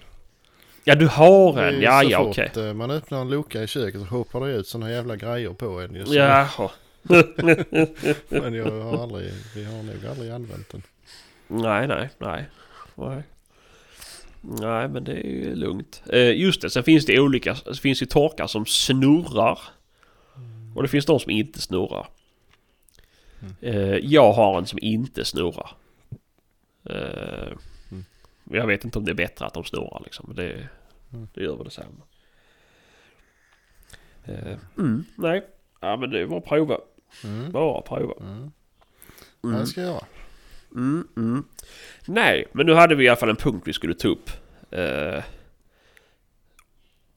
Ja 0.83 0.95
du 0.95 1.07
har 1.07 1.61
en, 1.61 1.81
ja 1.81 2.03
ja 2.03 2.19
okej. 2.19 2.51
eh, 2.55 2.73
Man 2.73 2.91
öppnar 2.91 3.21
en 3.21 3.29
lucka 3.29 3.63
i 3.63 3.67
köket 3.67 4.01
så 4.01 4.07
hoppar 4.07 4.39
det 4.47 4.53
ut 4.53 4.67
sådana 4.67 4.91
jävla 4.91 5.15
grejer 5.15 5.53
på 5.53 5.79
en. 5.81 6.03
Jaha. 6.13 6.69
Men 8.29 8.53
jag 8.53 8.71
har 8.83 9.03
aldrig, 9.03 9.31
vi 9.55 9.63
har 9.65 9.83
nog 9.83 10.05
aldrig 10.09 10.31
använt 10.31 10.69
den. 10.69 10.81
Nej, 11.47 11.87
nej, 11.87 12.09
nej. 12.17 12.45
Nej. 12.95 13.23
Nej, 14.41 14.87
men 14.87 15.03
det 15.03 15.11
är 15.13 15.29
ju 15.31 15.55
lugnt. 15.55 16.03
Eh, 16.09 16.31
just 16.31 16.61
det, 16.61 16.69
sen 16.69 16.83
finns 16.83 17.05
det 17.05 17.19
olika. 17.19 17.57
Det 17.65 17.77
finns 17.79 18.01
ju 18.01 18.05
torkar 18.05 18.47
som 18.47 18.65
snurrar. 18.65 19.59
Och 20.75 20.81
det 20.83 20.89
finns 20.89 21.05
de 21.05 21.19
som 21.19 21.31
inte 21.31 21.61
snurrar. 21.61 22.07
Mm. 23.41 23.55
Eh, 23.61 23.95
jag 23.97 24.33
har 24.33 24.57
en 24.57 24.65
som 24.65 24.79
inte 24.81 25.25
snurrar. 25.25 25.69
Eh, 26.89 27.47
Mm. 27.91 28.05
Jag 28.43 28.67
vet 28.67 28.85
inte 28.85 28.99
om 28.99 29.05
det 29.05 29.11
är 29.11 29.15
bättre 29.15 29.45
att 29.45 29.53
de 29.53 29.63
snurrar 29.63 30.01
liksom. 30.03 30.25
Men 30.27 30.35
det, 30.35 30.67
Mm. 31.13 31.27
det 31.33 31.43
gör 31.43 31.55
väl 31.55 31.63
detsamma. 31.65 32.03
Eh, 34.25 34.57
mm, 34.77 35.05
nej, 35.15 35.45
ja 35.81 35.97
men 35.97 36.09
det 36.09 36.25
var 36.25 36.39
prova. 36.41 36.77
Mm. 37.23 37.51
Bara 37.51 37.79
att 37.79 37.85
prova. 37.85 38.13
Mm. 38.19 38.51
Ja, 39.41 39.49
Mm. 39.49 39.59
det 39.61 39.67
ska 39.67 39.81
jag 39.81 39.89
göra. 39.89 40.05
Mm, 40.75 41.07
mm. 41.17 41.43
Nej, 42.05 42.45
men 42.51 42.65
nu 42.65 42.73
hade 42.73 42.95
vi 42.95 43.05
i 43.05 43.07
alla 43.07 43.15
fall 43.17 43.29
en 43.29 43.35
punkt 43.35 43.63
vi 43.67 43.73
skulle 43.73 43.93
ta 43.93 44.07
upp. 44.07 44.29
Eh, 44.71 45.23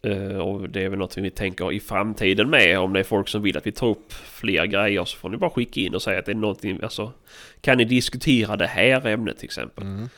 eh, 0.02 0.38
och 0.38 0.68
det 0.70 0.84
är 0.84 0.88
väl 0.88 0.98
något 0.98 1.16
vi 1.16 1.30
tänker 1.30 1.72
i 1.72 1.80
framtiden 1.80 2.50
med. 2.50 2.78
Om 2.78 2.92
det 2.92 3.00
är 3.00 3.04
folk 3.04 3.28
som 3.28 3.42
vill 3.42 3.56
att 3.56 3.66
vi 3.66 3.72
tar 3.72 3.86
upp 3.86 4.12
fler 4.12 4.66
grejer 4.66 5.04
så 5.04 5.16
får 5.18 5.28
ni 5.28 5.36
bara 5.36 5.50
skicka 5.50 5.80
in 5.80 5.94
och 5.94 6.02
säga 6.02 6.18
att 6.18 6.26
det 6.26 6.32
är 6.32 6.36
någonting. 6.36 6.80
Alltså, 6.82 7.12
kan 7.60 7.78
ni 7.78 7.84
diskutera 7.84 8.56
det 8.56 8.66
här 8.66 9.06
ämnet 9.06 9.38
till 9.38 9.44
exempel? 9.44 9.84
Mm. 9.84 10.08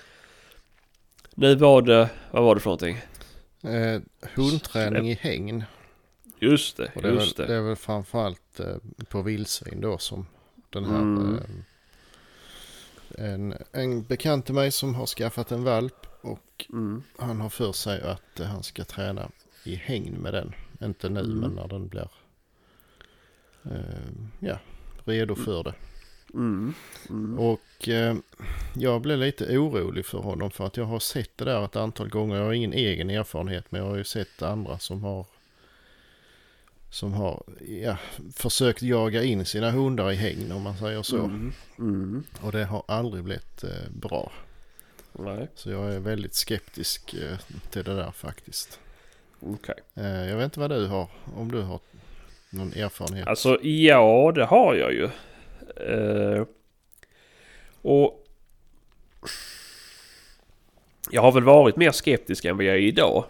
Nu 1.35 1.55
var 1.55 1.83
det, 1.83 2.09
vad 2.31 2.43
var 2.43 2.55
det 2.55 2.61
för 2.61 2.71
någonting? 2.71 2.97
Eh, 3.65 4.01
hundträning 4.35 5.11
i 5.11 5.15
hägn. 5.15 5.65
Just 6.43 6.77
det, 6.77 6.93
Och 6.95 7.03
det, 7.03 7.09
just 7.09 7.39
väl, 7.39 7.47
det. 7.47 7.53
det 7.53 7.59
är 7.59 7.63
väl 7.63 7.77
framförallt 7.77 8.61
eh, 8.61 8.77
på 9.09 9.23
vildsvin 9.23 9.81
då 9.81 9.99
som 9.99 10.27
den 10.71 10.85
här... 10.85 11.01
Mm. 11.01 11.35
Eh, 11.35 11.43
en, 13.33 13.55
en 13.73 14.03
bekant 14.03 14.47
till 14.47 14.55
mig 14.55 14.71
som 14.71 14.95
har 14.95 15.07
skaffat 15.07 15.53
en 15.53 15.65
valp 15.65 16.07
och 16.21 16.49
Mm. 16.73 17.03
han 17.19 17.41
har 17.41 17.49
för 17.49 17.73
sig 17.73 18.03
att 18.03 18.41
eh, 18.41 18.47
han 18.47 18.63
ska 18.63 18.85
träna 18.85 19.31
i 19.65 19.75
hägn 19.75 20.15
med 20.15 20.35
den. 20.35 20.55
Inte 20.83 21.09
nu 21.09 21.21
Mm. 21.21 21.39
men 21.39 21.51
när 21.51 21.69
den 21.69 21.89
blir 21.89 22.09
eh, 23.65 24.11
ja, 24.39 24.59
redo 25.05 25.35
för 25.35 25.63
det. 25.65 25.75
Mm. 26.35 26.75
Mm. 27.11 27.39
Och 27.39 27.89
eh, 27.89 28.17
jag 28.75 29.01
blev 29.03 29.19
lite 29.19 29.59
orolig 29.59 30.07
för 30.07 30.19
honom 30.19 30.51
för 30.51 30.67
att 30.67 30.77
jag 30.77 30.85
har 30.85 30.99
sett 31.01 31.37
det 31.37 31.45
där 31.45 31.65
ett 31.65 31.77
antal 31.77 32.09
gånger. 32.09 32.37
Jag 32.37 32.45
har 32.45 32.53
ingen 32.53 32.73
egen 32.73 33.11
erfarenhet 33.11 33.65
men 33.73 33.81
jag 33.83 33.89
har 33.89 33.97
ju 33.97 34.05
sett 34.05 34.43
andra 34.43 34.79
som 34.79 35.03
har 35.05 35.27
som 36.93 37.13
har 37.13 37.43
ja, 37.83 37.97
försökt 38.35 38.83
jaga 38.83 39.23
in 39.23 39.45
sina 39.45 39.71
hundar 39.71 40.13
i 40.13 40.15
hägn 40.15 40.53
om 40.53 40.63
man 40.63 40.77
säger 40.77 41.03
så. 41.03 41.17
Mm. 41.19 41.53
Mm. 41.79 42.25
Och 42.43 42.53
det 42.53 42.65
har 42.65 42.83
aldrig 42.89 43.25
blivit 43.25 43.65
eh, 43.65 43.91
bra. 43.91 44.33
Nej, 45.13 45.49
Så 45.55 45.71
jag 45.71 45.93
är 45.95 45.99
väldigt 45.99 46.35
skeptisk 46.35 47.15
eh, 47.15 47.39
till 47.71 47.85
det 47.85 47.95
där 47.95 48.11
faktiskt. 48.11 48.81
okej. 49.41 49.75
Eh, 49.95 50.29
jag 50.29 50.37
vet 50.37 50.45
inte 50.45 50.61
vad 50.61 50.71
du 50.71 50.87
har, 50.87 51.09
om 51.37 51.53
du 51.53 51.61
har 51.63 51.81
någon 52.51 52.73
erfarenhet. 52.73 53.27
Alltså 53.27 53.63
ja, 53.63 54.33
det 54.35 54.45
har 54.45 54.75
jag 54.75 54.93
ju. 54.93 55.09
Eh, 55.77 56.45
och 57.83 58.27
jag 61.11 61.23
har 61.23 61.33
väl 61.33 61.45
varit 61.45 61.77
mer 61.77 61.93
skeptisk 61.93 62.45
än 62.45 62.57
vad 62.57 62.67
jag 62.67 62.75
är 62.75 62.81
idag. 62.81 63.25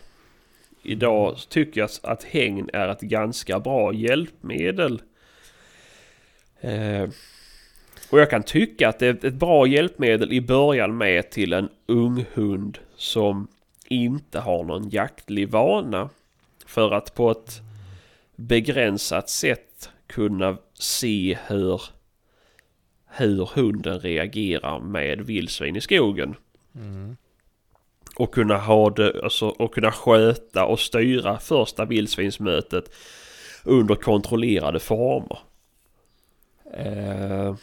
Idag 0.83 1.37
tycker 1.49 1.81
jag 1.81 1.91
att 2.03 2.25
hägn 2.25 2.71
är 2.73 2.89
ett 2.89 3.01
ganska 3.01 3.61
bra 3.61 3.95
hjälpmedel. 3.95 5.03
Eh, 6.61 7.09
och 8.11 8.21
jag 8.21 8.31
kan 8.31 8.43
tycka 8.43 8.89
att 8.89 8.99
det 8.99 9.07
är 9.07 9.27
ett 9.27 9.35
bra 9.35 9.67
hjälpmedel 9.67 10.33
i 10.33 10.41
början 10.41 10.97
med 10.97 11.31
till 11.31 11.53
en 11.53 11.69
ung 11.87 12.25
hund 12.35 12.79
som 12.97 13.49
inte 13.89 14.41
har 14.41 14.65
någon 14.65 14.89
jaktlig 14.89 15.49
vana. 15.49 16.11
För 16.67 16.91
att 16.91 17.15
på 17.15 17.31
ett 17.31 17.61
begränsat 18.37 19.31
sätt 19.31 19.91
kunna 20.07 20.57
se 20.75 21.39
hur, 21.47 21.83
hur 23.07 23.51
hunden 23.55 24.01
reagerar 24.01 24.81
med 24.81 25.21
vildsvin 25.21 25.77
i 25.77 25.81
skogen. 25.81 26.35
Mm. 26.75 27.17
Och 28.17 28.35
kunna 28.35 28.57
ha 28.57 28.91
det, 28.91 29.23
alltså, 29.23 29.49
och 29.49 29.75
kunna 29.75 29.93
sköta 29.93 30.65
och 30.65 30.81
styra 30.81 31.39
första 31.39 31.85
vildsvinsmötet 31.85 32.95
under 33.65 33.95
kontrollerade 33.95 34.81
former. 34.81 35.39
Eh, 36.75 37.55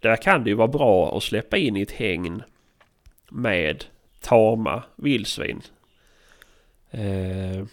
där 0.00 0.16
kan 0.16 0.44
det 0.44 0.50
ju 0.50 0.56
vara 0.56 0.68
bra 0.68 1.16
att 1.16 1.22
släppa 1.22 1.56
in 1.56 1.76
i 1.76 1.82
ett 1.82 1.90
hägn 1.90 2.42
med 3.30 3.84
tama 4.20 4.82
vildsvin. 4.96 5.62
Eh, 6.90 7.64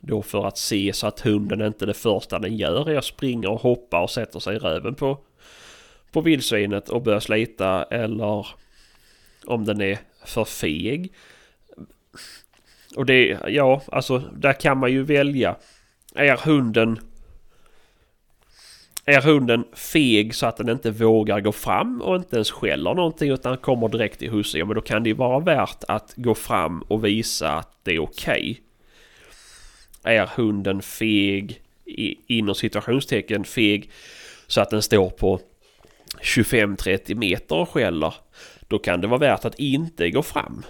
då 0.00 0.22
för 0.22 0.46
att 0.46 0.58
se 0.58 0.92
så 0.92 1.06
att 1.06 1.20
hunden 1.20 1.60
inte 1.60 1.86
det 1.86 1.94
första 1.94 2.38
den 2.38 2.56
gör 2.56 2.90
är 2.90 2.98
att 2.98 3.04
springa 3.04 3.48
och 3.48 3.60
hoppa 3.60 4.02
och 4.02 4.10
sätter 4.10 4.40
sig 4.40 4.56
i 4.56 4.58
röven 4.58 4.94
på, 4.94 5.18
på 6.12 6.20
vildsvinet 6.20 6.88
och 6.88 7.02
börjar 7.02 7.20
slita 7.20 7.84
eller 7.84 8.46
om 9.46 9.64
den 9.64 9.80
är 9.80 9.98
för 10.28 10.44
feg. 10.44 11.12
Och 12.96 13.06
det, 13.06 13.38
ja, 13.46 13.82
alltså 13.92 14.18
där 14.18 14.52
kan 14.52 14.78
man 14.78 14.92
ju 14.92 15.02
välja. 15.02 15.56
Är 16.14 16.36
hunden 16.36 16.98
är 19.04 19.20
hunden 19.20 19.64
feg 19.72 20.34
så 20.34 20.46
att 20.46 20.56
den 20.56 20.68
inte 20.68 20.90
vågar 20.90 21.40
gå 21.40 21.52
fram 21.52 22.02
och 22.02 22.16
inte 22.16 22.36
ens 22.36 22.50
skäller 22.50 22.94
någonting 22.94 23.30
utan 23.30 23.56
kommer 23.56 23.88
direkt 23.88 24.18
till 24.18 24.30
husse. 24.30 24.58
Ja 24.58 24.64
men 24.64 24.74
då 24.74 24.80
kan 24.80 25.02
det 25.02 25.08
ju 25.08 25.14
vara 25.14 25.38
värt 25.40 25.84
att 25.88 26.12
gå 26.16 26.34
fram 26.34 26.82
och 26.82 27.04
visa 27.04 27.52
att 27.52 27.78
det 27.82 27.94
är 27.94 27.98
okej. 27.98 28.60
Är 30.02 30.26
hunden 30.26 30.82
feg, 30.82 31.62
inom 32.26 32.54
situationstecken 32.54 33.44
feg, 33.44 33.90
så 34.46 34.60
att 34.60 34.70
den 34.70 34.82
står 34.82 35.10
på 35.10 35.40
25-30 36.22 37.14
meter 37.14 37.56
och 37.56 37.68
skäller. 37.68 38.14
Då 38.68 38.78
kan 38.78 39.00
det 39.00 39.06
vara 39.06 39.20
värt 39.20 39.44
att 39.44 39.58
inte 39.58 40.10
gå 40.10 40.22
fram. 40.22 40.62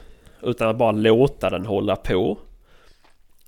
Utan 0.42 0.68
att 0.68 0.76
bara 0.76 0.92
låta 0.92 1.50
den 1.50 1.66
hålla 1.66 1.96
på. 1.96 2.38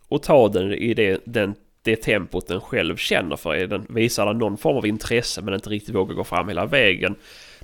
Och 0.09 0.23
ta 0.23 0.49
den 0.49 0.73
i 0.73 0.95
det, 0.95 1.21
den, 1.25 1.55
det 1.83 1.97
tempot 1.97 2.47
den 2.47 2.61
själv 2.61 2.97
känner 2.97 3.37
för. 3.37 3.55
Är 3.55 3.67
den, 3.67 3.87
visar 3.89 4.27
den 4.27 4.39
någon 4.39 4.57
form 4.57 4.77
av 4.77 4.87
intresse 4.87 5.43
men 5.43 5.55
inte 5.55 5.71
riktigt 5.71 5.95
vågar 5.95 6.15
gå 6.15 6.25
fram 6.25 6.49
hela 6.49 6.67
vägen. 6.67 7.17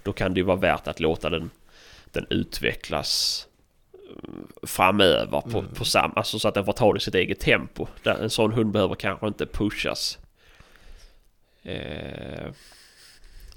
Då 0.02 0.12
kan 0.12 0.34
det 0.34 0.40
ju 0.40 0.44
vara 0.44 0.56
värt 0.56 0.88
att 0.88 1.00
låta 1.00 1.30
den, 1.30 1.50
den 2.12 2.26
utvecklas 2.30 3.46
mm, 3.94 4.46
framöver 4.62 5.40
på, 5.40 5.62
på 5.62 5.84
sam, 5.84 6.12
alltså 6.16 6.38
så 6.38 6.48
att 6.48 6.54
den 6.54 6.64
får 6.64 6.72
ta 6.72 6.92
det 6.92 6.96
i 6.96 7.00
sitt 7.00 7.14
eget 7.14 7.40
tempo. 7.40 7.86
En 8.04 8.30
sån 8.30 8.52
hund 8.52 8.72
behöver 8.72 8.94
kanske 8.94 9.26
inte 9.26 9.46
pushas. 9.46 10.18
Eh, 11.62 12.46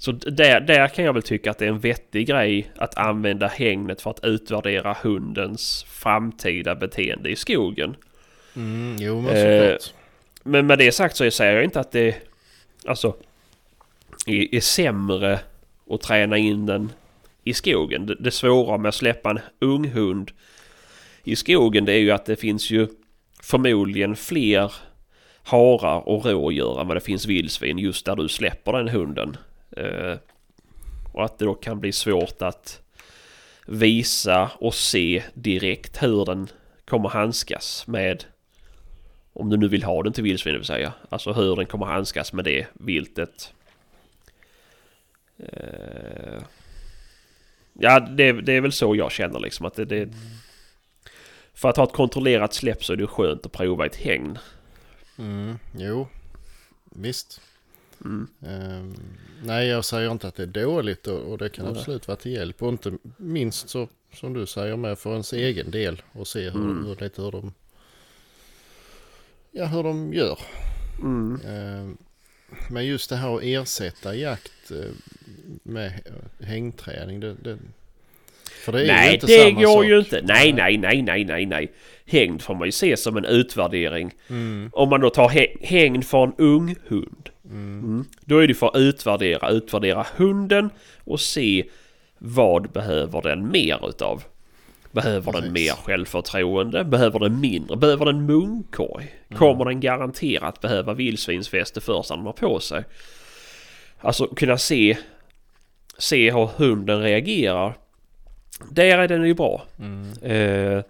så 0.00 0.12
där, 0.12 0.60
där 0.60 0.88
kan 0.88 1.04
jag 1.04 1.12
väl 1.12 1.22
tycka 1.22 1.50
att 1.50 1.58
det 1.58 1.64
är 1.64 1.68
en 1.68 1.78
vettig 1.78 2.26
grej 2.26 2.70
att 2.76 2.98
använda 2.98 3.46
hängnet 3.46 4.02
för 4.02 4.10
att 4.10 4.24
utvärdera 4.24 4.96
hundens 5.02 5.84
framtida 5.88 6.74
beteende 6.74 7.30
i 7.30 7.36
skogen. 7.36 7.96
Mm, 8.56 8.96
jo 8.98 9.20
men 9.20 9.36
Eh, 9.36 9.62
såklart. 9.62 9.94
Men 10.42 10.66
med 10.66 10.78
det 10.78 10.92
sagt 10.92 11.16
så 11.16 11.30
säger 11.30 11.54
jag 11.54 11.64
inte 11.64 11.80
att 11.80 11.92
det 11.92 12.16
alltså 12.86 13.16
är, 14.26 14.54
är 14.54 14.60
sämre 14.60 15.40
att 15.90 16.00
träna 16.00 16.38
in 16.38 16.66
den 16.66 16.92
i 17.44 17.54
skogen. 17.54 18.06
Det, 18.06 18.14
det 18.14 18.30
svåra 18.30 18.78
med 18.78 18.88
att 18.88 18.94
släppa 18.94 19.30
en 19.30 19.40
ung 19.58 19.88
hund 19.88 20.30
i 21.24 21.36
skogen 21.36 21.84
det 21.84 21.92
är 21.92 21.98
ju 21.98 22.10
att 22.10 22.26
det 22.26 22.36
finns 22.36 22.70
ju 22.70 22.88
förmodligen 23.42 24.16
fler 24.16 24.72
harar 25.42 26.08
och 26.08 26.26
rådjur 26.26 26.80
än 26.80 26.86
vad 26.86 26.96
det 26.96 27.00
finns 27.00 27.26
vildsvin 27.26 27.78
just 27.78 28.06
där 28.06 28.16
du 28.16 28.28
släpper 28.28 28.72
den 28.72 28.88
hunden. 28.88 29.36
Eh, 29.76 30.16
och 31.12 31.24
att 31.24 31.38
det 31.38 31.44
då 31.44 31.54
kan 31.54 31.80
bli 31.80 31.92
svårt 31.92 32.42
att 32.42 32.82
visa 33.66 34.50
och 34.58 34.74
se 34.74 35.22
direkt 35.34 36.02
hur 36.02 36.24
den 36.24 36.48
kommer 36.84 37.08
handskas 37.08 37.86
med 37.86 38.24
om 39.32 39.50
du 39.50 39.56
nu 39.56 39.68
vill 39.68 39.82
ha 39.82 40.02
den 40.02 40.12
till 40.12 40.24
vildsvin 40.24 40.52
det 40.52 40.58
vill 40.58 40.66
säga. 40.66 40.92
Alltså 41.08 41.32
hur 41.32 41.56
den 41.56 41.66
kommer 41.66 41.86
handskas 41.86 42.32
med 42.32 42.44
det 42.44 42.66
viltet. 42.72 43.52
Eh, 45.38 46.42
ja, 47.72 48.00
det, 48.00 48.32
det 48.32 48.52
är 48.52 48.60
väl 48.60 48.72
så 48.72 48.96
jag 48.96 49.12
känner 49.12 49.40
liksom 49.40 49.66
att 49.66 49.74
det, 49.74 49.84
det... 49.84 50.08
För 51.54 51.68
att 51.68 51.76
ha 51.76 51.84
ett 51.84 51.92
kontrollerat 51.92 52.54
släpp 52.54 52.84
så 52.84 52.92
är 52.92 52.96
det 52.96 53.06
skönt 53.06 53.46
att 53.46 53.52
prova 53.52 53.86
ett 53.86 53.96
hägn. 53.96 54.38
Mm, 55.18 55.58
jo, 55.76 56.08
visst. 56.84 57.40
Mm. 58.04 58.26
Nej, 59.44 59.68
jag 59.68 59.84
säger 59.84 60.10
inte 60.12 60.28
att 60.28 60.34
det 60.34 60.42
är 60.42 60.46
dåligt 60.46 61.06
och, 61.06 61.18
och 61.20 61.38
det 61.38 61.48
kan 61.48 61.66
absolut 61.66 62.08
vara 62.08 62.16
till 62.16 62.32
hjälp. 62.32 62.62
Och 62.62 62.68
inte 62.68 62.92
minst 63.16 63.68
så 63.68 63.88
som 64.14 64.32
du 64.32 64.46
säger 64.46 64.76
med 64.76 64.98
för 64.98 65.10
ens 65.12 65.32
egen 65.32 65.70
del 65.70 66.02
och 66.12 66.26
se 66.28 66.40
hur, 66.50 66.60
Mm. 66.60 66.86
hur, 66.86 66.96
lite 67.04 67.22
hur 67.22 67.30
de 67.30 67.52
ja, 69.52 69.64
hur 69.66 69.82
de 69.82 70.14
gör. 70.14 70.38
Ehm, 71.02 71.96
men 72.70 72.86
just 72.86 73.10
det 73.10 73.16
här 73.16 73.36
att 73.36 73.42
ersätta 73.42 74.14
jakt 74.14 74.70
eh, 74.70 74.90
med 75.62 75.92
hängträning. 76.40 77.20
Det, 77.20 77.34
det, 77.34 77.58
för 78.64 78.72
det 78.72 78.78
är 78.78 78.82
ju 78.82 78.86
Nej, 78.92 79.14
inte 79.14 79.26
det 79.26 79.38
samma 79.38 79.60
går 79.60 79.76
sak. 79.82 79.84
ju 79.84 79.98
inte. 79.98 80.22
Nej, 80.24 80.52
nej, 80.52 80.76
nej, 80.78 81.02
nej, 81.02 81.24
nej, 81.24 81.46
nej. 81.46 81.72
Hägn 82.06 82.38
får 82.38 82.54
man 82.54 82.68
ju 82.68 82.72
se 82.72 82.96
som 82.96 83.16
en 83.16 83.24
utvärdering. 83.24 84.14
Mm, 84.28 84.70
Om 84.72 84.88
man 84.88 85.00
då 85.00 85.10
tar 85.10 85.28
hä- 85.28 85.56
hägn 85.60 86.02
för 86.02 86.24
en 86.24 86.32
ung 86.38 86.76
hund. 86.86 87.30
Mm, 87.50 87.84
Mm. 87.84 88.04
Då 88.24 88.38
är 88.38 88.48
det 88.48 88.54
för 88.54 88.66
att 88.66 88.76
utvärdera, 88.76 89.50
utvärdera 89.50 90.06
hunden 90.16 90.70
och 91.04 91.20
se 91.20 91.64
vad 92.18 92.70
behöver 92.70 93.22
den 93.22 93.50
mer 93.50 93.88
utav. 93.88 94.22
Behöver 94.92 95.32
den 95.32 95.42
Precis. 95.42 95.52
mer 95.52 95.72
självförtroende? 95.72 96.84
Behöver 96.84 97.18
den 97.18 97.40
mindre? 97.40 97.76
Behöver 97.76 98.04
den 98.04 98.26
munkorg? 98.26 99.14
Kommer 99.34 99.64
den 99.64 99.80
garanterat 99.80 100.60
behöva 100.60 100.94
vildsvinsväst 100.94 101.74
det 101.74 101.80
första 101.80 102.16
den 102.16 102.26
har 102.26 102.32
på 102.32 102.60
sig? 102.60 102.84
Alltså 104.00 104.26
kunna 104.26 104.58
se, 104.58 104.98
se 105.98 106.32
hur 106.32 106.46
hunden 106.56 107.02
reagerar. 107.02 107.74
Där 108.70 108.98
är 108.98 109.08
den 109.08 109.26
ju 109.26 109.34
bra. 109.34 109.62
Mm. 109.78 110.12
Eh, 110.22 110.84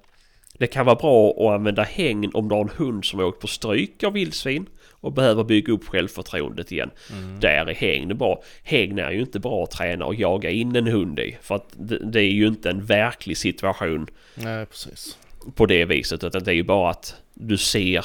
det 0.58 0.66
kan 0.66 0.86
vara 0.86 0.96
bra 0.96 1.30
att 1.30 1.54
använda 1.54 1.82
hägn 1.82 2.30
om 2.34 2.48
du 2.48 2.54
har 2.54 2.62
en 2.62 2.70
hund 2.76 3.04
som 3.04 3.18
har 3.18 3.26
åkt 3.26 3.40
på 3.40 3.46
stryk 3.46 4.02
av 4.02 4.12
vildsvin 4.12 4.66
och 5.00 5.12
behöver 5.12 5.44
bygga 5.44 5.72
upp 5.72 5.88
självförtroendet 5.88 6.72
igen. 6.72 6.90
Mm. 7.12 7.40
Där 7.40 7.66
är 7.66 7.74
hägn 7.74 8.18
bra. 8.18 8.42
Hägn 8.62 8.98
är 8.98 9.10
ju 9.10 9.20
inte 9.20 9.40
bra 9.40 9.64
att 9.64 9.70
träna 9.70 10.04
och 10.04 10.14
jaga 10.14 10.50
in 10.50 10.76
en 10.76 10.86
hund 10.86 11.18
i. 11.18 11.36
För 11.42 11.54
att 11.54 11.68
det, 11.72 11.98
det 11.98 12.20
är 12.20 12.30
ju 12.30 12.46
inte 12.46 12.70
en 12.70 12.84
verklig 12.84 13.36
situation 13.36 14.06
Nej, 14.34 14.66
precis. 14.66 15.18
på 15.54 15.66
det 15.66 15.84
viset. 15.84 16.24
Utan 16.24 16.44
det 16.44 16.50
är 16.50 16.54
ju 16.54 16.62
bara 16.62 16.90
att 16.90 17.14
du 17.34 17.56
ser... 17.58 18.04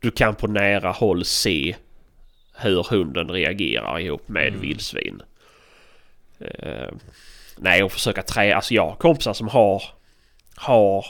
Du 0.00 0.10
kan 0.10 0.34
på 0.34 0.46
nära 0.46 0.90
håll 0.90 1.24
se 1.24 1.76
hur 2.56 2.86
hunden 2.90 3.30
reagerar 3.30 3.98
ihop 4.00 4.28
med 4.28 4.48
Mm. 4.48 4.60
vildsvin. 4.60 5.22
Eh, 6.40 6.88
nej, 7.58 7.82
och 7.82 7.92
försöka 7.92 8.22
träna... 8.22 8.54
Alltså 8.56 8.74
jag 8.74 8.86
har 8.88 8.96
kompisar 8.96 9.32
som 9.32 9.48
har... 9.48 9.82
Har 10.56 11.06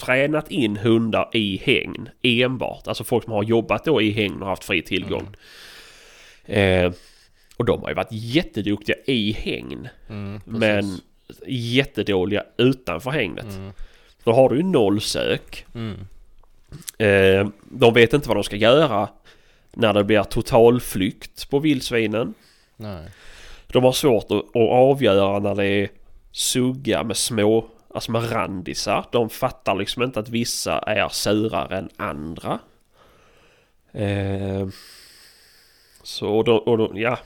tränat 0.00 0.50
in 0.50 0.76
hundar 0.76 1.30
i 1.32 1.56
hägn 1.64 2.08
enbart. 2.22 2.88
Alltså 2.88 3.04
folk 3.04 3.24
som 3.24 3.32
har 3.32 3.42
jobbat 3.42 3.84
då 3.84 4.02
i 4.02 4.10
hägn 4.10 4.42
och 4.42 4.48
haft 4.48 4.64
fri 4.64 4.82
tillgång. 4.82 5.26
Eh, 6.44 6.92
och 7.56 7.64
de 7.64 7.82
har 7.82 7.88
ju 7.88 7.94
varit 7.94 8.12
jätteduktiga 8.12 8.96
i 9.06 9.32
hägn. 9.32 9.88
Mm. 10.08 10.40
Men 10.44 11.00
jättedåliga 11.46 12.44
utanför 12.56 13.10
hägnet. 13.10 13.44
Mm. 13.44 13.72
Då 14.24 14.32
har 14.32 14.48
du 14.48 14.56
ju 14.56 14.62
noll 14.62 15.00
sök. 15.00 15.66
Mm. 15.74 15.96
Eh, 16.98 17.48
de 17.62 17.94
vet 17.94 18.12
inte 18.12 18.28
vad 18.28 18.36
de 18.36 18.44
ska 18.44 18.56
göra 18.56 19.08
när 19.72 19.94
det 19.94 20.04
blir 20.04 20.22
totalflykt 20.22 21.50
på 21.50 21.58
vildsvinen. 21.58 22.34
Nej. 22.76 23.04
De 23.66 23.84
har 23.84 23.92
svårt 23.92 24.24
att, 24.24 24.38
att 24.38 24.70
avgöra 24.70 25.38
när 25.38 25.54
det 25.54 25.66
är 25.66 25.88
sugga 26.32 27.04
med 27.04 27.16
små, 27.16 27.66
alltså 27.98 28.12
med 28.12 28.32
randisar. 28.32 29.06
De 29.12 29.30
fattar 29.30 29.74
liksom 29.74 30.02
inte 30.02 30.20
att 30.20 30.28
vissa 30.28 30.78
är 30.78 31.08
surare 31.08 31.78
än 31.78 31.88
andra. 31.96 32.58
Eh, 33.92 34.68
så 36.02 36.28
och 36.28 36.44
då, 36.44 36.56
och 36.56 36.78
då, 36.78 36.92
ja. 36.94 37.18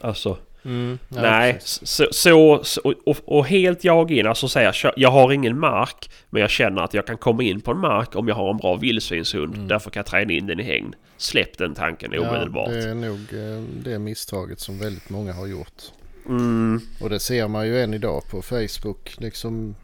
Alltså. 0.00 0.36
Mm. 0.64 0.98
Ja, 1.08 1.22
Nej, 1.22 1.58
så, 1.60 2.06
så, 2.10 2.60
så 2.64 2.94
och, 3.04 3.16
och 3.24 3.46
helt 3.46 3.84
jag 3.84 4.10
in, 4.10 4.26
alltså 4.26 4.48
säga 4.48 4.72
"Kö- 4.72 4.92
jag 4.96 5.10
har 5.10 5.32
ingen 5.32 5.58
mark 5.58 6.10
men 6.30 6.40
jag 6.40 6.50
känner 6.50 6.82
att 6.82 6.94
jag 6.94 7.06
kan 7.06 7.16
komma 7.18 7.42
in 7.42 7.60
på 7.60 7.70
en 7.70 7.78
mark 7.78 8.16
om 8.16 8.28
jag 8.28 8.34
har 8.34 8.50
en 8.50 8.56
bra 8.56 8.74
vildsvinshund. 8.76 9.54
Mm. 9.54 9.68
Därför 9.68 9.90
kan 9.90 10.00
jag 10.00 10.06
träna 10.06 10.32
in 10.32 10.46
den 10.46 10.60
i 10.60 10.62
hägn. 10.62 10.94
Släpp 11.16 11.58
den 11.58 11.74
tanken 11.74 12.18
omedelbart. 12.18 12.68
Ja, 12.70 12.74
det 12.76 12.90
är 12.90 12.94
nog 12.94 13.18
eh, 13.18 13.64
det 13.84 13.98
misstaget 13.98 14.60
som 14.60 14.78
väldigt 14.78 15.10
många 15.10 15.32
har 15.32 15.46
gjort. 15.46 15.82
Mm, 16.26 16.80
Och 17.00 17.10
det 17.10 17.20
ser 17.20 17.48
man 17.48 17.66
ju 17.66 17.82
än 17.82 17.94
idag 17.94 18.22
på 18.30 18.42
Facebook. 18.42 19.14
Liksom 19.18 19.74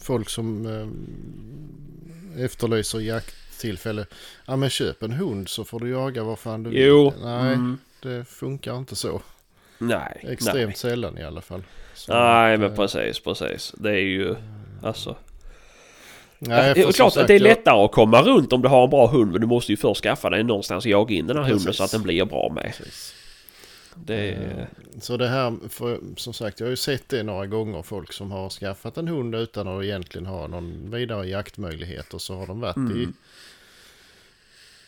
folk 0.00 0.28
som 0.28 0.66
eh, 2.36 2.44
efterlyser 2.44 3.00
jakttillfälle. 3.00 4.06
Ja 4.46 4.56
men 4.56 4.70
köp 4.70 5.02
en 5.02 5.12
hund 5.12 5.48
så 5.48 5.64
får 5.64 5.80
du 5.80 5.90
jaga 5.90 6.22
vad 6.24 6.38
fan 6.38 6.62
du 6.62 6.70
vill. 6.70 6.80
jo. 6.82 7.12
Nej, 7.22 7.52
Mm, 7.54 7.78
det 8.02 8.24
funkar 8.28 8.76
inte 8.78 8.96
så. 8.96 9.22
nej. 9.78 10.24
Extremt 10.28 10.66
Nej, 10.66 10.74
sällan 10.76 11.18
i 11.18 11.22
alla 11.22 11.40
fall. 11.40 11.62
Så 11.94 12.12
nej 12.12 12.54
att, 12.54 12.60
men 12.60 12.70
eh, 12.70 12.76
precis, 12.76 13.20
precis. 13.20 13.74
Det 13.78 13.90
är 13.90 13.94
ju... 14.04 14.34
Alltså. 14.82 15.16
Nej, 16.38 16.74
det 16.74 16.80
är 16.80 16.92
klart 16.92 17.12
som 17.12 17.22
att 17.22 17.28
det 17.28 17.34
är 17.34 17.38
sagt, 17.38 17.42
lättare 17.48 17.84
att 17.84 17.92
komma 17.92 18.22
runt 18.22 18.52
om 18.52 18.62
du 18.62 18.68
har 18.68 18.84
en 18.84 18.90
bra 18.90 19.06
hund 19.06 19.32
men 19.32 19.40
du 19.40 19.46
måste 19.46 19.72
ju 19.72 19.76
först 19.76 20.02
skaffa 20.02 20.30
dig 20.30 20.42
någonstans 20.44 20.86
jaga 20.86 21.14
in 21.14 21.26
den 21.26 21.36
här 21.36 21.44
hunden 21.44 21.58
Precis. 21.64 21.76
så 21.76 21.84
att 21.84 21.90
den 21.90 22.02
blir 22.02 22.24
bra 22.24 22.52
med. 22.54 22.64
Precis. 22.78 23.14
Det 23.96 24.14
är... 24.32 24.60
Eh, 24.60 24.66
Så 25.00 25.16
det 25.16 25.28
här, 25.28 25.68
för, 25.68 26.00
som 26.16 26.32
sagt 26.34 26.60
jag 26.60 26.66
har 26.66 26.70
ju 26.70 26.76
sett 26.76 27.08
det 27.08 27.22
några 27.22 27.46
gånger. 27.46 27.82
Folk 27.82 28.12
som 28.12 28.30
har 28.30 28.50
skaffat 28.50 28.96
en 28.98 29.08
hund 29.08 29.34
utan 29.34 29.68
att 29.68 29.84
egentligen 29.84 30.26
ha 30.26 30.46
någon 30.46 30.90
vidare 30.90 31.26
jaktmöjlighet. 31.28 32.14
Och 32.14 32.22
så 32.22 32.34
har 32.36 32.46
de 32.46 32.60
varit 32.60 32.76
Mm. 32.76 32.98
i, 33.00 33.08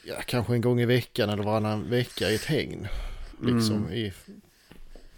ja 0.05 0.15
kanske 0.27 0.55
en 0.55 0.61
gång 0.61 0.81
i 0.81 0.85
veckan 0.87 1.31
eller 1.31 1.43
varannan 1.43 1.91
vecka 1.91 2.31
i 2.31 2.35
ett 2.35 2.45
hägn. 2.45 2.87
Liksom 3.43 3.77
Mm. 3.77 3.93
i 3.93 4.13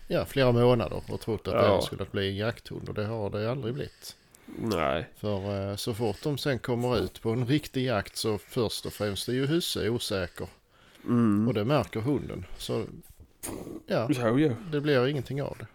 ja, 0.09 0.25
flera 0.25 0.53
månader 0.53 1.03
och 1.09 1.21
trott 1.21 1.49
att 1.49 1.55
det 1.55 1.61
Ja. 1.67 1.75
här 1.75 1.81
skulle 1.81 2.05
bli 2.05 2.29
en 2.29 2.37
jakthund. 2.37 2.89
Och 2.89 2.95
det 2.95 3.05
har 3.05 3.31
det 3.31 3.51
aldrig 3.51 3.75
blivit. 3.75 4.17
Nej. 4.59 5.09
För 5.17 5.71
eh, 5.71 5.77
så 5.77 5.95
fort 5.95 6.17
de 6.23 6.39
sen 6.39 6.59
kommer 6.59 6.99
ut 6.99 7.23
på 7.23 7.31
en 7.31 7.47
riktig 7.47 7.87
jakt 7.87 8.17
så 8.17 8.39
först 8.39 8.87
och 8.87 8.93
främst 8.93 9.29
är 9.29 9.33
ju 9.33 9.47
husse 9.47 9.89
osäker. 9.89 10.49
Mm. 11.05 11.49
Och 11.49 11.55
det 11.55 11.65
märker 11.65 12.01
hunden. 12.01 12.45
Så 12.59 12.85
ja, 13.87 14.09
Jo, 14.11 14.39
jo. 14.39 14.57
det 14.73 14.81
blir 14.81 15.07
ingenting 15.07 15.43
av 15.43 15.57
det. 15.59 15.67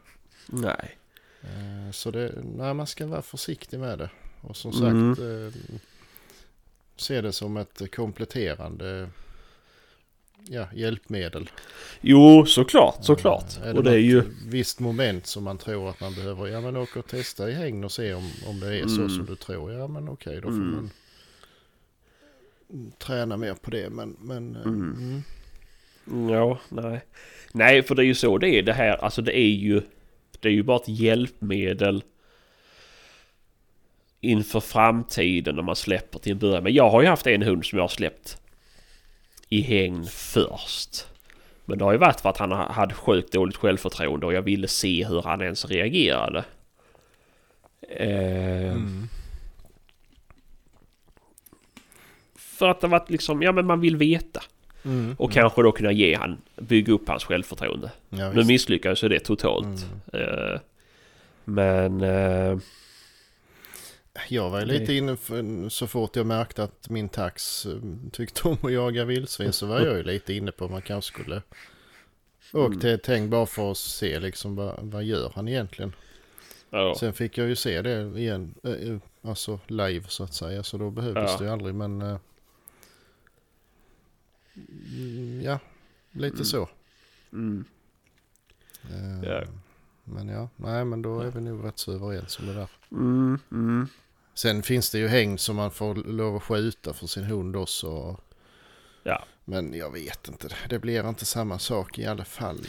Nej. 0.45 0.97
Eh, 1.41 1.91
Så 1.91 2.11
det, 2.11 2.33
nej, 2.55 2.73
man 2.73 2.87
ska 2.87 3.07
vara 3.07 3.21
försiktig 3.21 3.79
med 3.79 3.97
det. 3.99 4.09
Och 4.41 4.57
som 4.57 4.71
Mm. 4.71 5.15
sagt, 5.15 5.21
eh, 5.25 5.61
se 6.95 7.21
det 7.21 7.31
som 7.31 7.57
ett 7.57 7.95
kompletterande 7.95 9.09
ja, 10.43 10.67
hjälpmedel. 10.73 11.49
Jo, 12.01 12.45
såklart, 12.45 13.05
såklart. 13.05 13.57
Eh, 13.65 13.75
och 13.75 13.83
det 13.83 13.91
är 13.91 13.97
ju... 13.97 14.23
visst 14.47 14.79
moment 14.79 15.27
som 15.27 15.43
man 15.43 15.57
tror 15.57 15.89
att 15.89 16.01
man 16.01 16.13
behöver, 16.13 16.47
ja 16.47 16.61
men 16.61 16.77
åka 16.77 16.99
och 16.99 17.07
testa 17.07 17.49
i 17.49 17.53
hägn 17.53 17.83
och 17.83 17.91
se 17.91 18.13
om, 18.13 18.29
om 18.47 18.59
det 18.59 18.79
är 18.79 18.87
så 18.87 18.95
Mm. 19.01 19.09
som 19.09 19.25
du 19.25 19.35
tror. 19.35 19.71
Ja 19.73 19.87
men 19.87 20.09
okej, 20.09 20.35
då 20.35 20.41
får 20.41 20.49
Mm. 20.49 20.71
man 20.71 20.89
träna 22.97 23.37
mer 23.37 23.53
på 23.53 23.71
det. 23.71 23.89
Men, 23.89 24.15
men 24.19 24.55
eh, 24.55 24.61
Mm. 24.61 25.23
Ja, 26.29 26.59
nej. 26.69 27.01
Nej, 27.51 27.83
för 27.83 27.95
det 27.95 28.01
är 28.03 28.05
ju 28.05 28.15
så 28.15 28.37
det 28.37 28.49
är 28.49 28.63
det 28.63 28.73
här. 28.73 29.03
Alltså 29.03 29.21
det 29.21 29.37
är 29.39 29.49
ju... 29.49 29.81
Det 30.39 30.49
är 30.49 30.53
ju 30.53 30.63
bara 30.63 30.77
ett 30.77 30.87
hjälpmedel 30.87 32.03
inför 34.21 34.59
framtiden 34.59 35.55
när 35.55 35.63
man 35.63 35.75
släpper 35.75 36.19
till 36.19 36.31
en 36.31 36.39
början. 36.39 36.63
Men 36.63 36.73
jag 36.73 36.89
har 36.89 37.01
ju 37.01 37.07
haft 37.07 37.27
en 37.27 37.41
hund 37.41 37.65
som 37.65 37.77
jag 37.77 37.83
har 37.83 37.87
släppt 37.89 38.41
i 39.49 39.61
hägn 39.61 40.05
först. 40.11 41.07
Men 41.65 41.77
det 41.77 41.83
har 41.85 41.91
ju 41.91 41.97
varit 41.97 42.21
för 42.21 42.29
att 42.29 42.37
han 42.37 42.51
ha- 42.51 42.71
hade 42.71 42.93
sjukt 42.93 43.33
dåligt 43.33 43.55
självförtroende 43.55 44.25
och 44.25 44.33
jag 44.33 44.41
ville 44.41 44.67
se 44.67 45.05
hur 45.07 45.21
han 45.21 45.41
ens 45.41 45.65
reagerade. 45.65 46.43
Eh, 47.89 48.71
Mm. 48.71 49.07
För 52.35 52.69
att 52.69 52.81
det 52.81 52.87
varit 52.87 53.09
liksom, 53.09 53.41
ja 53.41 53.51
men 53.51 53.65
man 53.65 53.79
vill 53.79 53.97
veta. 53.97 54.41
Mm. 54.85 55.15
Och 55.19 55.31
kanske 55.31 55.61
då 55.61 55.71
kunna 55.71 55.91
ge 55.91 56.15
han, 56.15 56.41
bygga 56.55 56.93
upp 56.93 57.07
hans 57.07 57.23
självförtroende. 57.23 57.91
Ja, 58.09 58.31
Nu 58.31 58.43
misslyckades 58.43 59.03
ju 59.03 59.09
det 59.09 59.19
totalt. 59.19 59.85
Mm. 60.13 60.27
Eh, 60.53 60.59
men... 61.45 62.01
eh, 62.01 62.57
Jag 64.29 64.49
var 64.49 64.59
ju 64.59 64.65
Det- 64.65 64.79
lite 64.79 64.93
inne 64.93 65.15
för, 65.17 65.69
så 65.69 65.87
fort 65.87 66.15
jag 66.15 66.25
märkte 66.25 66.63
att 66.63 66.89
min 66.89 67.09
tax 67.09 67.65
eh, 67.65 67.71
tyckte 68.11 68.47
om 68.47 68.57
att 68.63 68.73
jaga 68.73 69.05
vildsvin 69.05 69.53
så 69.53 69.65
var 69.65 69.81
jag 69.81 69.97
ju 69.97 70.03
lite 70.03 70.33
inne 70.33 70.51
på 70.51 70.65
att 70.65 70.71
man 70.71 70.81
kanske 70.81 71.11
skulle 71.13 71.41
åka 72.53 72.65
Mm. 72.65 72.79
till 72.79 72.99
häng 73.13 73.29
bara 73.29 73.45
för 73.45 73.71
att 73.71 73.77
se 73.77 74.19
liksom 74.19 74.55
vad, 74.55 74.79
vad 74.81 75.03
gör 75.03 75.31
han 75.35 75.47
egentligen. 75.47 75.93
ja. 76.69 76.95
Sen 76.99 77.13
fick 77.13 77.37
jag 77.37 77.47
ju 77.47 77.55
se 77.55 77.81
det 77.81 78.19
igen, 78.19 78.53
alltså 79.21 79.59
live 79.67 80.03
så 80.07 80.23
att 80.23 80.33
säga 80.33 80.63
så 80.63 80.77
då 80.77 80.89
behövdes 80.89 81.31
Ja. 81.31 81.37
det 81.37 81.43
ju 81.45 81.49
aldrig 81.51 81.75
men 81.75 82.17
ja, 85.43 85.59
lite 86.11 86.35
Mm. 86.35 86.45
så. 86.45 86.69
Mm. 87.33 87.65
Eh, 88.89 89.29
Ja. 89.29 89.41
Men 90.03 90.27
ja, 90.27 90.49
nej 90.55 90.85
men 90.85 91.01
då 91.01 91.19
är 91.19 91.31
vi 91.31 91.41
nog 91.41 91.65
rätt 91.65 91.79
så 91.79 91.93
överens 91.93 92.39
om 92.39 92.47
det 92.47 92.53
där. 92.53 92.69
Mm, 92.91 93.39
mm. 93.51 93.87
Sen 94.33 94.63
finns 94.63 94.89
det 94.91 94.97
ju 94.99 95.07
häng 95.07 95.37
som 95.37 95.55
man 95.55 95.71
får 95.71 95.95
lov 95.95 96.35
att 96.35 96.43
skjuta 96.43 96.93
för 96.93 97.07
sin 97.07 97.23
hund 97.23 97.55
också. 97.55 98.17
Ja. 99.03 99.23
Men 99.45 99.73
jag 99.73 99.91
vet 99.91 100.27
inte, 100.27 100.47
det 100.69 100.79
blir 100.79 101.09
inte 101.09 101.25
samma 101.25 101.59
sak 101.59 101.99
i 101.99 102.05
alla 102.05 102.25
fall. 102.25 102.59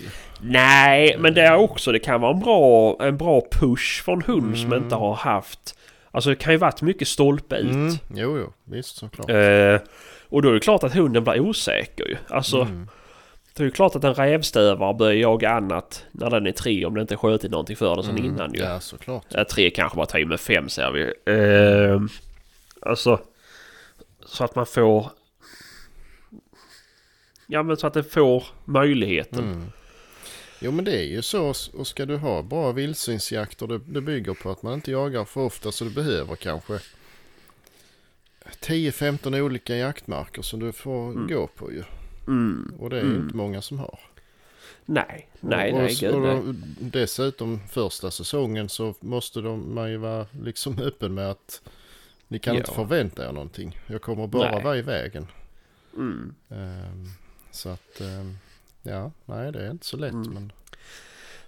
Nej, 0.41 1.17
men 1.19 1.35
det 1.35 1.43
är 1.43 1.57
också, 1.57 1.93
det 1.93 1.99
kan 1.99 2.21
vara 2.21 2.35
en 2.35 2.41
bra, 2.41 2.97
en 3.01 3.17
bra 3.17 3.43
push 3.53 4.03
för 4.05 4.13
en 4.13 4.23
hund 4.23 4.57
som 4.59 4.67
Mm. 4.73 4.83
inte 4.85 4.95
har 4.95 5.15
haft... 5.15 5.79
Alltså 6.11 6.31
det 6.31 6.37
kan 6.37 6.53
ju 6.53 6.57
varit 6.59 6.83
mycket 6.83 7.09
stolpe 7.09 7.57
ut. 7.57 7.71
Mm, 7.73 7.95
jo, 8.15 8.39
jo, 8.39 8.53
visst 8.65 8.97
såklart. 8.97 9.31
Eh, 9.31 9.81
och 10.33 10.43
då 10.43 10.49
är 10.49 10.53
det 10.53 10.61
klart 10.61 10.85
att 10.85 10.95
hunden 10.95 11.25
blir 11.25 11.41
osäker 11.41 12.09
ju. 12.09 12.17
Alltså 12.29 12.61
Mm, 12.61 12.89
det 13.55 13.63
är 13.63 13.65
ju 13.65 13.71
klart 13.71 13.97
att 13.97 14.05
en 14.05 14.15
rävstövare 14.15 14.95
börjar 14.95 15.15
jaga 15.15 15.51
annat 15.51 16.05
när 16.13 16.31
den 16.31 16.47
är 16.47 16.53
tre 16.53 16.85
om 16.85 16.95
den 16.95 17.01
inte 17.01 17.17
skjutit 17.17 17.51
någonting 17.51 17.77
för 17.77 17.95
den 17.95 18.05
sen 18.05 18.19
mm, 18.19 18.25
innan 18.25 18.55
ju. 18.55 18.61
Ja, 18.61 18.81
såklart. 18.81 19.25
Ja, 19.29 19.45
tre 19.45 19.71
kanske 19.71 19.97
bara 19.97 20.07
tre 20.07 20.27
med 20.27 20.41
fem 20.41 20.69
ser 20.69 20.91
vi. 20.91 21.03
Eh, 21.33 22.01
alltså 22.81 23.21
så 24.27 24.45
att 24.45 24.55
man 24.55 24.67
får... 24.67 25.11
Ja 27.47 27.63
men 27.63 27.77
så 27.77 27.87
att 27.87 27.95
det 27.95 28.05
får 28.05 28.45
möjligheten. 28.65 29.45
Mm. 29.45 29.73
Jo 30.61 30.73
men 30.73 30.85
det 30.85 30.99
är 30.99 31.07
ju 31.07 31.23
så 31.23 31.55
och 31.75 31.87
ska 31.87 32.07
du 32.07 32.17
ha 32.17 32.43
bra 32.43 32.73
vildsvinsjakter 32.73 33.67
det, 33.67 33.79
det 33.79 34.01
bygger 34.01 34.35
på 34.35 34.51
att 34.51 34.63
man 34.63 34.75
inte 34.75 34.91
jagar 34.91 35.25
för 35.25 35.41
ofta 35.41 35.73
så 35.73 35.85
du 35.85 35.91
behöver 35.91 36.37
kanske 36.37 36.79
10-15 38.61 39.41
olika 39.41 39.77
jaktmarker 39.77 40.43
som 40.43 40.61
du 40.61 40.73
får 40.73 41.11
Mm. 41.11 41.27
gå 41.29 41.47
på 41.47 41.73
ju. 41.73 41.83
Mm. 42.27 42.75
Och 42.79 42.91
det 42.91 42.97
är 42.97 43.01
Mm. 43.05 43.23
inte 43.23 43.37
många 43.37 43.63
som 43.63 43.79
har. 43.79 43.99
Nej, 44.85 45.29
nej, 45.41 45.73
och, 45.73 45.79
nej, 45.79 45.97
gud 46.01 46.15
och 46.15 46.21
nej. 46.23 46.55
dessutom 46.81 47.61
första 47.69 48.11
säsongen 48.11 48.69
så 48.69 48.95
måste 49.01 49.41
de, 49.41 49.75
man 49.75 49.91
ju 49.91 49.97
vara 49.97 50.27
liksom 50.43 50.79
öppen 50.83 51.15
med 51.15 51.31
att 51.31 51.63
ni 52.29 52.39
kan 52.39 52.55
Ja. 52.55 52.61
inte 52.61 52.73
förvänta 52.73 53.29
er 53.29 53.33
någonting. 53.33 53.79
Jag 53.87 54.03
kommer 54.03 54.27
bara 54.27 54.51
Nej. 54.51 54.65
vara 54.65 54.77
i 54.79 54.83
vägen. 54.83 55.27
Mm. 55.97 56.35
Ehm, 56.51 57.09
så 57.51 57.69
att 57.69 58.01
ehm, 58.01 58.39
ja, 58.83 59.11
nej 59.25 59.53
det 59.53 59.67
är 59.67 59.71
inte 59.71 59.87
så 59.87 59.97
lätt 59.97 60.13
Mm. 60.13 60.33
men 60.35 60.53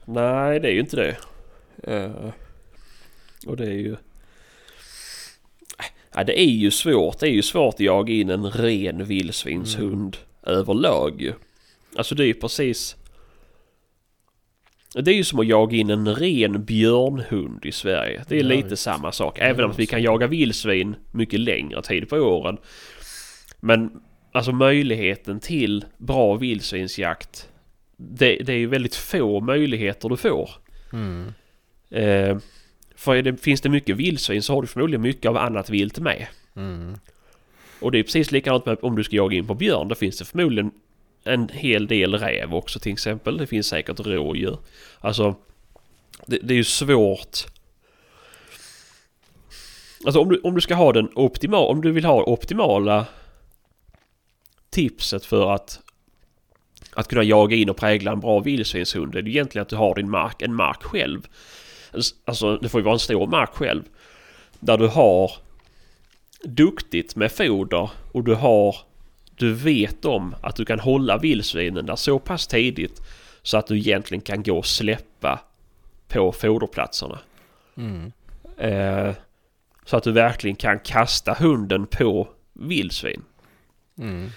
Nej, 0.04 0.60
det 0.60 0.68
är 0.68 0.72
ju 0.72 0.80
inte 0.80 0.96
det. 0.96 1.16
Eh, 1.92 2.30
och 3.46 3.56
det 3.56 3.64
är 3.66 3.70
ju... 3.78 3.96
Ja, 6.14 6.24
det 6.24 6.40
är 6.40 6.44
ju 6.50 6.70
svårt. 6.70 7.18
Det 7.20 7.26
är 7.26 7.30
ju 7.32 7.42
svårt 7.42 7.74
att 7.74 7.80
jaga 7.80 8.12
in 8.14 8.30
en 8.30 8.50
ren 8.50 9.04
vildsvinshund 9.04 10.16
överlag 10.42 11.20
ju. 11.22 11.32
Alltså 11.96 12.14
det 12.14 12.24
är 12.24 12.26
ju 12.26 12.34
precis... 12.34 12.96
Det 14.94 15.10
är 15.10 15.14
ju 15.14 15.24
som 15.24 15.38
att 15.40 15.46
jaga 15.46 15.76
in 15.76 15.90
en 15.90 16.14
ren 16.14 16.64
björnhund 16.64 17.66
i 17.66 17.72
Sverige. 17.72 18.24
Det 18.28 18.34
är 18.38 18.42
Ja, 18.42 18.48
lite 18.48 18.68
visst. 18.68 18.82
samma 18.82 19.12
sak. 19.12 19.38
Ja, 19.38 19.42
Även 19.44 19.64
om 19.64 19.72
vi 19.76 19.86
kan 19.86 20.02
jaga 20.02 20.26
vildsvin 20.26 20.96
mycket 21.12 21.40
längre 21.40 21.82
tid 21.82 22.08
på 22.08 22.16
åren. 22.16 22.56
Men 23.60 23.90
alltså 24.32 24.52
möjligheten 24.52 25.40
till 25.40 25.84
bra 25.98 26.34
vildsvinsjakt. 26.36 27.48
Det, 27.96 28.36
det 28.36 28.52
är 28.52 28.56
ju 28.56 28.66
väldigt 28.66 28.94
få 28.96 29.40
möjligheter 29.40 30.08
du 30.08 30.16
får. 30.16 30.50
mm, 30.92 31.32
Eh, 31.90 32.36
för 33.04 33.22
det, 33.22 33.36
finns 33.36 33.60
det 33.60 33.68
mycket 33.68 33.96
vildsvin 33.96 34.42
så 34.42 34.54
har 34.54 34.62
du 34.62 34.68
förmodligen 34.68 35.02
mycket 35.02 35.28
av 35.28 35.36
annat 35.36 35.70
vilt 35.70 35.98
med. 35.98 36.26
mm, 36.56 36.94
Och 37.80 37.92
det 37.92 37.98
är 37.98 38.02
precis 38.02 38.32
likadant 38.32 38.66
med 38.66 38.78
om 38.82 38.96
du 38.96 39.04
ska 39.04 39.16
jaga 39.16 39.36
in 39.36 39.46
på 39.46 39.54
björn. 39.54 39.88
Då 39.88 39.94
finns 39.94 40.18
det 40.18 40.24
förmodligen 40.24 40.70
en 41.24 41.48
hel 41.48 41.86
del 41.86 42.14
räv 42.14 42.54
också 42.54 42.78
till 42.78 42.92
exempel. 42.92 43.36
Det 43.36 43.46
finns 43.46 43.66
säkert 43.66 44.00
rådjur. 44.00 44.58
Alltså 45.00 45.34
det, 46.26 46.38
det 46.42 46.54
är 46.54 46.56
ju 46.56 46.64
svårt. 46.64 47.46
Alltså 50.04 50.20
om 50.20 50.28
du, 50.28 50.40
om 50.44 50.54
du 50.54 50.60
ska 50.60 50.74
ha 50.74 50.92
den 50.92 51.08
optimala, 51.14 51.66
om 51.66 51.80
du 51.80 51.92
vill 51.92 52.04
ha 52.04 52.24
optimala 52.24 53.06
tipset 54.70 55.24
för 55.24 55.54
att 55.54 55.80
att 56.96 57.08
kunna 57.08 57.22
jaga 57.22 57.56
in 57.56 57.70
och 57.70 57.76
prägla 57.76 58.12
en 58.12 58.20
bra 58.20 58.40
vildsvinshund. 58.40 59.12
Det 59.12 59.18
är 59.18 59.22
ju 59.22 59.30
egentligen 59.30 59.62
att 59.62 59.68
du 59.68 59.76
har 59.76 59.94
din 59.94 60.10
mark, 60.10 60.42
en 60.42 60.54
mark 60.54 60.82
själv. 60.82 61.28
Alltså 62.24 62.56
det 62.56 62.68
får 62.68 62.80
ju 62.80 62.84
vara 62.84 62.92
en 62.94 62.98
stor 62.98 63.26
mark 63.26 63.50
själv. 63.50 63.82
Där 64.60 64.78
du 64.78 64.86
har 64.88 65.32
duktigt 66.44 67.16
med 67.16 67.32
foder 67.32 67.90
och 68.12 68.24
du 68.24 68.34
har 68.34 68.76
du 69.36 69.52
vet 69.52 70.04
om 70.04 70.34
att 70.42 70.56
du 70.56 70.64
kan 70.64 70.80
hålla 70.80 71.18
vildsvinen 71.18 71.86
där 71.86 71.96
så 71.96 72.18
pass 72.18 72.46
tidigt 72.46 73.00
så 73.42 73.56
att 73.58 73.66
du 73.66 73.78
egentligen 73.78 74.20
kan 74.20 74.42
gå 74.42 74.58
och 74.58 74.66
släppa 74.66 75.40
på 76.08 76.32
foderplatserna. 76.32 77.18
mm, 77.76 78.12
Eh, 78.58 79.14
så 79.84 79.96
att 79.96 80.02
du 80.04 80.12
verkligen 80.12 80.56
kan 80.56 80.78
kasta 80.78 81.32
hunden 81.38 81.86
på 81.86 82.28
vildsvin. 82.52 83.22
mm. 83.98 84.30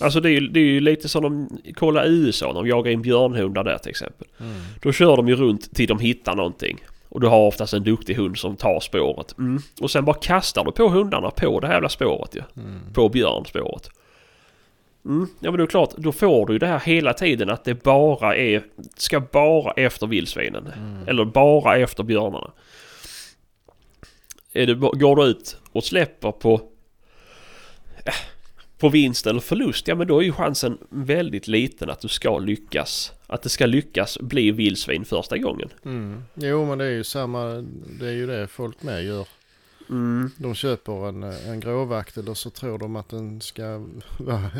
Alltså 0.00 0.20
det 0.20 0.28
är, 0.28 0.40
ju, 0.40 0.48
det 0.48 0.60
är 0.60 0.64
ju 0.64 0.80
lite 0.80 1.08
som 1.08 1.22
de 1.22 1.48
kollar 1.74 2.06
i 2.06 2.08
USA 2.08 2.52
de 2.52 2.66
jagar 2.66 2.90
in 2.92 3.02
björnhundar 3.02 3.64
där 3.64 3.78
till 3.78 3.90
exempel. 3.90 4.26
Mm, 4.40 4.60
Då 4.82 4.92
kör 4.92 5.16
de 5.16 5.28
ju 5.28 5.36
runt 5.36 5.74
till 5.74 5.86
de 5.88 5.98
hittar 5.98 6.34
någonting. 6.34 6.78
Och 7.14 7.20
du 7.20 7.26
har 7.26 7.38
oftast 7.46 7.72
en 7.74 7.82
duktig 7.82 8.14
hund 8.14 8.38
som 8.38 8.56
tar 8.56 8.80
spåret. 8.80 9.38
Mm. 9.38 9.62
Och 9.80 9.90
sen 9.90 10.04
bara 10.04 10.16
kastar 10.16 10.64
du 10.64 10.72
på 10.72 10.88
hundarna 10.88 11.30
på 11.30 11.60
det 11.60 11.66
här 11.66 11.74
jävla 11.74 11.88
spåret 11.88 12.36
ju. 12.36 12.42
mm, 12.62 12.80
På 12.94 13.08
björnspåret. 13.08 13.90
Mm. 15.04 15.26
Ja 15.40 15.50
men 15.50 15.58
det 15.58 15.62
är 15.62 15.66
klart, 15.66 15.90
då 15.96 16.12
får 16.12 16.46
du 16.46 16.52
ju 16.52 16.58
det 16.58 16.66
här 16.66 16.80
hela 16.80 17.12
tiden 17.12 17.50
att 17.50 17.64
det 17.64 17.82
bara 17.82 18.36
är, 18.36 18.62
ska 18.96 19.20
bara 19.20 19.72
efter 19.72 20.06
vildsvinen. 20.06 20.66
mm, 20.76 21.08
Eller 21.08 21.24
bara 21.24 21.76
efter 21.76 22.02
björnarna. 22.02 22.50
Är 24.52 24.66
det, 24.66 24.74
går 24.74 25.16
du 25.16 25.22
ut 25.24 25.56
och 25.72 25.84
släpper 25.84 26.32
på 26.32 26.54
eh, 28.04 28.14
på 28.78 28.88
vinst 28.88 29.26
eller 29.26 29.40
förlust, 29.40 29.88
ja 29.88 29.94
men 29.94 30.06
då 30.06 30.18
är 30.18 30.24
ju 30.24 30.32
chansen 30.32 30.78
väldigt 30.88 31.48
liten 31.48 31.90
att 31.90 32.00
du 32.00 32.08
ska 32.08 32.38
lyckas. 32.38 33.12
Att 33.26 33.42
det 33.42 33.48
ska 33.48 33.66
lyckas 33.66 34.18
bli 34.20 34.50
vildsvin 34.50 35.04
första 35.04 35.38
gången. 35.38 35.68
mm. 35.84 36.22
Jo 36.34 36.64
men 36.64 36.78
det 36.78 36.84
är 36.84 36.90
ju 36.90 37.04
samma, 37.04 37.44
det 38.00 38.06
är 38.06 38.12
ju 38.12 38.26
det 38.26 38.46
folk 38.46 38.82
med 38.82 39.04
gör. 39.04 39.26
Mm. 39.90 40.30
De 40.36 40.54
köper 40.54 41.08
en, 41.08 41.22
en 41.22 41.60
gråvaktel 41.60 42.28
och 42.28 42.38
så 42.38 42.50
tror 42.50 42.78
de 42.78 42.96
att 42.96 43.08
den 43.08 43.40
ska 43.40 43.62
vara 44.18 44.50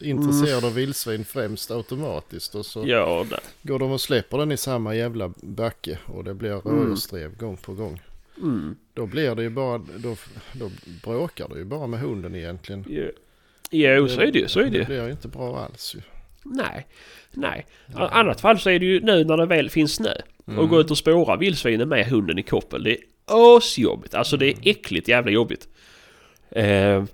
intresserad 0.00 0.64
av 0.64 0.74
vildsvin 0.74 1.24
främst 1.24 1.70
automatiskt. 1.70 2.54
Och 2.54 2.66
så 2.66 2.86
Ja, 2.86 3.26
går 3.62 3.78
de 3.78 3.92
och 3.92 4.00
släpper 4.00 4.38
den 4.38 4.52
i 4.52 4.56
samma 4.56 4.94
jävla 4.94 5.32
backe 5.42 5.98
och 6.06 6.24
det 6.24 6.34
blir 6.34 6.52
rådjursdrev 6.52 7.36
gång 7.36 7.56
på 7.56 7.74
gång. 7.74 8.00
Mm. 8.36 8.76
Då 8.94 9.06
blir 9.06 9.34
det 9.34 9.42
ju 9.42 9.50
bara, 9.50 9.78
då, 9.78 10.16
då 10.52 10.70
bråkar 11.04 11.48
du 11.48 11.58
ju 11.58 11.64
bara 11.64 11.86
med 11.86 12.00
hunden 12.00 12.34
egentligen. 12.34 12.84
Ja. 12.88 13.10
Jo, 13.70 14.08
så 14.08 14.20
är 14.20 14.32
det 14.32 14.38
ju. 14.38 14.48
Så 14.48 14.60
är 14.60 14.64
det 14.64 14.70
Det 14.70 14.78
ju. 14.78 14.84
blir 14.84 15.04
ju 15.04 15.10
inte 15.10 15.28
bra 15.28 15.58
alls 15.58 15.94
ju. 15.94 16.00
Nej. 16.44 16.86
Nej. 17.32 17.66
I 17.88 17.92
annat 17.96 18.40
fall 18.40 18.58
så 18.58 18.70
är 18.70 18.78
det 18.78 18.86
ju 18.86 19.00
nu 19.00 19.24
när 19.24 19.36
det 19.36 19.46
väl 19.46 19.70
finns 19.70 19.94
snö. 19.94 20.12
Och 20.58 20.68
gå 20.68 20.80
ut 20.80 20.90
och 20.90 20.98
spåra 20.98 21.36
vildsvinen 21.36 21.88
med 21.88 22.06
hunden 22.06 22.38
i 22.38 22.42
koppel. 22.42 22.82
Det 22.84 22.90
är 22.90 22.98
asjobbigt. 23.26 24.14
Alltså 24.14 24.36
det 24.36 24.46
är 24.46 24.54
äckligt 24.62 25.08
jävla 25.08 25.30
jobbigt. 25.30 25.68
Eh, 26.50 27.04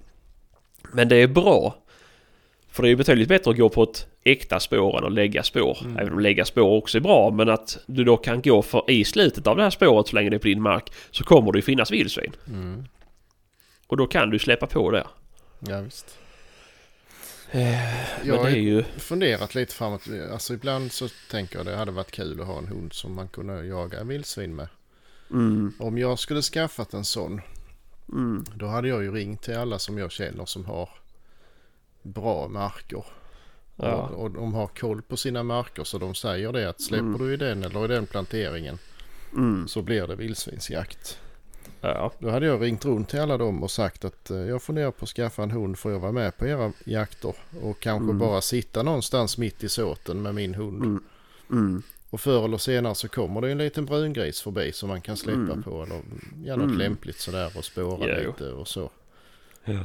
men 0.93 1.09
det 1.09 1.17
är 1.17 1.27
bra. 1.27 1.77
För 2.71 2.83
det 2.83 2.87
är 2.89 2.91
ju 2.91 2.97
betydligt 2.97 3.29
bättre 3.29 3.51
att 3.51 3.57
gå 3.57 3.69
på 3.69 3.83
ett 3.83 4.07
äkta 4.25 4.61
spår 4.61 4.99
än 4.99 5.05
att 5.05 5.13
lägga 5.13 5.43
spår. 5.43 5.79
Mm. 5.85 5.97
Även 5.97 6.13
om 6.13 6.21
lägga 6.21 6.45
spår 6.45 6.71
också 6.77 6.99
är 6.99 7.03
bra. 7.03 7.31
Men 7.31 7.49
att 7.49 7.79
du 7.87 8.05
då 8.05 8.17
kan 8.17 8.43
gå 8.43 8.63
för 8.63 8.91
i 8.91 9.05
slutet 9.05 9.47
av 9.47 9.57
det 9.57 9.63
här 9.63 9.71
spåret 9.71 10.09
så 10.09 10.17
länge 10.17 10.31
det 10.31 10.37
är 10.37 10.41
på 10.41 10.47
din 10.49 10.63
mark. 10.63 10.93
Så 11.11 11.25
kommer 11.25 11.53
det 11.53 11.59
ju 11.59 11.63
finnas 11.63 11.91
vildsvin. 11.91 12.33
Mm. 12.49 12.85
Och 13.87 13.97
då 13.97 14.07
kan 14.07 14.31
du 14.31 14.39
släppa 14.39 14.67
på 14.67 14.91
där. 14.91 15.07
Ja 15.69 15.81
visst. 15.81 16.19
Men 17.53 17.79
Jag 18.25 18.37
det 18.37 18.43
har 18.43 18.47
är 18.49 18.57
ju... 18.57 18.83
funderat 18.83 19.55
lite 19.55 19.75
framåt. 19.75 20.03
Alltså 20.33 20.55
ibland 20.55 20.93
så 20.93 21.09
tänker 21.31 21.57
jag 21.59 21.67
det 21.67 21.77
hade 21.77 21.91
varit 21.93 22.11
kul 22.11 22.41
att 22.41 22.47
ha 22.47 22.59
en 22.59 22.67
hund 22.67 22.93
som 22.93 23.15
man 23.15 23.29
kunde 23.29 23.67
jaga 23.67 24.05
vildsvin 24.05 24.55
med. 24.57 24.69
Mm, 25.31 25.73
Om 25.79 25.99
jag 25.99 26.19
skulle 26.19 26.43
skaffat 26.43 26.95
en 26.95 27.05
sån. 27.05 27.41
mm, 28.13 28.45
Då 28.55 28.67
hade 28.67 28.89
jag 28.89 29.03
ju 29.03 29.13
ringt 29.15 29.43
till 29.43 29.57
alla 29.57 29.79
som 29.79 29.99
jag 29.99 30.13
känner 30.13 30.45
som 30.45 30.65
har 30.65 30.89
bra 32.03 32.49
marker. 32.49 33.05
ja. 33.77 33.93
Och, 33.95 34.23
och 34.23 34.31
de 34.31 34.55
har 34.55 34.67
koll 34.67 35.03
på 35.03 35.17
sina 35.17 35.43
marker 35.43 35.85
så 35.85 35.99
de 35.99 36.15
säger 36.15 36.53
det 36.53 36.69
att 36.69 36.81
släpper 36.81 37.05
Mm. 37.07 37.19
du 37.19 37.35
i 37.35 37.37
den 37.37 37.63
eller 37.65 37.85
i 37.85 37.89
den 37.89 38.07
planteringen 38.07 38.79
Mm, 39.33 39.69
så 39.69 39.83
blir 39.83 40.07
det 40.07 40.17
vildsvinsjakt. 40.17 41.19
Ja. 41.95 42.13
Då 42.19 42.31
hade 42.31 42.47
jag 42.47 42.63
ringt 42.63 42.85
runt 42.85 43.09
till 43.09 43.21
alla 43.21 43.39
dem 43.39 43.63
och 43.63 43.71
sagt 43.71 44.05
att 44.05 44.31
eh, 44.31 44.37
jag 44.37 44.63
funderar 44.63 44.91
på 44.91 45.03
att 45.05 45.09
skaffa 45.09 45.43
en 45.43 45.51
hund 45.51 45.79
för 45.79 45.91
jag 45.91 45.99
vara 45.99 46.13
med 46.13 46.37
på 46.37 46.47
era 46.47 46.73
jakter. 46.85 47.35
Och 47.63 47.81
kanske 47.81 48.05
Mm. 48.05 48.19
bara 48.19 48.41
sitta 48.41 48.83
någonstans 48.83 49.39
mitt 49.39 49.65
i 49.65 49.69
såten 49.69 50.23
med 50.23 50.35
min 50.35 50.55
hund. 50.55 50.83
Mm. 50.85 51.03
Mm. 51.51 51.83
Och 52.11 52.21
förr 52.21 52.45
eller 52.45 52.59
senare 52.59 52.95
så 52.95 53.09
kommer 53.09 53.41
det 53.41 53.51
en 53.51 53.59
liten 53.59 53.87
brungris 53.87 54.41
förbi 54.41 54.73
som 54.73 54.89
man 54.89 55.01
kan 55.01 55.17
släppa 55.17 55.41
Mm. 55.41 55.63
på. 55.63 55.83
Eller 55.83 56.01
ja, 56.45 56.57
något 56.57 56.65
Mm. 56.67 56.79
lämpligt 56.79 57.19
sådär 57.19 57.53
och 57.57 57.65
spåra 57.65 58.09
Ja, 58.09 58.19
lite 58.29 58.53
och 58.53 58.69
så. 58.69 58.91
Ja. 59.65 59.79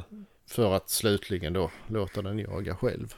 För 0.47 0.73
att 0.75 0.89
slutligen 0.89 1.53
då 1.53 1.71
låta 1.87 2.21
den 2.21 2.39
jaga 2.39 2.75
själv. 2.75 3.13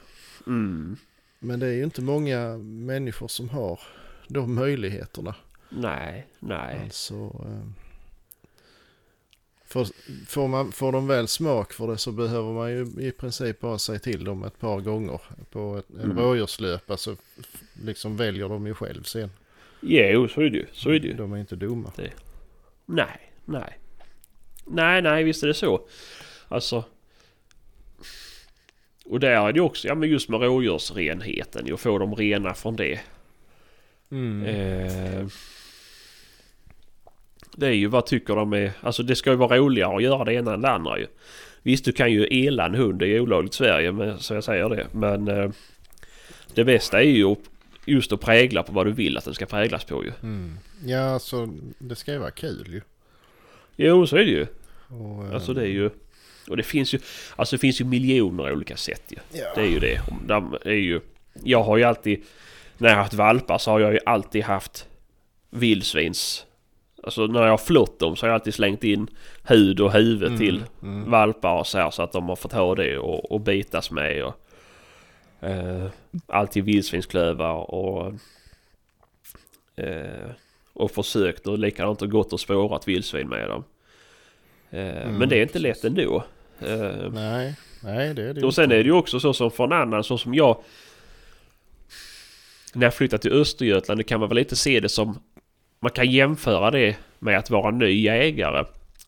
Mm. 0.46 0.96
Men 1.38 1.60
det 1.60 1.66
är 1.66 1.72
ju 1.72 1.84
inte 1.84 2.02
många 2.02 2.56
människor 2.58 3.28
som 3.28 3.48
har 3.48 3.80
de 4.28 4.54
möjligheterna. 4.54 5.34
Nej, 5.68 6.26
nej. 6.40 6.80
Alltså, 6.84 7.14
eh, 7.14 7.70
för, 9.74 9.86
får, 10.26 10.48
man, 10.48 10.72
får 10.72 10.92
de 10.92 11.06
väl 11.06 11.28
smak 11.28 11.72
för 11.72 11.86
det 11.86 11.98
så 11.98 12.12
behöver 12.12 12.52
man 12.52 12.70
ju 12.70 12.86
i 13.08 13.12
princip 13.12 13.60
bara 13.60 13.78
säga 13.78 13.98
till 13.98 14.24
dem 14.24 14.44
ett 14.44 14.60
par 14.60 14.80
gånger 14.80 15.20
på 15.50 15.76
ett, 15.78 15.90
en 15.90 16.00
Mm. 16.10 16.18
rådjurslöpa 16.18 16.96
så 16.96 17.16
liksom 17.82 18.16
väljer 18.16 18.48
de 18.48 18.66
ju 18.66 18.74
själv 18.74 19.02
sen. 19.02 19.30
Jo, 19.80 20.28
så 20.28 20.40
är 20.40 20.50
det 20.50 20.56
ju. 20.58 20.66
Så 20.72 20.90
är 20.90 20.98
det 21.00 21.06
ju. 21.08 21.12
De 21.14 21.32
är 21.32 21.36
inte 21.38 21.56
dumma. 21.56 21.92
Nej, 22.86 23.32
nej. 23.44 23.78
Nej, 24.64 25.02
nej, 25.02 25.24
visst 25.24 25.42
är 25.42 25.46
det 25.46 25.54
så. 25.54 25.80
Alltså. 26.48 26.84
Och 29.04 29.20
där 29.20 29.48
är 29.48 29.52
det 29.52 29.60
också, 29.60 29.88
ja 29.88 29.94
men 29.94 30.08
just 30.08 30.28
med 30.28 30.40
rådjursrenheten, 30.40 31.66
ju, 31.66 31.74
att 31.74 31.80
få 31.80 31.98
dem 31.98 32.14
rena 32.14 32.54
från 32.54 32.76
det. 32.76 33.00
Mm. 34.10 34.44
Eh, 34.44 35.26
det 37.56 37.66
är 37.66 37.72
ju, 37.72 37.86
vad 37.86 38.06
tycker 38.06 38.36
de 38.36 38.52
är, 38.52 38.72
alltså 38.80 39.02
det 39.02 39.16
ska 39.16 39.30
ju 39.30 39.36
vara 39.36 39.56
roligare 39.56 39.96
att 39.96 40.02
göra 40.02 40.24
det 40.24 40.34
ena 40.34 40.54
än 40.54 40.60
det 40.60 40.70
andra 40.70 40.98
ju. 40.98 41.06
Visst, 41.62 41.84
du 41.84 41.92
kan 41.92 42.12
ju 42.12 42.46
ela 42.46 42.66
en 42.66 42.74
hund, 42.74 42.98
det 42.98 43.08
är 43.08 43.20
olagligt 43.20 43.54
i 43.54 43.56
Sverige, 43.56 43.92
men, 43.92 44.18
så 44.18 44.34
jag 44.34 44.44
säger 44.44 44.68
det. 44.68 44.86
Men 44.92 45.28
eh, 45.28 45.50
det 46.54 46.64
bästa 46.64 47.02
är 47.02 47.06
ju 47.06 47.36
just 47.86 48.12
att 48.12 48.20
prägla 48.20 48.62
på 48.62 48.72
vad 48.72 48.86
du 48.86 48.92
vill 48.92 49.18
att 49.18 49.24
den 49.24 49.34
ska 49.34 49.46
präglas 49.46 49.84
på 49.84 50.04
ju. 50.04 50.12
Mm. 50.22 50.58
Ja, 50.84 51.00
alltså 51.00 51.48
det 51.78 51.96
ska 51.96 52.12
ju 52.12 52.18
vara 52.18 52.30
kul 52.30 52.66
ju. 52.68 52.80
Jo, 53.76 54.06
så 54.06 54.16
är 54.16 54.24
det 54.24 54.30
ju. 54.30 54.46
Och, 54.88 55.24
eh, 55.24 55.34
Alltså 55.34 55.54
det 55.54 55.62
är 55.62 55.66
ju... 55.66 55.90
Och 56.48 56.56
det 56.56 56.62
finns 56.62 56.94
ju... 56.94 56.98
Alltså 57.36 57.56
det 57.56 57.60
finns 57.60 57.80
ju 57.80 57.84
miljoner 57.84 58.52
olika 58.52 58.76
sätt 58.76 59.02
ju. 59.08 59.16
ja. 59.32 59.46
Det 59.54 59.60
är 59.60 59.66
ju 59.66 59.78
det. 59.78 60.00
De 60.26 60.56
är 60.64 60.72
ju... 60.72 61.00
Jag 61.42 61.62
har 61.62 61.76
ju 61.76 61.84
alltid... 61.84 62.22
När 62.78 62.88
jag 62.88 62.96
har 62.96 63.02
haft 63.02 63.14
valpar 63.14 63.58
så 63.58 63.70
har 63.70 63.80
jag 63.80 63.92
ju 63.92 63.98
alltid 64.06 64.42
haft 64.42 64.86
vildsvins... 65.50 66.46
Alltså 67.04 67.26
när 67.26 67.42
jag 67.42 67.50
har 67.50 67.58
flott 67.58 67.98
dem 67.98 68.16
så 68.16 68.26
har 68.26 68.28
jag 68.28 68.34
alltid 68.34 68.54
slängt 68.54 68.84
in 68.84 69.06
hud 69.42 69.80
och 69.80 69.92
huvud 69.92 70.26
Mm, 70.28 70.38
till 70.38 70.62
mm. 70.82 71.10
valpar 71.10 71.58
och 71.58 71.66
så 71.66 71.78
här 71.78 71.90
så 71.90 72.02
att 72.02 72.12
de 72.12 72.28
har 72.28 72.36
fått 72.36 72.52
ha 72.52 72.74
det 72.74 72.98
och, 72.98 73.32
och 73.32 73.40
bitas 73.40 73.90
med 73.90 74.24
och... 74.24 74.34
Eh, 75.48 75.86
alltid 76.26 76.64
vildsvinsklövar 76.64 77.74
och... 77.74 78.12
Eh, 79.76 80.30
och 80.72 80.90
försökt 80.90 81.46
och 81.46 81.58
likadant 81.58 82.02
och 82.02 82.10
gått 82.10 82.32
och 82.32 82.40
spårat 82.40 82.88
vildsvin 82.88 83.28
med 83.28 83.48
dem. 83.48 83.64
Eh, 84.70 85.02
Mm, 85.02 85.18
men 85.18 85.28
det 85.28 85.38
är 85.38 85.42
inte 85.42 85.58
lätt 85.58 85.84
ändå. 85.84 86.24
Eh, 86.60 87.10
Nej, 87.12 87.54
nej 87.82 88.14
det 88.14 88.22
är 88.22 88.34
det 88.34 88.42
och 88.46 88.54
sen 88.54 88.64
inte. 88.64 88.74
är 88.76 88.78
det 88.78 88.84
ju 88.88 88.92
också 88.92 89.20
så 89.20 89.32
som 89.32 89.50
för 89.50 89.64
en 89.64 89.72
annan, 89.72 90.04
så 90.04 90.18
som 90.18 90.34
jag... 90.34 90.56
När 92.74 92.86
jag 92.86 92.94
flyttade 92.94 93.22
till 93.22 93.32
Östergötland, 93.32 94.00
det 94.00 94.04
kan 94.04 94.20
man 94.20 94.28
väl 94.28 94.36
lite 94.36 94.56
se 94.56 94.80
det 94.80 94.88
som... 94.88 95.18
Man 95.84 95.90
kan 95.90 96.10
jämföra 96.10 96.70
det 96.70 96.96
med 97.18 97.38
att 97.38 97.50
vara 97.50 97.70
ny 97.70 98.00
jägare. 98.00 98.64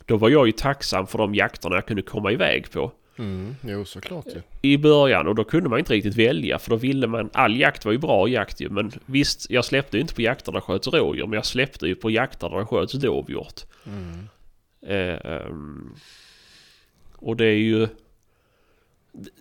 Då 0.06 0.16
var 0.16 0.28
jag 0.30 0.46
ju 0.46 0.52
tacksam 0.52 1.06
för 1.06 1.18
de 1.18 1.34
jakterna 1.34 1.74
jag 1.74 1.86
kunde 1.86 2.02
komma 2.02 2.32
iväg 2.32 2.70
på 2.70 2.92
Mm, 3.18 3.56
jo 3.64 3.84
såklart 3.84 4.26
ju. 4.26 4.70
i 4.70 4.78
början 4.78 5.26
och 5.28 5.34
då 5.34 5.44
kunde 5.44 5.68
man 5.68 5.78
inte 5.78 5.92
riktigt 5.92 6.16
välja 6.16 6.58
för 6.58 6.70
då 6.70 6.76
ville 6.76 7.06
man... 7.06 7.30
All 7.32 7.56
jakt 7.60 7.84
var 7.84 7.92
ju 7.92 7.98
bra 7.98 8.28
jakt 8.28 8.60
ju 8.60 8.68
men 8.68 8.92
visst, 9.06 9.50
jag 9.50 9.64
släppte 9.64 9.96
ju 9.96 10.00
inte 10.00 10.14
på 10.14 10.22
jakter 10.22 10.52
där 10.52 10.60
sköts 10.60 10.88
rådjur 10.88 11.26
men 11.26 11.32
jag 11.32 11.46
släppte 11.46 11.86
ju 11.86 11.94
på 11.94 12.10
jakter 12.10 12.48
där 12.48 12.64
sköts 12.64 12.92
dovhjort. 12.92 13.60
Mm. 13.86 14.28
Eh, 14.86 15.46
och 17.16 17.36
det 17.36 17.46
är 17.46 17.58
ju... 17.58 17.88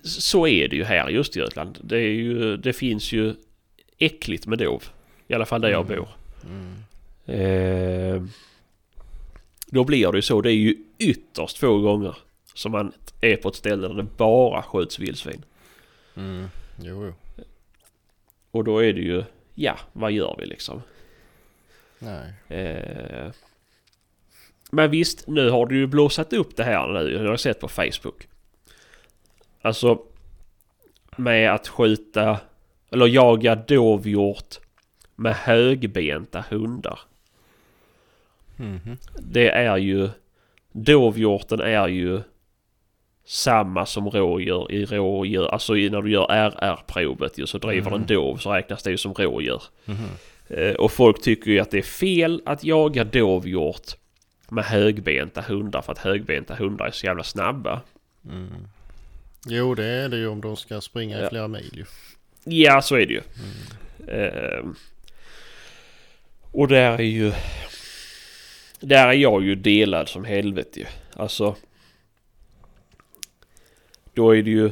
Så 0.04 0.48
är 0.48 0.68
det 0.68 0.76
ju 0.76 0.84
här 0.84 1.10
i 1.10 1.18
Östergötland. 1.18 1.78
Det, 1.84 1.98
är 1.98 2.12
ju, 2.14 2.58
det 2.58 2.74
finns 2.74 3.12
ju 3.12 3.34
äckligt 3.98 4.48
med 4.48 4.58
dov. 4.60 4.84
I 5.28 5.34
alla 5.34 5.46
fall 5.46 5.62
där 5.62 5.70
jag 5.70 5.86
Mm. 5.86 5.98
bor. 5.98 6.08
Mm. 6.46 6.74
Eh, 7.26 8.24
då 9.68 9.84
blir 9.84 10.12
det 10.12 10.18
ju 10.18 10.22
så. 10.22 10.42
Det 10.42 10.52
är 10.52 10.54
ju 10.54 10.76
ytterst 10.98 11.58
få 11.58 11.80
gånger 11.80 12.18
som 12.54 12.72
man 12.72 12.92
är 13.22 13.38
på 13.38 13.50
ett 13.50 13.56
ställe 13.56 13.88
där 13.88 13.96
det 13.96 14.08
bara 14.18 14.64
skjuts 14.64 15.00
vildsvin. 15.00 15.46
Mm. 16.16 16.48
Jo, 16.82 17.06
jo. 17.06 17.14
Och 18.52 18.64
då 18.64 18.84
är 18.84 18.94
det 18.94 19.02
ju, 19.02 19.24
ja, 19.54 19.78
vad 19.94 20.12
gör 20.12 20.36
vi 20.40 20.46
liksom? 20.46 20.82
Nej. 22.00 22.34
Eh, 22.60 23.32
men 24.72 24.92
visst, 24.92 25.28
nu 25.28 25.50
har 25.50 25.66
du 25.66 25.78
ju 25.78 25.88
blåsat 25.88 26.34
upp 26.34 26.56
det 26.56 26.64
här 26.64 26.88
nu. 26.88 27.12
Jag 27.12 27.30
har 27.30 27.38
sett 27.38 27.60
på 27.60 27.68
Facebook. 27.68 28.28
Alltså 29.62 30.02
med 31.18 31.54
att 31.54 31.68
skjuta 31.68 32.40
eller 32.92 33.08
jaga 33.08 33.56
dovhjort 33.56 34.60
med 35.16 35.36
högbenta 35.36 36.46
hundar. 36.50 37.00
Mhm. 38.58 38.98
Det 39.20 39.50
är 39.50 39.78
ju 39.78 40.10
dovhjorten 40.72 41.60
är 41.60 41.88
ju 41.88 42.22
samma 43.26 43.86
som 43.86 44.10
rådjur 44.10 44.72
i 44.72 44.86
rådjur. 44.86 45.48
Alltså 45.48 45.78
i- 45.78 45.90
när 45.90 46.02
du 46.02 46.12
gör 46.12 46.26
RR-provet 46.32 47.38
ju 47.38 47.48
så 47.48 47.58
driver 47.58 47.88
Mm. 47.88 48.02
en 48.02 48.08
dov 48.08 48.38
så 48.38 48.54
räknas 48.54 48.84
det 48.84 48.92
ju 48.92 48.98
som 48.98 49.14
rådjur. 49.14 49.64
Mhm. 49.86 49.98
Eh, 50.50 50.74
Och 50.76 50.92
folk 50.92 51.22
tycker 51.22 51.52
ju 51.52 51.60
att 51.60 51.72
det 51.72 51.78
är 51.78 51.82
fel 51.82 52.42
att 52.46 52.64
jaga 52.64 53.04
dovhjort 53.04 53.92
med 54.50 54.64
högbenta 54.64 55.42
hundar 55.42 55.82
för 55.82 55.92
att 55.92 55.98
högbenta 55.98 56.56
hundar 56.56 56.86
är 56.86 56.92
så 56.92 57.06
jävla 57.06 57.24
snabba. 57.24 57.82
Mm. 58.30 58.48
Jo, 59.48 59.76
det 59.76 59.86
är 59.86 60.10
det 60.10 60.18
ju 60.18 60.28
om 60.28 60.42
de 60.42 60.56
ska 60.58 60.82
springa 60.82 61.20
Ja. 61.20 61.26
i 61.26 61.30
flera 61.30 61.48
mil 61.48 61.72
ju. 61.74 61.86
Ja, 62.64 62.82
så 62.82 62.96
är 62.96 63.06
det 63.06 63.14
ju. 63.14 63.22
Eh, 64.08 64.66
och 66.52 66.68
där 66.68 66.92
är 66.92 67.04
ju... 67.04 67.32
Där 68.80 69.08
är 69.08 69.14
jag 69.14 69.44
ju 69.44 69.56
delad 69.56 70.10
som 70.10 70.26
helvete 70.26 70.80
ju. 70.80 70.86
Alltså... 71.14 71.56
Då 74.14 74.36
är 74.36 74.44
det 74.44 74.50
ju... 74.50 74.72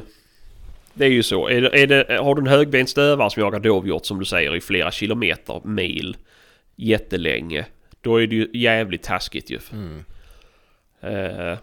Det 0.94 1.04
är 1.04 1.10
ju 1.10 1.22
så. 1.22 1.48
Är 1.48 1.60
det, 1.60 1.82
är 1.82 1.86
det, 1.86 2.16
har 2.16 2.34
du 2.34 2.40
en 2.40 2.46
högbent 2.46 2.88
stövare 2.88 3.30
som 3.30 3.42
jagar 3.42 3.60
dovhjort 3.60 4.06
som 4.06 4.18
du 4.18 4.24
säger 4.24 4.56
i 4.56 4.60
flera 4.60 4.90
kilometer, 4.90 5.60
mil, 5.64 6.16
jättelänge. 6.76 7.66
Då 8.00 8.22
är 8.22 8.26
det 8.26 8.34
ju 8.34 8.50
jävligt 8.54 9.02
taskigt 9.02 9.50
ju. 9.50 9.58
Mm. 9.72 10.04
Eh, 11.00 11.58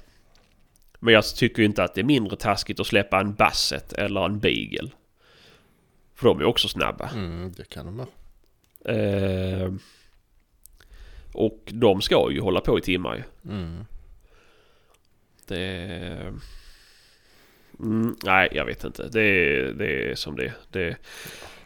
men 1.00 1.14
jag 1.14 1.26
tycker 1.36 1.64
inte 1.64 1.84
att 1.84 1.94
det 1.94 2.02
är 2.02 2.06
mindre 2.06 2.38
taskigt 2.38 2.80
att 2.80 2.88
släppa 2.88 3.20
en 3.20 3.34
basset 3.34 3.94
eller 3.94 4.26
en 4.26 4.40
beagle. 4.40 4.90
För 6.16 6.28
de 6.28 6.40
är 6.40 6.46
också 6.46 6.68
snabba. 6.68 7.10
Mm, 7.10 7.52
det 7.58 7.70
kan 7.70 7.86
de 7.86 7.98
vara. 7.98 8.08
Eh, 8.98 9.72
och 11.34 11.60
de 11.66 12.02
ska 12.02 12.32
ju 12.32 12.40
hålla 12.42 12.62
på 12.62 12.80
i 12.80 12.82
timmar 12.82 13.16
ju. 13.16 13.52
Mm. 13.54 13.86
Det... 15.48 16.34
Mm, 17.80 18.16
nej, 18.24 18.50
jag 18.52 18.66
vet 18.66 18.84
inte. 18.84 19.08
Det 19.08 19.22
är, 19.22 19.74
det 19.74 20.12
är 20.12 20.16
som 20.16 20.36
det 20.36 20.46
är. 20.46 20.54
det 20.72 20.96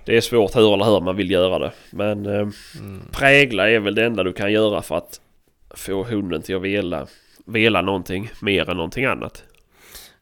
Det 0.05 0.17
är 0.17 0.21
svårt 0.21 0.55
hur 0.55 0.73
eller 0.73 0.85
hur 0.85 1.01
man 1.01 1.15
vill 1.15 1.31
göra 1.31 1.59
det. 1.59 1.71
Men 1.89 2.25
eh, 2.25 2.49
Mm. 2.79 3.01
prägla 3.11 3.69
är 3.69 3.79
väl 3.79 3.95
det 3.95 4.05
enda 4.05 4.23
du 4.23 4.33
kan 4.33 4.51
göra 4.51 4.81
för 4.81 4.95
att 4.97 5.21
få 5.69 6.03
hunden 6.03 6.41
till 6.41 6.55
att 6.55 6.61
vela, 6.61 7.07
vela 7.45 7.81
någonting 7.81 8.31
mer 8.41 8.69
än 8.69 8.77
någonting 8.77 9.05
annat. 9.05 9.43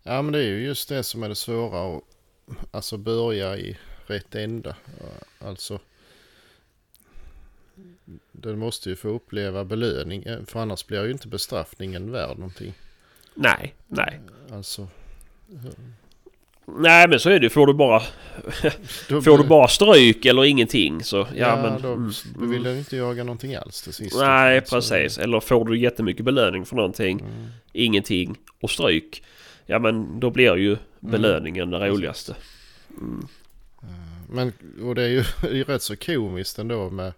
Ja, 0.03 0.21
men 0.21 0.31
det 0.33 0.39
är 0.39 0.43
ju 0.47 0.65
just 0.65 0.89
det 0.89 1.03
som 1.03 1.23
är 1.23 1.29
det 1.29 1.35
svåra 1.35 1.97
att 1.97 2.03
alltså 2.71 2.97
börja 2.97 3.57
i 3.57 3.77
rätt 4.07 4.35
ända. 4.35 4.75
Alltså. 5.39 5.79
Den 8.31 8.59
måste 8.59 8.89
ju 8.89 8.95
få 8.95 9.07
uppleva 9.07 9.65
belöning 9.65 10.23
eh, 10.23 10.37
för 10.45 10.59
annars 10.59 10.87
blir 10.87 11.05
ju 11.05 11.11
inte 11.11 11.27
bestraffningen 11.27 12.11
värd 12.11 12.37
någonting. 12.37 12.73
Nej, 13.35 13.73
nej. 13.87 14.19
Alltså. 14.51 14.87
Nej 16.65 17.07
men 17.07 17.19
så 17.19 17.29
är 17.29 17.39
det 17.39 17.49
Får 17.49 17.67
du 17.67 17.73
bara, 17.73 18.01
Då 19.09 19.21
får 19.21 19.37
du 19.37 19.43
bara 19.43 19.67
stryk 19.67 20.25
eller 20.25 20.45
ingenting 20.45 21.03
så... 21.03 21.17
Ja, 21.17 21.27
Ja, 21.35 21.61
men... 21.61 21.81
då 21.81 21.93
mm, 21.93 22.11
vill 22.51 22.63
den 22.63 22.77
inte 22.77 22.95
jaga 22.97 23.23
någonting 23.23 23.55
alls 23.55 23.81
till 23.81 23.93
sist. 23.93 24.15
Nej 24.19 24.61
precis. 24.61 25.17
Eller 25.17 25.39
får 25.39 25.65
du 25.65 25.79
jättemycket 25.79 26.25
belöning 26.25 26.65
för 26.65 26.75
någonting, 26.75 27.19
Mm. 27.19 27.47
ingenting 27.73 28.37
och 28.61 28.69
stryk. 28.71 29.23
Ja 29.65 29.79
men 29.79 30.19
då 30.19 30.29
blir 30.29 30.55
ju 30.55 30.77
belöningen 30.99 31.69
det 31.69 31.89
roligaste. 31.89 32.35
Mm. 32.97 33.27
Men 34.29 34.53
och 34.83 34.95
det 34.95 35.03
är 35.03 35.07
ju 35.07 35.23
det 35.41 35.47
är 35.47 35.55
ju 35.55 35.63
rätt 35.63 35.81
så 35.81 35.95
komiskt 35.95 36.59
ändå 36.59 36.89
med 36.89 37.13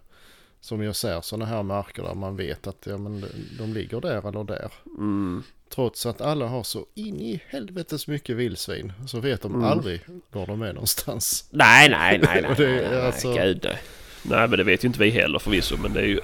som 0.66 0.82
jag 0.82 0.96
ser 0.96 1.20
sådana 1.20 1.44
här 1.46 1.62
marker 1.62 2.02
där 2.02 2.14
man 2.14 2.36
vet 2.36 2.66
att 2.66 2.86
ja, 2.86 2.98
men 2.98 3.24
de, 3.58 3.72
ligger 3.72 4.00
där 4.00 4.28
eller 4.28 4.44
där. 4.44 4.72
Mm. 4.98 5.42
Trots 5.68 6.06
att 6.06 6.20
alla 6.20 6.46
har 6.46 6.62
så 6.62 6.86
in 6.94 7.20
i 7.20 7.40
helvetes 7.48 8.06
mycket 8.08 8.36
vildsvin 8.36 8.92
så 9.06 9.20
vet 9.20 9.42
de 9.42 9.54
Mm. 9.54 9.64
aldrig 9.64 10.00
var 10.30 10.46
de 10.46 10.62
är 10.62 10.72
någonstans. 10.72 11.48
Nej, 11.50 11.88
nej, 11.90 12.18
nej, 12.22 12.42
nej. 12.42 12.54
Det 12.56 12.66
är 12.66 12.82
nej, 12.82 12.90
nej, 12.90 13.06
alltså- 13.06 13.34
Gud, 13.34 13.60
nej. 13.64 13.78
nej 14.22 14.48
men 14.48 14.58
det 14.58 14.64
vet 14.64 14.84
ju 14.84 14.86
inte 14.86 14.98
vi 15.00 15.10
heller 15.10 15.38
förvisso 15.38 15.76
men 15.82 15.92
det 15.92 16.00
är 16.00 16.06
ju... 16.06 16.20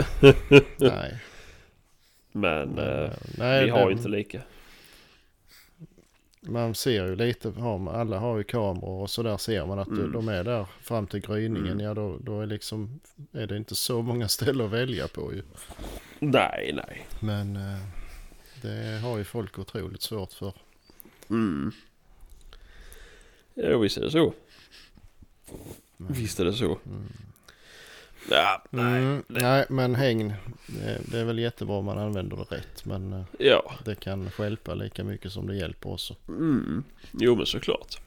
Nej. 0.78 1.16
Men 2.32 2.78
eh, 2.78 3.10
Nej, 3.38 3.64
vi 3.64 3.70
har 3.70 3.90
ju 3.90 3.96
inte 3.96 4.08
lika. 4.08 4.40
Man 6.46 6.74
ser 6.74 7.06
ju 7.06 7.16
lite, 7.16 7.52
alla 7.92 8.18
har 8.18 8.38
ju 8.38 8.44
kameror 8.44 9.02
och 9.02 9.10
så 9.10 9.22
där 9.22 9.36
ser 9.36 9.66
man 9.66 9.78
att 9.78 9.88
Mm. 9.88 10.12
de 10.12 10.28
är 10.28 10.44
där 10.44 10.66
fram 10.80 11.06
till 11.06 11.20
gryningen. 11.20 11.66
Mm. 11.72 11.80
Ja 11.80 11.94
då, 11.94 12.18
då 12.20 12.40
är, 12.40 12.46
liksom, 12.46 13.00
är 13.32 13.46
det 13.46 13.56
inte 13.56 13.74
så 13.74 14.02
många 14.02 14.28
ställen 14.38 14.66
att 14.66 14.72
välja 14.72 15.08
på 15.08 15.32
ju. 15.34 15.42
Nej, 16.18 16.72
nej. 16.74 17.06
Men 17.20 17.56
eh, 17.56 17.78
det 18.62 19.00
har 19.02 19.18
ju 19.18 19.24
folk 19.24 19.58
otroligt 19.58 20.02
svårt 20.02 20.32
för. 20.32 20.52
Mm. 21.30 21.72
Jo 23.54 23.78
visst 23.78 23.96
är 23.96 24.02
det 24.02 24.10
så. 24.10 24.34
Men- 25.96 26.12
Visst 26.12 26.40
är 26.40 26.44
det 26.44 26.52
så. 26.52 26.78
Mm. 26.86 27.08
Ja, 28.30 28.62
nej. 28.70 29.02
Mm, 29.02 29.22
nej, 29.28 29.66
men 29.68 29.94
hägn, 29.94 30.32
det, 31.10 31.18
är 31.18 31.24
väl 31.24 31.38
jättebra 31.38 31.76
om 31.76 31.84
man 31.84 31.98
använder 31.98 32.36
det 32.36 32.56
rätt. 32.56 32.84
Men 32.84 33.12
eh, 33.12 33.22
Ja. 33.38 33.72
det 33.84 33.94
kan 33.94 34.30
stjälpa 34.30 34.74
lika 34.74 35.04
mycket 35.04 35.32
som 35.32 35.46
det 35.46 35.56
hjälper 35.56 35.92
också. 35.92 36.16
Mm. 36.28 36.84
Jo 37.12 37.36
men 37.36 37.46
såklart. 37.46 38.00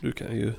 Du 0.00 0.12
kan 0.12 0.36
ju... 0.36 0.52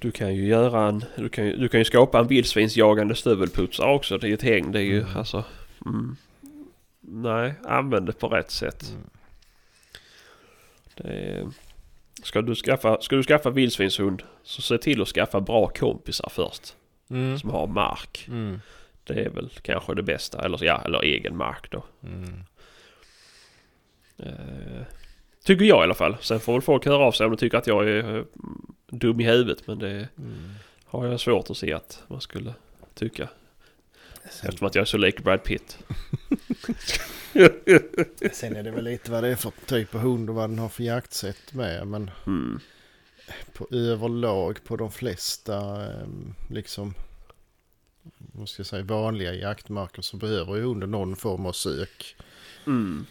Du 0.00 0.10
kan 0.10 0.34
ju 0.34 0.46
göra 0.46 0.88
en... 0.88 1.04
Du 1.16 1.28
kan 1.28 1.46
ju, 1.46 1.56
du 1.56 1.68
kan 1.68 1.80
ju 1.80 1.84
skapa 1.84 2.18
en 2.18 2.26
vildsvinsjagande 2.26 3.14
stövelputsare 3.14 3.94
också. 3.94 4.18
Det 4.18 4.26
är 4.26 4.28
ju 4.28 4.34
ett 4.34 4.42
häng. 4.42 4.72
Det 4.72 4.78
är 4.78 4.82
ju 4.84 5.00
Mm. 5.00 5.16
alltså... 5.16 5.44
Mm. 5.86 6.16
Nej, 7.00 7.54
använd 7.64 8.06
det 8.06 8.12
på 8.12 8.28
rätt 8.28 8.50
sätt. 8.50 8.90
Mm. 8.90 9.04
Det 10.94 11.08
är, 11.08 11.46
Ska 12.22 12.42
du 12.42 12.54
skaffa, 12.54 13.00
ska 13.00 13.16
du 13.16 13.22
skaffa 13.22 13.50
vildsvinshund 13.50 14.22
så 14.42 14.62
se 14.62 14.78
till 14.78 15.02
att 15.02 15.08
skaffa 15.08 15.40
bra 15.40 15.66
kompisar 15.68 16.28
först. 16.32 16.76
Mm. 17.10 17.38
Som 17.38 17.50
har 17.50 17.66
mark. 17.66 18.24
Mm. 18.28 18.60
Det 19.04 19.14
är 19.24 19.30
väl 19.30 19.50
kanske 19.62 19.94
det 19.94 20.02
bästa. 20.02 20.44
Eller, 20.44 20.64
ja, 20.64 20.82
eller 20.84 21.02
egen 21.04 21.36
mark 21.36 21.70
då. 21.70 21.84
Mm. 22.02 22.44
Eh, 24.18 24.82
tycker 25.44 25.64
jag 25.64 25.80
i 25.80 25.82
alla 25.84 25.94
fall. 25.94 26.16
Sen 26.20 26.40
får 26.40 26.52
väl 26.52 26.62
folk 26.62 26.86
höra 26.86 27.04
av 27.04 27.12
sig 27.12 27.24
om 27.26 27.32
de 27.32 27.38
tycker 27.38 27.58
att 27.58 27.66
jag 27.66 27.88
är 27.88 28.16
eh, 28.16 28.22
dum 28.90 29.20
i 29.20 29.24
huvudet. 29.24 29.66
Men 29.66 29.78
det 29.78 30.08
Mm. 30.18 30.34
har 30.84 31.06
jag 31.06 31.20
svårt 31.20 31.50
att 31.50 31.56
se 31.56 31.72
att 31.72 32.02
man 32.08 32.20
skulle 32.20 32.54
tycka. 32.94 33.28
Eftersom 34.42 34.66
att 34.66 34.74
jag 34.74 34.82
är 34.82 34.86
så 34.86 34.96
lik 34.98 35.20
Brad 35.24 35.42
Pitt. 35.44 35.78
sen 38.32 38.56
är 38.56 38.62
det 38.62 38.70
väl 38.70 38.84
lite 38.84 39.10
vad 39.10 39.24
det 39.24 39.28
är 39.28 39.36
för 39.36 39.52
typ 39.66 39.94
av 39.94 40.00
hund 40.00 40.28
och 40.30 40.36
vad 40.36 40.50
den 40.50 40.58
har 40.58 40.68
för 40.68 40.82
jaktsätt 40.84 41.52
med. 41.54 41.86
Men 41.86 42.10
Mm. 42.26 42.60
på 43.52 43.66
överlag 43.70 44.64
på 44.64 44.76
de 44.76 44.92
flesta 44.92 45.86
ehm, 45.92 46.34
liksom 46.50 46.94
vad 48.18 48.48
ska 48.48 48.60
jag 48.60 48.66
säga, 48.66 48.82
vanliga 48.82 49.34
jaktmarker 49.34 50.02
så 50.02 50.16
behöver 50.16 50.56
ju 50.56 50.62
hunden 50.62 50.90
någon 50.90 51.16
form 51.16 51.46
av 51.46 51.52
sök. 51.52 52.16
Mm. 52.66 53.06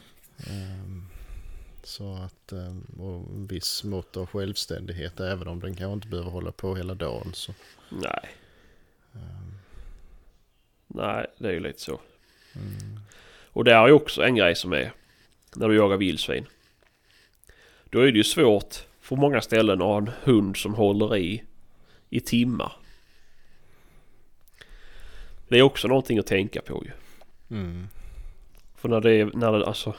Så 1.83 2.13
att, 2.15 2.51
ehm, 2.51 2.81
och 2.99 3.35
en 3.35 3.47
viss 3.47 3.83
mått 3.83 4.17
av 4.17 4.25
självständighet 4.25 5.19
även 5.19 5.47
om 5.47 5.59
den 5.59 5.75
kanske 5.75 5.93
inte 5.93 6.07
behöver 6.07 6.31
hålla 6.31 6.51
på 6.51 6.75
hela 6.75 6.93
dagen. 6.95 7.31
Så, 7.33 7.53
Nej. 7.89 8.29
ehm, 9.13 9.56
Nej, 10.87 11.25
det 11.37 11.47
är 11.47 11.51
ju 11.53 11.59
lite 11.59 11.81
så. 11.81 11.99
mm, 12.55 12.99
Och 13.51 13.63
det 13.63 13.73
är 13.73 13.87
ju 13.87 13.93
också 13.93 14.23
en 14.23 14.35
grej 14.35 14.55
som 14.55 14.73
är 14.73 14.91
när 15.55 15.69
du 15.69 15.75
jagar 15.75 15.97
vildsvin. 15.97 16.45
Då 17.89 17.99
är 17.99 18.11
det 18.11 18.17
ju 18.17 18.23
svårt 18.23 18.75
på 19.07 19.15
många 19.15 19.41
ställen 19.41 19.81
att 19.81 19.87
ha 19.87 19.97
en 19.97 20.11
hund 20.23 20.57
som 20.57 20.73
håller 20.73 21.17
i 21.17 21.43
i 22.09 22.19
timmar. 22.19 22.71
Det 25.47 25.57
är 25.57 25.61
också 25.61 25.87
någonting 25.87 26.19
att 26.19 26.27
tänka 26.27 26.61
på 26.61 26.83
ju. 26.85 26.91
mm, 27.57 27.87
För 28.75 28.89
när 28.89 29.01
det 29.01 29.11
är, 29.11 29.25
när 29.33 29.51
det, 29.51 29.65
alltså. 29.67 29.95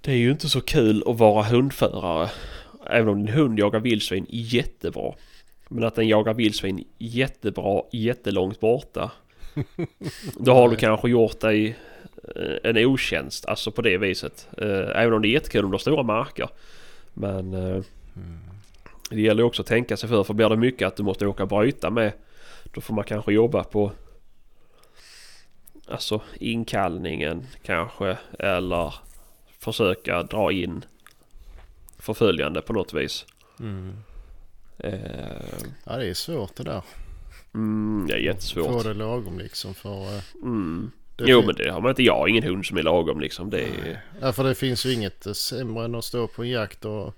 Det 0.00 0.12
är 0.12 0.16
ju 0.16 0.30
inte 0.30 0.48
så 0.48 0.60
kul 0.60 1.02
att 1.06 1.18
vara 1.18 1.42
hundförare. 1.42 2.30
Även 2.90 3.08
om 3.08 3.18
din 3.26 3.34
hund 3.34 3.58
jagar 3.58 3.80
vildsvin 3.80 4.26
jättebra. 4.28 5.14
Men 5.68 5.84
att 5.84 5.94
den 5.94 6.08
jagar 6.08 6.34
vildsvin 6.34 6.84
jättebra, 6.98 7.82
jättelångt 7.92 8.60
borta. 8.60 9.10
Då 10.38 10.54
har 10.54 10.68
du 10.68 10.76
kanske 10.76 11.08
gjort 11.08 11.40
dig 11.40 11.76
eh, 12.36 12.70
en 12.70 12.76
otjänst. 12.76 13.46
Alltså 13.46 13.70
på 13.70 13.82
det 13.82 13.98
viset. 13.98 14.48
Eh, 14.58 15.02
Även 15.02 15.12
om 15.12 15.22
det 15.22 15.28
är 15.28 15.32
jättekul 15.32 15.64
om 15.64 15.70
du 15.70 15.74
har 15.74 15.78
stora 15.78 16.02
marker. 16.02 16.48
Men 17.14 17.54
eh, 17.54 17.82
mm, 18.16 18.40
det 19.10 19.20
gäller 19.20 19.42
också 19.42 19.62
att 19.62 19.68
tänka 19.68 19.96
sig 19.96 20.08
för. 20.08 20.24
För 20.24 20.34
blir 20.34 20.48
det 20.48 20.56
mycket 20.56 20.88
att 20.88 20.96
du 20.96 21.02
måste 21.02 21.26
åka 21.26 21.42
och 21.42 21.48
bryta 21.48 21.90
med. 21.90 22.12
Då 22.74 22.80
får 22.80 22.94
man 22.94 23.04
kanske 23.04 23.32
jobba 23.32 23.64
på 23.64 23.92
Alltså 25.88 26.20
inkallningen 26.40 27.46
kanske. 27.62 28.16
Eller 28.38 28.94
försöka 29.58 30.22
dra 30.22 30.52
in 30.52 30.84
förföljande 31.98 32.62
på 32.62 32.72
något 32.72 32.94
vis. 32.94 33.26
mm. 33.60 33.96
Eh, 34.78 35.00
Ja 35.84 35.96
det 35.96 36.06
är 36.08 36.14
svårt 36.14 36.56
det 36.56 36.62
där. 36.64 36.82
mm, 37.54 38.06
det 38.08 38.14
är 38.14 38.18
jättesvårt. 38.18 38.66
Få 38.66 38.82
det 38.82 38.94
lagom 38.94 39.38
liksom 39.38 39.74
för... 39.74 40.14
eh, 40.16 40.22
Mm. 40.34 40.90
det 41.16 41.24
Jo 41.26 41.42
men 41.46 41.54
det 41.54 41.70
har 41.70 41.80
man 41.80 41.90
inte. 41.90 42.02
Jag 42.02 42.14
har 42.16 42.28
ingen 42.28 42.42
hund 42.42 42.66
som 42.66 42.76
är 42.76 42.82
lagom 42.82 43.20
liksom. 43.20 43.50
Det 43.50 43.60
är... 43.62 44.02
Ja 44.20 44.32
för 44.32 44.44
det 44.44 44.54
finns 44.54 44.86
ju 44.86 44.92
inget 44.92 45.26
eh, 45.26 45.32
sämre 45.32 45.84
än 45.84 45.94
att 45.94 46.04
stå 46.04 46.26
på 46.26 46.42
en 46.42 46.48
jakt 46.50 46.84
och 46.84 47.14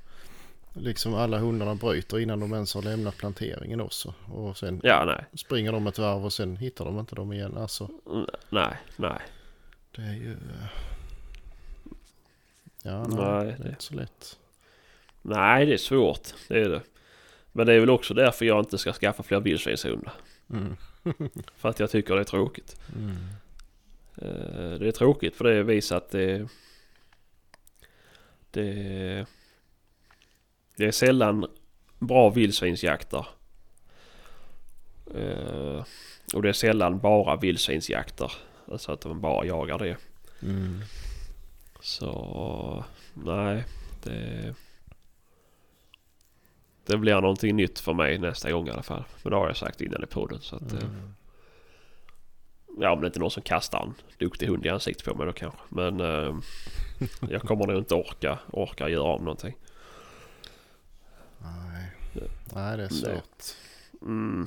liksom 0.72 1.14
alla 1.14 1.38
hundarna 1.38 1.74
bryter 1.74 2.18
innan 2.18 2.40
de 2.40 2.52
ens 2.52 2.74
har 2.74 2.82
lämnat 2.82 3.16
planteringen 3.16 3.80
också. 3.80 4.14
Och 4.32 4.56
sen 4.56 4.80
Ja 4.84 5.04
nej. 5.04 5.24
springer 5.34 5.72
de 5.72 5.86
ett 5.86 5.98
varv 5.98 6.24
och 6.24 6.32
sen 6.32 6.56
hittar 6.56 6.84
de 6.84 6.98
inte 6.98 7.14
dem 7.14 7.32
igen. 7.32 7.56
Alltså 7.56 7.88
Mm, 8.10 8.26
Nej, 8.50 8.76
nej. 8.96 9.18
det 9.96 10.02
är 10.02 10.14
ju... 10.14 10.36
Ja 12.82 13.04
nej, 13.08 13.44
Nej, 13.44 13.56
det 13.58 13.64
är 13.64 13.68
inte 13.70 13.84
så 13.84 13.94
lätt. 13.94 14.36
Nej 15.22 15.66
det 15.66 15.72
är 15.72 15.76
svårt. 15.78 16.28
Det 16.48 16.60
är 16.60 16.68
det. 16.68 16.80
Men 17.58 17.66
det 17.66 17.72
är 17.74 17.80
väl 17.80 17.90
också 17.90 18.14
därför 18.14 18.44
jag 18.44 18.58
inte 18.60 18.78
ska 18.78 18.92
skaffa 18.92 19.22
fler 19.22 19.40
vildsvinshundar. 19.40 20.12
Mm. 20.50 20.76
För 21.56 21.68
att 21.68 21.80
jag 21.80 21.90
tycker 21.90 22.14
det 22.14 22.20
är 22.20 22.24
tråkigt. 22.24 22.80
Mm. 22.96 23.16
Eh, 24.16 24.78
Det 24.78 24.88
är 24.88 24.92
tråkigt 24.92 25.36
för 25.36 25.44
det 25.44 25.62
visar 25.62 25.96
att 25.96 26.10
det... 26.10 26.48
Det... 28.50 29.26
Det 30.76 30.84
är 30.86 30.90
sällan 30.90 31.46
bra 31.98 32.30
vildsvinsjakter. 32.30 33.26
Eh, 35.14 35.84
Och 36.34 36.42
det 36.42 36.48
är 36.48 36.52
sällan 36.52 36.98
bara 36.98 37.36
vildsvinsjakter. 37.36 38.32
Alltså 38.72 38.92
att 38.92 39.04
man 39.04 39.20
bara 39.20 39.44
jagar 39.46 39.78
det. 39.78 39.96
Mm. 40.42 40.80
Så... 41.80 42.84
Nej. 43.14 43.64
Det... 44.02 44.54
Det 46.88 46.96
blir 46.96 47.20
någonting 47.20 47.56
nytt 47.56 47.78
för 47.78 47.92
mig 47.94 48.18
nästa 48.18 48.52
gång 48.52 48.68
i 48.68 48.70
alla 48.70 48.82
fall. 48.82 49.04
Men 49.22 49.30
det 49.30 49.36
har 49.36 49.46
jag 49.46 49.56
sagt 49.56 49.80
innan 49.80 50.02
i 50.02 50.06
podden. 50.06 50.40
Så 50.40 50.56
att, 50.56 50.72
eh, 50.72 50.78
Mm. 50.78 51.14
Ja 52.80 52.92
om 52.92 53.00
det 53.00 53.06
inte 53.06 53.18
är 53.18 53.20
någon 53.20 53.30
som 53.30 53.42
kastar 53.42 53.82
en 53.82 53.94
duktig 54.18 54.46
hund 54.46 54.66
i 54.66 54.68
ansiktet 54.68 55.04
på 55.04 55.14
mig 55.14 55.26
då 55.26 55.32
kanske. 55.32 55.58
Men 55.68 56.00
eh, 56.00 56.34
jag 57.30 57.42
kommer 57.42 57.66
nog 57.66 57.78
inte 57.78 57.94
orka, 57.94 58.38
orka 58.50 58.88
göra 58.88 59.12
om 59.12 59.24
någonting. 59.24 59.56
Nej. 61.38 61.92
Nej 62.54 62.76
det 62.76 62.84
är 62.84 62.88
svårt. 62.88 63.44
Mm, 64.02 64.46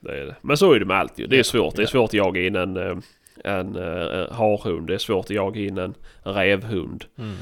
det 0.00 0.20
är 0.20 0.26
det. 0.26 0.36
Men 0.42 0.56
så 0.56 0.72
är 0.72 0.78
det 0.80 0.86
med 0.86 0.96
allt 0.96 1.18
ju. 1.18 1.26
Det 1.26 1.38
är 1.38 1.42
svårt. 1.42 1.76
Det 1.76 1.82
är 1.82 1.86
svårt 1.86 2.10
att 2.10 2.14
jaga 2.14 2.40
in 2.46 2.56
en, 2.56 2.76
eh, 2.76 2.96
en 3.44 3.76
uh, 3.76 4.32
harhund. 4.32 4.86
Det 4.86 4.94
är 4.94 4.98
svårt 4.98 5.24
att 5.24 5.30
jaga 5.30 5.60
in 5.60 5.78
en 5.78 5.94
rävhund. 6.22 7.04
Mm. 7.18 7.36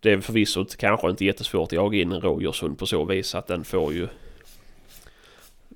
Det 0.00 0.12
är 0.12 0.20
förvisso 0.20 0.60
inte- 0.60 0.76
kanske 0.76 1.10
inte 1.10 1.24
jättesvårt 1.24 1.66
att 1.68 1.72
jaga 1.72 1.98
in 1.98 2.12
en 2.12 2.20
rådjurshund 2.20 2.78
på 2.78 2.86
så 2.86 3.04
vis 3.04 3.34
att 3.34 3.46
den 3.46 3.64
får 3.64 3.92
ju... 3.92 4.08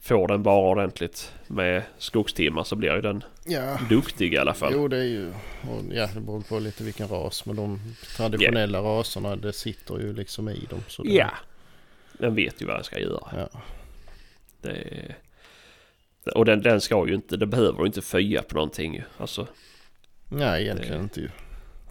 Får 0.01 0.29
den 0.29 0.43
bara 0.43 0.71
ordentligt 0.71 1.33
med 1.47 1.83
skogstimmar 1.99 2.65
så 2.65 2.77
blir 2.77 2.95
ju 2.95 3.01
den 3.01 3.25
Ja. 3.47 3.79
duktig 3.89 4.35
i 4.35 4.39
alla 4.39 4.55
fall. 4.55 4.73
Jo 4.75 4.89
det 4.89 4.97
är 4.99 5.05
ju, 5.05 5.29
och, 5.71 5.83
ja 5.93 6.09
det 6.15 6.21
beror 6.21 6.41
på 6.41 6.59
lite 6.59 6.85
vilken 6.85 7.09
ras. 7.09 7.47
Men 7.47 7.57
de 7.57 7.81
traditionella 8.17 8.81
raserna 8.81 9.37
det 9.37 9.53
sitter 9.53 9.99
ju 9.99 10.13
liksom 10.13 10.49
i 10.49 10.67
dem. 10.71 10.81
Så 10.89 11.03
det, 11.03 11.11
Ja. 11.13 11.31
Den 12.13 12.35
vet 12.35 12.63
ju 12.63 12.67
vad 12.67 12.77
den 12.77 12.85
ska 12.85 12.99
göra. 12.99 13.29
ja. 13.37 13.61
Det, 14.61 15.15
och 16.35 16.45
den, 16.45 16.63
den 16.63 16.81
ska 16.81 17.09
ju 17.09 17.15
inte, 17.15 17.37
den 17.37 17.51
behöver 17.51 17.81
ju 17.81 17.87
inte 17.87 18.03
föja 18.03 18.43
på 18.43 18.55
någonting 18.55 18.95
ju. 18.95 19.03
Alltså, 19.19 19.47
Nej 20.29 20.63
egentligen 20.63 20.97
Det- 20.99 21.03
inte 21.03 21.21
ju. 21.21 21.29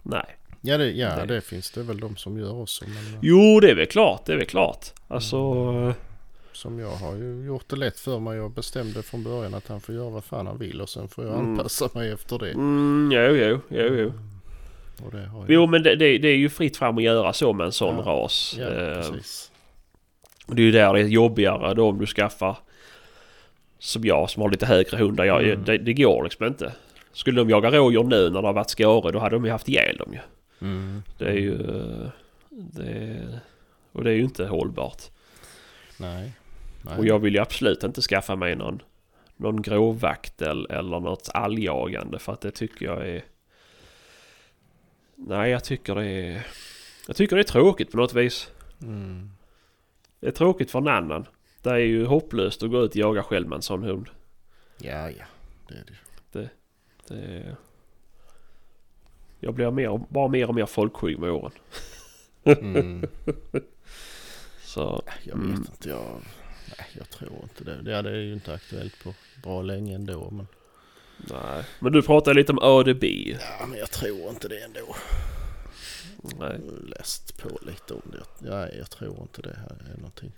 nej. 0.02 0.36
Ja, 0.64 0.78
det, 0.78 0.90
ja 0.90 1.16
Det- 1.16 1.26
det. 1.34 1.40
finns 1.40 1.70
det 1.70 1.82
väl 1.82 2.00
de 2.00 2.16
som 2.16 2.38
gör 2.38 2.60
också. 2.62 2.84
Men, 2.84 3.18
Jo, 3.22 3.60
det 3.60 3.70
är 3.70 3.74
väl 3.74 3.86
klart, 3.86 4.26
det 4.26 4.32
är 4.32 4.36
väl 4.36 4.46
klart. 4.46 4.86
Alltså, 5.08 5.36
Som 6.52 6.78
jag 6.78 6.90
har 6.90 7.16
ju 7.16 7.44
gjort 7.46 7.64
det 7.68 7.76
lätt 7.76 8.00
för 8.00 8.18
mig. 8.18 8.36
Jag 8.36 8.50
bestämde 8.50 9.02
från 9.02 9.22
början 9.24 9.54
att 9.54 9.68
han 9.68 9.80
får 9.80 9.94
göra 9.94 10.10
vad 10.10 10.24
fan 10.24 10.46
han 10.46 10.58
vill 10.58 10.80
och 10.80 10.88
sen 10.88 11.08
får 11.08 11.24
jag 11.24 11.34
Mm. 11.34 11.50
anpassa 11.50 11.88
mig 11.94 12.10
efter 12.12 12.38
det. 12.38 12.50
mm, 12.50 13.10
jo, 13.14 13.20
jo, 13.36 13.60
jo, 13.68 13.94
jo. 13.98 14.12
Och 15.06 15.10
det 15.12 15.26
har 15.26 15.40
jag. 15.40 15.50
Jo, 15.50 15.66
men 15.66 15.82
det, 15.82 15.94
det, 15.96 16.18
det 16.18 16.28
är 16.28 16.36
ju 16.36 16.48
fritt 16.48 16.76
fram 16.76 16.96
att 16.98 17.02
göra 17.04 17.32
så 17.32 17.52
med 17.52 17.64
en 17.66 17.72
sån 17.72 17.96
Ja. 17.96 18.02
ras. 18.02 18.56
Ja, 18.58 18.64
Eh, 18.66 18.94
precis. 19.10 19.50
det 20.46 20.62
är 20.62 20.66
ju 20.66 20.72
där 20.72 20.92
det 20.94 21.00
är 21.00 21.04
jobbigare 21.04 21.74
då 21.74 21.88
om 21.88 21.98
du 21.98 22.06
skaffar 22.06 22.56
som 23.78 24.04
jag 24.04 24.30
som 24.30 24.42
har 24.42 24.50
lite 24.50 24.66
högre 24.66 24.96
hundar. 24.96 25.24
Jag, 25.24 25.44
Mm. 25.44 25.64
det, 25.64 25.78
det 25.78 25.92
går 25.92 26.24
liksom 26.24 26.46
inte. 26.46 26.72
Skulle 27.12 27.40
de 27.40 27.50
jaga 27.50 27.70
rådjur 27.70 28.04
nu 28.04 28.30
när 28.30 28.42
det 28.42 28.48
har 28.48 28.52
varit 28.54 28.70
skare 28.70 29.10
då 29.12 29.18
hade 29.18 29.36
de 29.36 29.44
ju 29.44 29.50
haft 29.50 29.68
ihjäl 29.68 29.96
dem 29.96 30.12
ju. 30.12 30.18
Mm. 30.62 31.02
Det 31.18 31.24
är 31.24 31.38
ju... 31.38 31.58
Det, 32.50 33.40
och 33.92 34.04
det 34.04 34.10
är 34.10 34.14
ju 34.14 34.22
inte 34.22 34.46
hållbart. 34.46 35.02
Nej. 35.96 36.32
Nej. 36.82 36.98
Och 36.98 37.06
jag 37.06 37.18
vill 37.18 37.34
ju 37.34 37.40
absolut 37.40 37.84
inte 37.84 38.00
skaffa 38.02 38.36
mig 38.36 38.56
någon, 38.56 38.82
någon 39.36 39.62
gråvaktel 39.62 40.66
eller 40.70 41.00
något 41.00 41.28
alljagande 41.34 42.18
för 42.18 42.32
att 42.32 42.40
det 42.40 42.50
tycker 42.50 42.86
jag 42.86 43.08
är... 43.08 43.24
Nej, 45.14 45.50
jag 45.50 45.64
tycker 45.64 45.94
det 45.94 46.06
är... 46.06 46.46
Jag 47.06 47.16
tycker 47.16 47.36
det 47.36 47.42
är 47.42 47.44
tråkigt 47.44 47.90
på 47.90 47.96
något 47.96 48.14
vis. 48.14 48.50
Mm. 48.82 49.30
Det 50.20 50.26
är 50.26 50.30
tråkigt 50.30 50.70
för 50.70 50.78
en 50.78 50.88
annan. 50.88 51.26
Det 51.62 51.70
är 51.70 51.76
ju 51.76 52.06
hopplöst 52.06 52.62
att 52.62 52.70
gå 52.70 52.82
ut 52.82 52.90
och 52.90 52.96
jaga 52.96 53.22
själv 53.22 53.48
med 53.48 53.56
en 53.56 53.62
sån 53.62 53.82
hund. 53.82 54.08
Ja, 54.78 55.10
ja. 55.10 55.24
Det 55.68 55.74
är 55.74 55.84
det 55.84 55.92
ju. 55.92 56.48
Det 57.08 57.14
är... 57.14 57.56
Jag 59.44 59.54
blir 59.54 59.70
mer, 59.70 60.00
bara 60.08 60.28
mer 60.28 60.48
och 60.48 60.54
mer 60.54 60.66
folkskygg 60.66 61.18
med 61.18 61.30
åren. 61.30 61.52
Mm. 62.44 63.06
Så... 64.64 65.02
Jag 65.22 65.36
vet 65.36 65.44
Mm. 65.44 65.54
inte. 65.56 65.88
Jag, 65.88 66.20
nej, 66.78 66.86
jag 66.98 67.10
tror 67.10 67.32
inte 67.42 67.64
det. 67.64 67.82
Det 67.82 67.96
är 67.96 68.14
ju 68.14 68.32
inte 68.32 68.54
aktuellt 68.54 69.04
på 69.04 69.14
bra 69.42 69.62
länge 69.62 69.94
ändå. 69.94 70.30
Men, 70.30 70.46
Nej. 71.16 71.64
Men 71.80 71.92
du 71.92 72.02
pratade 72.02 72.34
lite 72.40 72.52
om 72.52 72.58
ADB. 72.62 73.04
ja, 73.60 73.66
men 73.68 73.78
jag 73.78 73.90
tror 73.90 74.28
inte 74.30 74.48
det 74.48 74.58
ändå. 74.64 74.96
Nej, 76.38 76.60
läst 76.86 77.38
på 77.38 77.48
lite 77.62 77.94
om 77.94 78.02
det. 78.12 78.48
Nej, 78.50 78.74
jag 78.78 78.90
tror 78.90 79.20
inte 79.22 79.42
det 79.42 79.56
här 79.56 79.92
är 79.92 79.96
någonting 79.96 80.32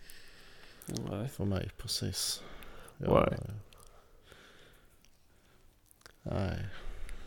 nej. 0.86 1.28
för 1.28 1.44
mig 1.44 1.70
precis. 1.76 2.42
Nej. 2.96 3.36
nej. 6.22 6.58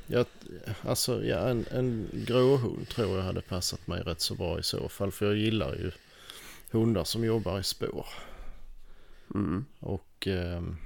Jag, 0.08 0.26
alltså 0.82 1.24
ja, 1.26 1.38
en, 1.38 1.66
en 1.72 2.10
gråhund 2.14 2.90
tror 2.90 3.18
jag 3.18 3.24
hade 3.24 3.42
passat 3.42 3.88
mig 3.88 4.02
rätt 4.02 4.22
så 4.22 4.36
bra 4.36 4.60
i 4.60 4.64
så 4.64 4.90
fall. 4.90 5.12
För 5.12 5.26
jag 5.26 5.36
gillar 5.36 5.76
ju 5.76 5.92
hundar 6.72 7.04
som 7.04 7.24
jobbar 7.24 7.60
i 7.60 7.64
spår. 7.64 8.06
Mm. 9.36 9.66
Och 9.80 10.28
ehm, 10.28 10.78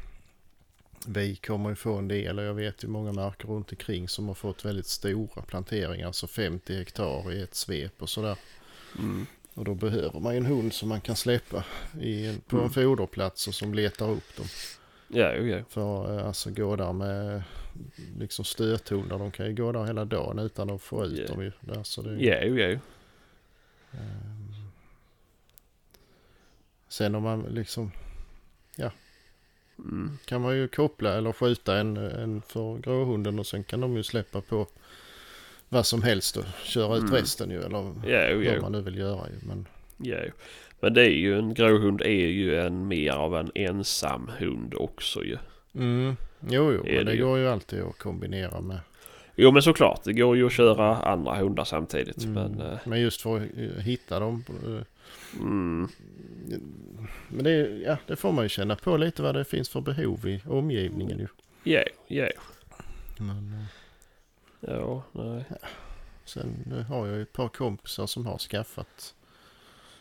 vi 1.08 1.36
kommer 1.36 1.70
ju 1.70 1.76
få 1.76 1.94
en 1.94 2.08
del 2.08 2.40
och 2.40 2.46
jag 2.46 2.54
vet 2.54 2.84
ju 2.84 2.88
många 2.88 3.14
marker 3.14 3.48
runt 3.48 3.72
omkring 3.72 4.10
som 4.10 4.28
har 4.28 4.36
fått 4.36 4.66
väldigt 4.66 4.88
stora 4.88 5.42
planteringar. 5.42 6.08
Alltså 6.08 6.28
50 6.28 6.76
hektar 6.78 7.32
i 7.32 7.42
ett 7.42 7.56
svep 7.56 8.02
och 8.02 8.10
sådär. 8.10 8.38
Mm. 9.00 9.26
Och 9.54 9.66
då 9.66 9.74
behöver 9.76 10.20
man 10.20 10.34
ju 10.34 10.38
en 10.38 10.46
hund 10.46 10.74
som 10.74 10.90
man 10.90 11.02
kan 11.02 11.16
släppa 11.16 11.64
i, 12.02 12.38
på 12.48 12.56
Mm. 12.56 12.66
en 12.66 12.74
foderplats 12.74 13.48
och 13.48 13.56
som 13.56 13.74
letar 13.74 14.10
upp 14.10 14.38
dem. 14.38 14.46
Ja, 15.14 15.34
jo, 15.36 15.46
ja. 15.46 15.64
För 15.70 16.20
eh, 16.20 16.28
alltså 16.28 16.50
gå 16.52 16.76
där 16.76 16.94
med 16.94 17.44
liksom 18.18 18.46
stöthundar, 18.46 19.20
de 19.20 19.32
kan 19.32 19.46
ju 19.46 19.54
gå 19.56 19.72
där 19.72 19.84
hela 19.86 20.06
dagen 20.06 20.40
utan 20.40 20.70
att 20.70 20.82
få 20.82 21.06
ut 21.06 21.20
Ja. 21.20 21.28
dem 21.36 21.44
ju. 21.44 21.52
Där, 21.60 21.84
så 21.84 22.02
det, 22.02 22.16
Ja, 22.26 22.36
jo, 22.44 22.58
ja. 22.58 22.68
ehm. 22.68 22.80
Sen 26.88 27.16
om 27.16 27.24
man 27.24 27.42
liksom 27.42 27.92
Mm. 29.80 30.18
kan 30.26 30.42
man 30.42 30.56
ju 30.58 30.68
koppla 30.68 31.14
eller 31.18 31.32
skjuta 31.32 31.78
en, 31.78 31.98
en 31.98 32.42
för 32.42 32.78
gråhunden 32.78 33.40
och 33.40 33.48
sen 33.48 33.64
kan 33.64 33.82
de 33.82 33.96
ju 33.98 34.04
släppa 34.04 34.42
på 34.42 34.68
vad 35.70 35.86
som 35.86 36.04
helst 36.04 36.38
och 36.38 36.46
köra 36.64 36.96
ut 36.96 37.02
Mm. 37.04 37.14
resten 37.16 37.50
ju 37.52 37.62
eller 37.62 37.78
Ja, 38.06 38.30
jo, 38.30 38.36
vad 38.38 38.46
ja. 38.46 38.62
man 38.62 38.72
nu 38.72 38.82
vill 38.82 38.98
göra 38.98 39.30
ju. 39.30 39.48
Men 39.48 39.68
Ja, 39.98 40.18
jo. 40.26 40.32
Men 40.82 40.94
det 40.94 41.02
är 41.06 41.10
ju 41.10 41.38
en 41.40 41.54
gråhund 41.54 42.02
är 42.02 42.28
ju 42.28 42.60
en 42.60 42.88
mer 42.88 43.12
av 43.12 43.36
en 43.36 43.52
ensam 43.56 44.32
hund 44.40 44.74
också 44.74 45.24
ju. 45.24 45.38
mm, 45.76 46.16
jo, 46.40 46.72
jo, 46.74 46.84
Är 46.88 46.96
men 46.98 47.06
det 47.06 47.12
det 47.12 47.18
går 47.18 47.38
ju 47.38 47.48
alltid 47.48 47.82
att 47.82 47.98
kombinera 47.98 48.62
med. 48.62 48.80
Jo 49.36 49.52
men 49.52 49.62
såklart, 49.62 50.04
det 50.04 50.14
går 50.14 50.38
ju 50.38 50.46
att 50.46 50.52
köra 50.54 50.98
andra 50.98 51.36
hundar 51.36 51.64
samtidigt. 51.64 52.24
Mm. 52.24 52.34
Men, 52.34 52.62
eh, 52.72 52.80
Men 52.86 53.02
just 53.02 53.22
för 53.22 53.36
att 53.36 53.42
eh, 53.58 53.84
hitta 53.84 54.20
dem. 54.20 54.44
eh, 54.66 54.82
mm, 55.40 55.88
Men 57.30 57.44
det, 57.44 57.52
ja, 57.86 57.98
det 58.08 58.16
får 58.16 58.32
man 58.32 58.46
ju 58.46 58.50
känna 58.50 58.76
på 58.76 58.98
lite 58.98 59.22
vad 59.24 59.36
det 59.36 59.46
finns 59.46 59.70
för 59.70 59.82
behov 59.82 60.28
i 60.28 60.42
omgivningen 60.48 61.20
ju. 61.20 61.28
ja, 61.64 61.84
ja, 62.08 62.28
Men, 63.20 63.54
eh, 63.54 64.74
ja, 64.76 65.04
nej. 65.12 65.44
sen 66.26 66.74
eh, 66.78 66.84
har 66.86 67.08
jag 67.08 67.16
ju 67.16 67.22
ett 67.22 67.34
par 67.34 67.48
kompisar 67.50 68.08
som 68.08 68.26
har 68.26 68.38
skaffat 68.38 69.16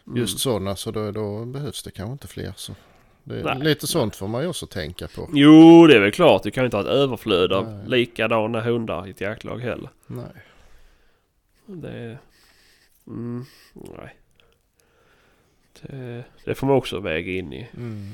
Mm. 0.06 0.18
just 0.18 0.38
sådana 0.38 0.76
så 0.76 0.90
då, 0.90 1.10
då 1.10 1.44
behövs 1.44 1.82
det 1.82 1.90
kanske 1.90 2.12
inte 2.12 2.28
fler. 2.28 2.52
Så 2.56 2.74
det, 3.24 3.54
lite 3.54 3.86
sånt 3.86 4.16
får 4.16 4.28
man 4.28 4.42
ju 4.42 4.48
också 4.48 4.66
tänka 4.66 5.08
på. 5.08 5.28
Jo, 5.32 5.86
det 5.86 5.96
är 5.96 6.00
väl 6.00 6.12
klart. 6.12 6.42
Du 6.42 6.50
kan 6.50 6.62
ju 6.62 6.66
inte 6.66 6.76
ha 6.76 6.84
ett 6.84 6.90
överflöd 6.90 7.52
av 7.52 7.64
Nej. 7.68 7.88
likadana 7.88 8.60
hundar 8.60 9.06
i 9.06 9.10
ett 9.10 9.20
jaktlag 9.20 9.58
heller. 9.58 9.90
Nej. 10.06 10.44
Det... 11.66 12.18
Mm, 13.06 13.44
nej. 13.74 14.16
Det, 15.80 16.24
det 16.44 16.54
får 16.54 16.66
man 16.66 16.76
också 16.76 17.00
väga 17.00 17.32
in 17.32 17.52
i. 17.52 17.68
Mm. 17.76 18.10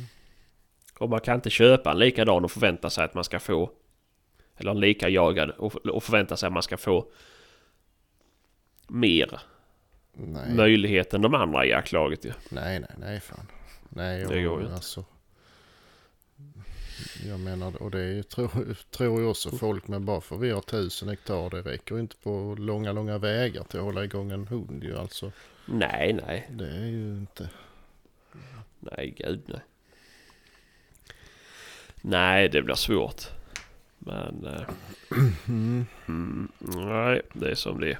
Och 0.98 1.10
man 1.10 1.20
kan 1.20 1.34
inte 1.34 1.50
köpa 1.50 1.90
en 1.90 1.98
likadan 1.98 2.44
och 2.44 2.50
förvänta 2.50 2.90
sig 2.90 3.04
att 3.04 3.14
man 3.14 3.24
ska 3.24 3.38
få... 3.38 3.70
Eller 4.56 4.70
en 4.70 4.80
lika 4.80 5.08
jagad 5.08 5.50
och, 5.50 5.86
och 5.86 6.04
förvänta 6.04 6.36
sig 6.36 6.46
att 6.46 6.52
man 6.52 6.62
ska 6.62 6.76
få 6.76 7.06
mer 8.88 9.40
Nej. 10.18 10.54
möjlighet 10.54 11.14
än 11.14 11.22
de 11.22 11.34
andra 11.34 11.66
i 11.66 11.68
jaktlaget 11.70 12.24
ju. 12.24 12.32
nej, 12.50 12.80
nej, 12.80 12.90
nej 12.98 13.20
fan. 13.20 13.46
Nej, 13.88 14.18
Det 14.28 14.42
går 14.42 14.58
ju 14.58 14.62
inte. 14.64 14.74
alltså. 14.74 15.04
Jag 17.26 17.40
menar, 17.40 17.82
och 17.82 17.90
det 17.90 18.28
tror, 18.28 18.76
tror 18.90 19.20
ju 19.20 19.26
också 19.26 19.50
folk 19.50 19.88
med 19.88 20.00
bara 20.02 20.20
för 20.20 20.36
vi 20.36 20.50
har 20.50 20.60
tusen 20.60 21.08
hektar, 21.08 21.50
det 21.50 21.62
räcker 21.62 21.98
inte 21.98 22.16
på 22.22 22.56
långa, 22.58 22.92
långa 22.92 23.18
vägar 23.18 23.64
till 23.64 23.78
att 23.78 23.84
hålla 23.84 24.04
igång 24.04 24.30
en 24.32 24.46
hund 24.46 24.84
ju 24.84 24.98
alltså. 24.98 25.32
Nej, 25.66 26.12
nej. 26.26 26.48
Det 26.50 26.68
är 26.70 26.86
ju 26.86 27.16
inte. 27.16 27.50
Nej, 28.80 29.14
gud 29.18 29.42
nej. 29.46 29.60
Nej, 32.02 32.48
det 32.48 32.62
blir 32.62 32.74
svårt. 32.74 33.22
Men... 33.98 34.44
eh, 34.46 34.62
Mm. 35.48 35.86
Mm, 36.08 36.48
nej, 36.58 37.22
det 37.32 37.50
är 37.50 37.54
som 37.54 37.80
det 37.80 37.90
är. 37.90 37.98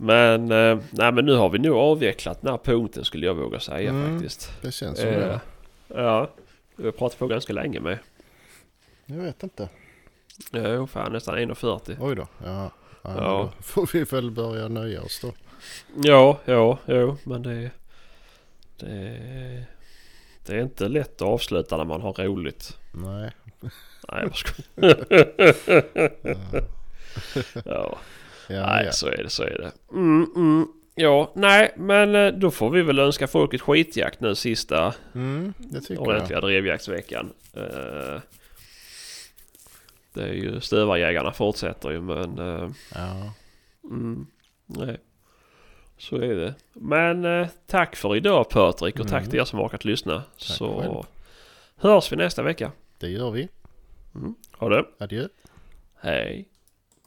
Men, 0.00 0.50
eh, 0.52 0.78
nej, 0.90 1.12
men 1.12 1.26
nu 1.26 1.32
har 1.34 1.48
vi 1.48 1.58
nog 1.58 1.76
avvecklat 1.76 2.42
den 2.42 2.50
här 2.50 2.58
punkten 2.58 3.04
skulle 3.04 3.26
jag 3.26 3.34
våga 3.34 3.60
säga 3.60 3.90
Mm, 3.90 4.14
faktiskt. 4.18 4.52
Det 4.62 4.72
känns 4.72 4.98
som 4.98 5.08
Eh, 5.08 5.14
det. 5.18 5.40
ja, 5.88 6.30
vi 6.76 6.84
har 6.84 6.92
pratat 6.92 7.18
på 7.18 7.26
ganska 7.26 7.52
länge 7.52 7.80
med. 7.80 7.98
Jag 9.06 9.16
vet 9.16 9.42
inte. 9.42 9.68
Jo, 10.52 10.86
fan 10.86 11.12
nästan 11.12 11.34
1.40. 11.38 11.96
Oj 12.00 12.14
då. 12.16 12.26
Ja. 12.44 12.70
Ja, 13.02 13.14
Ja. 13.16 13.52
Då 13.56 13.62
får 13.62 13.90
vi 13.92 14.04
väl 14.04 14.30
börja 14.30 14.68
nöja 14.68 15.02
oss 15.02 15.20
då. 15.20 15.32
Ja, 16.02 16.38
ja, 16.44 16.78
jo, 16.86 17.16
men 17.24 17.42
det... 17.42 17.70
Det... 18.76 19.64
Det 20.46 20.54
är 20.56 20.60
inte 20.62 20.88
lätt 20.88 21.22
att 21.22 21.28
avsluta 21.28 21.76
när 21.76 21.84
man 21.84 22.00
har 22.02 22.12
roligt. 22.12 22.76
Nej. 22.92 23.30
Nej, 24.12 24.22
jag 24.22 24.36
skojar. 24.36 24.96
Ja, 27.54 27.62
Ja. 27.64 27.98
Ja. 28.48 28.66
Nej, 28.66 28.84
ja. 28.84 28.92
så 28.92 29.06
är 29.06 29.22
det, 29.22 29.30
så 29.30 29.42
är 29.42 29.58
det. 29.58 29.72
Mm, 29.92 30.30
mm. 30.36 30.68
Ja, 30.94 31.32
nej, 31.34 31.72
men 31.76 32.14
eh, 32.14 32.32
då 32.32 32.50
får 32.50 32.70
vi 32.70 32.82
väl 32.82 32.98
önska 32.98 33.26
folket 33.26 33.60
skitjakt 33.60 34.20
nu 34.20 34.34
sista 34.34 34.94
Mm, 35.14 35.54
det 35.58 35.80
tycker 35.80 35.94
jag. 35.94 36.02
ordentliga 36.08 36.40
drevjaktsveckan. 36.40 37.32
Eh, 37.52 38.20
det 40.14 40.22
är 40.22 40.32
ju 40.32 40.60
stövarjägarna 40.60 41.32
fortsätter 41.32 41.90
ju 41.90 42.00
men... 42.00 42.38
eh, 42.38 42.70
Ja. 42.94 43.32
mm, 43.84 44.26
nej. 44.66 44.98
Så 45.98 46.16
är 46.16 46.34
det. 46.34 46.54
Men 46.72 47.24
eh, 47.24 47.48
tack 47.66 47.96
för 47.96 48.16
idag 48.16 48.48
Patrik 48.50 49.00
och 49.00 49.08
tack 49.08 49.20
Mm. 49.20 49.30
till 49.30 49.40
er 49.40 49.44
som 49.44 49.60
orkat 49.60 49.84
lyssna. 49.84 50.22
så 50.36 50.80
själv. 50.80 51.02
hörs 51.76 52.12
vi 52.12 52.16
nästa 52.16 52.42
vecka. 52.42 52.72
Det 52.98 53.08
gör 53.08 53.30
vi. 53.30 53.48
Mm. 54.14 54.34
Ha 54.58 54.68
det. 54.68 54.84
Adjö. 54.98 55.28
Hej. 56.00 56.48